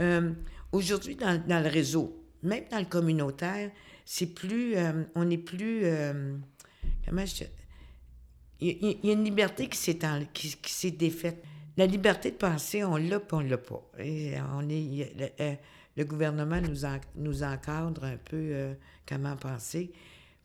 Euh, 0.00 0.32
aujourd'hui, 0.70 1.16
dans, 1.16 1.42
le 1.48 1.68
réseau, 1.68 2.24
même 2.42 2.64
dans 2.70 2.78
le 2.78 2.84
communautaire, 2.84 3.70
c'est 4.04 4.34
plus, 4.34 4.76
euh, 4.76 5.04
on 5.14 5.30
est 5.30 5.38
plus, 5.38 5.82
euh, 5.84 6.36
comment 7.06 7.24
je 7.24 7.44
il 8.60 8.96
y, 9.02 9.10
a- 9.10 9.12
une 9.14 9.24
liberté 9.24 9.68
qui 9.68 9.76
s'est, 9.76 9.98
qui, 10.32 10.92
défaite. 10.92 11.42
La 11.76 11.86
liberté 11.86 12.30
de 12.30 12.36
penser, 12.36 12.84
on 12.84 12.96
l'a 12.96 13.18
puis 13.18 13.36
on 13.36 13.40
l'a 13.40 13.58
pas. 13.58 13.82
On 13.98 14.68
est, 14.68 15.58
le, 15.96 16.04
gouvernement 16.04 16.60
nous, 16.60 16.84
en- 16.84 17.00
nous 17.16 17.42
encadre 17.42 18.04
un 18.04 18.18
peu 18.18 18.74
comment 19.04 19.36
penser. 19.36 19.90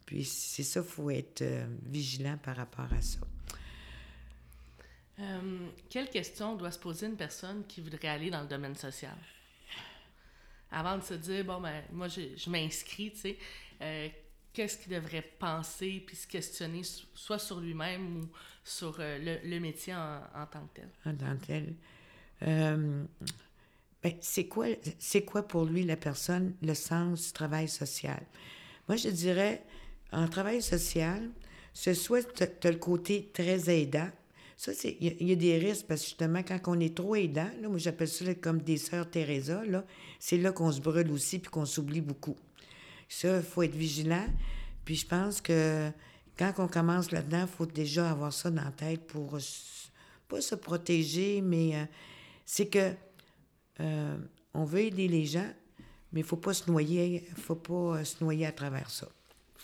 Puis 0.07 0.23
c'est 0.23 0.63
ça, 0.63 0.79
il 0.79 0.85
faut 0.85 1.09
être 1.11 1.41
euh, 1.41 1.67
vigilant 1.83 2.37
par 2.41 2.55
rapport 2.55 2.91
à 2.91 3.01
ça. 3.01 3.19
Euh, 5.19 5.67
quelle 5.89 6.09
question 6.09 6.55
doit 6.55 6.71
se 6.71 6.79
poser 6.79 7.07
une 7.07 7.17
personne 7.17 7.65
qui 7.67 7.81
voudrait 7.81 8.07
aller 8.07 8.29
dans 8.31 8.41
le 8.41 8.47
domaine 8.47 8.75
social? 8.75 9.17
Avant 10.71 10.97
de 10.97 11.03
se 11.03 11.13
dire, 11.15 11.43
bon, 11.43 11.59
ben, 11.59 11.83
moi, 11.91 12.07
je, 12.07 12.21
je 12.37 12.49
m'inscris, 12.49 13.11
tu 13.11 13.17
sais, 13.19 13.37
euh, 13.81 14.07
qu'est-ce 14.53 14.77
qu'il 14.77 14.93
devrait 14.93 15.21
penser 15.21 16.01
puis 16.07 16.15
se 16.15 16.25
questionner 16.25 16.83
so- 16.83 17.05
soit 17.13 17.39
sur 17.39 17.59
lui-même 17.59 18.17
ou 18.21 18.29
sur 18.63 18.95
le, 18.99 19.39
le 19.43 19.59
métier 19.59 19.93
en, 19.93 20.21
en 20.35 20.45
tant 20.45 20.65
que 20.67 20.81
tel? 20.81 20.89
en 21.05 21.15
tant 21.15 21.37
que 21.37 21.45
tel. 21.45 21.75
Ben, 24.03 24.13
c'est 24.21 24.47
quoi, 24.47 24.67
c'est 24.99 25.25
quoi 25.25 25.45
pour 25.45 25.65
lui, 25.65 25.83
la 25.83 25.97
personne, 25.97 26.55
le 26.61 26.75
sens 26.75 27.27
du 27.27 27.33
travail 27.33 27.67
social? 27.67 28.23
Moi, 28.87 28.95
je 28.95 29.09
dirais, 29.09 29.63
en 30.11 30.27
travail 30.27 30.61
social, 30.61 31.29
ce 31.73 31.93
soit 31.93 32.25
le 32.63 32.75
côté 32.75 33.29
très 33.33 33.69
aidant. 33.69 34.09
Ça, 34.55 34.71
il 34.83 35.27
y 35.27 35.31
a- 35.31 35.35
des 35.35 35.57
risques 35.59 35.85
parce 35.87 36.01
que 36.01 36.07
justement, 36.07 36.41
quand 36.41 36.59
on 36.65 36.79
est 36.79 36.95
trop 36.95 37.15
aidant, 37.15 37.49
là, 37.61 37.69
moi 37.69 37.77
j'appelle 37.77 38.07
ça 38.07 38.33
comme 38.35 38.59
des 38.61 38.77
sœurs 38.77 39.09
Teresa, 39.09 39.61
c'est 40.19 40.37
là 40.37 40.51
qu'on 40.51 40.71
se 40.71 40.81
brûle 40.81 41.11
aussi 41.11 41.37
puis 41.37 41.51
qu'on 41.51 41.65
s'oublie 41.65 42.01
beaucoup. 42.01 42.35
Ça, 43.07 43.37
il 43.37 43.43
faut 43.43 43.61
être 43.61 43.75
vigilant. 43.75 44.25
Puis 44.83 44.95
je 44.95 45.05
pense 45.05 45.41
que 45.41 45.91
quand 46.37 46.53
on 46.57 46.67
commence 46.67 47.11
là-dedans, 47.11 47.41
il 47.41 47.47
faut 47.55 47.65
déjà 47.65 48.09
avoir 48.09 48.33
ça 48.33 48.49
dans 48.49 48.63
la 48.63 48.71
tête 48.71 49.05
pour 49.05 49.37
pas 50.27 50.41
se 50.41 50.55
protéger, 50.55 51.41
mais 51.41 51.75
euh, 51.75 51.85
c'est 52.45 52.67
que 52.67 52.93
euh, 53.79 54.17
on 54.53 54.65
veut 54.65 54.81
aider 54.81 55.07
les 55.07 55.25
gens, 55.25 55.49
mais 56.11 56.21
il 56.21 56.25
faut 56.25 56.37
pas 56.37 56.53
se 56.53 56.69
noyer, 56.69 57.27
faut 57.35 57.55
pas 57.55 57.97
euh, 57.99 58.03
se 58.03 58.23
noyer 58.23 58.45
à 58.45 58.51
travers 58.51 58.89
ça. 58.89 59.07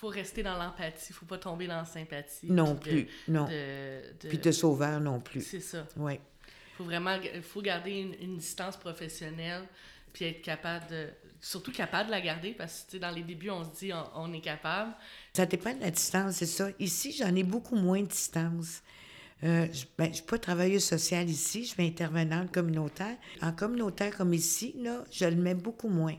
Faut 0.04 0.10
rester 0.10 0.44
dans 0.44 0.58
l'empathie, 0.58 1.14
faut 1.14 1.26
pas 1.26 1.38
tomber 1.38 1.66
dans 1.66 1.78
la 1.78 1.86
sympathie. 1.86 2.52
Non 2.52 2.74
de- 2.74 2.80
plus, 2.80 3.08
non. 3.30 3.46
de- 3.46 4.04
de- 4.22 4.28
Puis 4.28 4.38
de 4.38 4.52
sauveur 4.52 5.00
non 5.00 5.22
plus. 5.22 5.40
C'est 5.42 5.62
ça. 5.62 5.88
Oui. 5.96 6.20
faut 6.78 6.84
vraiment 6.84 7.18
faut 7.42 7.62
garder 7.62 7.92
une, 8.02 8.14
une 8.22 8.38
distance 8.38 8.76
professionnelle 8.76 9.64
puis 10.12 10.26
être 10.26 10.42
capable 10.42 10.86
de 10.92 11.08
surtout 11.40 11.72
capable 11.72 12.08
de 12.08 12.12
la 12.12 12.20
garder 12.20 12.52
parce 12.52 12.86
que 12.92 12.98
dans 12.98 13.12
les 13.12 13.24
débuts 13.24 13.50
on 13.50 13.64
se 13.64 13.70
dit 13.80 13.94
on, 13.94 14.04
on 14.16 14.34
est 14.34 14.42
capable 14.42 14.92
Ça 15.34 15.46
dépend 15.46 15.74
de 15.74 15.80
la 15.80 15.90
distance, 15.92 16.36
c'est 16.36 16.46
ça. 16.48 16.68
Ici, 16.80 17.14
j'en 17.18 17.34
ai 17.34 17.44
beaucoup 17.44 17.78
moins 17.78 18.02
de 18.02 18.08
distance. 18.08 18.82
Euh, 19.46 19.68
je 19.72 19.86
ben, 19.98 20.10
je 20.10 20.16
suis 20.16 20.24
pas 20.26 20.38
travailleuse 20.38 20.84
sociale 20.84 21.30
ici, 21.30 21.64
je 21.64 21.70
suis 21.70 21.86
intervenante 21.86 22.52
communautaire. 22.52 23.16
En 23.42 23.54
communautaire 23.54 24.18
comme 24.18 24.34
ici, 24.34 24.76
là, 24.78 25.06
je 25.12 25.24
le 25.26 25.36
mets 25.38 25.56
beaucoup 25.56 25.88
moins. 25.90 26.18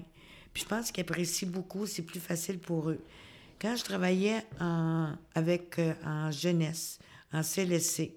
Puis 0.55 0.63
je 0.63 0.69
pense 0.69 0.91
qu'ils 0.91 1.03
apprécient 1.03 1.49
beaucoup, 1.51 1.85
c'est 1.87 2.03
plus 2.03 2.21
facile 2.21 2.59
pour 2.59 2.89
eux. 2.89 3.01
Quand 3.61 3.77
je 3.77 3.85
travaillais 3.85 4.45
en, 4.61 5.13
avec, 5.35 5.79
euh, 5.79 5.95
en 6.05 6.31
jeunesse, 6.31 6.99
en 7.33 7.43
CLSC, 7.43 8.13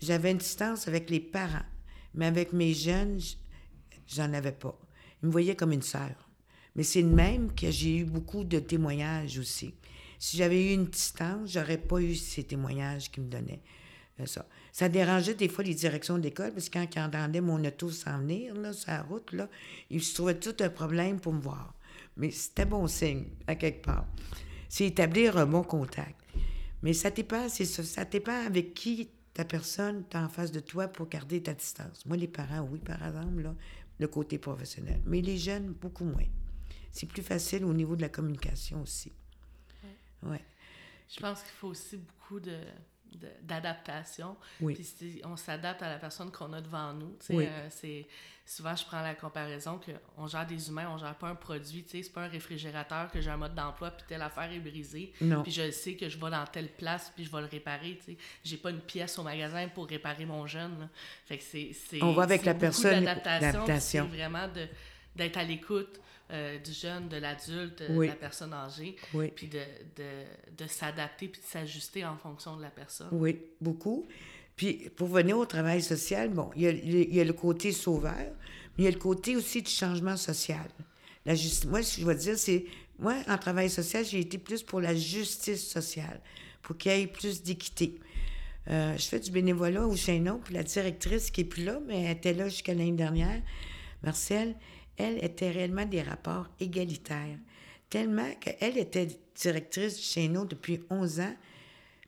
j'avais 0.00 0.32
une 0.32 0.38
distance 0.38 0.88
avec 0.88 1.10
les 1.10 1.20
parents, 1.20 1.66
mais 2.14 2.26
avec 2.26 2.52
mes 2.52 2.74
jeunes, 2.74 3.20
j'en 4.06 4.32
avais 4.32 4.52
pas. 4.52 4.78
Ils 5.22 5.26
me 5.26 5.32
voyaient 5.32 5.56
comme 5.56 5.72
une 5.72 5.82
sœur. 5.82 6.28
Mais 6.74 6.82
c'est 6.82 7.02
de 7.02 7.08
même 7.08 7.54
que 7.54 7.70
j'ai 7.70 7.98
eu 7.98 8.04
beaucoup 8.04 8.44
de 8.44 8.58
témoignages 8.58 9.38
aussi. 9.38 9.74
Si 10.18 10.36
j'avais 10.36 10.70
eu 10.70 10.74
une 10.74 10.86
distance, 10.86 11.52
j'aurais 11.52 11.78
pas 11.78 12.00
eu 12.00 12.14
ces 12.14 12.44
témoignages 12.44 13.10
qu'ils 13.10 13.24
me 13.24 13.28
donnaient. 13.28 13.62
Euh, 14.20 14.26
Ça. 14.26 14.46
ça 14.72 14.88
dérangeait 14.88 15.34
des 15.34 15.48
fois 15.48 15.64
les 15.64 15.74
directions 15.74 16.18
d'école, 16.18 16.52
parce 16.52 16.68
que 16.68 16.78
quand 16.78 16.86
ils 16.94 17.00
entendaient 17.00 17.40
mon 17.40 17.62
auto 17.64 17.90
s'en 17.90 18.18
venir, 18.18 18.54
là, 18.54 18.72
sur 18.72 18.90
la 18.90 19.02
route, 19.02 19.32
là, 19.32 19.48
ils 19.90 20.02
se 20.02 20.14
trouvaient 20.14 20.38
tout 20.38 20.56
un 20.60 20.70
problème 20.70 21.20
pour 21.20 21.32
me 21.32 21.40
voir. 21.40 21.74
Mais 22.16 22.30
c'était 22.30 22.64
bon 22.64 22.86
signe, 22.86 23.24
à 23.46 23.54
quelque 23.54 23.84
part. 23.84 24.06
C'est 24.72 24.86
établir 24.86 25.36
un 25.36 25.44
bon 25.44 25.62
contact. 25.62 26.18
Mais 26.82 26.94
ça 26.94 27.10
dépend, 27.10 27.46
c'est 27.50 27.66
ça, 27.66 27.84
ça 27.84 28.06
dépend 28.06 28.46
avec 28.46 28.72
qui 28.72 29.10
ta 29.34 29.44
personne 29.44 30.02
est 30.10 30.16
en 30.16 30.30
face 30.30 30.50
de 30.50 30.60
toi 30.60 30.88
pour 30.88 31.10
garder 31.10 31.42
ta 31.42 31.52
distance. 31.52 32.06
Moi, 32.06 32.16
les 32.16 32.26
parents, 32.26 32.66
oui, 32.72 32.78
par 32.78 33.06
exemple, 33.06 33.42
là, 33.42 33.54
le 33.98 34.08
côté 34.08 34.38
professionnel. 34.38 35.02
Mais 35.04 35.20
les 35.20 35.36
jeunes, 35.36 35.74
beaucoup 35.74 36.06
moins. 36.06 36.24
C'est 36.90 37.04
plus 37.06 37.20
facile 37.22 37.66
au 37.66 37.74
niveau 37.74 37.96
de 37.96 38.00
la 38.00 38.08
communication 38.08 38.80
aussi. 38.80 39.12
Ouais. 40.22 40.40
je 41.06 41.20
pense 41.20 41.42
qu'il 41.42 41.52
faut 41.52 41.68
aussi 41.68 41.98
beaucoup 41.98 42.40
de- 42.40 42.64
d'adaptation. 43.42 44.36
Oui. 44.60 44.74
Puis 44.74 44.84
si 44.84 45.20
on 45.24 45.36
s'adapte 45.36 45.82
à 45.82 45.88
la 45.88 45.98
personne 45.98 46.30
qu'on 46.30 46.52
a 46.52 46.60
devant 46.60 46.92
nous. 46.92 47.16
Oui. 47.30 47.46
euh, 47.46 47.66
c'est 47.70 48.06
souvent 48.44 48.74
je 48.74 48.84
prends 48.84 49.02
la 49.02 49.14
comparaison 49.14 49.78
que 49.78 49.92
on 50.18 50.26
gère 50.26 50.46
des 50.46 50.68
humains, 50.68 50.88
on 50.92 50.98
gère 50.98 51.14
pas 51.14 51.28
un 51.28 51.34
produit. 51.34 51.84
Tu 51.84 51.90
sais, 51.90 52.02
c'est 52.02 52.12
pas 52.12 52.22
un 52.22 52.28
réfrigérateur 52.28 53.10
que 53.10 53.20
j'ai 53.20 53.30
un 53.30 53.36
mode 53.36 53.54
d'emploi 53.54 53.90
puis 53.92 54.04
telle 54.08 54.22
affaire 54.22 54.50
est 54.50 54.58
brisée. 54.58 55.12
Non. 55.20 55.42
Puis 55.42 55.52
je 55.52 55.70
sais 55.70 55.94
que 55.94 56.08
je 56.08 56.18
vais 56.18 56.30
dans 56.30 56.44
telle 56.46 56.68
place 56.68 57.12
puis 57.14 57.24
je 57.24 57.30
vais 57.30 57.40
le 57.40 57.46
réparer. 57.46 57.98
Tu 58.04 58.12
sais, 58.12 58.18
j'ai 58.44 58.56
pas 58.56 58.70
une 58.70 58.80
pièce 58.80 59.18
au 59.18 59.22
magasin 59.22 59.68
pour 59.68 59.86
réparer 59.86 60.26
mon 60.26 60.46
jeune. 60.46 60.78
là. 60.80 60.88
Fait 61.26 61.38
que 61.38 61.44
c'est 61.44 61.70
c'est 61.72 62.02
On 62.02 62.12
va 62.12 62.24
avec 62.24 62.44
la 62.44 62.54
personne, 62.54 63.04
l'adaptation. 63.04 63.78
C'est 63.80 64.16
vraiment 64.16 64.48
de 64.48 64.66
d'être 65.14 65.36
à 65.36 65.44
l'écoute 65.44 66.00
euh, 66.32 66.58
du 66.58 66.72
jeune, 66.72 67.08
de 67.08 67.16
l'adulte, 67.16 67.82
Oui. 67.90 68.06
de 68.06 68.12
la 68.12 68.16
personne 68.16 68.52
âgée, 68.52 68.96
Oui. 69.14 69.30
puis 69.34 69.48
de, 69.48 69.58
de, 69.96 70.64
de 70.64 70.66
s'adapter 70.68 71.28
puis 71.28 71.40
de 71.40 71.46
s'ajuster 71.46 72.04
en 72.04 72.16
fonction 72.16 72.56
de 72.56 72.62
la 72.62 72.70
personne. 72.70 73.08
Oui, 73.12 73.38
beaucoup. 73.60 74.06
Puis 74.56 74.90
pour 74.96 75.08
venir 75.08 75.36
au 75.38 75.46
travail 75.46 75.82
social, 75.82 76.30
bon, 76.30 76.50
il 76.56 76.62
y 76.62 76.66
a, 76.66 76.70
il 76.70 77.14
y 77.14 77.20
a 77.20 77.24
le 77.24 77.32
côté 77.32 77.72
sauveur, 77.72 78.14
mais 78.76 78.78
il 78.78 78.84
y 78.84 78.88
a 78.88 78.90
le 78.90 78.98
côté 78.98 79.36
aussi 79.36 79.62
du 79.62 79.70
changement 79.70 80.16
social. 80.16 80.68
La 81.24 81.34
justice, 81.34 81.66
moi, 81.66 81.80
je 81.82 82.04
vais 82.04 82.14
dire, 82.14 82.38
c'est. 82.38 82.64
Moi, 82.98 83.14
en 83.28 83.38
travail 83.38 83.68
social, 83.70 84.04
j'ai 84.04 84.20
été 84.20 84.38
plus 84.38 84.62
pour 84.62 84.80
la 84.80 84.94
justice 84.94 85.66
sociale, 85.68 86.20
pour 86.62 86.76
qu'il 86.76 86.92
y 86.92 87.00
ait 87.02 87.06
plus 87.06 87.42
d'équité. 87.42 87.98
Euh, 88.68 88.96
je 88.96 89.02
fais 89.06 89.18
du 89.18 89.30
bénévolat 89.32 89.86
au 89.86 89.96
Chaînon, 89.96 90.40
puis 90.44 90.54
la 90.54 90.62
directrice 90.62 91.30
qui 91.30 91.40
est 91.40 91.44
plus 91.44 91.64
là, 91.64 91.80
mais 91.86 92.02
elle 92.02 92.16
était 92.16 92.32
là 92.34 92.48
jusqu'à 92.48 92.74
l'année 92.74 92.92
dernière, 92.92 93.40
Marcel, 94.04 94.54
elle 94.96 95.22
était 95.24 95.50
réellement 95.50 95.86
des 95.86 96.02
rapports 96.02 96.48
égalitaires. 96.60 97.38
Tellement 97.90 98.30
qu'elle 98.40 98.78
était 98.78 99.08
directrice 99.34 99.96
du 99.96 100.02
Chaînon 100.02 100.44
depuis 100.44 100.80
11 100.90 101.20
ans. 101.20 101.34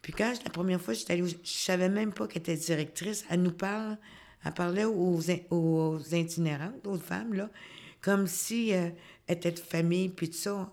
Puis 0.03 0.13
quand 0.13 0.33
la 0.45 0.51
première 0.51 0.81
fois 0.81 0.95
j'étais 0.95 1.15
allée, 1.15 1.25
savais 1.45 1.89
même 1.89 2.13
pas 2.13 2.27
qu'elle 2.27 2.43
était 2.43 2.57
directrice. 2.57 3.25
Elle 3.31 3.43
nous 3.43 3.53
parle, 3.53 3.99
elle 4.45 4.53
parlait 4.53 4.85
aux, 4.85 5.21
aux 5.51 5.99
itinérantes, 6.13 6.87
aux 6.87 6.99
femmes, 6.99 7.49
comme 8.01 8.27
si 8.27 8.75
euh, 8.75 8.91
elle 9.27 9.37
était 9.37 9.53
de 9.53 9.59
famille, 9.59 10.11
puis 10.11 10.29
tout 10.29 10.37
ça. 10.37 10.73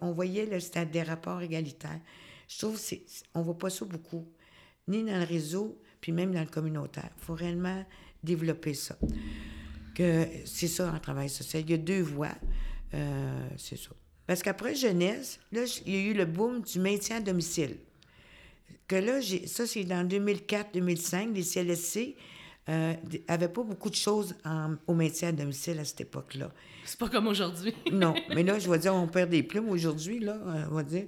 On 0.00 0.12
voyait, 0.12 0.46
là, 0.46 0.58
c'était 0.60 0.86
des 0.86 1.02
rapports 1.02 1.42
égalitaires. 1.42 2.00
Je 2.48 2.58
trouve 2.58 2.74
que 2.74 2.80
c'est, 2.80 3.02
on 3.34 3.42
voit 3.42 3.58
pas 3.58 3.70
ça 3.70 3.84
beaucoup, 3.84 4.26
ni 4.88 5.02
dans 5.02 5.18
le 5.18 5.24
réseau, 5.24 5.80
puis 6.00 6.12
même 6.12 6.32
dans 6.32 6.40
le 6.40 6.46
communautaire. 6.46 7.10
Il 7.18 7.24
faut 7.24 7.34
réellement 7.34 7.84
développer 8.22 8.74
ça. 8.74 8.96
Que 9.96 10.26
c'est 10.44 10.68
ça 10.68 10.92
en 10.94 10.98
travail 11.00 11.28
social. 11.30 11.62
Il 11.64 11.70
y 11.70 11.74
a 11.74 11.78
deux 11.78 12.02
voies. 12.02 12.34
Euh, 12.94 13.48
c'est 13.56 13.78
ça. 13.78 13.90
Parce 14.26 14.42
qu'après 14.42 14.74
jeunesse, 14.74 15.40
là, 15.52 15.62
il 15.86 15.94
y 15.94 15.96
a 15.96 16.00
eu 16.10 16.12
le 16.14 16.26
boom 16.26 16.60
du 16.60 16.78
maintien 16.80 17.16
à 17.16 17.20
domicile 17.20 17.76
que 18.88 18.96
là, 18.96 19.20
ça, 19.46 19.66
c'est 19.66 19.82
dans 19.84 20.06
2004-2005, 20.06 21.32
les 21.34 21.42
CLSC 21.42 22.14
n'avaient 22.68 23.48
pas 23.48 23.62
beaucoup 23.62 23.90
de 23.90 23.94
choses 23.96 24.34
en- 24.44 24.74
au 24.86 24.94
maintien 24.94 25.28
à 25.28 25.32
domicile 25.32 25.78
à 25.80 25.84
cette 25.84 26.00
époque-là. 26.02 26.50
C'est 26.84 26.98
pas 26.98 27.08
comme 27.08 27.26
aujourd'hui. 27.28 27.74
Non, 27.92 28.14
mais 28.34 28.42
là, 28.44 28.58
je 28.58 28.70
vais 28.70 28.78
dire, 28.78 28.94
on 28.94 29.06
perd 29.08 29.30
des 29.30 29.42
plumes 29.42 29.68
aujourd'hui, 29.70 30.18
là, 30.20 30.34
euh, 30.34 30.64
on 30.70 30.74
va 30.74 30.82
dire. 30.84 31.06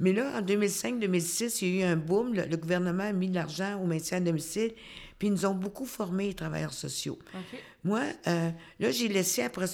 Mais 0.00 0.12
là, 0.12 0.38
en 0.38 0.42
2005-2006, 0.42 1.58
il 1.62 1.76
y 1.76 1.82
a 1.82 1.86
eu 1.86 1.90
un 1.92 1.96
boom. 1.96 2.34
Le, 2.34 2.44
le 2.44 2.56
gouvernement 2.56 3.04
a 3.04 3.12
mis 3.12 3.28
de 3.28 3.34
l'argent 3.34 3.78
au 3.82 3.86
maintien 3.86 4.18
à 4.18 4.20
domicile, 4.20 4.72
puis 5.18 5.28
ils 5.28 5.32
nous 5.32 5.44
ont 5.46 5.54
beaucoup 5.54 5.86
formés, 5.86 6.28
les 6.28 6.34
travailleurs 6.34 6.72
sociaux. 6.72 7.18
Moi, 7.84 8.02
euh, 8.26 8.50
là, 8.80 8.90
j'ai 8.90 9.08
laissé 9.08 9.42
après. 9.42 9.66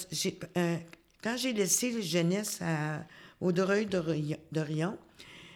euh, 0.56 0.76
quand 1.22 1.36
j'ai 1.36 1.52
laissé 1.52 1.90
la 1.90 2.00
jeunesse 2.00 2.58
à, 2.60 3.04
au 3.40 3.52
Dreuil 3.52 3.86
d'Orion, 3.86 4.98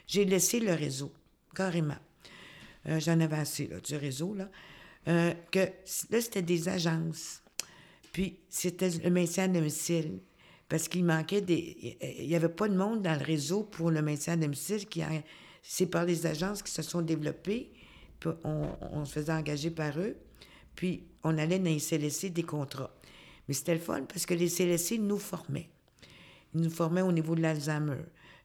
j'ai 0.06 0.24
laissé 0.24 0.60
le 0.60 0.72
réseau, 0.72 1.12
carrément. 1.54 1.98
Euh, 2.86 3.00
J'en 3.00 3.20
avais 3.20 3.36
assez, 3.36 3.66
là, 3.66 3.80
du 3.80 3.96
réseau, 3.96 4.34
là. 4.34 4.48
Que, 5.50 5.60
là, 6.10 6.20
c'était 6.20 6.42
des 6.42 6.68
agences. 6.68 7.42
Puis, 8.12 8.38
c'était 8.48 8.90
le 8.90 9.10
maintien 9.10 9.44
à 9.44 9.48
domicile. 9.48 10.18
Parce 10.68 10.86
qu'il 10.86 11.02
manquait 11.02 11.40
des. 11.40 11.96
Il 12.18 12.28
n'y 12.28 12.36
avait 12.36 12.50
pas 12.50 12.68
de 12.68 12.76
monde 12.76 13.00
dans 13.00 13.18
le 13.18 13.24
réseau 13.24 13.62
pour 13.62 13.90
le 13.90 14.02
maintien 14.02 14.34
à 14.34 14.36
domicile. 14.36 14.84
Qui 14.86 15.02
C'est 15.62 15.86
par 15.86 16.04
les 16.04 16.26
agences 16.26 16.62
qui 16.62 16.70
se 16.70 16.82
sont 16.82 17.00
développées. 17.00 17.72
On, 18.44 18.68
on 18.92 19.04
se 19.06 19.12
faisait 19.14 19.32
engager 19.32 19.70
par 19.70 19.98
eux. 19.98 20.14
Puis, 20.74 21.07
on 21.28 21.38
allait 21.38 21.58
dans 21.58 21.64
les 21.70 21.78
CLSC 21.80 22.30
des 22.32 22.42
contrats. 22.42 22.92
Mais 23.46 23.54
c'était 23.54 23.74
le 23.74 23.80
fun 23.80 24.02
parce 24.02 24.26
que 24.26 24.34
les 24.34 24.48
CLSC 24.48 24.98
nous 24.98 25.18
formaient. 25.18 25.68
Ils 26.54 26.60
nous 26.60 26.70
formaient 26.70 27.02
au 27.02 27.12
niveau 27.12 27.34
de 27.34 27.40
l'Alzheimer, 27.42 27.96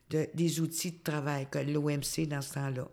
de- 0.10 0.28
des 0.34 0.60
outils 0.62 0.92
de 0.92 1.04
travail, 1.04 1.48
comme 1.52 1.68
l'OMC 1.68 2.28
dans 2.28 2.42
ce 2.42 2.54
temps-là. 2.54 2.88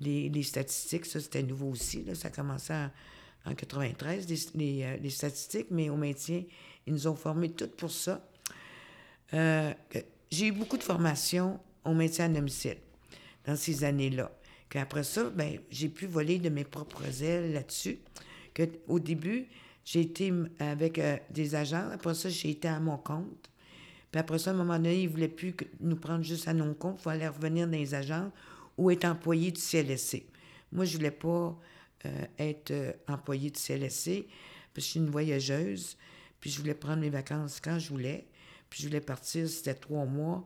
Les, 0.00 0.42
statistiques, 0.42 1.06
ça, 1.06 1.20
c'était 1.20 1.42
nouveau 1.42 1.70
aussi. 1.70 2.02
Là, 2.04 2.14
ça 2.16 2.30
commençait 2.30 2.74
en, 2.74 2.90
en 3.50 3.54
93, 3.54 4.26
les, 4.28 4.38
les, 4.78 4.82
euh, 4.84 4.96
les 4.96 5.10
statistiques, 5.10 5.68
mais 5.70 5.90
au 5.90 5.96
maintien, 5.96 6.42
ils 6.86 6.92
nous 6.92 7.06
ont 7.06 7.14
formés 7.14 7.50
tout 7.50 7.68
pour 7.76 7.90
ça. 7.92 8.24
Euh, 9.34 9.72
que- 9.90 9.98
j'ai 10.30 10.46
eu 10.48 10.52
beaucoup 10.52 10.76
de 10.76 10.82
formations 10.82 11.60
au 11.84 11.92
maintien 11.92 12.24
à 12.26 12.28
domicile 12.28 12.78
dans 13.46 13.56
ces 13.56 13.84
années-là. 13.84 14.30
Qu'après 14.68 15.04
ça, 15.04 15.28
ben, 15.30 15.58
j'ai 15.70 15.88
pu 15.88 16.06
voler 16.06 16.38
de 16.38 16.48
mes 16.48 16.64
propres 16.64 17.22
ailes 17.22 17.52
là-dessus. 17.52 17.98
Que, 18.54 18.64
au 18.88 18.98
début, 18.98 19.46
j'ai 19.84 20.00
été 20.00 20.32
avec 20.58 20.98
euh, 20.98 21.16
des 21.30 21.54
agents. 21.54 21.88
Après 21.92 22.14
ça, 22.14 22.28
j'ai 22.28 22.50
été 22.50 22.68
à 22.68 22.80
mon 22.80 22.96
compte. 22.96 23.50
Puis 24.10 24.20
après 24.20 24.38
ça, 24.38 24.50
à 24.50 24.54
un 24.54 24.56
moment 24.56 24.76
donné, 24.76 25.02
ils 25.02 25.06
ne 25.06 25.10
voulaient 25.10 25.28
plus 25.28 25.54
nous 25.80 25.96
prendre 25.96 26.22
juste 26.22 26.46
à 26.46 26.52
nos 26.52 26.74
comptes. 26.74 26.98
Il 27.00 27.02
fallait 27.02 27.28
revenir 27.28 27.66
dans 27.66 27.72
les 27.72 27.94
agents 27.94 28.30
ou 28.76 28.90
être 28.90 29.04
employé 29.06 29.50
du 29.50 29.60
CLSC. 29.60 30.24
Moi, 30.70 30.84
je 30.84 30.92
ne 30.92 30.96
voulais 30.98 31.10
pas 31.10 31.58
euh, 32.06 32.24
être 32.38 32.70
euh, 32.70 32.92
employé 33.08 33.50
du 33.50 33.58
CLSC 33.58 34.26
parce 34.74 34.74
que 34.74 34.80
je 34.80 34.80
suis 34.80 35.00
une 35.00 35.10
voyageuse. 35.10 35.96
Puis 36.40 36.50
je 36.50 36.58
voulais 36.60 36.74
prendre 36.74 37.00
mes 37.00 37.10
vacances 37.10 37.60
quand 37.60 37.78
je 37.78 37.88
voulais. 37.88 38.26
Puis 38.68 38.82
je 38.82 38.88
voulais 38.88 39.00
partir, 39.00 39.48
c'était 39.48 39.74
trois 39.74 40.04
mois. 40.04 40.44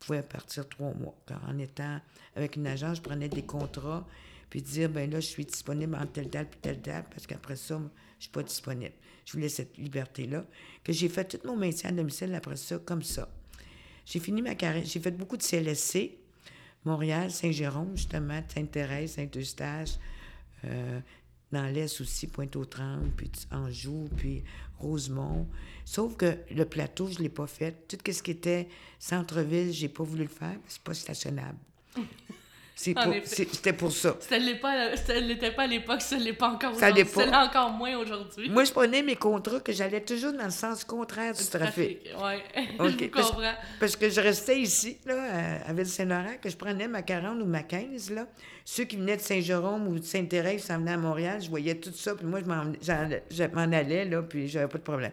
Je 0.00 0.06
pouvais 0.06 0.22
partir 0.22 0.68
trois 0.68 0.92
mois. 0.94 1.14
Quand 1.26 1.38
en 1.46 1.58
étant 1.58 2.00
avec 2.34 2.56
une 2.56 2.66
agence, 2.66 2.98
je 2.98 3.02
prenais 3.02 3.28
des 3.28 3.42
contrats, 3.42 4.06
puis 4.52 4.60
dire, 4.60 4.90
ben 4.90 5.10
là, 5.10 5.18
je 5.18 5.28
suis 5.28 5.46
disponible 5.46 5.94
en 5.94 6.04
telle 6.04 6.28
date 6.28 6.50
puis 6.50 6.60
telle 6.60 6.82
date, 6.82 7.06
parce 7.08 7.26
qu'après 7.26 7.56
ça, 7.56 7.80
je 8.18 8.24
suis 8.24 8.30
pas 8.30 8.42
disponible. 8.42 8.92
Je 9.24 9.32
voulais 9.32 9.48
cette 9.48 9.78
liberté-là. 9.78 10.44
Que 10.84 10.92
j'ai 10.92 11.08
fait 11.08 11.24
tout 11.24 11.38
mon 11.46 11.56
maintien 11.56 11.88
à 11.88 11.92
domicile 11.94 12.34
après 12.34 12.56
ça, 12.56 12.78
comme 12.78 13.02
ça. 13.02 13.30
J'ai 14.04 14.20
fini 14.20 14.42
ma 14.42 14.54
carrière. 14.54 14.84
J'ai 14.84 15.00
fait 15.00 15.12
beaucoup 15.12 15.38
de 15.38 15.42
CLSC. 15.42 16.18
Montréal, 16.84 17.30
Saint-Jérôme, 17.30 17.96
justement, 17.96 18.42
Sainte-Thérèse, 18.46 19.12
Saint-Eustache, 19.12 19.94
euh, 20.66 21.00
dans 21.50 21.72
l'Est 21.72 22.02
aussi, 22.02 22.26
Pointe-aux-Trembles, 22.26 23.10
puis 23.16 23.30
Anjou, 23.52 24.10
puis 24.18 24.44
Rosemont. 24.80 25.48
Sauf 25.86 26.14
que 26.18 26.36
le 26.50 26.66
plateau, 26.66 27.08
je 27.08 27.16
ne 27.16 27.22
l'ai 27.22 27.30
pas 27.30 27.46
fait. 27.46 27.88
Tout 27.88 27.96
ce 28.12 28.22
qui 28.22 28.32
était 28.32 28.68
centre-ville, 28.98 29.72
j'ai 29.72 29.88
pas 29.88 30.04
voulu 30.04 30.24
le 30.24 30.28
faire. 30.28 30.58
C'est 30.68 30.82
pas 30.82 30.92
stationnable. 30.92 31.56
Pour- 32.94 33.02
C'était 33.24 33.72
pour 33.72 33.92
ça. 33.92 34.16
Ça 34.20 34.38
ne 34.38 34.44
l'était 35.26 35.50
pas 35.52 35.62
à 35.62 35.66
l'époque, 35.66 36.00
ça 36.02 36.16
ne 36.16 36.24
l'est 36.24 36.32
pas 36.32 36.48
encore 36.48 36.72
aujourd'hui. 36.74 37.04
Ça 37.06 37.24
l'est 37.24 37.34
encore 37.36 37.70
moins 37.70 37.96
aujourd'hui. 37.96 38.50
Moi, 38.50 38.64
je 38.64 38.72
prenais 38.72 39.02
mes 39.02 39.16
contrats 39.16 39.60
que 39.60 39.72
j'allais 39.72 40.00
toujours 40.00 40.32
dans 40.32 40.44
le 40.44 40.50
sens 40.50 40.84
contraire 40.84 41.32
du 41.32 41.44
trafic. 41.46 42.00
Ouais, 42.20 42.42
OK. 42.78 42.90
je 43.00 43.06
Parce- 43.06 43.30
comprends. 43.30 43.54
Parce 43.80 43.96
que 43.96 44.10
je 44.10 44.20
restais 44.20 44.58
ici, 44.60 44.98
là, 45.06 45.14
à- 45.66 45.72
Ville-Saint-Laurent, 45.72 46.36
que 46.42 46.50
je 46.50 46.56
prenais 46.56 46.88
ma 46.88 47.02
40 47.02 47.40
ou 47.40 47.46
ma 47.46 47.62
15, 47.62 48.10
là. 48.10 48.26
Ceux 48.64 48.84
qui 48.84 48.96
venaient 48.96 49.16
de 49.16 49.22
Saint-Jérôme 49.22 49.88
ou 49.88 49.98
de 49.98 50.04
Sainte-Thérèse 50.04 50.64
s'en 50.64 50.78
venaient 50.78 50.92
à 50.92 50.96
Montréal, 50.98 51.40
je 51.42 51.48
voyais 51.48 51.74
tout 51.76 51.92
ça, 51.94 52.14
puis 52.14 52.26
moi, 52.26 52.40
je 52.40 52.46
m'en, 52.46 52.64
j'en- 52.82 53.08
je 53.30 53.44
m'en 53.44 53.62
allais, 53.72 54.04
là, 54.04 54.22
puis 54.22 54.48
j'avais 54.48 54.68
pas 54.68 54.78
de 54.78 54.82
problème. 54.82 55.12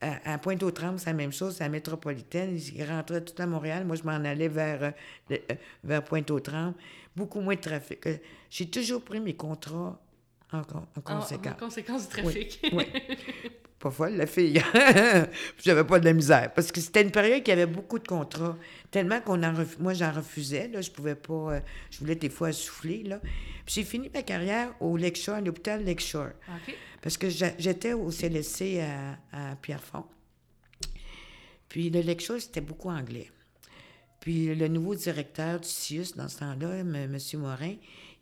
À, 0.00 0.34
à 0.34 0.38
Pointe-aux-Trembles, 0.38 0.98
c'est 1.00 1.06
la 1.10 1.14
même 1.14 1.32
chose, 1.32 1.56
c'est 1.56 1.64
la 1.64 1.70
métropolitaine. 1.70 2.56
Ils 2.56 2.84
rentraient 2.84 3.20
tout 3.24 3.40
à 3.42 3.46
Montréal. 3.46 3.84
Moi, 3.84 3.96
je 3.96 4.04
m'en 4.04 4.12
allais 4.12 4.46
vers, 4.48 4.82
euh, 4.84 4.90
euh, 5.32 5.36
vers 5.82 6.04
Pointe-aux-Trembles. 6.04 6.74
Beaucoup 7.16 7.40
moins 7.40 7.56
de 7.56 7.60
trafic. 7.60 8.06
Euh, 8.06 8.16
J'ai 8.48 8.70
toujours 8.70 9.02
pris 9.02 9.18
mes 9.18 9.34
contrats 9.34 10.00
en, 10.52 10.62
con- 10.62 10.86
en 10.96 10.98
En, 11.00 11.02
conséquence. 11.02 11.52
en 11.52 11.64
conséquence 11.66 12.08
du 12.08 12.22
trafic. 12.22 12.60
Oui. 12.72 12.84
Pas 13.80 13.90
folle, 13.92 14.16
la 14.16 14.26
fille. 14.26 14.60
J'avais 15.62 15.84
pas 15.84 16.00
de 16.00 16.04
la 16.04 16.12
misère. 16.12 16.52
Parce 16.52 16.72
que 16.72 16.80
c'était 16.80 17.02
une 17.02 17.12
période 17.12 17.44
qui 17.44 17.52
avait 17.52 17.66
beaucoup 17.66 18.00
de 18.00 18.08
contrats. 18.08 18.56
Tellement 18.90 19.20
qu'on 19.20 19.40
en 19.44 19.52
ref- 19.52 19.78
moi, 19.78 19.94
j'en 19.94 20.10
refusais. 20.10 20.66
Là. 20.66 20.80
Je 20.80 20.90
pouvais 20.90 21.14
pas... 21.14 21.32
euh, 21.54 21.60
je 21.90 21.98
voulais 22.00 22.16
des 22.16 22.28
fois 22.28 22.50
souffler. 22.52 23.04
Là. 23.04 23.20
Puis 23.64 23.74
j'ai 23.76 23.84
fini 23.84 24.10
ma 24.12 24.22
carrière 24.22 24.74
au 24.80 24.96
Lakeshore, 24.96 25.36
à 25.36 25.40
l'hôpital 25.40 25.84
Lakeshore. 25.84 26.30
OK. 26.48 26.74
Parce 27.02 27.16
que 27.16 27.28
j'étais 27.28 27.92
au 27.92 28.10
CLSC 28.10 28.80
à, 28.80 29.18
à 29.32 29.56
Pierrefonds. 29.56 30.06
Puis 31.68 31.90
le 31.90 32.00
Lakeshore, 32.00 32.40
c'était 32.40 32.60
beaucoup 32.60 32.88
anglais. 32.90 33.30
Puis 34.20 34.54
le 34.54 34.68
nouveau 34.68 34.94
directeur 34.94 35.60
du 35.60 35.68
CIUS, 35.68 36.14
dans 36.16 36.28
ce 36.28 36.38
temps-là, 36.40 36.78
M. 36.78 37.18
Morin, 37.34 37.74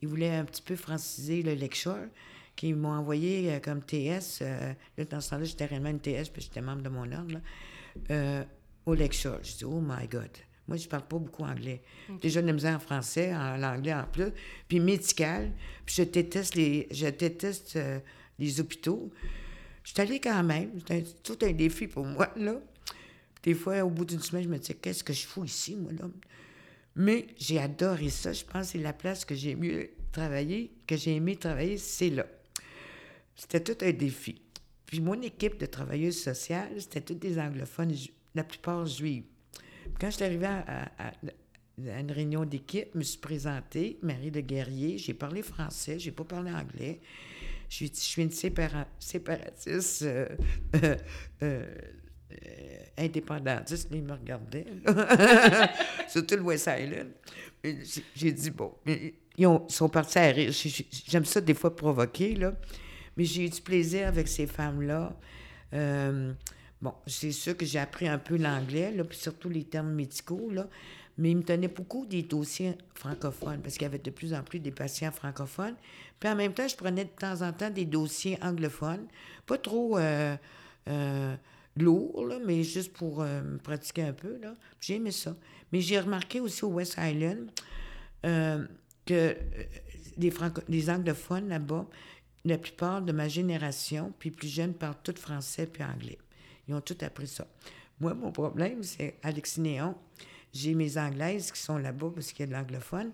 il 0.03 0.09
voulait 0.09 0.35
un 0.35 0.45
petit 0.45 0.63
peu 0.63 0.77
franciser 0.77 1.43
le 1.43 1.55
Lakeshore, 1.55 2.07
qui 2.55 2.73
m'ont 2.73 2.93
envoyé 2.93 3.53
euh, 3.53 3.61
comme 3.61 3.83
TS. 3.83 4.41
euh, 4.43 4.73
là, 4.97 5.05
dans 5.05 5.21
ce 5.21 5.31
temps-là, 5.31 5.45
j'étais 5.45 5.67
réellement 5.67 5.91
une 5.91 6.01
TS, 6.01 6.29
puis 6.33 6.43
j'étais 6.43 6.61
membre 6.61 6.83
de 6.83 6.89
mon 6.89 7.11
ordre, 7.13 7.35
là, 7.35 7.41
euh, 8.11 8.45
au 8.87 8.95
Lakeshore. 8.95 9.41
Je 9.43 9.57
dis, 9.59 9.65
oh 9.65 9.81
my 9.81 10.07
God. 10.09 10.31
Moi, 10.69 10.77
je 10.79 10.89
parle 10.89 11.07
pas 11.07 11.19
beaucoup 11.19 11.45
anglais. 11.45 11.81
Déjà, 12.21 12.43
de 12.43 12.47
la 12.49 12.53
misère 12.53 12.75
en 12.75 12.81
français, 12.81 13.33
en 13.33 13.63
anglais 13.63 13.95
en 13.95 14.05
plus. 14.05 14.33
Puis 14.67 14.81
médical. 14.81 15.53
Puis 15.85 15.95
je 15.99 16.03
déteste 16.03 16.57
les, 16.57 16.89
je 16.91 17.07
déteste 17.07 17.79
les 18.39 18.61
hôpitaux. 18.61 19.11
Je 19.85 19.93
suis 19.93 20.01
allée 20.01 20.21
quand 20.21 20.43
même. 20.43 20.71
Un- 20.91 21.01
tout 21.23 21.39
un 21.43 21.53
défi 21.53 21.87
pour 21.87 22.05
moi, 22.05 22.33
là. 22.37 22.61
Des 23.43 23.55
fois, 23.55 23.85
au 23.85 23.91
bout 23.91 24.05
d'une 24.05 24.21
semaine, 24.21 24.45
je 24.45 24.49
me 24.49 24.59
disais, 24.59 24.75
qu'est-ce 24.75 25.05
que 25.05 25.13
je 25.13 25.27
fous 25.27 25.45
ici, 25.45 25.77
moi, 25.77 25.93
là? 25.93 26.09
Mais 26.97 27.27
j'ai 27.37 27.59
adoré 27.61 28.09
ça. 28.09 28.33
Je 28.33 28.45
pense 28.45 28.67
que 28.67 28.73
c'est 28.73 28.79
la 28.79 28.93
place 28.93 29.25
que 29.25 29.35
j'ai 29.35 29.55
mieux 29.55 29.91
travaillé, 30.13 30.73
que 30.87 30.97
j'ai 30.97 31.15
aimé 31.15 31.37
travailler, 31.37 31.77
c'est 31.79 32.11
là. 32.11 32.27
C'était 33.35 33.61
tout 33.61 33.85
un 33.85 33.93
défi. 33.93 34.41
Puis 34.87 35.01
mon 35.01 35.21
équipe 35.21 35.59
de 35.59 35.67
travailleuses 35.67 36.21
sociales, 36.23 36.73
c'était 36.79 37.03
toutes 37.03 37.19
des 37.19 37.39
anglophones, 37.39 37.95
la 38.35 38.45
plupart 38.45 38.87
juives. 38.87 39.25
Quand 40.01 40.11
je 40.11 40.17
suis 40.17 40.25
arrivée 40.25 40.47
à 40.47 41.13
une 42.01 42.11
réunion 42.11 42.45
d'équipe, 42.45 42.89
je 42.95 42.99
me 42.99 43.05
suis 43.05 43.19
présentée, 43.19 43.99
Marie 44.03 44.31
de 44.31 44.41
Guerrier, 44.41 44.97
j'ai 44.97 45.13
parlé 45.13 45.43
français, 45.43 45.99
j'ai 45.99 46.13
pas 46.13 46.25
parlé 46.25 46.51
anglais. 46.51 47.01
Je 47.69 47.87
je 47.87 47.93
suis 47.95 48.23
une 48.23 48.31
sépara- 48.31 48.87
séparatiste 48.99 50.03
euh, 50.03 50.29
euh, 50.77 50.97
euh, 51.43 51.67
indépendantiste, 52.99 53.91
là, 53.91 53.97
il 53.97 54.05
me 54.05 54.13
regardait, 54.13 54.67
surtout 56.09 56.37
le 56.37 56.43
West 56.43 56.69
Island. 56.79 57.09
J'ai- 58.15 58.33
dit, 58.33 58.51
bon, 58.51 58.73
ils, 59.37 59.47
ont- 59.47 59.65
ils 59.69 59.73
sont 59.73 59.89
partis 59.89 60.19
à 60.19 60.27
rire. 60.31 60.53
J'ai- 60.53 60.69
j'ai- 60.69 60.87
J'aime 61.09 61.25
ça 61.25 61.41
des 61.41 61.55
fois 61.55 61.75
provoquer, 61.75 62.35
là. 62.37 62.55
Mais 63.17 63.25
j'ai 63.25 63.47
eu 63.47 63.49
du 63.49 63.61
plaisir 63.61 64.09
avec 64.09 64.29
ces 64.29 64.47
femmes-là. 64.47 65.17
Bon, 66.83 66.93
c'est 67.07 67.33
sûr 67.33 67.57
que 67.57 67.65
j'ai 67.65 67.79
appris 67.79 68.07
un 68.07 68.19
peu 68.19 68.37
l'anglais, 68.37 68.93
là, 68.93 69.03
puis 69.05 69.17
surtout 69.19 69.49
les 69.49 69.65
termes 69.65 69.93
médicaux, 69.95 70.51
là. 70.51 70.69
Mais 71.19 71.31
ils 71.31 71.37
me 71.37 71.43
tenaient 71.43 71.69
beaucoup 71.69 72.05
des 72.05 72.23
dossiers 72.23 72.77
francophones, 72.95 73.61
parce 73.61 73.75
qu'il 73.75 73.83
y 73.83 73.87
avait 73.87 73.99
de 73.99 74.11
plus 74.11 74.35
en 74.35 74.43
plus 74.43 74.59
des 74.59 74.71
patients 74.71 75.13
francophones. 75.13 75.75
Puis 76.21 76.29
en 76.29 76.37
même 76.37 76.53
temps, 76.53 76.69
je 76.69 76.77
prenais 76.77 77.05
de 77.05 77.11
temps 77.11 77.43
en 77.43 77.53
temps 77.53 77.71
des 77.71 77.85
dossiers 77.85 78.39
anglophones. 78.43 79.07
Pas 79.47 79.59
trop 79.59 79.99
euh, 79.99 80.37
euh, 80.89 81.37
lourds, 81.77 82.23
mais 82.45 82.63
juste 82.63 82.93
pour 82.93 83.23
euh, 83.23 83.43
me 83.43 83.59
pratiquer 83.59 84.03
un 84.03 84.13
peu. 84.13 84.39
J'ai 84.81 84.97
aimé 84.97 85.11
ça. 85.11 85.35
Mais 85.73 85.81
j'ai 85.81 85.99
remarqué 85.99 86.41
aussi 86.41 86.65
au 86.65 86.69
West 86.69 86.97
Island 86.99 87.51
que 89.07 89.37
les, 90.69 90.91
anglophones 90.91 91.49
là-bas, 91.49 91.87
la 92.45 92.59
plupart 92.59 93.03
de 93.03 93.13
ma 93.13 93.29
génération, 93.29 94.13
puis 94.19 94.31
plus 94.31 94.49
jeunes, 94.49 94.75
parlent 94.75 94.97
tout 95.03 95.15
français 95.17 95.67
puis 95.67 95.83
anglais. 95.83 96.19
Ils 96.69 96.75
ont 96.75 96.81
tout 96.81 96.97
appris 97.01 97.29
ça. 97.29 97.47
Moi, 98.01 98.15
mon 98.15 98.33
problème, 98.33 98.83
c'est 98.83 99.17
Alexis 99.23 99.61
Néon. 99.61 99.95
J'ai 100.57 100.75
mes 100.75 100.97
anglaises 100.99 101.53
qui 101.53 101.61
sont 101.61 101.79
là-bas 101.79 102.11
parce 102.15 102.33
qu'il 102.33 102.41
y 102.41 102.43
a 102.45 102.47
de 102.47 102.53
l'anglophone. 102.53 103.13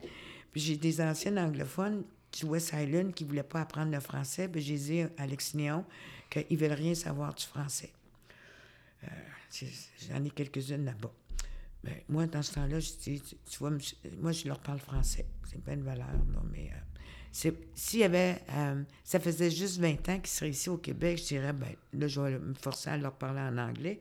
Puis 0.53 0.61
j'ai 0.61 0.76
des 0.76 1.01
anciennes 1.01 1.38
anglophones 1.38 2.05
du 2.32 2.47
West 2.47 2.72
Island 2.74 3.12
qui 3.14 3.24
ne 3.24 3.28
voulaient 3.28 3.43
pas 3.43 3.62
apprendre 3.62 3.90
le 3.90 4.01
français. 4.01 4.49
Puis 4.49 4.61
j'ai 4.62 4.76
dit 4.76 5.01
à 5.03 5.09
Alexis 5.18 5.57
Néon 5.57 5.84
qu'ils 6.30 6.47
ne 6.51 6.57
veulent 6.57 6.72
rien 6.72 6.95
savoir 6.95 7.34
du 7.34 7.45
français. 7.45 7.90
Euh, 9.05 9.07
J'en 10.09 10.24
ai 10.24 10.30
quelques-unes 10.30 10.84
là-bas. 10.84 11.12
Ben, 11.84 11.95
moi, 12.09 12.26
dans 12.26 12.43
ce 12.43 12.55
temps-là, 12.55 12.78
je 12.78 12.90
dis, 13.03 13.20
tu, 13.20 13.59
vois, 13.59 13.70
moi, 14.20 14.32
je 14.32 14.47
leur 14.47 14.61
parle 14.61 14.78
français. 14.78 15.26
C'est 15.51 15.61
pas 15.62 15.72
une 15.72 15.82
valeur, 15.82 16.07
là, 16.07 16.43
mais... 16.53 16.70
euh, 16.72 17.51
S'il 17.74 18.01
y 18.01 18.05
avait... 18.05 18.40
euh, 18.51 18.82
ça 19.03 19.18
faisait 19.18 19.51
juste 19.51 19.78
20 19.80 20.09
ans 20.09 20.18
qu'ils 20.18 20.26
seraient 20.28 20.51
ici 20.51 20.70
au 20.70 20.76
Québec, 20.78 21.18
je 21.18 21.24
dirais, 21.24 21.53
ben 21.53 21.74
là, 21.93 22.07
je 22.07 22.20
vais 22.20 22.38
me 22.38 22.55
forcer 22.55 22.90
à 22.90 22.97
leur 22.97 23.12
parler 23.14 23.40
en 23.40 23.59
anglais. 23.59 24.01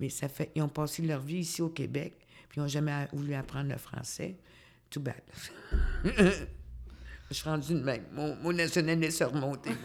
Mais 0.00 0.10
ça 0.10 0.28
fait... 0.28 0.52
Ils 0.54 0.62
ont 0.62 0.68
passé 0.68 1.02
leur 1.02 1.20
vie 1.20 1.38
ici 1.38 1.62
au 1.62 1.70
Québec, 1.70 2.14
puis 2.54 2.60
ils 2.60 2.62
n'ont 2.62 2.68
jamais 2.68 3.08
voulu 3.12 3.34
apprendre 3.34 3.68
le 3.68 3.78
français. 3.78 4.36
Too 4.88 5.00
bad. 5.00 5.20
je 6.04 7.34
suis 7.34 7.48
rendue 7.48 7.74
de 7.74 7.80
même. 7.80 8.04
Mon, 8.12 8.36
mon 8.36 8.52
nationalisme 8.52 9.24
est 9.24 9.26
remonté. 9.26 9.70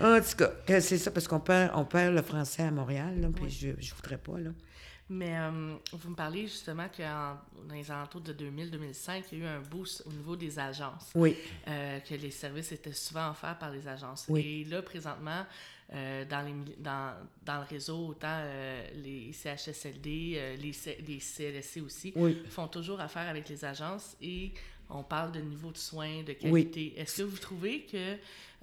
En 0.00 0.20
tout 0.20 0.36
cas, 0.36 0.80
c'est 0.80 0.96
ça, 0.96 1.10
parce 1.10 1.26
qu'on 1.26 1.40
perd, 1.40 1.72
on 1.74 1.84
perd 1.84 2.14
le 2.14 2.22
français 2.22 2.62
à 2.62 2.70
Montréal, 2.70 3.20
là, 3.20 3.28
puis 3.34 3.50
je 3.50 3.70
ne 3.70 3.94
voudrais 3.96 4.18
pas, 4.18 4.38
là. 4.38 4.50
Mais 5.08 5.36
euh, 5.36 5.74
vous 5.92 6.10
me 6.10 6.14
parlez 6.14 6.42
justement 6.42 6.86
que 6.88 7.02
dans 7.02 7.74
les 7.74 7.90
alentours 7.90 8.20
de 8.20 8.32
2000-2005, 8.32 9.24
il 9.32 9.38
y 9.38 9.42
a 9.42 9.44
eu 9.44 9.48
un 9.48 9.60
boost 9.60 10.04
au 10.06 10.12
niveau 10.12 10.36
des 10.36 10.56
agences. 10.56 11.10
Oui. 11.16 11.36
euh, 11.66 11.98
que 11.98 12.14
les 12.14 12.30
services 12.30 12.70
étaient 12.70 12.92
souvent 12.92 13.30
offerts 13.30 13.58
par 13.58 13.72
les 13.72 13.88
agences. 13.88 14.26
Oui. 14.28 14.62
Et 14.68 14.70
là, 14.70 14.82
présentement, 14.82 15.44
euh, 15.94 16.24
dans, 16.26 16.42
les, 16.42 16.52
mi- 16.52 16.74
dans, 16.78 17.14
dans 17.44 17.58
le 17.60 17.64
réseau, 17.66 18.08
autant 18.08 18.26
euh, 18.40 18.86
les 18.96 19.32
CHSLD, 19.32 20.34
euh, 20.36 20.56
les, 20.56 20.72
C- 20.72 20.98
les 21.06 21.18
CLSC 21.18 21.80
aussi, 21.80 22.12
Oui. 22.16 22.42
font 22.50 22.68
toujours 22.68 23.00
affaire 23.00 23.28
avec 23.28 23.48
les 23.48 23.64
agences 23.64 24.16
et 24.20 24.52
on 24.90 25.02
parle 25.02 25.32
de 25.32 25.40
niveau 25.40 25.70
de 25.72 25.78
soins, 25.78 26.22
de 26.22 26.32
qualité. 26.34 26.94
Est-ce 26.98 27.18
que 27.18 27.22
vous 27.22 27.38
trouvez 27.38 27.82
que 27.86 28.16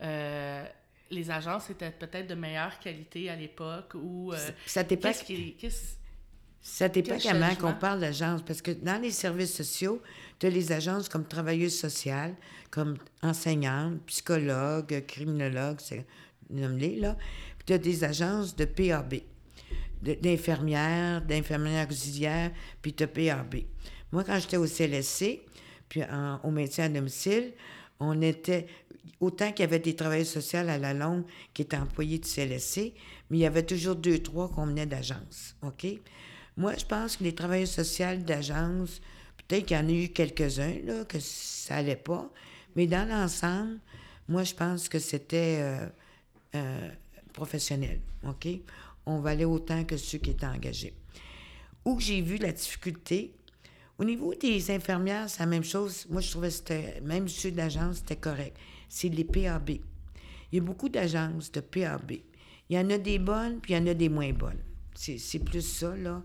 euh, 0.03 0.65
les 1.11 1.32
agences 1.32 1.69
étaient 1.69 1.91
peut-être 1.91 2.28
de 2.28 2.36
meilleure 2.36 2.80
qualité 2.80 3.30
à 3.30 3.36
l'époque 3.36 3.93
ou 3.95 4.32
euh, 4.34 4.38
Ça 4.65 4.84
dépend, 4.84 5.07
qu'est-ce 5.09 5.23
qui 5.23 5.53
qu'est-ce- 5.55 5.95
ça 6.61 6.89
dépend 6.89 7.17
comment 7.21 7.55
qu'on 7.55 7.73
parle 7.73 7.99
d'agence, 7.99 8.41
parce 8.43 8.59
que 8.59 8.71
dans 8.71 8.99
les 8.99 9.11
services 9.11 9.53
sociaux, 9.55 10.01
tu 10.39 10.47
as 10.47 10.49
les 10.49 10.71
agences 10.71 11.07
comme 11.07 11.23
travailleuses 11.28 11.78
sociales, 11.78 12.34
comme 12.71 12.97
enseignantes, 13.21 14.01
psychologues, 14.07 15.05
criminologues, 15.05 15.78
c'est 15.80 16.07
nomme-les, 16.50 16.98
là. 16.98 17.18
Puis 17.58 17.66
tu 17.66 17.74
as 17.74 17.78
des 17.78 18.04
agences 18.04 18.56
de 18.56 18.66
PAB, 18.66 19.16
d'infirmières, 20.02 21.22
d'infirmières 21.22 21.88
auxiliaires, 21.89 22.52
puis 22.82 22.93
tu 22.93 23.04
as 23.04 23.08
PAB. 23.08 23.56
Moi, 24.12 24.24
quand 24.24 24.39
j'étais 24.39 24.58
au 24.58 24.68
CLSC, 24.68 25.41
puis 25.89 26.02
au 26.43 26.52
maintien 26.52 26.86
à 26.86 26.89
domicile, 26.89 27.54
on 28.00 28.22
était... 28.22 28.68
Autant 29.22 29.52
qu'il 29.52 29.62
y 29.62 29.68
avait 29.68 29.80
des 29.80 29.96
travailleurs 29.96 30.26
sociaux 30.26 30.60
à 30.60 30.78
la 30.78 30.93
longue 30.93 31.24
qui 31.54 31.62
étaient 31.62 31.78
employés 31.78 32.20
du 32.20 32.28
CLSC, 32.28 32.93
mais 33.30 33.38
il 33.38 33.41
y 33.41 33.46
avait 33.46 33.64
toujours 33.64 33.96
deux, 33.96 34.20
trois 34.20 34.50
qu'on 34.50 34.66
venait 34.66 34.86
d'agence, 34.86 35.56
OK? 35.62 35.88
Moi, 36.58 36.74
je 36.78 36.86
pense 36.86 37.18
que 37.18 37.24
les 37.24 37.34
travailleurs 37.34 37.68
sociaux 37.68 38.18
d'agence, 38.18 39.02
peut-être 39.38 39.66
qu'il 39.68 39.78
y 39.78 39.80
en 39.80 39.88
a 39.88 39.91
eu 39.91 40.10
quelques-uns, 40.10 40.80
là, 40.84 41.06
que 41.06 41.20
ça 41.20 41.78
allait 41.78 41.96
pas, 41.96 42.30
mais 42.76 42.88
dans 42.88 43.08
l'ensemble, 43.08 43.80
moi, 44.28 44.43
je 44.43 44.54
pense 44.54 44.89
que 44.89 45.00
c'était 45.00 45.60
euh, 45.60 45.88
euh, 46.56 46.89
professionnel, 47.34 47.99
OK? 48.28 48.47
On 49.06 49.20
valait 49.20 49.45
autant 49.45 49.84
que 49.84 49.97
ceux 49.97 50.18
qui 50.18 50.32
étaient 50.32 50.45
engagés. 50.45 50.93
Où 51.84 51.99
j'ai 51.99 52.22
vu 52.22 52.38
la 52.38 52.51
difficulté, 52.51 53.34
au 53.97 54.03
niveau 54.03 54.34
des 54.34 54.72
infirmières, 54.72 55.30
c'est 55.30 55.39
la 55.39 55.45
même 55.45 55.64
chose. 55.64 56.06
Moi, 56.10 56.22
je 56.22 56.32
trouvais 56.32 56.49
que 56.49 56.56
c'était, 56.56 57.01
même 57.01 57.28
ceux 57.28 57.51
d'agence, 57.51 57.97
c'était 57.97 58.16
correct. 58.16 58.58
C'est 58.89 59.10
les 59.10 59.24
PAB. 59.24 59.70
Il 60.51 60.56
y 60.56 60.58
a 60.58 60.62
beaucoup 60.62 60.89
d'agences 60.89 61.51
de 61.51 61.60
PAB. 61.62 62.14
Il 62.70 62.76
y 62.76 62.80
en 62.80 62.89
a 62.89 62.97
des 62.97 63.20
bonnes, 63.20 63.60
puis 63.60 63.74
il 63.74 63.78
y 63.78 63.80
en 63.80 63.88
a 63.88 63.93
des 63.93 64.10
moins 64.10 64.34
bonnes. 64.34 64.62
C'est, 64.95 65.18
c'est 65.18 65.39
plus 65.39 65.62
ça, 65.62 65.95
là, 65.95 66.24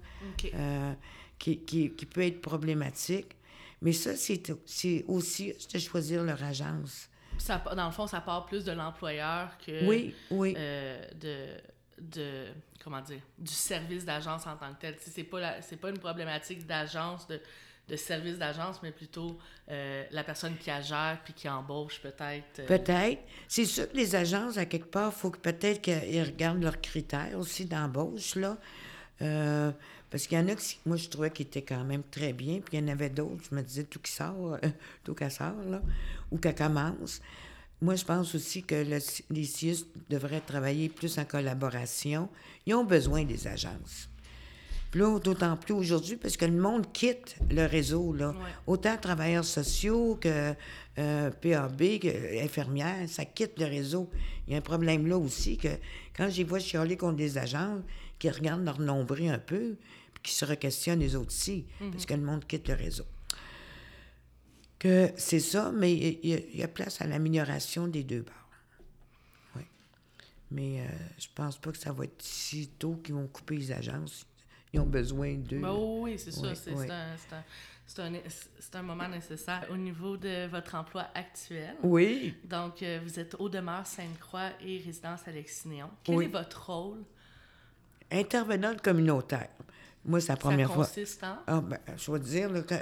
euh, 0.55 0.93
qui, 1.39 1.59
qui, 1.59 1.91
qui 1.91 2.07
peut 2.07 2.23
être 2.23 2.41
problématique. 2.41 3.37
Mais 3.83 3.93
ça, 3.93 4.17
c'est, 4.17 4.53
c'est 4.65 5.05
aussi 5.09 5.53
de 5.73 5.79
choisir 5.79 6.23
leur 6.23 6.43
agence. 6.43 7.10
Ça, 7.41 7.63
dans 7.77 7.87
le 7.87 7.93
fond, 7.93 8.07
ça 8.07 8.21
part 8.21 8.47
plus 8.47 8.65
de 8.65 8.73
l'employeur 8.73 9.57
que 9.65 9.87
Oui, 9.87 10.15
oui. 10.31 10.55
euh, 10.57 11.03
de, 11.21 11.47
de 12.01 12.47
comment 12.83 13.01
dire 13.01 13.21
du 13.39 13.53
service 13.53 14.05
d'agence 14.05 14.47
en 14.47 14.57
tant 14.57 14.73
que 14.75 14.81
tel. 14.81 14.97
C'est 15.01 15.25
pas 15.25 15.41
la- 15.41 15.57
pas 15.81 15.91
une 15.91 15.99
problématique 15.99 16.67
d'agence 16.67 17.27
de, 17.27 17.41
de 17.89 17.97
service 17.97 18.39
d'agence, 18.39 18.81
mais 18.83 18.93
plutôt 18.93 19.37
euh, 19.71 20.05
la 20.13 20.23
personne 20.25 20.57
qui 20.57 20.71
la 20.71 20.81
gère 20.81 21.19
puis 21.25 21.35
qui 21.35 21.49
embauche 21.49 22.01
peut-être. 22.01 22.61
euh, 22.61 22.67
Peut-être. 22.67 23.21
C'est 23.49 23.65
sûr 23.65 23.91
que 23.91 23.97
les 23.97 24.15
agences, 24.15 24.57
à 24.59 24.65
quelque 24.67 24.91
part, 24.91 25.13
il 25.15 25.19
faut 25.19 25.31
que 25.31 25.39
peut-être 25.39 25.81
qu'ils 25.83 26.23
regardent 26.23 26.63
leurs 26.63 26.81
critères 26.81 27.37
aussi 27.39 27.65
d'embauche, 27.67 28.37
là. 28.37 28.57
Euh, 29.23 29.71
parce 30.11 30.27
qu'il 30.27 30.39
y 30.39 30.41
en 30.41 30.49
a 30.49 30.55
qui, 30.55 30.79
moi, 30.87 30.97
je 30.97 31.09
trouvais 31.09 31.31
qu'ils 31.31 31.47
étaient 31.47 31.63
quand 31.63 31.85
même 31.85 32.03
très 32.11 32.33
bien, 32.33 32.61
puis 32.61 32.77
il 32.77 32.81
y 32.81 32.85
en 32.85 32.89
avait 32.89 33.11
d'autres, 33.11 33.45
je 33.51 33.55
me 33.55 33.63
disais, 33.63 33.85
tout 33.85 34.01
qui 34.01 34.13
sort, 34.13 34.55
euh, 34.55 34.69
tout 35.05 35.15
qu'elle 35.15 35.31
sort, 35.31 35.55
là, 35.69 35.81
ou 36.31 36.39
qu'elle 36.39 36.55
commence. 36.55 37.21
Moi, 37.83 37.95
je 37.97 38.05
pense 38.05 38.35
aussi 38.35 38.63
que 38.63 38.75
le- 38.75 38.99
les 39.35 39.45
CIUS 39.45 39.87
devraient 40.11 40.41
travailler 40.41 40.89
plus 40.89 41.19
en 41.19 41.25
collaboration. 41.25 42.29
Ils 42.67 42.75
ont 42.75 42.85
besoin 42.85 43.25
des 43.25 43.47
agences. 43.47 44.09
Puis 44.91 45.01
là, 45.01 45.19
d'autant 45.21 45.57
plus 45.57 45.73
aujourd'hui, 45.73 46.17
parce 46.17 46.37
que 46.37 46.45
le 46.45 46.61
monde 46.61 46.91
quitte 46.93 47.37
le 47.51 47.65
réseau, 47.65 48.13
là. 48.13 48.31
Ouais. 48.31 48.35
Autant 48.67 48.97
travailleurs 48.97 49.45
sociaux 49.45 50.19
que 50.21 50.53
euh, 50.99 51.31
PAB, 51.31 52.01
que 52.01 52.43
infirmières, 52.45 53.09
ça 53.09 53.25
quitte 53.25 53.59
le 53.59 53.67
réseau. 53.67 54.11
Il 54.47 54.53
y 54.53 54.57
a 54.57 54.59
un 54.59 54.63
problème 54.63 55.07
là 55.07 55.17
aussi, 55.17 55.57
que 55.57 55.69
quand 56.17 56.29
j'y 56.29 56.43
vois 56.43 56.59
chialer 56.59 56.97
contre 56.97 57.17
des 57.17 57.39
agences 57.39 57.83
qui 58.21 58.31
regardent 58.31 58.65
leur 58.65 58.79
nombril 58.79 59.31
un 59.31 59.39
peu, 59.41 59.77
puis 60.15 60.23
qui 60.23 60.33
se 60.33 60.45
requestionnent 60.45 61.01
les 61.01 61.17
autres 61.17 61.29
aussi, 61.33 61.67
parce 61.91 62.07
que 62.07 62.15
le 62.15 62.21
monde 62.23 62.47
quitte 62.47 62.69
le 62.69 62.75
réseau. 62.75 63.05
Que 64.79 65.11
c'est 65.17 65.41
ça, 65.41 65.73
mais 65.73 65.93
il 65.93 66.27
y, 66.27 66.35
a- 66.35 66.39
il 66.39 66.57
y 66.57 66.63
a 66.63 66.69
place 66.69 67.01
à 67.03 67.07
l'amélioration 67.07 67.87
des 67.89 68.03
deux 68.05 68.23
bords. 68.23 68.35
Oui. 69.57 69.63
Mais 70.51 70.81
euh, 70.81 70.85
je 71.19 71.27
pense 71.35 71.59
pas 71.59 71.71
que 71.73 71.79
ça 71.79 71.93
va 71.93 72.05
être 72.05 72.23
si 72.23 72.69
tôt 72.79 72.95
qu'ils 72.97 73.15
vont 73.15 73.27
couper 73.27 73.57
les 73.57 73.73
agences. 73.73 74.27
ils 74.73 74.79
ont 74.81 74.87
besoin 74.87 75.35
d'eux. 75.35 75.59
Ben 75.59 75.75
oui, 75.75 76.17
c'est 76.19 76.31
ça. 76.31 76.55
C'est 76.55 76.73
oui. 76.73 76.87
un, 76.91 77.17
c'est 77.87 78.01
un- 78.01 78.79
un, 78.79 78.83
moment 78.83 79.09
nécessaire 79.09 79.67
au 79.71 79.77
niveau 79.77 80.17
de 80.17 80.47
votre 80.47 80.77
emploi 80.77 81.09
actuel. 81.15 81.75
Oui. 81.83 82.35
Donc, 82.45 82.81
euh, 82.83 83.01
vous 83.03 83.19
êtes 83.19 83.35
au 83.41 83.49
demeure 83.49 83.85
Sainte-Croix 83.85 84.51
et 84.65 84.79
résidence 84.79 85.27
Alexis-Néon. 85.27 85.91
Quel 86.05 86.15
Oui. 86.15 86.25
est 86.27 86.29
votre 86.29 86.71
rôle? 86.71 87.03
Intervenante 88.11 88.81
communautaire. 88.83 89.49
Moi, 90.05 90.21
c'est 90.21 90.29
la 90.29 90.37
première 90.37 90.69
Ça 90.69 90.75
fois. 90.75 90.87
consiste 90.87 91.23
en... 91.25 91.37
Ah, 91.47 91.61
ben, 91.61 91.79
je 91.97 92.11
vais 92.11 92.19
te 92.19 92.25
dire, 92.25 92.51
là, 92.51 92.63
quand- 92.63 92.81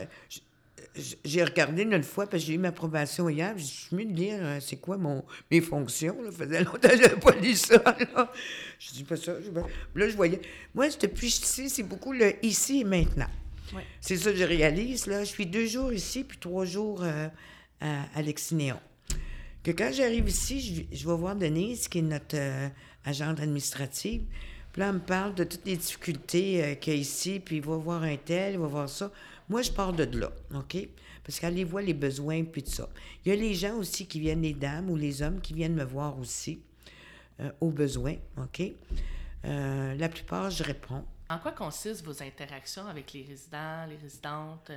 j'ai 1.24 1.44
regardé 1.44 1.82
une 1.82 2.02
fois 2.02 2.26
parce 2.26 2.42
que 2.42 2.46
j'ai 2.48 2.54
eu 2.54 2.58
ma 2.58 2.68
approbation 2.68 3.28
hier. 3.28 3.56
Je 3.56 3.62
suis 3.64 4.06
de 4.06 4.12
lire 4.12 4.38
euh, 4.40 4.58
c'est 4.60 4.76
quoi 4.78 4.96
mon, 4.96 5.24
mes 5.50 5.60
fonctions. 5.60 6.20
Là? 6.22 6.30
Ça 6.32 6.44
faisait 6.44 6.64
longtemps 6.64 6.88
que 6.88 6.96
je 6.96 7.02
n'avais 7.02 7.20
pas 7.20 7.32
lu 7.36 7.54
ça. 7.54 7.76
Là. 8.14 8.32
Je 8.80 8.90
dis 8.92 9.04
pas 9.04 9.16
ça. 9.16 9.34
je- 9.40 9.50
Là, 10.00 10.08
je 10.08 10.16
voyais. 10.16 10.40
Moi, 10.74 10.88
depuis 11.00 11.26
ici, 11.28 11.68
c'est 11.70 11.82
beaucoup 11.84 12.12
le 12.12 12.34
ici 12.44 12.80
et 12.80 12.84
maintenant. 12.84 13.28
Ouais. 13.74 13.82
C'est 14.00 14.16
ça 14.16 14.30
que 14.32 14.36
je 14.38 14.44
réalise. 14.44 15.06
Là. 15.06 15.20
Je 15.24 15.28
suis 15.28 15.46
deux 15.46 15.66
jours 15.66 15.92
ici, 15.92 16.24
puis 16.24 16.38
trois 16.38 16.64
jours 16.64 17.02
euh, 17.02 17.28
à 17.80 18.04
Alexis-Néon. 18.16 18.80
Que 19.62 19.70
quand 19.72 19.90
j'arrive 19.92 20.28
ici, 20.28 20.86
je, 20.90 20.96
je 20.96 21.06
vais 21.08 21.16
voir 21.16 21.36
Denise, 21.36 21.86
qui 21.88 21.98
est 21.98 22.02
notre 22.02 22.36
euh, 22.36 22.68
agente 23.04 23.38
administrative. 23.40 24.22
Là, 24.78 24.90
elle 24.90 24.94
me 24.94 25.00
parle 25.00 25.34
de 25.34 25.42
toutes 25.42 25.66
les 25.66 25.76
difficultés 25.76 26.62
euh, 26.62 26.74
qu'il 26.76 26.92
y 26.92 26.96
a 26.96 27.00
ici, 27.00 27.40
puis 27.40 27.56
il 27.56 27.62
va 27.62 27.76
voir 27.76 28.04
un 28.04 28.16
tel, 28.16 28.52
il 28.52 28.60
va 28.60 28.68
voir 28.68 28.88
ça. 28.88 29.10
Moi, 29.48 29.62
je 29.62 29.72
pars 29.72 29.92
de 29.92 30.04
là, 30.16 30.30
OK? 30.54 30.76
Parce 31.24 31.40
qu'elle 31.40 31.54
les 31.54 31.64
voit 31.64 31.82
les 31.82 31.94
besoins, 31.94 32.44
puis 32.44 32.62
tout 32.62 32.70
ça. 32.70 32.88
Il 33.24 33.30
y 33.30 33.32
a 33.32 33.34
les 33.34 33.54
gens 33.54 33.74
aussi 33.74 34.06
qui 34.06 34.20
viennent, 34.20 34.42
les 34.42 34.54
dames 34.54 34.88
ou 34.88 34.94
les 34.94 35.20
hommes 35.20 35.40
qui 35.40 35.52
viennent 35.52 35.74
me 35.74 35.82
voir 35.82 36.16
aussi 36.20 36.60
euh, 37.40 37.50
aux 37.60 37.72
besoins, 37.72 38.14
OK? 38.36 38.62
Euh, 39.46 39.96
la 39.96 40.08
plupart, 40.08 40.48
je 40.50 40.62
réponds. 40.62 41.04
En 41.28 41.40
quoi 41.40 41.50
consistent 41.50 42.04
vos 42.04 42.22
interactions 42.22 42.86
avec 42.86 43.12
les 43.12 43.24
résidents, 43.24 43.84
les 43.84 43.96
résidentes? 43.96 44.70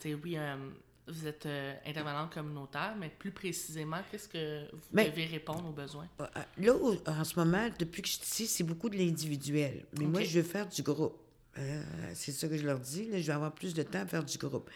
Tu 0.00 0.10
sais, 0.10 0.14
oui, 0.24 0.36
vous 1.08 1.26
êtes 1.26 1.46
euh, 1.46 1.74
intervenante 1.86 2.32
communautaire, 2.32 2.94
mais 2.98 3.08
plus 3.08 3.30
précisément, 3.30 3.98
qu'est-ce 4.10 4.28
que 4.28 4.64
vous 4.72 4.80
Mais- 4.92 5.08
devez 5.10 5.26
répondre 5.26 5.66
aux 5.68 5.72
besoins? 5.72 6.08
Euh, 6.20 6.26
Là, 6.58 6.74
au- 6.74 6.96
en 7.06 7.24
ce 7.24 7.38
moment, 7.38 7.68
depuis 7.78 8.02
que 8.02 8.08
je 8.08 8.14
suis 8.14 8.22
ici, 8.24 8.46
c'est 8.46 8.64
beaucoup 8.64 8.88
de 8.90 8.96
l'individuel. 8.96 9.84
Mais 9.98 10.06
moi, 10.06 10.22
je 10.22 10.40
veux 10.40 10.44
faire 10.46 10.66
du 10.68 10.82
groupe. 10.82 11.16
Euh, 11.58 11.82
c'est 12.14 12.32
ça 12.32 12.48
que 12.48 12.56
je 12.56 12.66
leur 12.66 12.78
dis. 12.80 13.06
là, 13.08 13.20
je 13.20 13.26
vais 13.26 13.32
avoir 13.32 13.52
plus 13.54 13.72
de 13.72 13.82
temps 13.82 14.00
à 14.00 14.06
faire 14.06 14.24
du 14.24 14.36
groupe. 14.36 14.68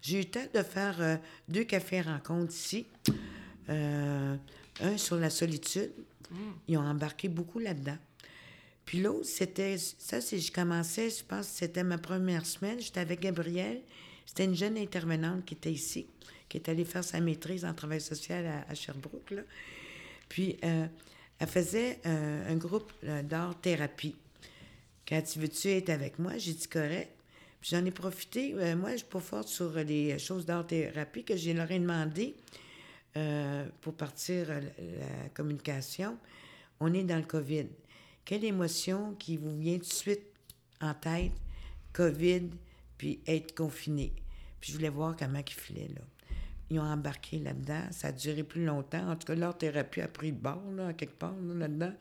J'ai 0.00 0.16
eu 0.18 0.22
le 0.22 0.30
temps 0.30 0.46
de 0.52 0.62
faire 0.62 1.00
euh, 1.00 1.16
deux 1.48 1.64
cafés 1.64 2.00
rencontres 2.02 2.52
ici. 2.52 2.86
Euh, 3.68 4.36
un 4.80 4.96
sur 4.98 5.16
la 5.16 5.30
solitude. 5.30 5.92
Ils 6.66 6.76
ont 6.76 6.82
embarqué 6.86 7.28
beaucoup 7.28 7.58
là-dedans. 7.60 7.96
Puis 8.84 9.00
l'autre, 9.00 9.24
c'était... 9.26 9.78
Ça, 9.78 10.20
c'est... 10.20 10.38
Je 10.38 10.50
commençais, 10.52 11.08
je 11.08 11.24
pense 11.24 11.46
que 11.48 11.52
c'était 11.58 11.84
ma 11.84 11.96
première 11.98 12.44
semaine. 12.44 12.80
J'étais 12.80 13.00
avec 13.00 13.20
Gabrielle. 13.20 13.80
C'était 14.26 14.44
une 14.44 14.56
jeune 14.56 14.76
intervenante 14.78 15.44
qui 15.44 15.54
était 15.54 15.72
ici, 15.72 16.06
qui 16.48 16.56
est 16.56 16.68
allée 16.68 16.84
faire 16.84 17.04
sa 17.04 17.20
maîtrise 17.20 17.64
en 17.64 17.74
travail 17.74 18.00
social 18.00 18.64
à, 18.68 18.74
Sherbrooke, 18.74 19.30
là. 19.30 19.42
Puis, 20.28 20.56
euh, 20.64 20.86
elle 21.38 21.48
faisait 21.48 22.00
euh, 22.06 22.52
un 22.52 22.56
groupe 22.56 22.92
euh, 23.04 23.22
d'art-thérapie. 23.22 24.16
Quand 25.06 25.20
tu 25.22 25.38
veux-tu 25.38 25.68
être 25.68 25.90
avec 25.90 26.18
moi? 26.18 26.38
J'ai 26.38 26.54
dit 26.54 26.68
correct. 26.68 27.10
Puis 27.60 27.70
j'en 27.70 27.84
ai 27.84 27.90
profité. 27.90 28.54
Euh, 28.54 28.76
moi, 28.76 28.92
je 28.92 28.98
suis 28.98 29.06
pas 29.06 29.20
forte 29.20 29.48
sur 29.48 29.72
les 29.72 30.18
choses 30.18 30.46
d'art-thérapie 30.46 31.24
que 31.24 31.36
je 31.36 31.50
leur 31.50 31.70
ai 31.70 31.78
demandé 31.78 32.34
pour 33.80 33.94
partir 33.94 34.48
la 34.48 35.28
communication. 35.34 36.18
On 36.80 36.92
est 36.92 37.04
dans 37.04 37.16
le 37.16 37.22
COVID. 37.22 37.66
Quelle 38.24 38.44
émotion 38.44 39.14
qui 39.16 39.36
vous 39.36 39.56
vient 39.56 39.74
tout 39.74 39.84
de 39.84 39.92
suite 39.92 40.26
en 40.80 40.94
tête? 40.94 41.30
COVID, 41.92 42.48
puis 42.98 43.20
être 43.26 43.54
confiné. 43.54 44.12
Puis 44.60 44.72
je 44.72 44.76
voulais 44.76 44.88
voir 44.88 45.16
comment 45.16 45.40
ils 45.46 45.52
filaient, 45.52 45.88
là. 45.88 46.00
Ils 46.70 46.80
ont 46.80 46.84
embarqué 46.84 47.38
là-dedans. 47.38 47.82
Ça 47.90 48.08
a 48.08 48.12
duré 48.12 48.42
plus 48.42 48.64
longtemps. 48.64 49.10
En 49.10 49.16
tout 49.16 49.26
cas, 49.26 49.34
leur 49.34 49.56
thérapie 49.56 50.00
a 50.00 50.08
pris 50.08 50.30
le 50.30 50.36
bord, 50.38 50.70
là, 50.74 50.94
quelque 50.94 51.18
part, 51.18 51.36
là, 51.36 51.54
là-dedans. 51.54 51.92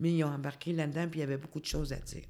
Mais 0.00 0.12
ils 0.12 0.22
ont 0.22 0.28
embarqué 0.28 0.72
là-dedans, 0.72 1.08
puis 1.08 1.20
il 1.20 1.22
y 1.22 1.24
avait 1.24 1.38
beaucoup 1.38 1.60
de 1.60 1.66
choses 1.66 1.92
à 1.92 1.96
dire. 1.96 2.24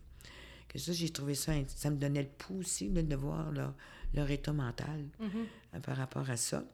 Que 0.69 0.79
ça, 0.79 0.93
j'ai 0.93 1.11
trouvé 1.11 1.35
ça... 1.35 1.53
Ça 1.67 1.91
me 1.91 1.97
donnait 1.97 2.23
le 2.23 2.29
pouls 2.29 2.59
aussi, 2.59 2.89
là, 2.89 3.03
de 3.03 3.17
voir 3.17 3.51
leur, 3.51 3.75
leur 4.15 4.31
état 4.31 4.53
mental 4.53 5.07
euh, 5.21 5.81
par 5.81 5.97
rapport 5.97 6.31
à 6.31 6.37
ça. 6.37 6.65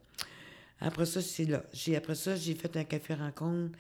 Après 0.81 1.07
ça, 1.07 1.23
c'est 1.23 1.47
là. 1.47 1.65
J'ai, 1.73 1.97
après 1.97 2.15
ça, 2.15 2.37
j'ai 2.37 2.55
fait 2.55 2.77
un 2.77 2.85
café 2.85 3.15
rencontre 3.15 3.77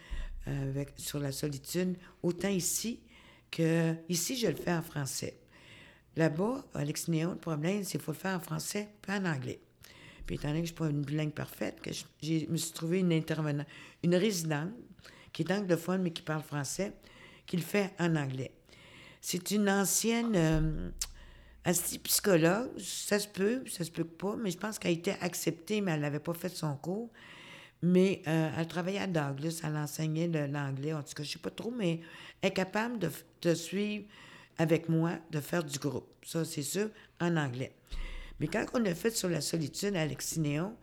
euh, 0.49 0.85
sur 0.97 1.21
la 1.21 1.31
solitude, 1.31 1.97
autant 2.23 2.49
ici 2.49 3.01
que... 3.51 3.95
Ici, 4.09 4.37
je 4.37 4.47
le 4.47 4.57
fais 4.57 4.73
en 4.73 4.83
français. 4.83 5.39
Là-bas, 6.17 6.65
à 6.75 6.85
Néon, 6.85 7.31
le 7.31 7.37
problème, 7.37 7.85
c'est 7.85 7.93
qu'il 7.93 8.01
faut 8.01 8.13
le 8.13 8.19
faire 8.19 8.37
en 8.37 8.41
français 8.41 8.89
puis 9.03 9.13
en 9.13 9.25
anglais. 9.25 9.61
Puis 10.27 10.37
étant 10.37 10.49
donné 10.49 10.63
que 10.63 10.67
je 10.69 10.73
ne 10.73 10.77
suis 10.77 10.85
pas 10.85 10.91
une 10.91 11.03
bilingue 11.03 11.33
parfaite, 11.33 11.81
que 11.81 11.91
je 11.93 12.47
me 12.51 12.57
suis 12.57 12.73
trouvé 12.73 12.99
une 12.99 13.13
intervenante, 13.13 13.67
une 14.03 14.15
résidente 14.15 14.73
qui 15.33 15.43
est 15.43 15.53
anglophone 15.53 16.03
mais 16.03 16.11
qui 16.11 16.23
parle 16.23 16.43
français, 16.43 16.93
qui 17.47 17.57
le 17.57 17.63
fait 17.63 17.93
en 17.99 18.15
anglais. 18.17 18.53
C'est 19.21 19.51
une 19.51 19.71
ancienne 19.71 20.35
euh, 20.37 20.91
psychologue, 22.05 22.71
ça 22.79 23.19
se 23.19 23.29
peut, 23.29 23.63
ça 23.67 23.85
se 23.85 23.91
peut 23.91 24.05
pas, 24.05 24.37
mais 24.37 24.51
je 24.51 24.59
pense 24.59 24.79
qu'elle 24.79 24.91
a 24.91 24.95
été 24.95 25.13
acceptée, 25.21 25.81
mais 25.81 25.93
elle 25.93 26.01
n'avait 26.01 26.21
pas 26.21 26.35
fait 26.35 26.49
son 26.49 26.77
cours. 26.77 27.11
Mais 27.81 28.23
euh, 28.27 28.51
elle 28.57 28.67
travaillait 28.67 29.01
à 29.01 29.07
Douglas, 29.07 29.61
elle 29.63 29.77
enseignait 29.77 30.27
l'anglais, 30.49 30.93
en 30.93 31.03
tout 31.03 31.15
cas, 31.15 31.23
je 31.23 31.31
sais 31.31 31.39
pas 31.39 31.51
trop, 31.51 31.71
mais 31.71 32.01
elle 32.43 32.51
est 32.51 32.53
capable 32.53 32.99
de, 32.99 33.11
de 33.43 33.55
suivre 33.55 34.05
avec 34.59 34.89
moi, 34.89 35.13
de 35.31 35.41
faire 35.41 35.65
du 35.65 35.79
groupe. 35.79 36.09
Ça, 36.25 36.45
c'est 36.45 36.63
sûr, 36.63 36.91
en 37.21 37.37
anglais. 37.37 37.73
Mais 38.41 38.49
quand 38.49 38.65
on 38.75 38.85
a 38.85 38.95
fait 38.95 39.11
sur 39.11 39.29
la 39.29 39.41
solitude 39.41 39.97
à 39.97 40.03
Alexis-Néon, 40.03 40.75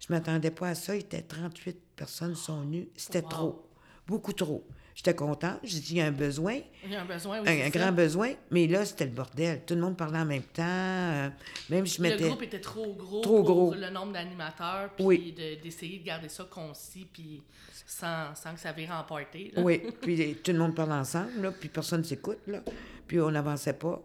je 0.00 0.06
m'attendais 0.12 0.50
pas 0.50 0.70
à 0.70 0.74
ça. 0.74 0.96
Il 0.96 1.00
était 1.02 1.22
38 1.22 1.78
personnes 1.96 2.34
sont 2.34 2.60
venues. 2.62 2.88
C'était 2.96 3.22
Wow. 3.22 3.28
trop. 3.28 3.66
Beaucoup 4.06 4.32
trop. 4.32 4.66
J'étais 4.94 5.14
contente. 5.14 5.58
J'ai 5.62 5.78
dit, 5.80 5.92
il 5.92 5.96
y 5.96 6.00
a 6.00 6.06
un 6.06 6.10
besoin, 6.12 6.58
Il 6.84 6.90
y 6.92 6.96
a 6.96 7.00
un 7.02 7.04
besoin, 7.06 7.40
oui, 7.40 7.48
un, 7.48 7.66
un 7.66 7.68
grand 7.70 7.92
besoin. 7.92 8.32
Mais 8.50 8.66
là, 8.66 8.84
c'était 8.84 9.06
le 9.06 9.12
bordel. 9.12 9.62
Tout 9.64 9.74
le 9.74 9.80
monde 9.80 9.96
parlait 9.96 10.18
en 10.18 10.24
même 10.26 10.42
temps. 10.42 10.62
euh, 10.64 11.30
même 11.70 11.86
je 11.86 12.02
Le 12.02 12.08
mettais... 12.10 12.28
groupe 12.28 12.42
était 12.42 12.60
trop 12.60 12.92
gros 12.94 13.20
Trop 13.22 13.42
pour 13.42 13.54
gros. 13.70 13.74
le 13.74 13.88
nombre 13.90 14.12
d'animateurs, 14.12 14.90
puis 14.96 15.04
Oui. 15.06 15.32
de- 15.32 15.62
d'essayer 15.62 15.98
de, 16.00 16.04
garder 16.04 16.28
ça 16.28 16.44
concis, 16.50 17.06
puis 17.10 17.42
sans, 17.86 18.34
sans 18.34 18.52
que 18.54 18.60
ça 18.60 18.72
vire 18.72 18.90
en 18.92 19.04
party. 19.04 19.52
là. 19.54 19.62
Oui, 19.62 19.80
puis 20.02 20.20
euh, 20.22 20.34
tout 20.44 20.52
le 20.52 20.58
monde 20.58 20.74
parle 20.74 20.92
ensemble, 20.92 21.40
là, 21.40 21.52
puis 21.52 21.68
personne 21.70 22.00
ne 22.00 22.06
s'écoute, 22.06 22.40
là. 22.46 22.62
Puis 23.06 23.18
on 23.20 23.30
n'avançait 23.30 23.72
pas. 23.74 24.02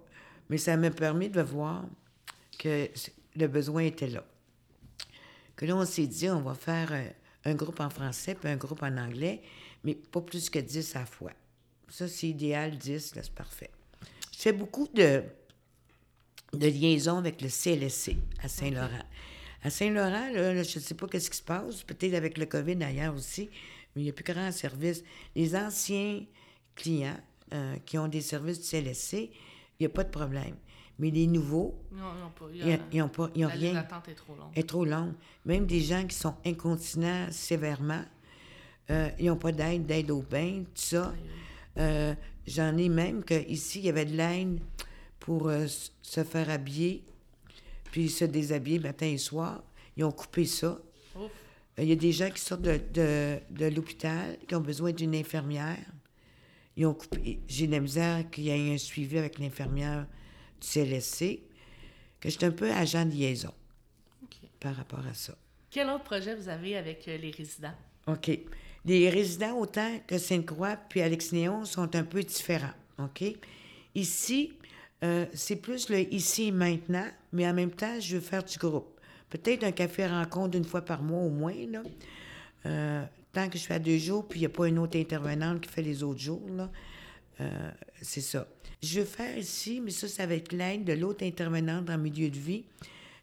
Mais 0.49 0.57
ça 0.57 0.77
m'a 0.77 0.91
permis 0.91 1.29
de 1.29 1.41
voir 1.41 1.83
que 2.57 2.87
le 3.35 3.47
besoin 3.47 3.83
était 3.83 4.07
là. 4.07 4.23
Que 5.55 5.65
là, 5.65 5.75
on 5.75 5.85
s'est 5.85 6.07
dit, 6.07 6.29
on 6.29 6.41
va 6.41 6.53
faire 6.53 6.89
euh, 6.91 7.03
un 7.45 7.55
groupe 7.55 7.79
en 7.79 7.89
français 7.89 8.35
puis 8.35 8.49
un 8.49 8.55
groupe 8.55 8.81
en 8.83 8.95
anglais, 8.97 9.41
mais 9.85 9.95
pas 9.95 10.19
plus 10.21 10.49
que 10.49 10.59
10 10.59 10.95
à 10.97 10.99
la 10.99 11.05
fois. 11.05 11.31
Ça, 11.87 12.07
c'est 12.09 12.27
idéal, 12.27 12.77
10, 12.77 13.15
là, 13.15 13.23
c'est 13.23 13.33
parfait. 13.33 13.69
Je 14.33 14.39
fais 14.39 14.51
beaucoup 14.51 14.89
de, 14.93 15.23
de 16.53 16.67
liaisons 16.67 17.17
avec 17.17 17.41
le 17.41 17.47
CLSC 17.49 18.17
à 18.41 18.47
Saint-Laurent. 18.49 19.05
À 19.63 19.69
Saint-Laurent, 19.69 20.29
là, 20.33 20.63
je 20.63 20.79
ne 20.79 20.83
sais 20.83 20.93
pas 20.95 21.07
qu'est-ce 21.07 21.29
qui 21.29 21.37
se 21.37 21.43
passe, 21.43 21.83
peut-être 21.83 22.13
avec 22.13 22.37
le 22.37 22.45
COVID 22.45 22.75
d'ailleurs 22.75 23.15
aussi, 23.15 23.49
mais 23.95 24.01
il 24.01 24.03
n'y 24.05 24.09
a 24.09 24.13
plus 24.13 24.23
grand 24.25 24.51
service. 24.51 25.03
Les 25.35 25.55
anciens 25.55 26.23
clients 26.75 27.17
euh, 27.53 27.75
qui 27.85 27.97
ont 27.97 28.07
des 28.07 28.21
services 28.21 28.59
du 28.59 28.65
CLSC, 28.67 29.13
il 29.13 29.29
n'y 29.81 29.85
a 29.85 29.89
pas 29.89 30.03
de 30.03 30.09
problème. 30.09 30.55
Mais 30.97 31.11
les 31.11 31.27
nouveaux, 31.27 31.77
Non, 31.91 32.13
non, 32.13 32.29
pas. 32.37 32.45
Il 32.53 32.57
y 32.57 32.59
ils 32.69 32.73
a- 32.73 32.79
ils 32.93 32.99
n'ont 32.99 33.09
pas, 33.09 33.29
ils 33.35 33.45
ont 33.45 33.49
la 33.49 33.53
rien 33.55 33.73
est 34.07 34.13
trop 34.15 34.35
longue. 34.35 34.51
est 34.57 34.69
trop 34.69 34.85
longue. 34.85 35.13
Même 35.45 35.65
des 35.65 35.81
gens 35.81 36.05
qui 36.07 36.15
sont 36.15 36.35
incontinents 36.45 37.27
sévèrement, 37.31 38.01
euh, 38.89 39.09
ils 39.19 39.25
n'ont 39.25 39.37
pas 39.37 39.51
d'aide, 39.51 39.85
d'aide 39.85 40.11
au 40.11 40.21
bain, 40.21 40.63
tout 40.63 40.81
ça. 40.81 41.13
Euh, 41.77 42.13
J'en 42.47 42.77
ai 42.77 42.89
même 42.89 43.23
que 43.23 43.47
ici 43.49 43.79
il 43.79 43.85
y 43.85 43.89
avait 43.89 44.05
de 44.05 44.15
l'aide 44.15 44.59
pour 45.19 45.47
euh, 45.47 45.65
se 46.01 46.23
faire 46.23 46.49
habiller, 46.51 47.03
puis 47.91 48.07
se 48.09 48.25
déshabiller 48.25 48.77
matin 48.79 49.07
et 49.07 49.17
soir. 49.17 49.63
Ils 49.97 50.03
ont 50.03 50.11
coupé 50.11 50.45
ça. 50.45 50.79
Il 51.77 51.85
y 51.85 51.91
a 51.91 51.95
des 51.95 52.11
gens 52.11 52.29
qui 52.29 52.39
sortent 52.39 52.61
de, 52.61 52.79
de, 52.93 53.39
de 53.49 53.65
l'hôpital, 53.65 54.37
qui 54.47 54.55
ont 54.55 54.61
besoin 54.61 54.91
d'une 54.91 55.13
infirmière. 55.15 55.83
Ils 56.77 56.85
ont 56.85 56.93
coupé. 56.93 57.39
J'ai 57.47 57.67
de 57.67 57.71
la 57.73 57.79
misère 57.79 58.29
qu'il 58.29 58.45
y 58.45 58.49
ait 58.49 58.73
un 58.73 58.77
suivi 58.77 59.17
avec 59.17 59.39
l'infirmière 59.39 60.05
du 60.61 60.67
CLSC, 60.67 61.41
que 62.19 62.29
je 62.29 62.37
suis 62.37 62.45
un 62.45 62.51
peu 62.51 62.71
agent 62.71 63.05
de 63.05 63.11
liaison 63.11 63.53
par 64.59 64.75
rapport 64.75 65.05
à 65.05 65.13
ça. 65.13 65.35
Quel 65.69 65.89
autre 65.89 66.03
projet 66.03 66.35
vous 66.35 66.47
avez 66.47 66.77
avec 66.77 67.05
les 67.07 67.31
résidents? 67.31 67.75
OK. 68.07 68.29
Les 68.85 69.09
résidents, 69.09 69.57
autant 69.57 69.99
que 70.05 70.17
Sainte-Croix 70.17 70.77
puis 70.89 71.01
Alex-Néon, 71.01 71.65
sont 71.65 71.95
un 71.95 72.03
peu 72.03 72.21
différents. 72.21 72.73
Ici, 73.95 74.53
euh, 75.03 75.25
c'est 75.33 75.55
plus 75.55 75.89
le 75.89 76.13
ici 76.13 76.47
et 76.47 76.51
maintenant, 76.51 77.07
mais 77.33 77.47
en 77.47 77.53
même 77.53 77.71
temps, 77.71 77.99
je 77.99 78.15
veux 78.15 78.21
faire 78.21 78.43
du 78.43 78.57
groupe. 78.57 78.99
Peut-être 79.29 79.63
un 79.63 79.71
café 79.71 80.07
rencontre 80.07 80.57
une 80.57 80.65
fois 80.65 80.81
par 80.81 81.01
mois 81.01 81.23
au 81.23 81.29
moins, 81.29 81.55
là. 81.69 81.83
Euh, 82.65 83.03
tant 83.33 83.49
que 83.49 83.57
je 83.57 83.63
fais 83.63 83.75
à 83.75 83.79
deux 83.79 83.97
jours, 83.97 84.27
puis 84.27 84.39
il 84.39 84.41
n'y 84.43 84.47
a 84.47 84.49
pas 84.49 84.67
une 84.67 84.79
autre 84.79 84.97
intervenante 84.97 85.61
qui 85.61 85.69
fait 85.69 85.81
les 85.81 86.03
autres 86.03 86.19
jours, 86.19 86.47
là. 86.55 86.71
Euh, 87.41 87.71
c'est 88.01 88.21
ça. 88.21 88.47
Je 88.81 88.99
veux 88.99 89.05
faire 89.05 89.37
ici, 89.37 89.81
mais 89.83 89.91
ça, 89.91 90.07
ça 90.07 90.25
va 90.25 90.35
être 90.35 90.53
l'aide 90.53 90.83
de 90.83 90.93
l'autre 90.93 91.25
intervenante 91.25 91.85
dans 91.85 91.97
le 91.97 92.03
milieu 92.03 92.29
de 92.29 92.37
vie. 92.37 92.63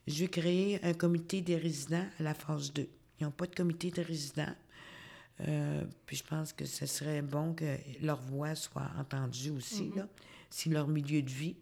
Je 0.07 0.23
veux 0.23 0.29
créer 0.29 0.81
un 0.85 0.93
comité 0.93 1.41
des 1.41 1.57
résidents 1.57 2.05
à 2.19 2.23
la 2.23 2.35
phase 2.35 2.73
2. 2.73 2.87
Ils 3.21 3.25
n'ont 3.25 3.31
pas 3.31 3.47
de 3.47 3.55
comité 3.55 3.91
de 3.91 4.03
résidents. 4.03 4.55
Euh, 5.41 5.85
puis 6.07 6.17
je 6.17 6.25
pense 6.25 6.53
que 6.53 6.65
ce 6.65 6.87
serait 6.87 7.23
bon 7.23 7.55
que 7.55 7.77
leur 8.01 8.21
voix 8.21 8.55
soit 8.55 8.91
entendue 8.99 9.51
aussi, 9.51 9.91
là, 9.97 10.07
si 10.51 10.69
leur 10.69 10.87
milieu 10.87 11.23
de 11.23 11.31
vie. 11.31 11.57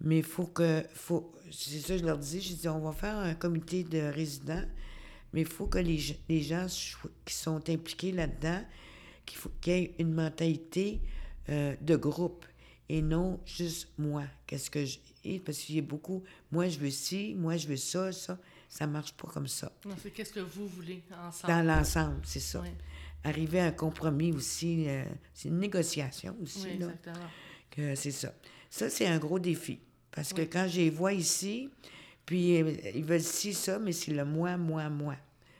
Mais 0.00 0.18
il 0.18 0.24
faut 0.24 0.46
que. 0.46 0.84
Faut, 0.94 1.32
c'est 1.50 1.80
ça, 1.80 1.96
je 1.96 2.04
leur 2.04 2.18
dis. 2.18 2.40
Je 2.40 2.54
dis, 2.54 2.68
on 2.68 2.80
va 2.80 2.92
faire 2.92 3.16
un 3.18 3.34
comité 3.34 3.84
de 3.84 4.00
résidents, 4.00 4.64
mais 5.32 5.42
il 5.42 5.46
faut 5.46 5.66
que 5.66 5.78
les, 5.78 6.00
les 6.28 6.42
gens 6.42 6.66
qui 7.24 7.34
sont 7.34 7.68
impliqués 7.68 8.12
là-dedans, 8.12 8.62
qu'il 9.26 9.38
faut 9.38 9.50
qu'il 9.60 9.72
y 9.72 9.76
ait 9.76 9.94
une 9.98 10.12
mentalité 10.12 11.00
euh, 11.48 11.74
de 11.80 11.96
groupe 11.96 12.46
et 12.88 13.02
non 13.02 13.40
juste 13.44 13.88
moi. 13.98 14.24
Qu'est-ce 14.46 14.70
que 14.70 14.84
je. 14.84 14.98
Parce 15.44 15.58
qu'il 15.58 15.76
y 15.76 15.78
a 15.78 15.82
beaucoup. 15.82 16.22
Moi, 16.50 16.68
je 16.68 16.78
veux 16.78 16.90
ci, 16.90 17.34
moi, 17.36 17.56
je 17.56 17.68
veux 17.68 17.76
ça, 17.76 18.12
ça. 18.12 18.38
Ça 18.72 18.86
marche 18.86 19.12
pas 19.12 19.28
comme 19.28 19.48
ça. 19.48 19.70
Non, 19.84 19.94
c'est 20.02 20.10
qu'est-ce 20.10 20.32
que 20.32 20.40
vous 20.40 20.66
voulez 20.66 21.02
ensemble. 21.22 21.52
Dans 21.52 21.62
l'ensemble, 21.62 22.20
c'est 22.24 22.40
ça. 22.40 22.62
Oui, 22.62 22.70
Arriver 23.22 23.60
à 23.60 23.66
un 23.66 23.70
compromis 23.70 24.32
aussi, 24.32 24.88
euh, 24.88 25.04
c'est 25.34 25.50
une 25.50 25.58
négociation 25.58 26.34
aussi, 26.42 26.64
oui, 26.64 26.78
là, 26.78 26.86
exactement. 26.86 27.28
que 27.70 27.94
c'est 27.94 28.10
ça. 28.10 28.32
Ça, 28.70 28.88
c'est 28.88 29.06
un 29.06 29.18
gros 29.18 29.38
défi. 29.38 29.78
Parce 30.10 30.32
que 30.32 30.40
quand 30.40 30.68
je 30.68 30.78
les 30.80 30.88
vois 30.88 31.12
ici, 31.12 31.68
puis 32.24 32.62
euh, 32.62 32.74
ils 32.94 33.04
veulent 33.04 33.20
ci, 33.20 33.52
ça, 33.52 33.78
mais 33.78 33.92
c'est 33.92 34.14
le 34.14 34.24
moi, 34.24 34.56
moi, 34.56 34.88
moi. 34.88 35.16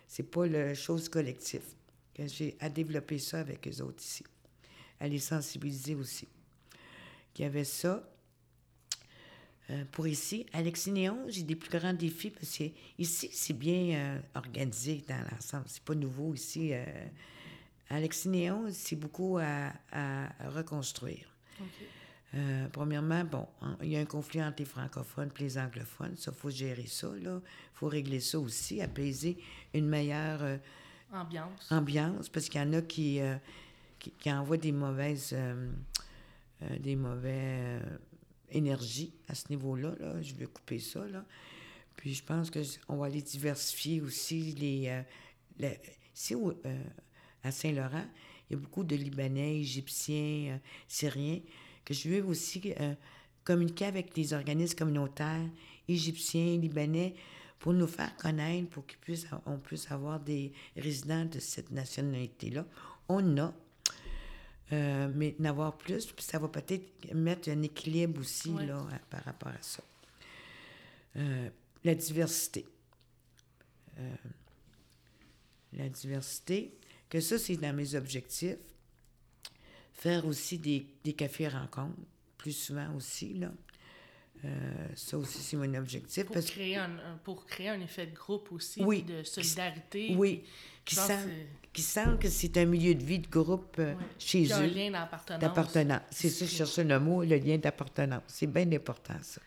C'est 0.09 0.31
pas 0.31 0.47
la 0.47 0.73
chose 0.73 1.11
collective. 1.11 1.67
Que 2.15 2.27
j'ai 2.27 2.57
à 2.61 2.71
développer 2.71 3.19
ça 3.19 3.41
avec 3.41 3.69
eux 3.69 3.83
autres 3.83 4.03
ici. 4.03 4.25
À 4.99 5.07
les 5.07 5.19
sensibiliser 5.19 5.95
aussi. 5.95 6.29
Qu'il 7.35 7.45
y 7.45 7.47
avait 7.47 7.65
ça. 7.65 8.09
Euh, 9.71 9.85
pour 9.93 10.07
ici, 10.09 10.45
à 10.53 10.61
Lexinéon, 10.61 11.25
j'ai 11.29 11.45
des 11.45 11.55
plus 11.55 11.71
grands 11.71 11.93
défis 11.93 12.31
parce 12.31 12.57
que 12.59 12.65
ici, 12.99 13.31
c'est 13.33 13.53
bien 13.57 13.95
euh, 13.97 14.21
organisé 14.35 15.05
dans 15.09 15.25
l'ensemble. 15.31 15.65
C'est 15.69 15.83
pas 15.85 15.95
nouveau 15.95 16.35
ici. 16.35 16.73
euh. 16.73 16.85
à 17.89 18.01
Lexinéon, 18.01 18.67
c'est 18.73 18.97
beaucoup 18.97 19.39
à, 19.39 19.73
à 19.93 20.29
reconstruire. 20.51 21.27
Euh, 22.35 22.67
premièrement, 22.73 23.25
bon, 23.25 23.47
il 23.83 23.91
y 23.91 23.97
a 23.97 24.01
un 24.01 24.05
conflit 24.07 24.43
entre 24.43 24.57
les 24.61 24.65
francophones 24.65 25.31
et 25.39 25.43
les 25.43 25.59
anglophones. 25.59 26.17
Ça, 26.17 26.33
il 26.35 26.41
faut 26.41 26.51
gérer 26.51 26.87
ça. 26.87 27.09
Il 27.15 27.41
faut 27.75 27.89
régler 27.89 28.21
ça 28.21 28.39
aussi, 28.41 28.81
apaiser 28.81 29.37
une 29.75 29.87
meilleure 29.87 30.59
Ambiance. 31.13 31.71
ambiance, 31.71 32.29
parce 32.31 32.49
qu'il 32.49 32.61
y 32.61 32.65
en 32.65 32.73
a 32.73 32.81
qui, 32.83 33.21
qui, 33.99 34.11
qui 34.13 34.33
envoient 34.33 34.57
des 34.57 34.73
mauvaises... 34.73 35.37
des 36.81 36.97
mauvais 36.97 37.81
énergies 38.53 39.13
à 39.29 39.35
ce 39.35 39.49
niveau-là, 39.51 39.95
là. 39.99 40.21
Je 40.23 40.35
vais 40.35 40.47
couper 40.47 40.79
ça, 40.79 41.07
là. 41.07 41.25
Puis 41.97 42.15
je 42.15 42.23
pense 42.25 42.51
qu'on 42.51 42.97
va 42.97 43.07
aller 43.07 43.23
diversifier 43.23 44.01
aussi 44.01 44.53
les... 44.53 44.89
euh, 44.89 45.03
les- 45.59 46.35
au- 46.35 46.53
euh, 46.67 46.85
à 47.45 47.51
Saint-Laurent, 47.51 48.05
il 48.49 48.55
y 48.55 48.57
a 48.57 48.59
beaucoup 48.59 48.85
de 48.85 48.95
Libanais, 48.97 49.59
Égyptiens, 49.61 50.55
euh, 50.55 50.59
Syriens, 50.89 51.41
que 51.85 51.93
je 51.95 52.09
veux 52.09 52.25
aussi 52.25 52.73
euh, 52.81 52.95
communiquer 53.45 53.87
avec 53.87 54.17
les 54.17 54.33
organismes 54.33 54.77
communautaires, 54.79 55.49
Égyptiens, 55.89 56.57
Libanais, 56.59 57.15
pour 57.59 57.73
nous 57.73 57.87
faire 57.87 58.15
connaître, 58.17 58.69
pour 58.71 58.87
qu'on 58.87 58.95
puisse, 59.01 59.27
puisse 59.65 59.91
avoir 59.91 60.21
des 60.21 60.53
résidents 60.77 61.25
de 61.25 61.39
cette 61.39 61.71
nationalité-là. 61.71 62.67
On 63.09 63.37
a, 63.39 63.53
euh, 64.73 65.11
mais 65.15 65.35
n'avoir 65.39 65.77
plus, 65.77 66.07
puis 66.07 66.25
ça 66.25 66.39
va 66.39 66.49
peut-être 66.49 67.13
mettre 67.15 67.49
un 67.51 67.63
équilibre 67.63 68.21
aussi 68.21 68.51
Ouais. 68.51 68.67
là, 68.67 68.79
à- 68.93 68.99
par 69.11 69.25
rapport 69.25 69.49
à 69.51 69.61
ça. 69.63 69.83
Euh, 71.17 71.51
la 71.85 71.95
diversité. 71.95 72.65
Euh, 73.99 74.15
la 75.75 75.89
diversité, 75.89 76.73
que 77.11 77.21
ça, 77.21 77.39
c'est 77.39 77.57
dans 77.57 77.75
mes 77.75 77.95
objectifs. 77.95 78.57
Faire 79.95 80.27
aussi 80.27 80.59
des, 80.59 80.87
des 81.05 81.13
cafés 81.13 81.49
rencontres, 81.49 81.97
plus 82.39 82.53
souvent 82.53 82.95
aussi, 82.95 83.35
là. 83.35 83.53
Euh, 84.45 84.49
ça 84.97 85.19
aussi, 85.19 85.39
c'est 85.39 85.57
mon 85.57 85.73
objectif. 85.75 86.25
Pour 86.27 86.35
parce 86.35 86.47
créer, 86.51 86.77
un, 86.77 86.91
pour 87.23 87.47
créer 87.47 87.69
un 87.69 87.81
effet 87.81 88.07
de 88.07 88.15
groupe 88.15 88.51
aussi, 88.53 88.83
Oui. 88.83 89.03
de 89.03 89.23
solidarité. 89.23 90.15
Oui, 90.17 90.43
qui 90.85 90.97
que 90.97 91.03
qui 91.73 91.81
sentent 91.83 92.19
que 92.19 92.29
c'est 92.29 92.57
un 92.59 92.67
milieu 92.67 92.95
de 92.95 93.03
vie 93.03 93.19
de 93.21 93.29
groupe 93.29 93.77
euh, 93.79 93.95
Ouais. 93.95 94.01
chez 94.19 94.51
a 94.53 94.57
un 94.59 94.67
eux. 94.67 94.71
lien 94.75 94.91
d'appartenance. 94.91 95.41
D'appartenance. 95.41 96.01
C'est 96.11 96.29
ça, 96.29 96.45
je 96.45 96.51
cherchais 96.51 96.85
le 96.85 96.99
mot, 97.01 97.23
le 97.23 97.37
lien 97.37 97.57
d'appartenance. 97.57 98.23
C'est 98.27 98.47
bien 98.49 98.71
important, 98.73 99.15
ça. 99.23 99.41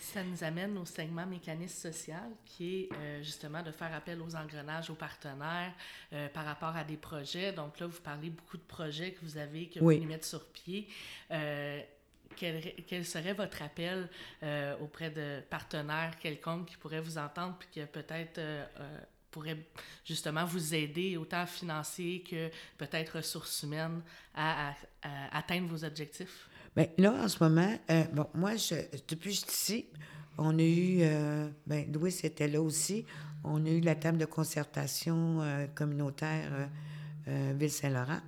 Ça 0.00 0.22
nous 0.22 0.44
amène 0.44 0.76
au 0.76 0.84
segment 0.84 1.24
mécanisme 1.24 1.90
social, 1.90 2.28
qui 2.44 2.82
est 2.82 2.88
euh, 2.92 3.22
justement 3.22 3.62
de 3.62 3.72
faire 3.72 3.94
appel 3.94 4.20
aux 4.20 4.36
engrenages, 4.36 4.90
aux 4.90 4.94
partenaires 4.94 5.72
euh, 6.12 6.28
par 6.28 6.44
rapport 6.44 6.76
à 6.76 6.84
des 6.84 6.98
projets. 6.98 7.52
Donc 7.54 7.80
là, 7.80 7.86
vous 7.86 8.00
parlez 8.02 8.28
beaucoup 8.28 8.58
de 8.58 8.62
projets 8.62 9.12
que 9.12 9.24
vous 9.24 9.38
avez, 9.38 9.68
que 9.68 9.80
Oui. 9.80 9.94
vous 9.96 10.02
voulez 10.02 10.12
mettre 10.14 10.26
sur 10.26 10.44
pied. 10.44 10.86
Quel, 12.36 13.04
serait 13.04 13.32
votre 13.32 13.62
appel 13.62 14.08
euh, 14.42 14.74
auprès 14.80 15.10
de 15.10 15.40
partenaires 15.48 16.18
quelconques 16.20 16.68
qui 16.68 16.76
pourraient 16.76 17.00
vous 17.00 17.18
entendre 17.18 17.56
puis 17.58 17.68
qui 17.70 17.80
peut-être 17.80 18.38
euh, 18.38 18.64
euh, 18.80 18.98
pourraient 19.30 19.58
justement 20.04 20.44
vous 20.44 20.74
aider, 20.74 21.16
autant 21.16 21.46
financier 21.46 22.22
que 22.28 22.50
peut-être 22.78 23.16
ressources 23.16 23.62
humaines, 23.62 24.02
à, 24.34 24.74
atteindre 25.32 25.68
vos 25.68 25.84
objectifs? 25.84 26.48
Bien, 26.76 26.86
là, 26.98 27.12
en 27.12 27.28
ce 27.28 27.42
moment, 27.42 27.74
euh, 27.90 28.04
bon, 28.12 28.26
moi, 28.34 28.56
je, 28.56 28.74
depuis 29.08 29.30
que 29.30 29.36
je 29.36 29.40
suis 29.40 29.50
ici, 29.50 29.86
on 30.38 30.58
a 30.58 30.62
eu, 30.62 31.02
ben, 31.66 31.92
Louis 31.92 32.14
était 32.22 32.48
là 32.48 32.60
aussi, 32.62 33.04
on 33.44 33.64
a 33.66 33.68
eu 33.68 33.80
la 33.80 33.94
table 33.94 34.18
de 34.18 34.24
concertation 34.24 35.40
communautaire 35.74 36.68
Ville-Saint-Laurent. 37.26 38.20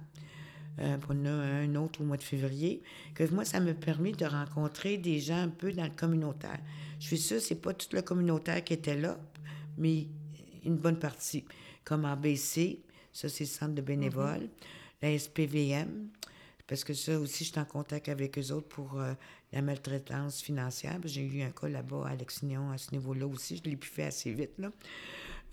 Euh, 0.81 0.97
a 0.97 1.31
un 1.31 1.75
autre 1.77 2.01
au 2.01 2.05
mois 2.05 2.17
de 2.17 2.23
février. 2.23 2.83
Que 3.15 3.25
moi, 3.33 3.45
ça 3.45 3.61
me 3.61 3.75
permet 3.75 4.13
de 4.13 4.25
rencontrer 4.25 4.97
des 4.97 5.21
gens 5.21 5.43
un 5.43 5.49
peu 5.49 5.73
dans 5.73 5.85
le 5.85 5.91
communautaire. 5.91 6.59
Je 6.99 7.07
suis 7.07 7.19
sûre, 7.19 7.41
c'est 7.41 7.61
pas 7.61 7.73
tout 7.75 7.89
le 7.93 8.03
communautaire 8.03 8.63
qui 8.65 8.73
était 8.73 8.97
là, 8.97 9.19
mais 9.79 10.09
une 10.65 10.77
bonne 10.77 10.99
partie. 10.99 11.45
Comme 11.85 12.05
ABC, 12.05 12.81
ça, 13.13 13.29
c'est 13.29 13.45
le 13.45 13.49
centre 13.49 13.75
de 13.75 13.83
bénévoles, 13.83 14.49
la 15.01 15.17
SPVM, 15.17 16.09
parce 16.67 16.83
que 16.83 16.95
ça 16.95 17.19
aussi, 17.21 17.45
je 17.45 17.51
suis 17.51 17.61
en 17.61 17.65
contact 17.65 18.09
avec 18.09 18.39
eux 18.39 18.53
autres 18.53 18.69
pour 18.69 18.99
euh, 18.99 19.13
la 19.53 19.63
maltraitance 19.63 20.41
financière. 20.41 20.99
J'ai 21.05 21.23
eu 21.23 21.43
un 21.43 21.51
cas 21.51 21.69
là-bas 21.69 22.09
à 22.09 22.17
Lexignon 22.17 22.71
à 22.71 22.79
ce 22.79 22.91
niveau-là 22.93 23.27
aussi. 23.27 23.59
Je 23.63 23.71
l'ai 23.71 23.77
pu 23.77 23.89
faire 23.89 24.09
assez 24.09 24.33
vite. 24.33 24.59
Là. 24.59 24.73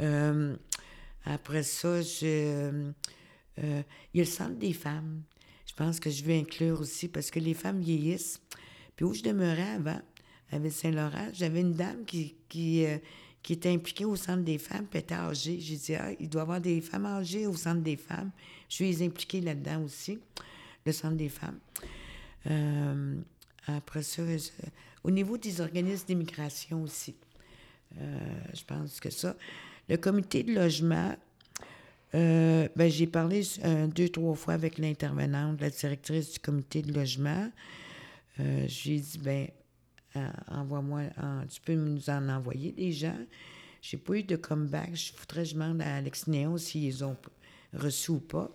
Euh, 0.01 0.55
après 1.25 1.63
ça, 1.63 2.01
je, 2.01 2.91
euh, 3.59 3.83
il 4.13 4.17
y 4.17 4.21
a 4.21 4.23
le 4.23 4.29
centre 4.29 4.57
des 4.57 4.73
femmes. 4.73 5.23
Je 5.65 5.73
pense 5.73 5.99
que 5.99 6.09
je 6.09 6.23
vais 6.23 6.39
inclure 6.39 6.79
aussi 6.79 7.07
parce 7.07 7.31
que 7.31 7.39
les 7.39 7.53
femmes 7.53 7.79
vieillissent. 7.79 8.41
Puis 8.95 9.05
où 9.05 9.13
je 9.13 9.23
demeurais 9.23 9.71
avant, 9.71 10.01
avec 10.51 10.71
Saint-Laurent, 10.71 11.29
j'avais 11.33 11.61
une 11.61 11.73
dame 11.73 12.03
qui, 12.05 12.35
qui, 12.49 12.85
euh, 12.85 12.97
qui 13.41 13.53
était 13.53 13.69
impliquée 13.69 14.05
au 14.05 14.15
centre 14.15 14.43
des 14.43 14.57
femmes, 14.57 14.85
puis 14.85 14.99
était 14.99 15.15
âgée. 15.15 15.59
J'ai 15.59 15.77
dit, 15.77 15.95
ah, 15.95 16.11
il 16.19 16.29
doit 16.29 16.41
y 16.41 16.43
avoir 16.43 16.61
des 16.61 16.81
femmes 16.81 17.05
âgées 17.05 17.47
au 17.47 17.55
centre 17.55 17.81
des 17.81 17.97
femmes. 17.97 18.31
Je 18.69 18.75
suis 18.75 19.03
impliquée 19.03 19.41
là-dedans 19.41 19.83
aussi, 19.83 20.19
le 20.85 20.91
centre 20.91 21.15
des 21.15 21.29
femmes. 21.29 21.59
Euh, 22.47 23.15
après 23.67 24.03
ça, 24.03 24.23
au 25.03 25.11
niveau 25.11 25.37
des 25.37 25.61
organismes 25.61 26.07
d'immigration 26.07 26.83
aussi, 26.83 27.15
je 27.93 28.63
pense 28.65 28.99
que 28.99 29.09
ça. 29.09 29.35
Le 29.87 29.97
comité 29.97 30.43
de 30.43 30.53
logement, 30.53 31.15
euh, 32.15 32.67
ben, 32.75 32.89
j'ai 32.89 33.07
parlé 33.07 33.41
euh, 33.63 33.87
deux, 33.87 34.09
trois 34.09 34.35
fois 34.35 34.53
avec 34.53 34.77
l'intervenante, 34.77 35.61
la 35.61 35.69
directrice 35.69 36.33
du 36.33 36.39
comité 36.39 36.81
de 36.81 36.93
logement. 36.93 37.49
Euh, 38.39 38.65
j'ai 38.67 38.99
dit, 38.99 39.17
ben, 39.19 39.47
euh, 40.17 40.27
envoie-moi, 40.47 41.03
en- 41.21 41.45
tu 41.47 41.61
peux 41.61 41.73
nous 41.75 42.09
en 42.09 42.27
envoyer 42.29 42.71
des 42.71 42.91
gens. 42.91 43.17
J'ai 43.81 43.97
pas 43.97 44.15
eu 44.15 44.23
de 44.23 44.35
comeback. 44.35 44.93
Je 44.95 45.13
voudrais 45.17 45.45
je 45.45 45.53
demande 45.53 45.81
à 45.81 45.95
Alex 45.95 46.27
Néon 46.27 46.57
s'ils 46.57 47.03
ont 47.03 47.15
reçu 47.73 48.11
ou 48.11 48.19
pas. 48.19 48.49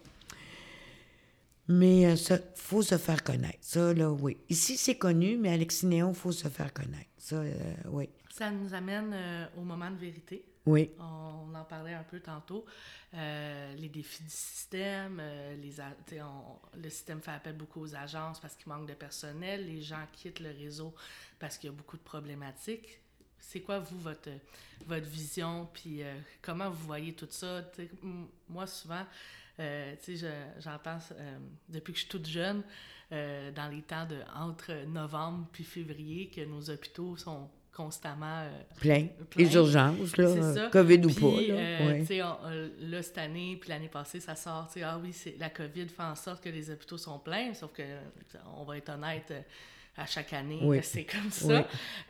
Mais 1.68 2.02
il 2.02 2.16
faut 2.54 2.82
se 2.82 2.96
faire 2.96 3.24
connaître. 3.24 3.58
Ça, 3.60 3.92
là, 3.92 4.10
oui. 4.12 4.36
Ici, 4.48 4.76
c'est 4.76 4.96
connu, 4.96 5.36
mais 5.36 5.48
à 5.52 5.56
Néon, 5.86 6.10
il 6.10 6.14
faut 6.14 6.30
se 6.30 6.46
faire 6.48 6.72
connaître. 6.72 7.10
Ça, 7.18 7.42
oui. 7.86 8.08
Ça 8.30 8.50
nous 8.52 8.72
amène 8.72 9.16
au 9.56 9.62
moment 9.62 9.90
de 9.90 9.96
vérité. 9.96 10.44
Oui. 10.66 10.90
On 10.98 11.54
en 11.54 11.64
parlait 11.64 11.94
un 11.94 12.02
peu 12.02 12.20
tantôt. 12.20 12.64
Euh, 13.14 13.74
les 13.76 13.88
défis 13.88 14.22
du 14.24 14.30
système, 14.30 15.18
euh, 15.20 15.56
les, 15.56 15.72
le 16.82 16.90
système 16.90 17.20
fait 17.20 17.30
appel 17.30 17.56
beaucoup 17.56 17.80
aux 17.82 17.94
agences 17.94 18.40
parce 18.40 18.54
qu'il 18.56 18.68
manque 18.68 18.88
de 18.88 18.94
personnel. 18.94 19.66
Les 19.66 19.80
gens 19.80 20.04
quittent 20.12 20.40
le 20.40 20.50
réseau 20.50 20.94
parce 21.38 21.56
qu'il 21.56 21.70
y 21.70 21.72
a 21.72 21.76
beaucoup 21.76 21.96
de 21.96 22.02
problématiques. 22.02 23.00
C'est 23.38 23.60
quoi, 23.60 23.78
vous, 23.78 23.98
votre, 24.00 24.30
votre 24.86 25.06
vision, 25.06 25.68
puis 25.72 26.02
euh, 26.02 26.18
comment 26.42 26.68
vous 26.68 26.84
voyez 26.84 27.12
tout 27.14 27.28
ça? 27.30 27.62
Moi, 28.48 28.66
souvent, 28.66 29.04
Euh, 29.58 29.94
sais, 30.02 30.16
je- 30.16 30.60
j'entends 30.60 30.98
euh, 31.12 31.38
depuis 31.70 31.94
que 31.94 31.98
je 31.98 32.02
suis 32.04 32.10
toute 32.10 32.26
jeune, 32.26 32.62
dans 33.10 33.70
les 33.70 33.80
temps 33.82 34.04
de 34.04 34.20
entre 34.34 34.84
novembre 34.84 35.46
puis 35.50 35.64
février, 35.64 36.28
que 36.28 36.42
nos 36.44 36.68
hôpitaux 36.68 37.16
sont 37.16 37.48
constamment 37.76 38.40
euh, 38.44 38.50
Plein. 38.80 39.08
Plein. 39.30 39.44
Les 39.44 39.54
urgences, 39.54 40.16
là, 40.16 40.54
ça. 40.54 40.68
COVID 40.72 40.96
ou 41.04 41.08
Puis, 41.08 41.20
pas. 41.20 41.26
Là. 41.54 41.60
euh, 41.60 42.02
ouais. 42.08 42.22
on- 42.22 42.88
là, 42.90 43.02
cette 43.02 43.18
année, 43.18 43.58
puis 43.60 43.68
l'année 43.68 43.88
passée, 43.88 44.20
ça 44.20 44.34
sort, 44.34 44.68
ah 44.82 44.98
oui, 45.02 45.12
c'est, 45.12 45.36
la 45.38 45.50
COVID 45.50 45.88
fait 45.88 46.02
en 46.02 46.14
sorte 46.14 46.42
que 46.42 46.48
les 46.48 46.70
hôpitaux 46.70 46.96
sont 46.98 47.18
pleins, 47.18 47.52
sauf 47.52 47.72
que, 47.72 47.82
on 48.56 48.64
va 48.64 48.78
être 48.78 48.88
honnête, 48.88 49.30
euh, 49.30 49.40
à 49.98 50.06
chaque 50.06 50.32
année, 50.32 50.58
Oui. 50.62 50.78
c'est 50.82 51.04
comme 51.04 51.30
ça. 51.30 51.46
Oui. 51.46 51.62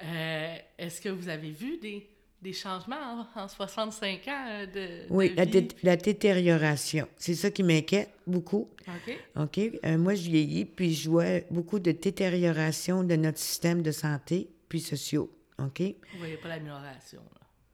Euh, 0.05 0.55
est-ce 0.79 1.01
que 1.01 1.09
vous 1.09 1.29
avez 1.29 1.51
vu 1.51 1.79
des, 1.79 2.09
des 2.43 2.53
changements 2.53 3.27
en, 3.35 3.41
en 3.43 3.49
65 3.49 4.29
ans 4.29 4.47
euh, 4.51 4.67
de, 4.67 5.12
Oui, 5.12 5.31
de 5.31 5.37
la, 5.37 5.45
vie? 5.45 5.69
la 5.83 5.97
détérioration. 5.97 7.09
C'est 7.17 7.35
ça 7.35 7.51
qui 7.51 7.62
m'inquiète 7.62 8.11
beaucoup. 8.27 8.69
OK. 8.89 9.19
OK? 9.41 9.61
Euh, 9.85 9.99
moi, 9.99 10.14
je 10.14 10.23
vieillis, 10.31 10.64
puis 10.64 10.95
je 10.95 11.09
vois 11.11 11.41
beaucoup 11.51 11.79
de 11.79 11.91
détérioration 11.93 13.03
de 13.05 13.17
notre 13.17 13.39
système 13.39 13.83
de 13.83 13.91
santé 13.93 14.49
puis 14.69 14.81
sociaux. 14.81 15.31
OK? 15.59 15.80
Vous 16.12 16.18
voyez 16.18 16.36
pas 16.36 16.48
l'amélioration. 16.48 17.22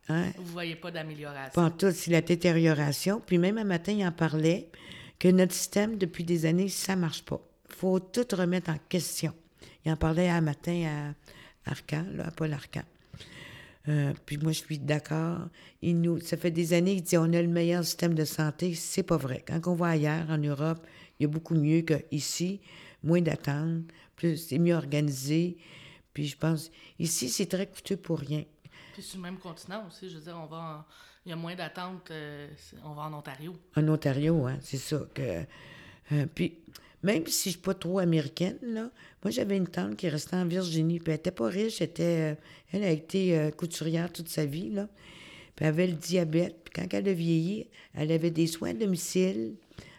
Hein? 0.09 0.33
Vous 0.37 0.53
voyez 0.53 0.77
pas 0.77 0.91
d'amélioration. 0.91 1.53
Pas 1.55 1.65
en 1.65 1.71
tout, 1.71 1.91
c'est 1.93 2.11
la 2.11 2.21
détérioration. 2.21 3.21
Puis 3.25 3.39
même 3.39 3.59
un 3.59 3.65
matin, 3.65 3.93
il 3.93 4.07
en 4.07 4.13
parlait 4.13 4.69
que 5.19 5.29
notre 5.29 5.55
système, 5.55 5.99
depuis 5.99 6.25
des 6.25 6.47
années, 6.47 6.69
ça 6.69 6.97
marche 6.97 7.25
pas. 7.25 7.41
faut 7.69 8.01
tout 8.01 8.27
remettre 8.33 8.71
en 8.71 8.79
question. 8.89 9.33
Il 9.85 9.93
en 9.93 9.97
parlait 9.97 10.29
un 10.29 10.41
matin 10.41 11.15
à 11.67 11.71
Arcan, 11.71 12.05
là, 12.15 12.27
à 12.29 12.31
Paul 12.31 12.53
Arcan. 12.53 12.83
Euh, 13.89 14.13
puis 14.27 14.39
moi, 14.39 14.53
je 14.53 14.59
suis 14.59 14.79
d'accord. 14.79 15.49
Il 15.81 16.01
nous, 16.01 16.21
ça 16.21 16.37
fait 16.37 16.51
des 16.51 16.73
années 16.73 16.95
qu'il 16.97 17.05
dit 17.05 17.17
on 17.19 17.33
a 17.33 17.43
le 17.43 17.49
meilleur 17.49 17.85
système 17.85 18.15
de 18.15 18.25
santé. 18.25 18.75
C'est 18.75 19.03
pas 19.03 19.17
vrai. 19.17 19.45
Quand 19.47 19.61
on 19.67 19.75
va 19.75 19.89
ailleurs, 19.89 20.27
en 20.29 20.39
Europe, 20.39 20.87
il 21.19 21.25
y 21.25 21.27
a 21.27 21.29
beaucoup 21.29 21.55
mieux 21.55 21.83
qu'ici. 21.83 22.61
Moins 23.03 23.21
d'attente, 23.21 23.83
plus 24.15 24.37
c'est 24.37 24.59
mieux 24.59 24.75
organisé. 24.75 25.57
Puis 26.15 26.27
je 26.27 26.37
pense, 26.37 26.71
ici, 26.99 27.29
c'est 27.29 27.47
très 27.47 27.67
coûteux 27.67 27.97
pour 27.97 28.19
rien. 28.19 28.45
Puis 28.93 29.03
sur 29.03 29.17
le 29.19 29.23
même 29.23 29.39
continent 29.39 29.87
aussi, 29.89 30.09
je 30.11 30.17
veux 30.17 30.23
dire, 30.25 30.37
on 30.37 30.47
va 30.47 30.57
en- 30.57 30.85
il 31.25 31.31
y 31.31 31.33
a 31.33 31.37
moins 31.37 31.55
d'attente, 31.55 32.11
euh, 32.11 32.49
on 32.85 32.95
va 32.95 33.03
en 33.03 33.15
Ontario. 33.15 33.55
En 33.77 33.89
Ontario, 33.89 34.45
hein, 34.47 34.59
c'est 34.61 34.77
ça. 34.77 35.07
Que, 35.15 35.43
euh, 36.13 36.27
puis, 36.35 36.59
même 37.03 37.27
si 37.27 37.51
je 37.51 37.55
suis 37.55 37.61
pas 37.63 37.75
trop 37.75 37.99
américaine, 38.01 38.59
là, 38.63 38.91
moi, 39.25 39.31
j'avais 39.31 39.57
une 39.57 39.69
tante 39.69 39.97
qui 39.97 40.09
restait 40.09 40.37
en 40.37 40.47
Virginie, 40.47 40.99
puis 40.99 41.13
elle 41.13 41.19
était 41.19 41.31
pas 41.31 41.47
riche, 41.49 41.81
elle, 41.81 41.89
était, 41.89 42.33
euh, 42.33 42.35
elle 42.73 42.85
a 42.85 42.91
été 42.91 43.51
couturière 43.57 44.13
toute 44.13 44.29
sa 44.29 44.45
vie, 44.45 44.71
là. 44.71 44.89
Puis 45.57 45.65
elle 45.65 45.69
avait 45.69 45.87
le 45.87 45.93
diabète, 45.95 46.57
puis 46.65 46.73
quand 46.75 46.93
elle 46.95 47.09
a 47.09 47.13
vieilli, 47.13 47.69
elle 47.95 48.11
avait 48.11 48.31
des 48.31 48.47
soins 48.47 48.71
à 48.71 48.75
domicile, 48.75 49.55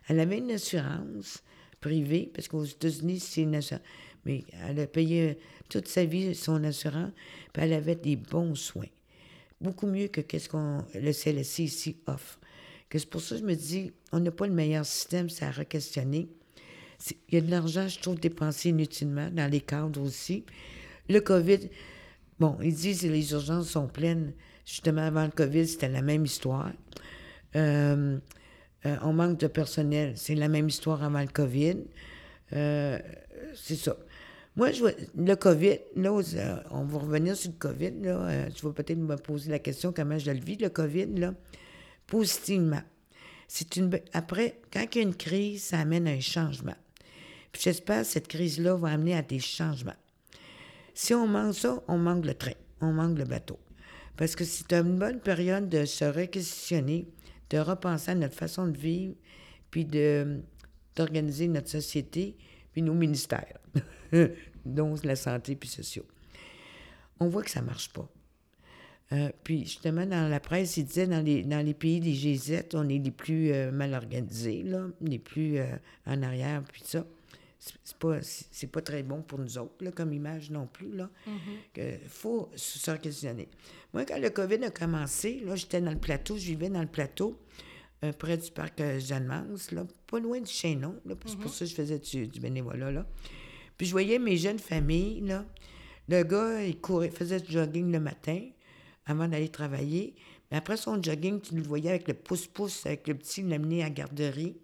elle 0.08 0.20
avait 0.20 0.40
une 0.40 0.52
assurance 0.52 1.42
privée, 1.80 2.32
parce 2.34 2.48
qu'aux 2.48 2.66
États-Unis, 2.66 3.20
c'est 3.20 3.42
une 3.42 3.56
assurance. 3.56 3.84
Mais 4.26 4.44
elle 4.68 4.80
a 4.80 4.88
payé 4.88 5.38
toute 5.74 5.88
sa 5.88 6.06
vie 6.06 6.36
son 6.36 6.64
assurance, 6.64 7.12
puis 7.52 7.64
elle 7.64 7.74
avait 7.74 7.96
des 7.96 8.16
bons 8.16 8.56
soins 8.56 8.86
beaucoup 9.64 9.88
mieux 9.88 10.10
que 10.10 10.22
qu'est-ce 10.22 10.50
qu'on 10.50 10.84
le 10.94 11.12
CLSC 11.12 11.60
ici 11.60 11.98
offre. 12.06 12.40
C'est 12.92 13.10
pour 13.10 13.22
ça 13.22 13.36
que 13.36 13.42
je 13.42 13.46
me 13.48 13.56
dis, 13.56 13.92
on 14.12 14.20
n'a 14.20 14.30
pas 14.30 14.46
le 14.46 14.54
meilleur 14.54 14.86
système, 14.86 15.28
c'est 15.28 15.46
à 15.46 15.52
re-questionner. 15.52 16.30
Il 17.30 17.34
y 17.34 17.38
a 17.38 17.42
de 17.42 17.50
l'argent, 17.50 17.88
je 17.88 18.00
trouve, 18.00 18.20
dépensé 18.20 18.70
inutilement 18.70 19.32
dans 19.32 19.50
les 19.50 19.62
cadres 19.62 20.00
aussi. 20.00 20.46
Le 21.10 21.20
COVID, 21.20 21.70
bon, 22.40 22.56
ils 22.62 22.76
disent 22.76 23.02
que 23.02 23.08
les 23.08 23.32
urgences 23.32 23.72
sont 23.72 23.88
pleines. 23.88 24.34
Justement, 24.64 25.02
avant 25.02 25.26
le 25.26 25.32
COVID, 25.32 25.68
c'était 25.68 25.90
la 25.90 26.04
même 26.04 26.24
histoire. 26.24 26.72
Euh, 27.56 28.20
euh, 28.86 28.96
on 29.02 29.14
manque 29.14 29.40
de 29.40 29.48
personnel, 29.48 30.14
c'est 30.16 30.36
la 30.36 30.48
même 30.48 30.68
histoire 30.68 31.04
avant 31.04 31.22
le 31.22 31.28
COVID. 31.28 31.78
Euh, 32.54 33.00
c'est 33.56 33.76
ça. 33.76 33.98
Moi, 34.56 34.72
je 34.72 34.82
vois, 34.82 34.92
le 35.18 35.36
COVID, 35.36 35.80
là, 35.96 36.12
euh, 36.12 36.56
on 36.70 36.84
va 36.84 37.00
revenir 37.00 37.36
sur 37.36 37.52
le 37.52 37.58
COVID, 37.58 37.92
là. 38.02 38.28
euh, 38.28 38.50
tu 38.50 38.66
vas 38.66 38.72
peut-être 38.72 39.00
me 39.00 39.16
poser 39.16 39.50
la 39.50 39.60
question 39.60 39.92
comment 39.92 40.20
je 40.20 40.32
le 40.32 40.40
vis, 40.40 40.58
le 40.58 40.70
COVID, 40.70 41.08
là. 41.16 41.34
Positivement. 42.06 42.82
C'est 43.48 43.76
une. 43.76 43.90
Après, 44.14 44.60
quand 44.72 44.86
il 44.94 44.98
y 44.98 45.00
a 45.00 45.04
une 45.04 45.16
crise, 45.16 45.64
ça 45.64 45.80
amène 45.80 46.08
un 46.08 46.20
changement. 46.20 46.76
Puis 47.52 47.62
j'espère 47.64 48.02
que 48.02 48.08
cette 48.08 48.28
crise-là 48.28 48.76
va 48.76 48.90
amener 48.90 49.16
à 49.16 49.22
des 49.22 49.40
changements. 49.40 49.96
Si 50.94 51.14
on 51.14 51.28
manque 51.28 51.56
ça, 51.56 51.82
on 51.88 51.98
manque 51.98 52.26
le 52.26 52.34
train, 52.34 52.54
on 52.82 52.92
manque 52.92 53.18
le 53.18 53.26
bateau. 53.26 53.60
Parce 54.18 54.36
que 54.36 54.44
c'est 54.44 54.74
une 54.74 55.00
bonne 55.00 55.20
période 55.20 55.70
de 55.70 55.86
se 55.86 56.06
réquisitionner, 56.06 57.08
de 57.50 57.58
repenser 57.58 58.12
à 58.12 58.16
notre 58.16 58.36
façon 58.36 58.68
de 58.68 58.78
vivre, 58.78 59.16
puis 59.72 59.86
d'organiser 60.96 61.48
notre 61.48 61.70
société, 61.70 62.36
puis 62.72 62.82
nos 62.82 62.94
ministères, 62.94 63.58
dont 64.66 64.96
la 65.04 65.16
santé 65.16 65.56
puis 65.56 65.70
sociaux. 65.70 66.06
On 67.20 67.28
voit 67.28 67.44
que 67.44 67.50
ça 67.50 67.62
marche 67.62 67.90
pas. 67.90 68.10
Euh, 69.12 69.30
puis 69.44 69.66
justement, 69.66 70.06
dans 70.06 70.30
la 70.30 70.40
presse, 70.40 70.78
il 70.78 70.86
disait 70.86 71.08
dans 71.08 71.24
les, 71.24 71.44
dans 71.44 71.64
les 71.64 71.74
pays 71.74 72.00
des 72.00 72.14
G7, 72.14 72.76
on 72.76 72.88
est 72.90 72.98
les 72.98 73.12
plus 73.12 73.52
euh, 73.52 73.72
mal 73.72 73.94
organisés, 73.94 74.64
là, 74.64 74.88
les 75.02 75.20
plus 75.20 75.60
euh, 75.60 75.68
en 76.06 76.22
arrière, 76.24 76.64
puis 76.64 76.82
ça. 76.84 77.06
C'est 77.86 77.96
pas, 77.98 78.18
c'est 78.22 78.68
pas 78.68 78.82
très 78.82 79.04
bon 79.04 79.22
pour 79.22 79.40
nous 79.40 79.58
autres, 79.58 79.86
là, 79.86 79.92
comme 79.92 80.12
image 80.12 80.52
non 80.52 80.68
plus, 80.68 80.94
là. 80.94 81.10
Il 81.78 81.98
faut 82.10 82.50
se 82.58 82.92
questionner. 82.92 83.48
Moi, 83.94 84.04
quand 84.04 84.20
le 84.20 84.30
COVID 84.30 84.66
a 84.66 84.70
commencé, 84.70 85.42
là, 85.46 85.56
j'étais 85.56 85.80
dans 85.80 85.94
le 85.94 85.98
plateau, 85.98 86.36
je 86.36 86.48
vivais 86.48 86.70
dans 86.70 86.82
le 86.82 86.90
plateau, 86.90 87.40
euh, 88.04 88.12
près 88.12 88.38
du 88.38 88.52
parc 88.52 88.82
euh, 88.82 89.00
Jeanne-Mance, 89.00 89.72
là, 89.72 89.86
pas 90.08 90.20
loin 90.20 90.42
du 90.42 90.52
là, 90.52 91.16
puis 91.16 91.30
c'est 91.30 91.38
pour 91.38 91.54
ça 91.54 91.64
que 91.64 91.72
je 91.72 91.76
faisais 91.76 92.00
du, 92.00 92.28
du 92.28 92.40
bénévolat, 92.42 92.92
là. 92.92 93.06
Puis 93.78 93.88
je 93.88 93.92
voyais 93.92 94.20
mes 94.20 94.38
jeunes 94.38 94.60
familles, 94.60 95.22
là. 95.22 95.46
Le 96.10 96.24
gars, 96.24 96.64
il 96.64 96.80
courait, 96.80 97.10
faisait 97.10 97.40
du 97.40 97.52
jogging 97.52 97.92
le 97.92 98.00
matin 98.00 98.42
avant 99.06 99.28
d'aller 99.28 99.50
travailler. 99.50 100.16
Mais 100.52 100.58
après 100.58 100.78
son 100.78 101.02
jogging, 101.02 101.40
tu 101.40 101.56
le 101.56 101.62
voyais 101.62 101.90
avec 101.90 102.08
le 102.08 102.14
pouce-pouce, 102.14 102.86
avec 102.86 103.08
le 103.08 103.16
petit, 103.16 103.42
il 103.42 103.50
l'amenait 103.50 103.82
à 103.82 103.86
la 103.86 103.90
garderie. 103.90 104.58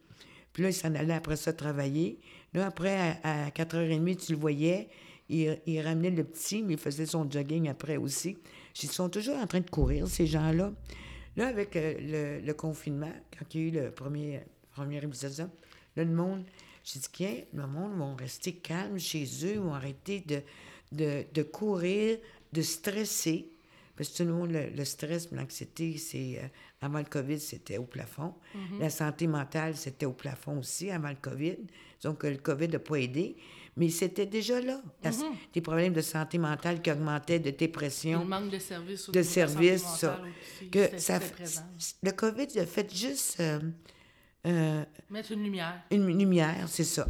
Puis 0.51 0.63
là, 0.63 0.69
il 0.69 0.73
s'en 0.73 0.93
allait 0.95 1.13
après 1.13 1.37
ça 1.37 1.53
travailler. 1.53 2.19
Là, 2.53 2.65
après, 2.67 3.17
à, 3.23 3.45
à 3.45 3.49
4h30, 3.49 4.17
tu 4.17 4.33
le 4.33 4.37
voyais, 4.37 4.89
il, 5.29 5.81
ramenait 5.81 6.09
le 6.09 6.23
petit, 6.23 6.63
mais 6.63 6.73
il 6.73 6.79
faisait 6.79 7.05
son 7.05 7.29
jogging 7.29 7.69
après 7.69 7.97
aussi. 7.97 8.37
Ils 8.81 8.89
sont 8.89 9.09
toujours 9.09 9.37
en 9.37 9.47
train 9.47 9.59
de 9.61 9.69
courir, 9.69 10.07
ces 10.07 10.25
gens-là. 10.25 10.73
Là, 11.37 11.47
avec 11.47 11.75
euh, 11.75 12.39
le, 12.39 12.45
le 12.45 12.53
confinement, 12.53 13.11
quand 13.37 13.53
il 13.53 13.61
y 13.61 13.63
a 13.63 13.67
eu 13.67 13.71
le 13.71 13.91
premier, 13.91 14.41
premier 14.71 14.97
épisode, 15.03 15.49
là, 15.95 16.03
le 16.03 16.11
monde, 16.11 16.43
j'ai 16.83 16.99
dit, 16.99 17.07
tiens, 17.11 17.35
le 17.53 17.67
monde 17.67 17.97
va 17.97 18.15
rester 18.15 18.53
calme 18.53 18.97
chez 18.99 19.25
eux, 19.43 19.59
vont 19.59 19.73
arrêter 19.73 20.21
de, 20.21 20.41
de, 20.91 21.23
de 21.33 21.43
courir, 21.43 22.17
de 22.53 22.61
stresser. 22.61 23.49
Parce 23.95 24.09
que 24.09 24.17
tout 24.17 24.23
le 24.23 24.33
monde, 24.33 24.51
le, 24.51 24.69
le 24.69 24.85
stress, 24.85 25.29
l'anxiété, 25.31 25.97
c'est. 25.97 26.39
euh, 26.39 26.47
avant 26.81 26.99
le 26.99 27.03
COVID, 27.03 27.37
c'était 27.39 27.77
au 27.77 27.83
plafond. 27.83 28.33
La 28.79 28.89
santé 28.89 29.27
mentale, 29.27 29.75
c'était 29.75 30.05
au 30.05 30.13
plafond 30.13 30.59
aussi 30.59 30.89
avant 30.89 31.09
le 31.09 31.17
COVID. 31.21 31.57
Donc, 32.03 32.23
le 32.23 32.37
COVID 32.37 32.69
n'a 32.69 32.79
pas 32.79 32.95
aidé. 32.95 33.35
Mais 33.75 33.89
c'était 33.89 34.25
déjà 34.25 34.61
là. 34.61 34.81
La- 35.03 35.11
Des 35.53 35.59
problèmes 35.61 35.91
de 35.93 35.99
santé 36.01 36.37
mentale 36.37 36.81
qui 36.81 36.89
augmentaient, 36.91 37.39
de 37.39 37.49
dépression 37.51 38.19
Le 38.21 38.25
manque 38.25 38.49
de 38.49 38.59
services 38.59 39.09
de 39.09 39.21
ça. 39.77 40.21
aussi, 40.21 40.69
Que 40.69 40.97
ça 40.97 41.19
présent. 41.19 41.61
le 42.01 42.11
COVID 42.11 42.59
a 42.59 42.65
fait 42.65 42.93
juste 42.95 43.37
euh, 43.41 43.59
euh, 44.45 44.83
Mettre 45.09 45.31
une 45.31 45.43
lumière. 45.43 45.81
une 45.91 46.17
lumière, 46.17 46.67
c'est 46.67 46.83
ça. 46.83 47.07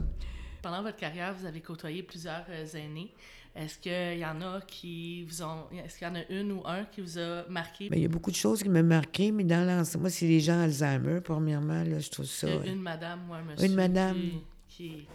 Pendant 0.62 0.82
votre 0.84 0.98
carrière, 0.98 1.34
vous 1.34 1.46
avez 1.46 1.62
côtoyé 1.62 2.04
plusieurs 2.04 2.46
euh, 2.50 2.66
aînés. 2.74 3.14
Est-ce 3.56 3.80
qu'il 3.80 4.20
y 4.20 4.26
en 4.26 4.42
a 4.42 4.62
qui 4.62 5.24
vous 5.24 5.42
ont. 5.42 5.66
Est-ce 5.84 5.98
qu'il 5.98 6.08
y 6.08 6.12
en 6.12 6.16
a 6.16 6.24
une 6.30 6.52
ou 6.52 6.62
un 6.66 6.86
qui 6.86 7.02
vous 7.02 7.18
a 7.18 7.46
marqué? 7.50 7.90
Ben, 7.90 7.98
il 7.98 8.04
y 8.04 8.06
a 8.06 8.10
beaucoup 8.10 8.30
de 8.32 8.36
choses 8.36 8.62
qui 8.62 8.70
m'ont 8.70 8.84
marqué, 8.84 9.32
mais 9.32 9.44
dans 9.44 9.66
l'ensemble, 9.66 10.04
moi, 10.04 10.10
c'est 10.12 10.28
les 10.28 10.40
gens 10.40 10.62
Alzheimer, 10.62 11.20
premièrement, 11.22 11.84
là, 11.84 12.00
je 12.00 12.10
trouve 12.10 12.26
ça. 12.26 12.48
Une, 12.48 12.74
une 12.74 12.82
madame 12.82 13.30
ou 13.30 13.34
un 13.34 13.42
monsieur. 13.42 13.66
Une 13.68 13.76
madame. 13.76 14.18
Qui, 14.18 14.42
qui, 14.68 15.08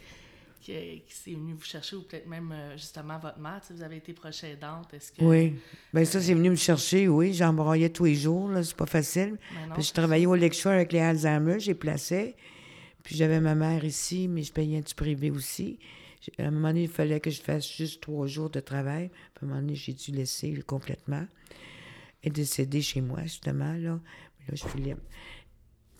qui, 0.64 1.02
qui 1.06 1.14
s'est 1.14 1.32
venue 1.32 1.52
vous 1.52 1.64
chercher, 1.64 1.96
ou 1.96 2.02
peut-être 2.02 2.26
même 2.26 2.50
euh, 2.50 2.72
justement 2.76 3.18
votre 3.18 3.38
mère. 3.38 3.60
Vous 3.70 3.82
avez 3.82 3.96
été 3.98 4.14
proche 4.14 4.44
aidante. 4.44 4.94
Est-ce 4.94 5.12
que. 5.12 5.22
Oui. 5.22 5.54
Ben 5.92 6.04
ça, 6.04 6.20
c'est 6.20 6.32
venu 6.32 6.50
me 6.50 6.56
chercher, 6.56 7.06
oui. 7.06 7.34
J'en 7.34 7.52
broyais 7.52 7.90
tous 7.90 8.06
les 8.06 8.14
jours, 8.14 8.48
là, 8.48 8.62
c'est 8.62 8.76
pas 8.76 8.86
facile. 8.86 9.36
Non, 9.52 9.74
Puis 9.74 9.82
je 9.82 9.92
travaillais 9.92 10.26
au 10.26 10.34
lecture 10.34 10.70
avec 10.70 10.92
les 10.92 11.00
Alzheimer, 11.00 11.60
j'ai 11.60 11.74
placé. 11.74 12.34
Puis 13.02 13.14
j'avais 13.14 13.40
ma 13.40 13.54
mère 13.54 13.84
ici, 13.84 14.26
mais 14.26 14.42
je 14.42 14.52
payais 14.52 14.80
du 14.80 14.94
privé 14.94 15.30
aussi. 15.30 15.78
À 16.38 16.44
un 16.44 16.50
moment 16.50 16.68
donné, 16.68 16.84
il 16.84 16.88
fallait 16.88 17.20
que 17.20 17.30
je 17.30 17.42
fasse 17.42 17.70
juste 17.70 18.00
trois 18.00 18.26
jours 18.26 18.48
de 18.48 18.60
travail. 18.60 19.10
Puis 19.34 19.42
à 19.42 19.44
un 19.44 19.48
moment 19.48 19.60
donné, 19.60 19.74
j'ai 19.74 19.92
dû 19.92 20.12
laisser 20.12 20.54
complètement. 20.66 21.26
Elle 22.22 22.30
est 22.30 22.36
décédée 22.36 22.80
chez 22.80 23.02
moi, 23.02 23.22
justement, 23.24 23.74
là. 23.74 24.00
Là, 24.48 24.54
je 24.54 24.56
suis. 24.56 24.94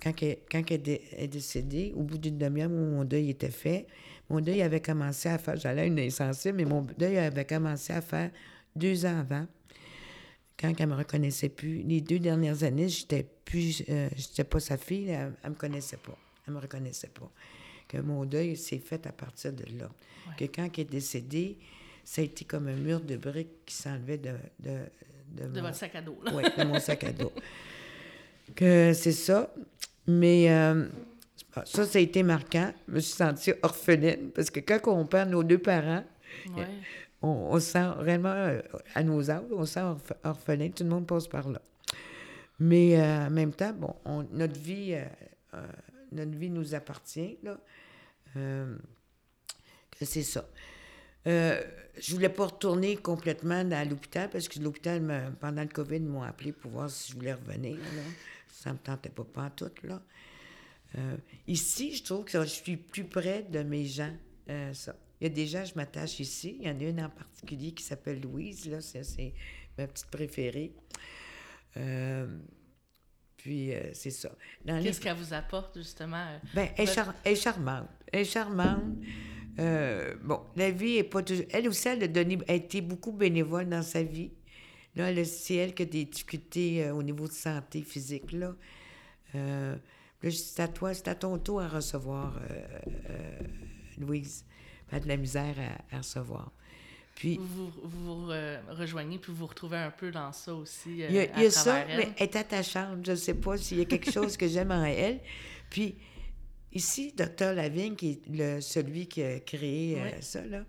Quand 0.03 0.23
elle, 0.23 0.39
quand 0.51 0.63
elle 0.71 0.89
est 0.89 1.29
décédée, 1.29 1.93
au 1.95 2.03
bout 2.03 2.17
d'une 2.17 2.39
demi-heure, 2.39 2.71
mon 2.71 3.05
deuil 3.05 3.29
était 3.29 3.51
fait. 3.51 3.87
Mon 4.31 4.41
deuil 4.41 4.63
avait 4.63 4.81
commencé 4.81 5.29
à 5.29 5.39
faire... 5.39 5.57
J'allais 5.57 5.83
à 5.83 5.87
une 5.87 5.99
insensible, 6.01 6.57
mais 6.57 6.65
mon 6.65 6.83
deuil 6.99 7.19
avait 7.19 7.45
commencé 7.45 7.93
à 7.93 8.01
faire 8.01 8.31
deux 8.75 9.05
ans 9.07 9.19
avant 9.21 9.47
quand 10.59 10.73
elle 10.79 10.89
me 10.89 10.95
reconnaissait 10.95 11.49
plus. 11.49 11.83
Les 11.83 12.01
deux 12.01 12.19
dernières 12.19 12.63
années, 12.63 12.89
j'étais 12.89 13.27
plus, 13.45 13.83
euh, 13.89 14.09
j'étais 14.17 14.45
pas 14.45 14.61
sa 14.61 14.77
fille, 14.77 15.11
elle, 15.11 15.33
elle 15.43 15.51
me 15.51 15.55
connaissait 15.57 15.97
pas. 15.99 16.17
Elle 16.47 16.55
me 16.55 16.61
reconnaissait 16.61 17.09
pas. 17.09 17.31
Que 17.89 17.99
mon 17.99 18.25
deuil 18.25 18.57
s'est 18.57 18.79
fait 18.79 19.07
à 19.07 19.13
partir 19.13 19.53
de 19.53 19.65
là. 19.79 19.91
Que 20.39 20.45
quand 20.47 20.69
il 20.77 20.81
est 20.81 20.85
décédé, 20.85 21.59
ça 22.03 22.23
a 22.23 22.25
été 22.25 22.45
comme 22.45 22.69
un 22.69 22.77
mur 22.77 23.01
de 23.01 23.17
briques 23.17 23.65
qui 23.67 23.75
s'enlevait 23.75 24.17
de, 24.19 24.31
de, 24.61 24.79
de, 25.37 25.47
mon- 25.49 25.63
votre 25.63 25.77
sac 25.77 25.95
à 25.97 26.01
dos. 26.03 26.19
oui, 26.33 26.43
de 26.57 26.65
mon 26.65 26.81
sac 26.81 27.05
à 27.05 27.13
dos. 27.13 27.33
Que 28.55 28.93
c'est 28.95 29.13
ça. 29.13 29.53
Mais 30.07 30.51
euh, 30.51 30.87
ça, 31.65 31.85
ça 31.87 31.99
a 31.99 32.03
été 32.03 32.23
marquant. 32.23 32.73
Je 32.89 32.95
me 32.95 33.01
suis 33.01 33.15
sentie 33.15 33.53
orpheline 33.63 34.31
parce 34.31 34.51
que 34.51 34.61
quand 34.61 34.81
on 34.93 35.07
perd 35.07 35.31
nos 35.31 35.43
deux 35.43 35.59
parents, 35.59 36.05
Ouais. 36.57 36.67
on, 37.23 37.29
on 37.29 37.55
se 37.61 37.71
sent 37.73 37.87
vraiment, 37.99 38.29
euh, 38.33 38.61
à 38.95 39.03
nos 39.05 39.31
âges, 39.31 39.43
on 39.53 39.65
se 39.65 39.75
sent 39.75 39.81
orph- 39.81 40.17
orphelin. 40.25 40.71
Tout 40.71 40.83
le 40.85 40.91
monde 40.91 41.07
passe 41.07 41.29
par 41.29 41.49
là. 41.49 41.61
Mais 42.59 42.99
euh, 43.01 43.27
en 43.27 43.31
même 43.31 43.53
temps, 43.53 43.73
bon, 43.73 43.95
on- 44.05 44.27
notre, 44.33 44.59
vie, 44.59 44.95
euh, 44.95 45.05
euh, 45.55 45.67
notre 46.13 46.33
vie 46.33 46.51
nous 46.51 46.75
appartient. 46.75 47.39
Là. 47.43 47.57
C'est 50.03 50.23
ça. 50.23 50.45
Euh, 51.27 51.63
je 51.99 52.13
voulais 52.15 52.29
pas 52.29 52.47
retourner 52.47 52.97
complètement 52.97 53.65
à 53.71 53.85
l'hôpital 53.85 54.29
parce 54.29 54.49
que 54.49 54.59
l'hôpital, 54.59 55.33
pendant 55.41 55.63
le 55.63 55.69
COVID, 55.69 56.01
m'ont 56.01 56.23
appelé 56.23 56.53
pour 56.53 56.71
voir 56.73 56.91
si 56.91 57.13
je 57.13 57.17
voulais 57.17 57.33
revenir. 57.35 57.77
Là. 57.77 58.03
Ça 58.51 58.73
me 58.73 58.79
tentait 58.79 59.09
pas, 59.09 59.25
pas 59.25 59.43
en 59.45 59.51
tout, 59.51 59.71
là. 59.85 60.03
Euh, 60.97 61.17
ici, 61.47 61.95
je 61.97 62.05
trouve 62.05 62.25
que 62.25 62.41
je 62.43 62.47
suis 62.49 62.77
plus 62.77 63.05
près 63.05 63.43
de 63.43 63.63
mes 63.63 63.85
gens. 63.87 64.15
euh, 64.49 64.73
ça. 64.73 64.95
Il 65.21 65.25
y 65.29 65.31
a 65.31 65.35
des 65.35 65.47
gens, 65.47 65.65
je 65.65 65.75
m'attache 65.75 66.21
ici. 66.21 66.57
Il 66.61 66.67
y 66.67 66.71
en 66.71 66.79
a 66.79 66.83
une 66.83 67.01
en 67.01 67.09
particulier 67.09 67.73
qui 67.73 67.83
s'appelle 67.83 68.21
Louise, 68.21 68.67
là. 68.69 68.81
C'est, 68.81 69.33
ma 69.79 69.87
petite 69.87 70.07
préférée. 70.11 70.73
Euh, 71.77 72.27
puis, 73.37 73.73
c'est 73.93 74.11
ça. 74.11 74.31
Les- 74.65 74.83
Qu'est-ce 74.83 75.01
qu'elle 75.01 75.17
vous 75.17 75.33
apporte, 75.35 75.77
justement? 75.79 76.39
ben, 76.55 76.69
elle, 76.77 76.85
est 76.85 76.87
votre- 76.87 76.95
char- 76.95 77.15
elle 77.25 77.33
est 77.33 77.37
charmante. 77.37 77.89
Elle 78.13 78.21
est 78.21 78.25
charmante. 78.25 78.85
Bon, 80.23 80.41
la 80.57 80.71
vie 80.71 80.97
est 80.99 81.05
pas 81.05 81.23
toujours. 81.23 81.45
Elle 81.51 81.69
aussi, 81.69 81.89
elle 81.89 82.03
a, 82.05 82.09
donné, 82.09 82.39
elle 82.47 82.53
a 82.53 82.57
été 82.57 82.81
beaucoup 82.81 83.13
bénévole 83.13 83.69
dans 83.69 83.83
sa 83.83 84.03
vie. 84.03 84.31
Là, 84.97 85.25
c'est 85.25 85.55
elle 85.57 85.75
qui 85.75 85.83
a 85.83 85.87
des 85.87 86.05
difficultés 86.05 86.85
euh, 86.85 86.95
au 86.95 87.03
niveau 87.03 87.27
de 87.27 87.33
santé 87.33 87.83
physique. 87.83 88.31
Là, 88.33 88.55
là 90.25 90.31
je 90.31 90.37
dis, 90.37 90.43
c'est 90.43 90.63
à 90.63 90.69
toi, 90.69 90.93
c'est 90.95 91.09
à 91.09 91.15
ton 91.15 91.39
tour 91.39 91.61
à 91.61 91.69
recevoir, 91.69 92.37
euh, 92.51 92.63
euh, 93.11 93.39
Louise. 93.99 94.45
A 94.93 95.01
de 95.01 95.09
la 95.09 95.17
misère 95.17 95.55
à, 95.91 95.95
à 95.97 95.99
recevoir. 95.99 96.53
Puis, 97.17 97.37
Vous 97.41 97.69
vous, 97.69 97.73
vous, 98.25 98.31
euh, 98.31 98.61
rejoignez 98.71 99.19
puis 99.19 99.33
vous 99.33 99.39
vous 99.39 99.47
retrouvez 99.47 99.77
un 99.79 99.91
peu 99.91 100.11
dans 100.11 100.33
ça 100.33 100.55
aussi. 100.55 101.03
euh, 101.03 101.07
Il 101.11 101.15
y 101.15 101.19
a, 101.19 101.23
à 101.23 101.37
il 101.39 101.43
y 101.43 101.47
a 101.47 101.51
ça, 101.51 101.85
mais 101.87 102.09
elle. 102.17 102.23
est 102.25 102.37
attachante. 102.37 103.05
Je 103.07 103.13
ne 103.13 103.17
sais 103.17 103.35
pas 103.35 103.57
s'il 103.57 103.79
y 103.79 103.81
a 103.81 103.85
quelque 103.87 104.11
chose 104.11 104.37
que 104.37 104.47
j'aime 104.49 104.71
en 104.73 104.85
elle. 104.85 105.21
Puis, 105.71 105.97
ici, 106.73 107.13
Docteur 107.17 107.55
Lavigne, 107.55 107.95
qui 107.97 108.11
est 108.11 108.21
le, 108.29 108.61
celui 108.61 109.07
qui 109.07 109.23
a 109.23 109.41
créé 109.41 109.97
Oui. 110.03 110.11
ça, 110.23 110.43
là, 110.45 110.65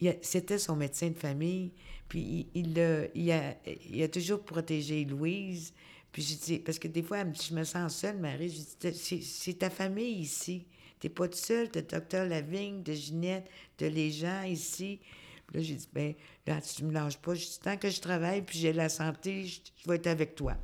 il 0.00 0.08
a- 0.08 0.14
c'était 0.22 0.58
son 0.58 0.76
médecin 0.76 1.08
de 1.08 1.16
famille. 1.18 1.72
Puis, 2.08 2.48
il, 2.54 2.70
il, 2.70 2.80
a, 2.80 3.04
il 3.14 3.30
a, 3.32 3.54
il 3.90 4.02
a 4.02 4.08
toujours 4.08 4.44
protégé 4.44 5.04
Louise. 5.04 5.72
Puis, 6.12 6.22
je 6.22 6.34
dis, 6.36 6.58
parce 6.58 6.78
que 6.78 6.88
des 6.88 7.02
fois, 7.02 7.18
je 7.32 7.54
me 7.54 7.64
sens 7.64 7.96
seule, 7.96 8.16
Marie. 8.18 8.48
Je 8.50 8.88
dis, 8.90 9.22
c'est 9.22 9.58
ta 9.58 9.70
famille 9.70 10.18
ici. 10.20 10.66
T'es 11.00 11.08
pas 11.08 11.28
toute 11.28 11.36
seule, 11.36 11.68
t'as 11.70 11.82
Docteur 11.82 12.26
Lavigne, 12.26 12.82
de 12.82 12.92
Ginette, 12.92 13.46
de 13.78 13.86
les 13.86 14.10
gens 14.10 14.42
ici. 14.42 14.98
Puis 15.46 15.56
là, 15.58 15.62
j'ai 15.62 15.74
dit, 15.74 15.88
ben 15.92 16.14
là, 16.46 16.60
tu 16.60 16.84
me 16.84 16.92
lâches 16.92 17.18
pas. 17.18 17.34
Je 17.34 17.44
dis, 17.44 17.58
tant 17.62 17.76
que 17.76 17.88
je 17.88 18.00
travaille 18.00 18.42
puis 18.42 18.58
j'ai 18.58 18.72
la 18.72 18.88
santé, 18.88 19.46
je, 19.46 19.60
je 19.82 19.88
vais 19.88 19.96
être 19.96 20.08
avec 20.08 20.34
toi. 20.34 20.56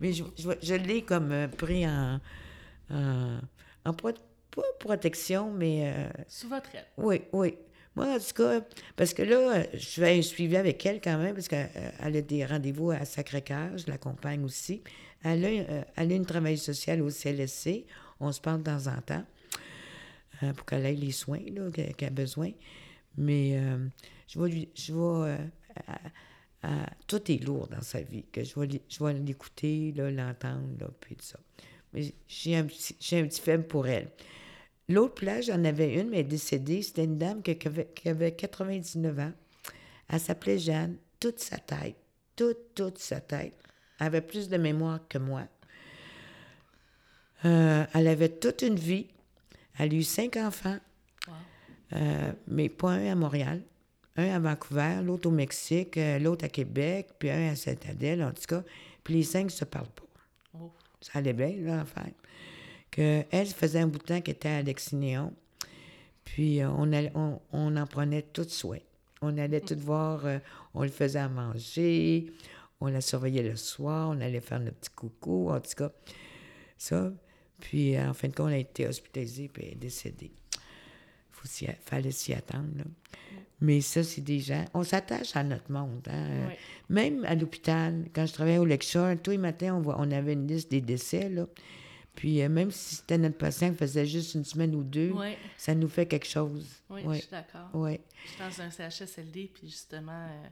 Mais 0.00 0.12
je, 0.12 0.22
je, 0.38 0.48
vais- 0.48 0.58
je 0.62 0.74
l'ai 0.74 1.02
comme 1.02 1.32
euh, 1.32 1.48
pris 1.48 1.86
en, 1.86 2.20
en, 2.90 3.38
en 3.84 3.92
pro- 3.92 4.12
pas 4.50 4.62
protection, 4.78 5.50
mais 5.52 5.92
euh, 5.92 6.08
Sous 6.28 6.48
votre 6.48 6.74
aile. 6.74 6.86
oui, 6.98 7.22
oui. 7.32 7.54
Moi, 7.94 8.06
en 8.06 8.18
tout 8.18 8.32
cas, 8.34 8.62
parce 8.96 9.12
que 9.12 9.22
là, 9.22 9.36
euh, 9.58 9.64
je 9.74 9.86
fais 10.00 10.18
un 10.18 10.22
suivi 10.22 10.56
avec 10.56 10.84
elle 10.86 11.00
quand 11.00 11.18
même, 11.18 11.34
parce 11.34 11.48
qu'elle 11.48 11.70
a 12.00 12.20
des 12.22 12.44
rendez-vous 12.46 12.90
à 12.90 13.04
Sacré-Cœur, 13.04 13.76
je 13.76 13.86
l'accompagne 13.90 14.42
aussi. 14.44 14.82
Elle 15.22 15.44
a, 15.44 15.48
euh, 15.48 15.82
elle 15.96 16.12
a 16.12 16.14
une 16.14 16.24
travail 16.26 16.56
social 16.56 17.02
au 17.02 17.10
CLSC. 17.10 17.84
On 18.18 18.32
se 18.32 18.40
parle 18.40 18.60
de 18.60 18.64
temps 18.64 18.86
en 18.86 19.00
temps 19.02 19.24
euh, 20.42 20.52
pour 20.54 20.64
qu'elle 20.64 20.86
ait 20.86 20.94
les 20.94 21.12
soins 21.12 21.40
qu'elle 21.72 21.94
a 22.08 22.10
besoin. 22.10 22.50
Mais 23.18 23.58
euh, 23.58 23.86
je 24.26 24.40
vais. 24.40 24.68
Je 24.74 24.92
vais, 24.92 25.36
euh, 26.64 26.68
tout 27.08 27.30
est 27.30 27.42
lourd 27.44 27.66
dans 27.68 27.82
sa 27.82 28.00
vie, 28.00 28.24
que 28.32 28.42
je 28.44 28.54
vais, 28.58 29.14
l'écouter, 29.14 29.92
l'entendre, 29.96 30.92
puis 31.00 31.16
tout 31.16 31.24
ça. 31.24 31.38
Mais 31.92 32.14
j'ai 32.28 32.56
un, 32.56 32.64
petit- 32.64 32.96
j'ai 33.00 33.20
un 33.20 33.26
petit 33.26 33.40
faible 33.40 33.66
pour 33.66 33.86
elle. 33.86 34.08
L'autre 34.92 35.14
plage, 35.14 35.46
j'en 35.46 35.64
avais 35.64 35.94
une, 35.94 36.10
mais 36.10 36.18
elle 36.18 36.26
est 36.26 36.28
décédée. 36.28 36.82
C'était 36.82 37.04
une 37.04 37.16
dame 37.18 37.42
qui, 37.42 37.56
avait, 37.66 37.88
qui 37.94 38.08
avait 38.08 38.32
99 38.32 39.18
ans. 39.18 39.32
Elle 40.08 40.20
s'appelait 40.20 40.58
Jeanne. 40.58 40.96
Toute 41.18 41.38
sa 41.38 41.56
tête, 41.56 41.96
toute, 42.36 42.74
toute 42.74 42.98
sa 42.98 43.20
tête. 43.20 43.54
Elle 44.00 44.06
avait 44.08 44.20
plus 44.20 44.48
de 44.48 44.56
mémoire 44.56 45.00
que 45.08 45.18
moi. 45.18 45.44
Euh, 47.44 47.84
elle 47.94 48.08
avait 48.08 48.28
toute 48.28 48.62
une 48.62 48.76
vie. 48.76 49.06
Elle 49.78 49.92
a 49.92 49.96
eu 49.96 50.02
cinq 50.02 50.36
enfants, 50.36 50.78
Wow. 51.26 51.34
euh, 51.94 52.32
mais 52.48 52.68
pas 52.68 52.90
un 52.90 53.12
à 53.12 53.14
Montréal. 53.14 53.62
Un 54.16 54.28
à 54.28 54.38
Vancouver, 54.38 55.00
l'autre 55.02 55.28
au 55.28 55.32
Mexique, 55.32 55.96
euh, 55.96 56.18
l'autre 56.18 56.44
à 56.44 56.48
Québec, 56.48 57.08
puis 57.18 57.30
un 57.30 57.52
à 57.52 57.56
Saint-Adèle, 57.56 58.22
en 58.22 58.32
tout 58.32 58.42
cas. 58.46 58.62
Puis 59.02 59.14
les 59.14 59.22
cinq 59.22 59.44
ne 59.44 59.50
se 59.50 59.64
parlent 59.64 59.86
pas. 59.88 60.02
Oh. 60.60 60.70
Ça 61.00 61.20
allait 61.20 61.32
bien, 61.32 61.54
là, 61.60 61.84
elle 62.98 63.46
ça 63.46 63.54
faisait 63.54 63.80
un 63.80 63.86
bout 63.86 63.98
de 63.98 64.04
temps 64.04 64.20
qu'elle 64.20 64.34
était 64.34 64.48
à 64.48 64.62
Lexinéon. 64.62 65.32
Puis 66.24 66.60
euh, 66.62 66.68
on, 66.70 66.92
allait- 66.92 67.12
on, 67.14 67.40
on 67.52 67.76
en 67.76 67.86
prenait 67.86 68.22
tout 68.22 68.44
soin. 68.48 68.78
On 69.20 69.36
allait 69.38 69.60
tout 69.60 69.76
voir, 69.78 70.26
euh, 70.26 70.38
on 70.74 70.82
le 70.82 70.88
faisait 70.88 71.18
à 71.20 71.28
manger, 71.28 72.26
on 72.80 72.86
la 72.88 73.00
surveillait 73.00 73.42
le 73.42 73.56
soir, 73.56 74.08
on 74.10 74.20
allait 74.20 74.40
faire 74.40 74.58
notre 74.60 74.76
petit 74.78 74.90
coucou, 74.90 75.50
en 75.50 75.60
tout 75.60 75.70
cas. 75.76 75.90
Ça. 76.78 77.12
Puis 77.60 77.96
euh, 77.96 78.10
en 78.10 78.14
fin 78.14 78.28
de 78.28 78.34
compte, 78.34 78.48
elle 78.48 78.54
a 78.54 78.58
été 78.58 78.86
hospitalisée 78.88 79.48
puis 79.48 79.64
elle 79.66 79.72
est 79.72 79.76
décédée. 79.76 80.32
Il 81.60 81.74
fallait 81.84 82.12
s'y 82.12 82.32
attendre. 82.34 82.68
là. 82.76 82.84
Mais 83.60 83.80
ça, 83.80 84.02
c'est 84.04 84.20
des 84.20 84.38
gens. 84.40 84.64
On 84.74 84.82
s'attache 84.84 85.34
à 85.36 85.42
notre 85.42 85.70
monde. 85.72 86.06
hein. 86.08 86.48
Même 86.88 87.24
à 87.24 87.34
l'hôpital, 87.34 88.04
quand 88.12 88.26
je 88.26 88.32
travaillais 88.32 88.58
au 88.58 88.64
lecture, 88.64 89.08
tous 89.22 89.32
les 89.32 89.38
matins, 89.38 89.74
on, 89.76 89.80
voit- 89.80 89.96
on 89.98 90.10
avait 90.12 90.34
une 90.34 90.46
liste 90.46 90.70
des 90.70 90.80
décès. 90.80 91.28
Là. 91.28 91.46
Puis 92.14 92.42
euh, 92.42 92.48
même 92.48 92.70
si 92.70 92.96
c'était 92.96 93.16
notre 93.18 93.38
patient 93.38 93.70
qui 93.70 93.76
faisait 93.78 94.04
juste 94.06 94.34
une 94.34 94.44
semaine 94.44 94.74
ou 94.74 94.82
deux, 94.84 95.10
Oui, 95.14 95.34
ça 95.56 95.74
nous 95.74 95.88
fait 95.88 96.06
quelque 96.06 96.26
chose. 96.26 96.66
oui, 96.90 97.02
Oui. 97.06 97.16
je 97.16 97.20
suis 97.22 97.30
d'accord. 97.30 97.68
Oui. 97.72 97.98
Je 98.24 98.30
suis 98.30 98.38
dans 98.38 98.60
un 98.62 98.70
CHSLD, 98.70 99.50
puis 99.52 99.68
justement, 99.68 100.28
euh, 100.28 100.46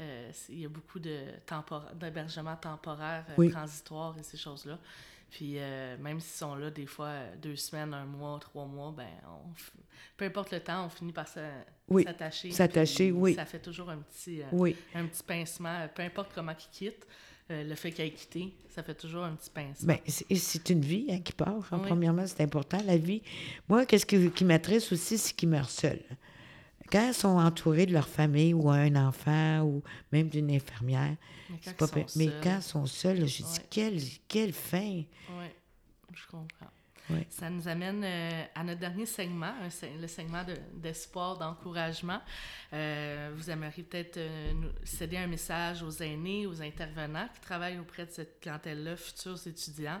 euh, 0.00 0.30
il 0.48 0.60
y 0.60 0.64
a 0.64 0.68
beaucoup 0.68 0.98
de 0.98 1.18
tempora- 1.46 1.92
d'hébergement 1.94 2.56
temporaire, 2.56 3.26
euh, 3.30 3.34
Oui. 3.36 3.50
transitoire 3.50 4.16
et 4.18 4.22
ces 4.22 4.38
choses-là. 4.38 4.78
Puis 5.30 5.54
même 6.00 6.20
s'ils 6.20 6.38
sont 6.40 6.54
là 6.56 6.70
des 6.70 6.84
fois 6.84 7.10
deux 7.40 7.56
semaines, 7.56 7.94
un 7.94 8.04
mois, 8.04 8.38
trois 8.38 8.66
mois, 8.66 8.92
ben 8.94 9.08
on 9.26 9.50
peu 10.18 10.26
importe 10.26 10.50
le 10.52 10.60
temps, 10.60 10.84
on 10.84 10.88
finit 10.90 11.12
par 11.12 11.26
s'attacher. 11.26 12.50
s'attacher, 12.50 13.12
oui. 13.12 13.34
Ça 13.34 13.46
fait 13.46 13.58
toujours 13.58 13.88
un 13.88 13.96
petit, 13.98 14.42
un 14.94 15.06
petit 15.06 15.22
pincement, 15.22 15.88
peu 15.94 16.02
importe 16.02 16.32
comment 16.34 16.52
il 16.52 16.68
quitte. 16.70 17.06
Euh, 17.50 17.64
le 17.64 17.74
fait 17.74 17.90
qu'il 17.92 18.04
ait 18.04 18.10
quitté, 18.10 18.52
ça 18.74 18.82
fait 18.82 18.94
toujours 18.94 19.24
un 19.24 19.32
petit 19.34 19.50
pincement. 19.50 19.94
Ben, 19.94 19.98
c'est 20.06 20.70
une 20.70 20.80
vie 20.80 21.06
hein, 21.10 21.20
qui 21.20 21.32
part. 21.32 21.48
hein. 21.70 21.78
Oui. 21.80 21.86
Premièrement, 21.88 22.26
c'est 22.26 22.42
important, 22.42 22.78
la 22.86 22.96
vie. 22.96 23.22
Moi, 23.68 23.84
qu'est-ce 23.86 24.06
qui, 24.06 24.30
qui 24.30 24.44
m'attriste 24.44 24.92
aussi, 24.92 25.18
c'est 25.18 25.34
qu'ils 25.34 25.48
meurent 25.48 25.70
seuls. 25.70 26.02
Quand 26.90 27.08
ils 27.08 27.14
sont 27.14 27.38
entourés 27.38 27.86
de 27.86 27.92
leur 27.92 28.06
famille 28.08 28.52
ou 28.54 28.68
un 28.70 28.94
enfant 28.96 29.62
ou 29.62 29.82
même 30.12 30.28
d'une 30.28 30.50
infirmière, 30.50 31.16
mais 31.48 31.56
c'est 31.62 31.76
quand 31.76 31.90
pas 31.90 32.00
ils 32.00 32.08
sont 32.08 32.18
Mais 32.18 32.30
quand 32.42 32.56
ils 32.58 32.62
sont 32.62 32.86
seuls, 32.86 33.26
je 33.26 33.42
dis, 33.42 33.60
quelle, 33.70 33.98
quelle 34.28 34.52
fin! 34.52 35.02
Oui, 35.30 35.46
je 36.14 36.26
comprends. 36.26 36.66
Ça 37.30 37.50
nous 37.50 37.66
amène 37.68 38.02
euh, 38.04 38.44
à 38.54 38.64
notre 38.64 38.80
dernier 38.80 39.06
segment, 39.06 39.52
le 40.00 40.06
segment 40.08 40.44
de- 40.44 40.56
d'espoir, 40.74 41.38
d'encouragement. 41.38 42.20
Euh, 42.72 43.32
vous 43.36 43.50
aimeriez 43.50 43.82
peut-être 43.82 44.16
euh, 44.18 44.52
céder 44.84 45.16
un 45.18 45.26
message 45.26 45.82
aux 45.82 45.90
aînés, 46.02 46.46
aux 46.46 46.60
intervenants 46.62 47.28
qui 47.34 47.40
travaillent 47.40 47.78
auprès 47.78 48.06
de 48.06 48.10
cette 48.10 48.40
clientèle-là, 48.40 48.96
futurs 48.96 49.38
étudiants. 49.46 50.00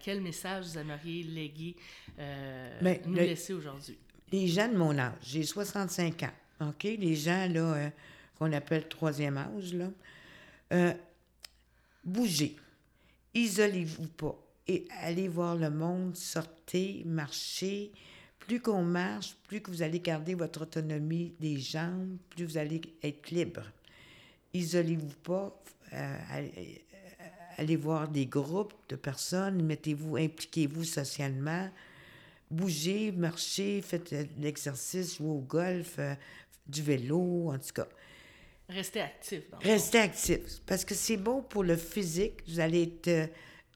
Quel 0.00 0.22
message 0.22 0.64
vous 0.66 0.78
aimeriez 0.78 1.22
léguer, 1.24 1.76
Ben, 2.16 2.98
nous 3.04 3.14
le- 3.14 3.22
laisser 3.22 3.52
aujourd'hui? 3.52 3.98
Les 4.32 4.48
gens 4.48 4.68
de 4.68 4.76
mon 4.76 4.96
âge, 4.98 5.12
j'ai 5.22 5.42
65 5.42 6.22
ans, 6.22 6.68
OK? 6.68 6.84
Les 6.84 7.14
gens, 7.14 7.46
là, 7.50 7.90
qu'on 8.38 8.50
appelle 8.52 8.88
troisième 8.88 9.36
âge, 9.36 9.74
là, 9.74 10.94
bougez, 12.04 12.56
isolez-vous 13.34 14.08
pas 14.08 14.36
et 14.68 14.86
allez 15.00 15.28
voir 15.28 15.56
le 15.56 15.70
monde, 15.70 16.14
sortez, 16.14 17.02
marchez. 17.06 17.90
Plus 18.38 18.60
qu'on 18.60 18.82
marche, 18.82 19.34
plus 19.46 19.60
que 19.60 19.70
vous 19.70 19.82
allez 19.82 20.00
garder 20.00 20.34
votre 20.34 20.62
autonomie 20.62 21.34
des 21.40 21.58
jambes, 21.58 22.16
plus 22.30 22.44
vous 22.44 22.58
allez 22.58 22.80
être 23.02 23.30
libre. 23.30 23.62
Isolez-vous 24.54 25.14
pas, 25.22 25.62
euh, 25.92 26.16
allez, 26.30 26.82
euh, 26.94 27.24
allez 27.56 27.76
voir 27.76 28.08
des 28.08 28.26
groupes 28.26 28.74
de 28.88 28.96
personnes, 28.96 29.62
mettez-vous, 29.62 30.16
impliquez-vous 30.16 30.84
socialement, 30.84 31.68
bougez, 32.50 33.12
marchez, 33.12 33.82
faites 33.82 34.14
de 34.14 34.26
l'exercice, 34.40 35.16
jouez 35.16 35.28
au 35.28 35.40
golf, 35.40 35.96
euh, 35.98 36.14
du 36.66 36.82
vélo, 36.82 37.50
en 37.50 37.58
tout 37.58 37.72
cas. 37.74 37.88
Restez 38.68 39.00
actif. 39.00 39.42
Restez 39.62 39.98
actif, 39.98 40.60
parce 40.66 40.84
que 40.84 40.94
c'est 40.94 41.16
bon 41.16 41.42
pour 41.42 41.64
le 41.64 41.76
physique. 41.76 42.42
Vous 42.46 42.60
allez 42.60 42.82
être 42.82 43.08
euh, 43.08 43.26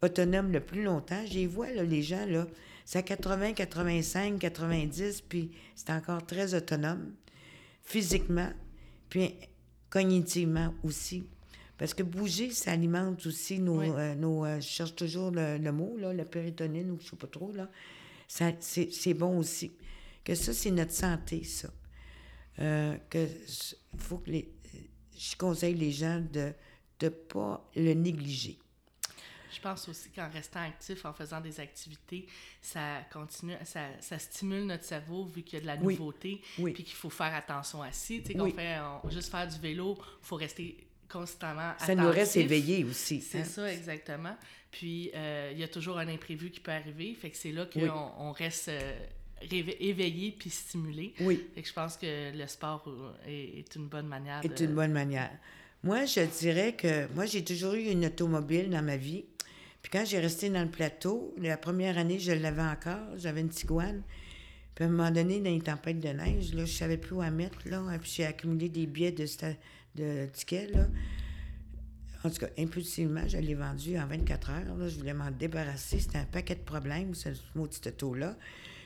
autonome 0.03 0.53
le 0.53 0.61
plus 0.61 0.83
longtemps. 0.83 1.25
J'y 1.27 1.47
vois, 1.47 1.71
là, 1.73 1.83
les 1.85 2.03
gens, 2.03 2.27
là, 2.27 2.47
c'est 2.85 2.99
à 2.99 3.03
80, 3.03 3.53
85, 3.55 4.39
90, 4.39 5.23
puis 5.23 5.51
c'est 5.75 5.91
encore 5.91 6.27
très 6.27 6.55
autonome, 6.55 7.13
physiquement, 7.83 8.51
puis 9.09 9.35
cognitivement 9.91 10.75
aussi. 10.83 11.25
Parce 11.79 11.95
que 11.95 12.03
bouger, 12.03 12.51
ça 12.51 12.73
alimente 12.73 13.25
aussi 13.27 13.59
nos... 13.59 13.81
Oui. 13.81 13.89
euh, 13.91 14.15
nos 14.15 14.45
euh, 14.45 14.61
je 14.61 14.67
cherche 14.67 14.95
toujours 14.95 15.31
le, 15.31 15.59
le 15.59 15.73
mot, 15.73 15.97
là, 15.99 16.13
la 16.13 16.25
péritonine, 16.25 16.91
ou 16.91 16.99
je 17.01 17.11
sais 17.11 17.17
pas 17.17 17.27
trop, 17.27 17.53
là. 17.53 17.69
Ça, 18.29 18.53
c'est, 18.61 18.91
c'est 18.93 19.15
bon 19.15 19.39
aussi. 19.39 19.73
Que 20.25 20.35
ça, 20.35 20.53
c'est 20.53 20.71
notre 20.71 20.93
santé, 20.93 21.43
ça. 21.45 21.69
Euh, 22.61 22.97
que 23.11 23.19
s- 23.19 23.77
faut 23.99 24.19
que 24.19 24.31
les... 24.31 24.53
Je 25.19 25.37
conseille 25.37 25.75
les 25.75 25.91
gens 25.91 26.21
de 26.33 26.53
ne 27.03 27.09
pas 27.09 27.69
le 27.77 27.95
négliger. 27.95 28.59
Je 29.63 29.69
pense 29.69 29.89
aussi 29.89 30.09
qu'en 30.11 30.29
restant 30.29 30.61
actif, 30.61 31.05
en 31.05 31.13
faisant 31.13 31.41
des 31.41 31.61
activités, 31.61 32.27
ça 32.61 32.99
continue, 33.13 33.55
ça, 33.65 33.83
ça 34.01 34.19
stimule 34.19 34.65
notre 34.67 34.83
cerveau 34.83 35.25
vu 35.25 35.43
qu'il 35.43 35.55
y 35.55 35.57
a 35.59 35.61
de 35.61 35.67
la 35.67 35.77
nouveauté, 35.77 36.41
Oui. 36.59 36.73
puis 36.73 36.83
qu'il 36.83 36.97
faut 36.97 37.11
faire 37.11 37.33
attention 37.33 37.81
à 37.81 37.93
si. 37.93 38.23
Tu 38.23 38.29
sais, 38.29 38.35
qu'on 38.35 38.47
Oui. 38.47 38.53
fait 38.53 38.79
on- 39.05 39.09
juste 39.09 39.31
faire 39.31 39.47
du 39.47 39.57
vélo, 39.61 39.97
il 40.01 40.27
faut 40.27 40.35
rester 40.35 40.77
constamment 41.09 41.75
Ça 41.79 41.95
nous 41.95 42.09
reste 42.11 42.37
éveillés 42.37 42.83
aussi. 42.83 43.21
C'est 43.21 43.43
hein. 43.43 43.45
ça, 43.45 43.73
exactement. 43.73 44.37
Puis, 44.73 45.13
euh, 45.15 45.51
il 45.53 45.61
y 45.61 45.63
a 45.63 45.69
toujours 45.69 45.97
un 45.99 46.09
imprévu 46.09 46.51
qui 46.51 46.59
peut 46.59 46.73
arriver. 46.73 47.15
Fait 47.15 47.31
que 47.31 47.37
c'est 47.37 47.53
là 47.53 47.67
qu'on 47.67 48.11
on 48.19 48.33
reste 48.33 48.69
euh, 48.69 48.99
éveillé 49.43 50.33
puis 50.33 50.51
stimulé. 50.51 51.15
Oui. 51.21 51.47
Fait 51.55 51.63
que 51.63 51.69
je 51.69 51.73
pense 51.73 51.97
que 51.97 52.37
le 52.37 52.47
sport 52.49 52.83
euh, 52.89 53.13
est, 53.29 53.61
est 53.61 53.77
une 53.77 53.87
bonne 53.87 54.09
manière 54.09 54.41
est 54.45 54.49
de... 54.49 54.65
une 54.65 54.75
bonne 54.75 54.93
manière. 54.93 55.31
Moi, 55.85 56.05
je 56.05 56.21
dirais 56.21 56.75
que 56.75 57.13
moi, 57.13 57.27
j'ai 57.27 57.45
toujours 57.45 57.75
eu 57.75 57.91
une 57.91 58.07
automobile 58.07 58.71
dans 58.71 58.83
ma 58.83 58.97
vie. 58.97 59.25
Puis 59.83 59.91
quand 59.91 60.05
j'ai 60.07 60.21
resté 60.21 60.49
dans 60.49 60.63
le 60.63 60.71
plateau, 60.71 61.35
la 61.39 61.57
première 61.57 61.99
année, 61.99 62.19
je 62.19 62.33
l'avais 62.33 62.63
encore. 62.63 63.17
J'avais 63.17 63.41
une 63.41 63.49
Tiguan. 63.49 64.03
Puis 64.75 64.85
à 64.85 64.89
un 64.89 64.91
moment 64.91 65.11
donné, 65.11 65.41
dans 65.41 65.51
les 65.51 65.61
tempêtes 65.61 66.01
de 66.01 66.09
neige, 66.09 66.55
là, 66.55 66.65
je 66.65 66.73
savais 66.73 66.97
plus 66.97 67.15
où 67.17 67.21
la 67.21 67.31
mettre. 67.31 67.59
Là, 67.69 67.83
puis 68.01 68.11
j'ai 68.15 68.25
accumulé 68.25 68.69
des 68.69 68.87
billets 68.87 69.13
de, 69.13 69.27
sta- 69.27 69.57
de 69.97 70.27
tickets. 70.33 70.71
Là. 70.75 70.87
En 72.25 72.31
tout 72.31 72.37
cas, 72.39 72.47
impulsivement, 72.57 73.27
je 73.27 73.37
l'ai 73.39 73.55
vendu 73.55 73.99
en 73.99 74.07
24 74.07 74.51
heures. 74.51 74.77
Là. 74.77 74.89
Je 74.89 74.97
voulais 74.99 75.13
m'en 75.15 75.31
débarrasser. 75.31 75.99
C'était 75.99 76.19
un 76.19 76.25
paquet 76.25 76.55
de 76.55 76.61
problèmes, 76.61 77.15
ce 77.15 77.31
maudit 77.57 77.81
auto-là. 77.87 78.37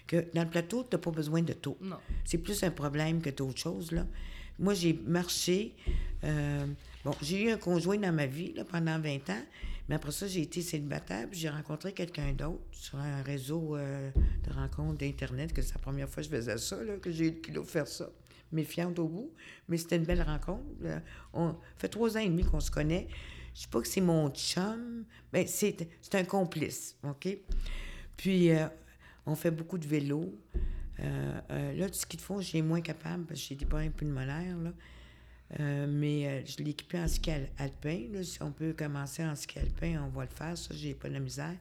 Que 0.06 0.24
dans 0.34 0.44
le 0.44 0.48
plateau, 0.48 0.82
tu 0.88 0.96
n'as 0.96 1.02
pas 1.02 1.10
besoin 1.10 1.42
de 1.42 1.52
taux. 1.52 1.76
Non. 1.82 1.98
C'est 2.24 2.38
plus 2.38 2.62
un 2.62 2.70
problème 2.70 3.20
que 3.20 3.30
d'autres 3.30 3.58
choses, 3.58 3.92
là. 3.92 4.06
Moi, 4.58 4.72
j'ai 4.72 4.94
marché. 5.06 5.74
euh, 6.24 6.64
bon, 7.04 7.12
j'ai 7.20 7.42
eu 7.42 7.50
un 7.50 7.58
conjoint 7.58 7.98
dans 7.98 8.12
ma 8.12 8.24
vie 8.26 8.54
là, 8.54 8.64
pendant 8.64 8.98
20 8.98 9.28
ans, 9.30 9.42
mais 9.88 9.94
après 9.94 10.12
ça, 10.12 10.26
j'ai 10.26 10.42
été 10.42 10.62
célibataire, 10.62 11.28
puis 11.28 11.38
j'ai 11.38 11.48
rencontré 11.48 11.92
quelqu'un 11.92 12.32
d'autre 12.32 12.62
sur 12.72 12.98
un 12.98 13.22
réseau 13.22 13.76
euh, 13.76 14.10
de 14.46 14.52
rencontres 14.52 14.98
d'Internet, 14.98 15.52
que 15.52 15.62
c'est 15.62 15.74
la 15.74 15.80
première 15.80 16.08
fois 16.08 16.22
que 16.22 16.28
je 16.28 16.34
faisais 16.34 16.58
ça, 16.58 16.82
là, 16.82 16.96
que 16.96 17.10
j'ai 17.10 17.26
eu 17.26 17.30
le 17.30 17.40
kilo 17.40 17.62
de 17.62 17.68
faire 17.68 17.86
ça. 17.86 18.10
Méfiante 18.52 18.98
au 18.98 19.08
bout, 19.08 19.32
mais 19.68 19.76
c'était 19.76 19.96
une 19.96 20.04
belle 20.04 20.22
rencontre. 20.22 20.64
là. 20.80 21.02
On 21.32 21.54
fait 21.76 21.88
trois 21.88 22.16
ans 22.16 22.20
et 22.20 22.28
demi 22.28 22.44
qu'on 22.44 22.60
se 22.60 22.70
connaît. 22.70 23.08
Je 23.54 23.62
sais 23.62 23.68
pas 23.68 23.80
que 23.80 23.88
c'est 23.88 24.00
mon 24.00 24.28
chum, 24.30 25.04
mais 25.32 25.46
c'est 25.46 25.88
un 26.12 26.24
complice, 26.24 26.96
OK? 27.02 27.28
Puis, 28.16 28.50
euh, 28.50 28.66
on 29.26 29.34
fait 29.34 29.50
beaucoup 29.50 29.78
de 29.78 29.86
vélo. 29.86 30.32
Euh, 31.00 31.74
là, 31.74 31.88
du 31.88 31.98
ski 31.98 32.16
de 32.16 32.22
fond, 32.22 32.40
j'ai 32.40 32.62
moins 32.62 32.80
capable 32.80 33.24
parce 33.26 33.40
que 33.40 33.46
j'ai 33.48 33.54
des 33.54 33.66
problèmes 33.66 33.92
pulmonaires. 33.92 34.56
Là. 34.58 34.72
Euh, 35.60 35.86
mais 35.88 36.26
euh, 36.26 36.42
je 36.44 36.62
l'ai 36.62 36.70
équipé 36.70 36.98
en 36.98 37.08
ski 37.08 37.30
al- 37.30 37.48
alpin. 37.58 38.08
Si 38.22 38.42
on 38.42 38.50
peut 38.50 38.72
commencer 38.72 39.24
en 39.24 39.34
ski 39.36 39.58
alpin, 39.60 40.02
on 40.04 40.08
va 40.08 40.24
le 40.24 40.30
faire. 40.30 40.58
Ça, 40.58 40.74
j'ai 40.74 40.94
pas 40.94 41.08
de 41.08 41.18
misère. 41.18 41.56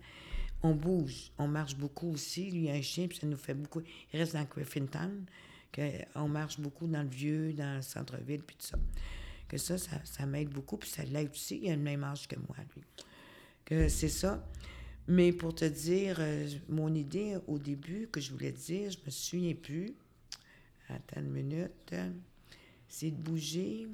On 0.64 0.74
bouge. 0.74 1.32
On 1.38 1.48
marche 1.48 1.76
beaucoup 1.76 2.12
aussi. 2.12 2.50
Lui, 2.50 2.64
il 2.64 2.70
a 2.70 2.74
un 2.74 2.82
chien, 2.82 3.08
puis 3.08 3.18
ça 3.20 3.28
nous 3.28 3.38
fait 3.38 3.54
beaucoup. 3.54 3.82
Il 4.12 4.20
reste 4.20 4.34
dans 4.34 4.44
Griffintown. 4.44 5.26
On 6.16 6.28
marche 6.28 6.60
beaucoup 6.60 6.88
dans 6.88 7.04
le 7.04 7.10
vieux, 7.10 7.54
dans 7.54 7.76
le 7.76 7.82
centre-ville, 7.82 8.42
puis 8.42 8.56
tout 8.56 8.66
ça. 8.66 8.80
Que 9.48 9.58
ça, 9.58 9.78
ça, 9.78 10.00
ça 10.04 10.26
m'aide 10.26 10.50
beaucoup, 10.50 10.78
puis 10.78 10.90
ça 10.90 11.04
l'aide 11.04 11.30
aussi. 11.32 11.60
Il 11.62 11.70
a 11.70 11.76
le 11.76 11.82
même 11.82 12.04
âge 12.04 12.28
que 12.28 12.38
moi, 12.38 12.56
lui. 12.76 12.84
Que 13.66 13.88
c'est 13.90 14.10
ça. 14.10 14.44
Mais 15.08 15.32
pour 15.32 15.54
te 15.54 15.66
dire, 15.66 16.16
euh, 16.20 16.50
mon 16.70 16.92
idée 16.96 17.38
au 17.46 17.60
début 17.60 18.08
que 18.08 18.20
je 18.20 18.32
voulais 18.32 18.52
te 18.52 18.60
dire, 18.60 18.90
je 18.90 18.98
me 19.06 19.12
souviens 19.12 19.54
plus. 19.54 19.94
Attends 20.90 21.22
une 21.22 21.30
minute. 21.30 21.94
C'est 22.98 23.12
de 23.12 23.18
bouger. 23.18 23.90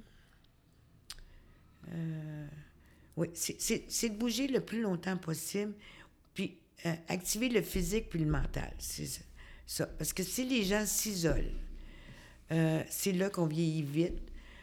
Euh, 1.92 2.48
oui, 3.18 3.30
c'est- 3.34 4.10
de 4.10 4.16
bouger 4.16 4.48
le 4.48 4.62
plus 4.62 4.82
longtemps 4.84 5.18
possible, 5.18 5.74
puis 6.36 6.60
euh, 6.86 6.94
activer 7.08 7.50
le 7.50 7.64
physique 7.64 8.10
puis 8.10 8.20
le 8.20 8.28
mental. 8.30 8.72
C'est 8.78 9.08
ça, 9.08 9.22
ça. 9.66 9.88
Parce 9.88 10.14
que 10.14 10.22
si 10.22 10.46
les 10.48 10.64
gens 10.64 10.86
s'isolent, 10.86 11.52
euh, 12.52 12.84
c'est 12.92 13.14
là 13.14 13.32
qu'on 13.32 13.48
vieillit 13.48 13.82
vite. 13.82 14.20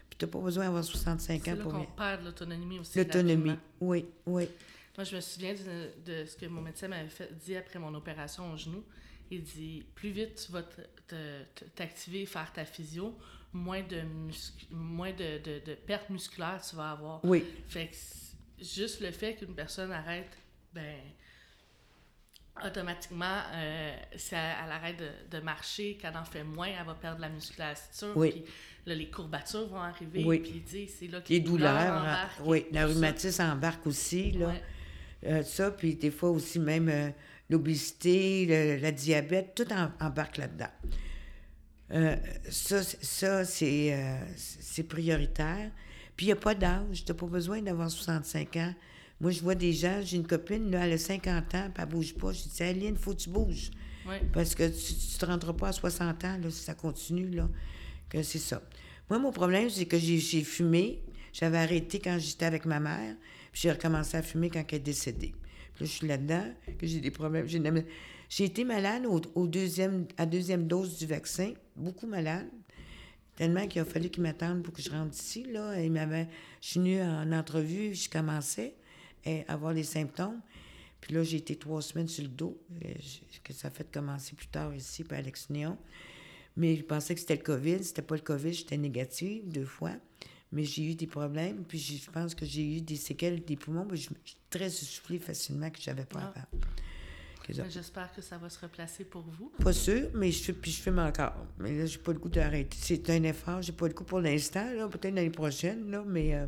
Puis 0.08 0.18
tu 0.20 0.24
n'as 0.24 0.30
pas 0.30 0.38
besoin 0.38 0.66
d'avoir 0.66 0.84
65 0.84 1.42
C'est 1.44 1.50
ans 1.50 1.56
là 1.56 1.62
pour 1.64 1.72
qu'on 1.72 1.84
perd 1.86 2.24
l'autonomie 2.24 2.78
aussi. 2.78 2.96
L'autonomie, 2.96 3.56
oui, 3.80 4.04
oui. 4.24 4.48
Moi, 4.96 5.02
je 5.02 5.16
me 5.16 5.20
souviens 5.20 5.54
de, 5.54 5.90
de 6.22 6.26
ce 6.26 6.36
que 6.36 6.46
mon 6.46 6.62
médecin 6.62 6.86
m'avait 6.86 7.08
dit 7.44 7.56
après 7.56 7.80
mon 7.80 7.92
opération 7.92 8.52
au 8.52 8.56
genou. 8.56 8.84
Il 9.32 9.42
dit 9.42 9.84
plus 9.96 10.10
vite 10.10 10.44
tu 10.46 10.52
vas 10.52 10.62
t'activer, 11.74 12.24
faire 12.24 12.52
ta 12.52 12.64
physio, 12.64 13.18
moins 13.52 13.82
de, 13.82 14.02
moins 14.70 15.12
de, 15.12 15.38
de, 15.38 15.60
de 15.64 15.74
pertes 15.74 16.10
musculaires 16.10 16.60
tu 16.68 16.76
vas 16.76 16.90
avoir. 16.92 17.24
Oui, 17.24 17.44
Fait 17.68 17.88
que 17.88 17.96
juste 18.64 19.00
le 19.00 19.10
fait 19.10 19.34
qu'une 19.36 19.54
personne 19.54 19.90
arrête, 19.92 20.30
ben 20.72 20.96
automatiquement, 22.64 23.40
euh, 23.54 23.96
si 24.16 24.34
elle, 24.34 24.40
elle 24.64 24.72
arrête 24.72 24.96
de, 24.98 25.36
de 25.36 25.42
marcher, 25.42 25.96
qu'elle 25.96 26.16
en 26.16 26.24
fait 26.24 26.42
moins, 26.42 26.66
elle 26.66 26.86
va 26.86 26.94
perdre 26.94 27.20
la 27.20 27.28
musculature. 27.28 28.12
Oui. 28.16 28.30
Puis 28.32 28.44
là, 28.86 28.94
les 28.96 29.08
courbatures 29.10 29.68
vont 29.68 29.80
arriver. 29.80 30.24
Oui. 30.24 30.40
Puis 30.40 30.88
c'est 30.88 31.06
là 31.06 31.20
que 31.20 31.28
les 31.28 31.40
douleurs, 31.40 31.76
hein, 31.76 32.00
embarquent 32.00 32.40
oui, 32.44 32.66
la 32.72 32.86
rhumatisme 32.86 33.42
embarque 33.42 33.86
aussi, 33.86 34.32
là. 34.32 34.48
Ouais. 34.48 34.62
Euh, 35.26 35.42
ça, 35.42 35.70
puis 35.70 35.94
des 35.96 36.10
fois 36.10 36.30
aussi 36.30 36.58
même 36.58 36.88
euh, 36.88 37.10
l'obésité, 37.48 38.78
la 38.80 38.92
diabète, 38.92 39.54
tout 39.54 39.72
en- 39.72 39.92
embarque 40.00 40.36
là-dedans. 40.38 40.70
Euh, 41.92 42.16
ça, 42.50 42.82
c'est- 42.82 43.02
ça 43.02 43.44
c'est 43.44 43.94
euh, 43.94 44.18
c'est 44.36 44.82
prioritaire. 44.82 45.70
Puis 46.16 46.26
il 46.26 46.28
n'y 46.28 46.32
a 46.32 46.36
pas 46.36 46.54
d'âge. 46.54 47.04
Tu 47.04 47.12
n'as 47.12 47.18
pas 47.18 47.26
besoin 47.26 47.62
d'avoir 47.62 47.90
65 47.90 48.56
ans. 48.56 48.74
Moi, 49.20 49.30
je 49.32 49.40
vois 49.40 49.54
des 49.54 49.72
gens, 49.72 50.00
j'ai 50.04 50.16
une 50.16 50.26
copine, 50.26 50.70
là, 50.70 50.86
elle 50.86 50.92
a 50.92 50.98
50 50.98 51.54
ans, 51.54 51.70
puis 51.74 51.82
elle 51.82 51.86
ne 51.88 51.90
bouge 51.90 52.14
pas. 52.14 52.32
Je 52.32 52.42
dis, 52.44 52.62
Aline, 52.62 52.94
il 52.94 52.96
faut 52.96 53.12
que 53.14 53.20
tu 53.20 53.30
bouges. 53.30 53.70
Parce 54.32 54.54
que 54.54 54.62
tu 54.68 54.92
ne 54.94 55.18
te 55.18 55.26
rendras 55.26 55.52
pas 55.54 55.68
à 55.68 55.72
60 55.72 56.24
ans 56.24 56.38
là, 56.42 56.50
si 56.50 56.62
ça 56.62 56.74
continue, 56.74 57.28
là, 57.30 57.48
que 58.08 58.22
c'est 58.22 58.38
ça. 58.38 58.62
Moi, 59.10 59.18
mon 59.18 59.32
problème, 59.32 59.68
c'est 59.70 59.86
que 59.86 59.98
j'ai 59.98 60.18
j'ai 60.18 60.42
fumé. 60.44 61.02
J'avais 61.32 61.58
arrêté 61.58 61.98
quand 61.98 62.18
j'étais 62.18 62.44
avec 62.46 62.64
ma 62.64 62.80
mère, 62.80 63.14
puis 63.52 63.62
j'ai 63.62 63.72
recommencé 63.72 64.16
à 64.16 64.22
fumer 64.22 64.50
quand 64.50 64.62
elle 64.70 64.76
est 64.76 64.80
décédée. 64.80 65.34
Puis 65.74 65.84
là, 65.84 65.86
je 65.86 65.92
suis 65.98 66.06
là-dedans, 66.06 66.44
que 66.78 66.86
j'ai 66.86 67.00
des 67.00 67.10
problèmes. 67.10 67.46
J'ai 68.28 68.44
été 68.44 68.64
malade 68.64 69.04
au, 69.06 69.20
au 69.34 69.46
deuxième, 69.46 70.06
à 70.16 70.26
deuxième 70.26 70.66
dose 70.66 70.98
du 70.98 71.06
vaccin, 71.06 71.52
beaucoup 71.78 72.06
malade. 72.06 72.46
Tellement 73.36 73.66
qu'il 73.68 73.80
a 73.80 73.84
fallu 73.84 74.10
qu'il 74.10 74.22
m'attende 74.22 74.62
pour 74.62 74.74
que 74.74 74.82
je 74.82 74.90
rentre 74.90 75.14
ici. 75.14 75.44
Là. 75.44 75.80
Il 75.80 75.92
m'avait, 75.92 76.28
je 76.60 76.68
suis 76.68 76.80
venue 76.80 77.00
en 77.00 77.30
entrevue, 77.32 77.94
je 77.94 78.08
commençais 78.10 78.74
à 79.24 79.52
avoir 79.52 79.72
les 79.72 79.84
symptômes. 79.84 80.40
Puis 81.00 81.14
là, 81.14 81.22
j'ai 81.22 81.36
été 81.36 81.54
trois 81.54 81.80
semaines 81.80 82.08
sur 82.08 82.24
le 82.24 82.28
dos, 82.30 82.60
euh, 82.84 82.88
que 83.44 83.52
ça 83.52 83.68
a 83.68 83.70
fait 83.70 83.88
commencer 83.92 84.34
plus 84.34 84.48
tard 84.48 84.74
ici, 84.74 85.04
par 85.04 85.18
Alex 85.18 85.48
Néon. 85.50 85.78
Mais 86.56 86.74
je 86.74 86.82
pensais 86.82 87.14
que 87.14 87.20
c'était 87.20 87.36
le 87.36 87.42
COVID. 87.42 87.84
C'était 87.84 88.02
pas 88.02 88.16
le 88.16 88.22
COVID, 88.22 88.52
j'étais 88.52 88.76
négative 88.76 89.46
deux 89.48 89.64
fois. 89.64 89.92
Mais 90.50 90.64
j'ai 90.64 90.82
eu 90.90 90.94
des 90.96 91.06
problèmes, 91.06 91.62
puis 91.64 91.78
je 91.78 92.10
pense 92.10 92.34
que 92.34 92.44
j'ai 92.44 92.78
eu 92.78 92.80
des 92.80 92.96
séquelles 92.96 93.44
des 93.44 93.56
poumons. 93.56 93.86
mais 93.88 93.96
je 93.96 94.08
je 94.24 94.30
suis 94.30 94.38
très 94.50 94.66
essoufflée 94.66 95.18
facilement 95.18 95.70
que 95.70 95.80
j'avais 95.80 96.06
pas 96.06 96.20
Ah. 96.22 96.32
avant. 96.34 96.64
Mais 97.48 97.70
J'espère 97.70 98.12
que 98.12 98.20
ça 98.22 98.36
va 98.38 98.50
se 98.50 98.58
replacer 98.60 99.04
pour 99.04 99.22
vous. 99.22 99.52
Pas 99.62 99.72
sûr, 99.72 100.08
mais 100.14 100.30
je, 100.30 100.52
puis 100.52 100.70
je 100.70 100.82
fume 100.82 100.98
encore. 100.98 101.34
Mais 101.58 101.76
là, 101.76 101.86
j'ai 101.86 101.98
pas 101.98 102.12
le 102.12 102.18
goût 102.18 102.28
d'arrêter. 102.28 102.76
C'est 102.80 103.08
un 103.10 103.22
effort, 103.22 103.62
j'ai 103.62 103.72
pas 103.72 103.88
le 103.88 103.94
goût 103.94 104.04
pour 104.04 104.20
l'instant, 104.20 104.66
là, 104.76 104.88
peut-être 104.88 105.14
l'année 105.14 105.30
prochaine, 105.30 105.90
là, 105.90 106.02
mais... 106.06 106.34
euh, 106.34 106.46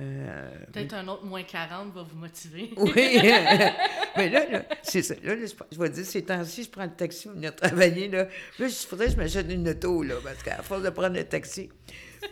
euh, 0.00 0.50
Peut-être 0.72 0.94
un 0.94 1.06
autre 1.06 1.24
moins 1.24 1.44
40 1.44 1.94
va 1.94 2.02
vous 2.02 2.18
motiver. 2.18 2.72
oui, 2.76 2.92
mais 4.16 4.28
là, 4.28 4.50
là 4.50 4.64
c'est 4.82 5.02
ça. 5.02 5.14
Là, 5.22 5.36
là, 5.36 5.46
je, 5.46 5.54
je 5.70 5.78
vais 5.78 5.88
dire, 5.88 6.04
ces 6.04 6.22
temps-ci, 6.22 6.64
je 6.64 6.70
prends 6.70 6.84
le 6.84 6.90
taxi 6.94 7.28
pour 7.28 7.36
venir 7.36 7.54
travailler. 7.54 8.08
Là, 8.08 8.24
là 8.58 8.66
il 8.66 8.70
faudrait 8.70 9.06
que 9.06 9.12
je 9.12 9.16
m'achète 9.16 9.50
une 9.50 9.68
auto, 9.68 10.02
là, 10.02 10.16
parce 10.22 10.42
qu'à 10.42 10.62
force 10.62 10.82
de 10.82 10.90
prendre 10.90 11.14
le 11.14 11.24
taxi. 11.24 11.68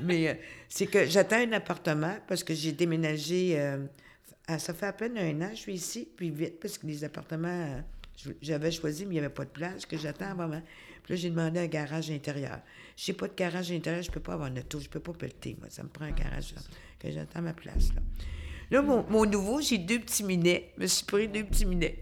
Mais 0.01 0.29
euh, 0.29 0.35
c'est 0.69 0.87
que 0.87 1.07
j'attends 1.07 1.37
un 1.37 1.53
appartement 1.53 2.17
parce 2.27 2.43
que 2.43 2.55
j'ai 2.55 2.73
déménagé 2.73 3.55
euh, 3.61 3.79
ça 4.49 4.75
fait 4.75 4.87
à 4.87 4.93
peine 4.93 5.17
un 5.19 5.41
an, 5.43 5.51
je 5.53 5.57
suis 5.57 5.75
ici, 5.75 6.09
puis 6.17 6.31
vite, 6.31 6.61
parce 6.61 6.79
que 6.79 6.87
les 6.87 7.05
appartements, 7.05 7.49
euh, 7.49 8.33
j'avais 8.41 8.71
choisi, 8.71 9.05
mais 9.05 9.11
il 9.11 9.19
n'y 9.19 9.25
avait 9.25 9.29
pas 9.29 9.45
de 9.45 9.51
place, 9.51 9.87
que 9.87 9.97
j'attends 9.97 10.35
vraiment. 10.35 10.63
Puis 11.05 11.15
là, 11.15 11.17
j'ai 11.17 11.31
demandé 11.31 11.61
un 11.61 11.67
garage 11.67 12.11
intérieur. 12.11 12.61
Je 12.97 13.11
n'ai 13.11 13.17
pas 13.17 13.29
de 13.29 13.35
garage 13.35 13.73
intérieur, 13.73 14.03
je 14.03 14.09
ne 14.09 14.15
peux 14.15 14.21
pas 14.21 14.35
avoir 14.35 14.49
une 14.49 14.59
auto, 14.59 14.79
je 14.81 14.87
ne 14.87 14.91
peux 14.91 15.01
pas 15.01 15.13
pelleter, 15.13 15.57
moi. 15.59 15.69
Ça 15.71 15.83
me 15.83 15.89
prend 15.89 16.05
un 16.05 16.13
garage, 16.13 16.55
là, 16.55 16.63
que 16.99 17.11
j'attends 17.11 17.43
ma 17.43 17.53
place, 17.53 17.95
là. 17.95 18.03
Là, 18.71 18.81
mon, 18.81 19.05
mon 19.11 19.27
nouveau, 19.27 19.61
j'ai 19.61 19.77
deux 19.77 19.99
petits 19.99 20.25
minets. 20.25 20.73
Je 20.79 20.83
me 20.83 20.87
suis 20.87 21.05
pris 21.05 21.29
deux 21.29 21.45
petits 21.45 21.67
minets. 21.67 21.99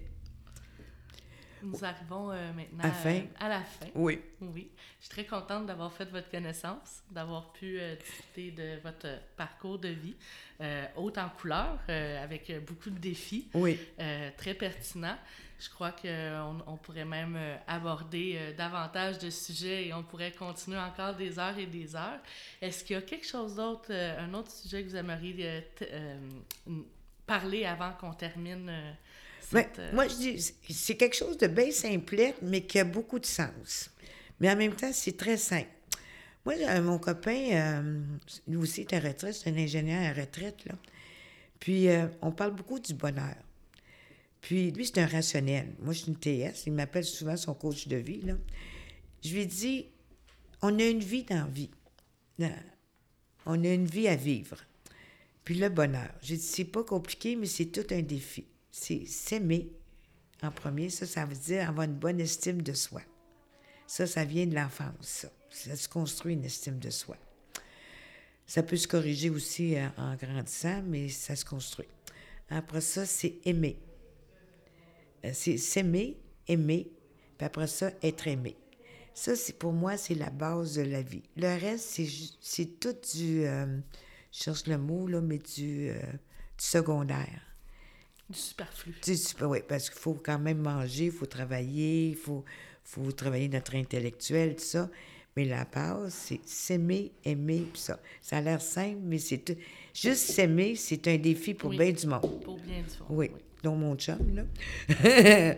Nous 1.62 1.84
arrivons 1.84 2.30
euh, 2.30 2.52
maintenant 2.52 2.84
À 2.84 2.86
la 2.88 2.92
fin. 2.92 3.14
euh, 3.14 3.22
à 3.38 3.48
la 3.48 3.60
fin. 3.62 3.86
Oui. 3.94 4.20
Oui, 4.40 4.70
je 5.00 5.06
suis 5.06 5.10
très 5.14 5.24
contente 5.26 5.66
d'avoir 5.66 5.92
fait 5.92 6.06
votre 6.06 6.30
connaissance, 6.30 7.02
d'avoir 7.10 7.52
pu 7.52 7.78
euh, 7.78 7.94
discuter 7.96 8.50
de 8.52 8.80
votre 8.82 9.08
parcours 9.36 9.78
de 9.78 9.88
vie, 9.88 10.16
haute 10.96 11.18
en 11.18 11.28
couleur, 11.30 11.78
avec 11.88 12.52
beaucoup 12.66 12.90
de 12.90 12.98
défis, 12.98 13.48
Oui. 13.54 13.78
très 14.36 14.54
pertinent. 14.54 15.16
Je 15.58 15.68
crois 15.68 15.92
qu'on 15.92 16.62
on 16.66 16.76
pourrait 16.78 17.04
même 17.04 17.38
aborder 17.66 18.54
davantage 18.56 19.18
de 19.18 19.28
sujets 19.30 19.88
et 19.88 19.94
on 19.94 20.02
pourrait 20.02 20.32
continuer 20.32 20.78
encore 20.78 21.14
des 21.14 21.38
heures 21.38 21.58
et 21.58 21.66
des 21.66 21.94
heures. 21.96 22.20
Est-ce 22.62 22.82
qu'il 22.84 22.94
y 22.96 22.98
a 22.98 23.02
quelque 23.02 23.26
chose 23.26 23.56
d'autre, 23.56 23.90
un 23.92 24.32
autre 24.34 24.50
sujet 24.50 24.82
que 24.84 24.88
vous 24.90 24.96
aimeriez 24.96 25.64
parler 27.26 27.64
avant 27.64 27.92
qu'on 27.92 28.12
termine 28.12 28.70
Ben, 29.52 29.66
moi, 29.94 30.06
je 30.08 30.14
dis, 30.14 30.54
c'est- 30.70 30.94
quelque 30.96 31.16
chose 31.16 31.36
de 31.38 31.46
bien 31.46 31.70
simplette, 31.70 32.36
mais 32.42 32.62
qui 32.62 32.78
a 32.78 32.84
beaucoup 32.84 33.18
de 33.18 33.26
sens. 33.26 33.90
Mais 34.38 34.50
en 34.50 34.56
même 34.56 34.74
temps, 34.74 34.90
c'est 34.92 35.16
très 35.16 35.36
simple. 35.36 35.68
Moi, 36.44 36.54
euh, 36.58 36.82
mon 36.82 36.98
copain, 36.98 37.50
euh, 37.52 38.00
lui 38.48 38.56
aussi 38.56 38.82
est 38.82 38.92
à 38.94 39.00
retraite, 39.00 39.34
c'est 39.34 39.50
un 39.50 39.56
ingénieur 39.56 40.02
à 40.04 40.18
retraite, 40.18 40.64
là. 40.66 40.74
Puis, 41.58 41.88
euh, 41.88 42.06
on 42.22 42.32
parle 42.32 42.54
beaucoup 42.54 42.78
du 42.78 42.94
bonheur. 42.94 43.36
Puis, 44.40 44.70
lui, 44.70 44.86
c'est 44.86 44.98
un 44.98 45.06
rationnel. 45.06 45.74
Moi, 45.80 45.92
je 45.92 45.98
suis 45.98 46.08
une 46.08 46.16
TS. 46.16 46.62
Il 46.66 46.72
m'appelle 46.72 47.04
souvent 47.04 47.36
son 47.36 47.52
coach 47.52 47.88
de 47.88 47.96
vie, 47.96 48.22
là. 48.22 48.34
Je 49.22 49.34
lui 49.34 49.46
dis, 49.46 49.86
on 50.62 50.78
a 50.78 50.84
une 50.84 51.00
vie 51.00 51.24
dans 51.24 51.36
la 51.44 51.46
vie. 51.46 51.70
On 53.44 53.62
a 53.64 53.68
une 53.68 53.86
vie 53.86 54.08
à 54.08 54.16
vivre. 54.16 54.56
Puis 55.44 55.56
le 55.56 55.68
bonheur. 55.68 56.10
J'ai 56.22 56.36
dit, 56.36 56.42
c'est 56.42 56.64
pas 56.64 56.84
compliqué, 56.84 57.36
mais 57.36 57.46
c'est 57.46 57.66
tout 57.66 57.86
un 57.90 58.00
défi. 58.00 58.46
C'est 58.70 59.04
s'aimer 59.06 59.70
en 60.42 60.50
premier. 60.50 60.90
Ça, 60.90 61.06
ça 61.06 61.24
veut 61.24 61.34
dire 61.34 61.68
avoir 61.68 61.86
une 61.86 61.98
bonne 61.98 62.20
estime 62.20 62.62
de 62.62 62.72
soi. 62.72 63.02
Ça, 63.86 64.06
ça 64.06 64.24
vient 64.24 64.46
de 64.46 64.54
l'enfance, 64.54 64.94
ça. 65.00 65.28
Ça 65.50 65.74
se 65.74 65.88
construit 65.88 66.34
une 66.34 66.44
estime 66.44 66.78
de 66.78 66.90
soi. 66.90 67.16
Ça 68.46 68.62
peut 68.62 68.76
se 68.76 68.86
corriger 68.86 69.30
aussi 69.30 69.76
euh, 69.76 69.88
en 69.96 70.14
grandissant, 70.14 70.82
mais 70.82 71.08
ça 71.08 71.34
se 71.34 71.44
construit. 71.44 71.88
Après 72.48 72.80
ça, 72.80 73.04
c'est 73.06 73.38
aimer. 73.44 73.78
Euh, 75.24 75.30
C'est 75.34 75.56
s'aimer, 75.56 76.16
aimer, 76.46 76.90
puis 77.36 77.46
après 77.46 77.66
ça, 77.66 77.90
être 78.02 78.26
aimé. 78.28 78.56
Ça, 79.12 79.34
c'est 79.34 79.58
pour 79.58 79.72
moi, 79.72 79.96
c'est 79.96 80.14
la 80.14 80.30
base 80.30 80.76
de 80.76 80.82
la 80.82 81.02
vie. 81.02 81.22
Le 81.36 81.60
reste, 81.60 82.00
c'est 82.40 82.80
tout 82.80 82.96
du, 83.12 83.44
euh, 83.44 83.78
je 84.32 84.42
cherche 84.44 84.66
le 84.66 84.78
mot, 84.78 85.08
là, 85.08 85.20
mais 85.20 85.38
du 85.38 85.92
secondaire. 86.56 87.49
Du 88.30 88.38
superflu. 88.38 88.94
Tu 89.02 89.12
peux- 89.36 89.46
oui, 89.46 89.58
parce 89.68 89.90
qu'il 89.90 89.98
faut 89.98 90.14
quand 90.14 90.38
même 90.38 90.58
manger, 90.58 91.06
il 91.06 91.12
faut 91.12 91.26
travailler, 91.26 92.08
il 92.10 92.16
faut, 92.16 92.44
faut 92.84 93.10
travailler 93.12 93.48
notre 93.48 93.74
intellectuel, 93.76 94.56
tout 94.56 94.64
ça. 94.64 94.88
Mais 95.36 95.44
la 95.44 95.64
base, 95.64 96.12
c'est 96.12 96.40
s'aimer, 96.44 97.12
aimer, 97.24 97.64
puis 97.72 97.80
ça. 97.80 98.00
Ça 98.20 98.38
a 98.38 98.40
l'air 98.40 98.60
simple, 98.60 98.98
mais 99.02 99.18
c'est 99.18 99.38
tout. 99.38 99.54
Juste 99.94 100.30
s'aimer, 100.32 100.74
c'est 100.74 101.06
un 101.06 101.16
défi 101.18 101.54
pour 101.54 101.70
Oui. 101.70 101.76
bien 101.78 101.92
du 101.92 102.06
monde. 102.06 102.42
Pour 102.42 102.58
bien 102.58 102.78
du 102.82 102.88
fond. 102.90 103.04
Oui, 103.10 103.30
dont 103.62 103.76
mon 103.76 103.94
chum, 103.96 104.18
là. 104.34 104.42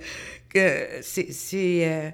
que 0.49 1.01
c'est. 1.03 1.33
c'est, 1.33 1.89
euh, 1.91 2.11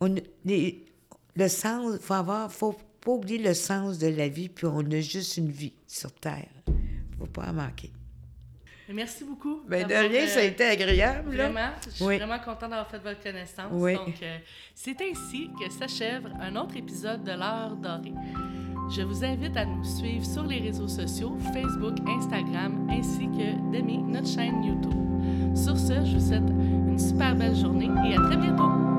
on, 0.00 0.14
les- 0.44 0.86
le 1.34 1.48
sens, 1.48 1.98
faut 2.00 2.14
avoir, 2.14 2.50
faut 2.52 2.72
pas 3.00 3.12
oublier 3.12 3.38
le 3.38 3.54
sens 3.54 3.98
de 3.98 4.08
la 4.08 4.28
vie, 4.28 4.48
puis 4.48 4.66
on 4.66 4.80
a 4.90 5.00
juste 5.00 5.36
une 5.36 5.50
vie 5.50 5.72
sur 5.86 6.12
Terre. 6.12 6.48
faut 7.18 7.26
pas 7.26 7.48
en 7.50 7.52
manquer. 7.54 7.90
Merci 8.92 9.24
beaucoup. 9.24 9.60
Ben 9.66 9.86
de 9.86 9.94
rien, 9.94 10.26
ça 10.26 10.40
a 10.40 10.42
euh, 10.42 10.46
été 10.46 10.64
agréable, 10.64 11.34
là. 11.34 11.44
Vraiment, 11.48 11.70
je 11.84 11.90
suis 11.90 12.04
Oui. 12.04 12.16
vraiment 12.18 12.38
contente 12.38 12.70
d'avoir 12.70 12.88
fait 12.88 12.98
votre 12.98 13.22
connaissance. 13.22 13.70
Oui. 13.72 13.94
Donc, 13.94 14.14
euh, 14.22 14.38
c'est 14.74 14.96
ainsi 15.00 15.48
que 15.58 15.70
s'achève 15.72 16.28
un 16.40 16.56
autre 16.56 16.76
épisode 16.76 17.22
de 17.24 17.32
l'heure 17.32 17.76
dorée. 17.76 18.12
Je 18.94 19.02
vous 19.02 19.24
invite 19.24 19.56
à 19.56 19.64
nous 19.64 19.84
suivre 19.84 20.24
sur 20.26 20.42
les 20.44 20.58
réseaux 20.58 20.88
sociaux, 20.88 21.36
Facebook, 21.54 21.94
Instagram, 22.06 22.86
ainsi 22.90 23.26
que 23.28 23.70
d'aimer 23.72 23.98
notre 23.98 24.28
chaîne 24.28 24.62
YouTube. 24.62 25.56
Sur 25.56 25.78
ce, 25.78 25.94
je 26.04 26.16
vous 26.18 26.26
souhaite 26.28 26.48
une 26.50 26.98
super 26.98 27.34
belle 27.34 27.56
journée 27.56 27.88
et 28.06 28.14
à 28.16 28.20
très 28.20 28.36
bientôt. 28.36 28.91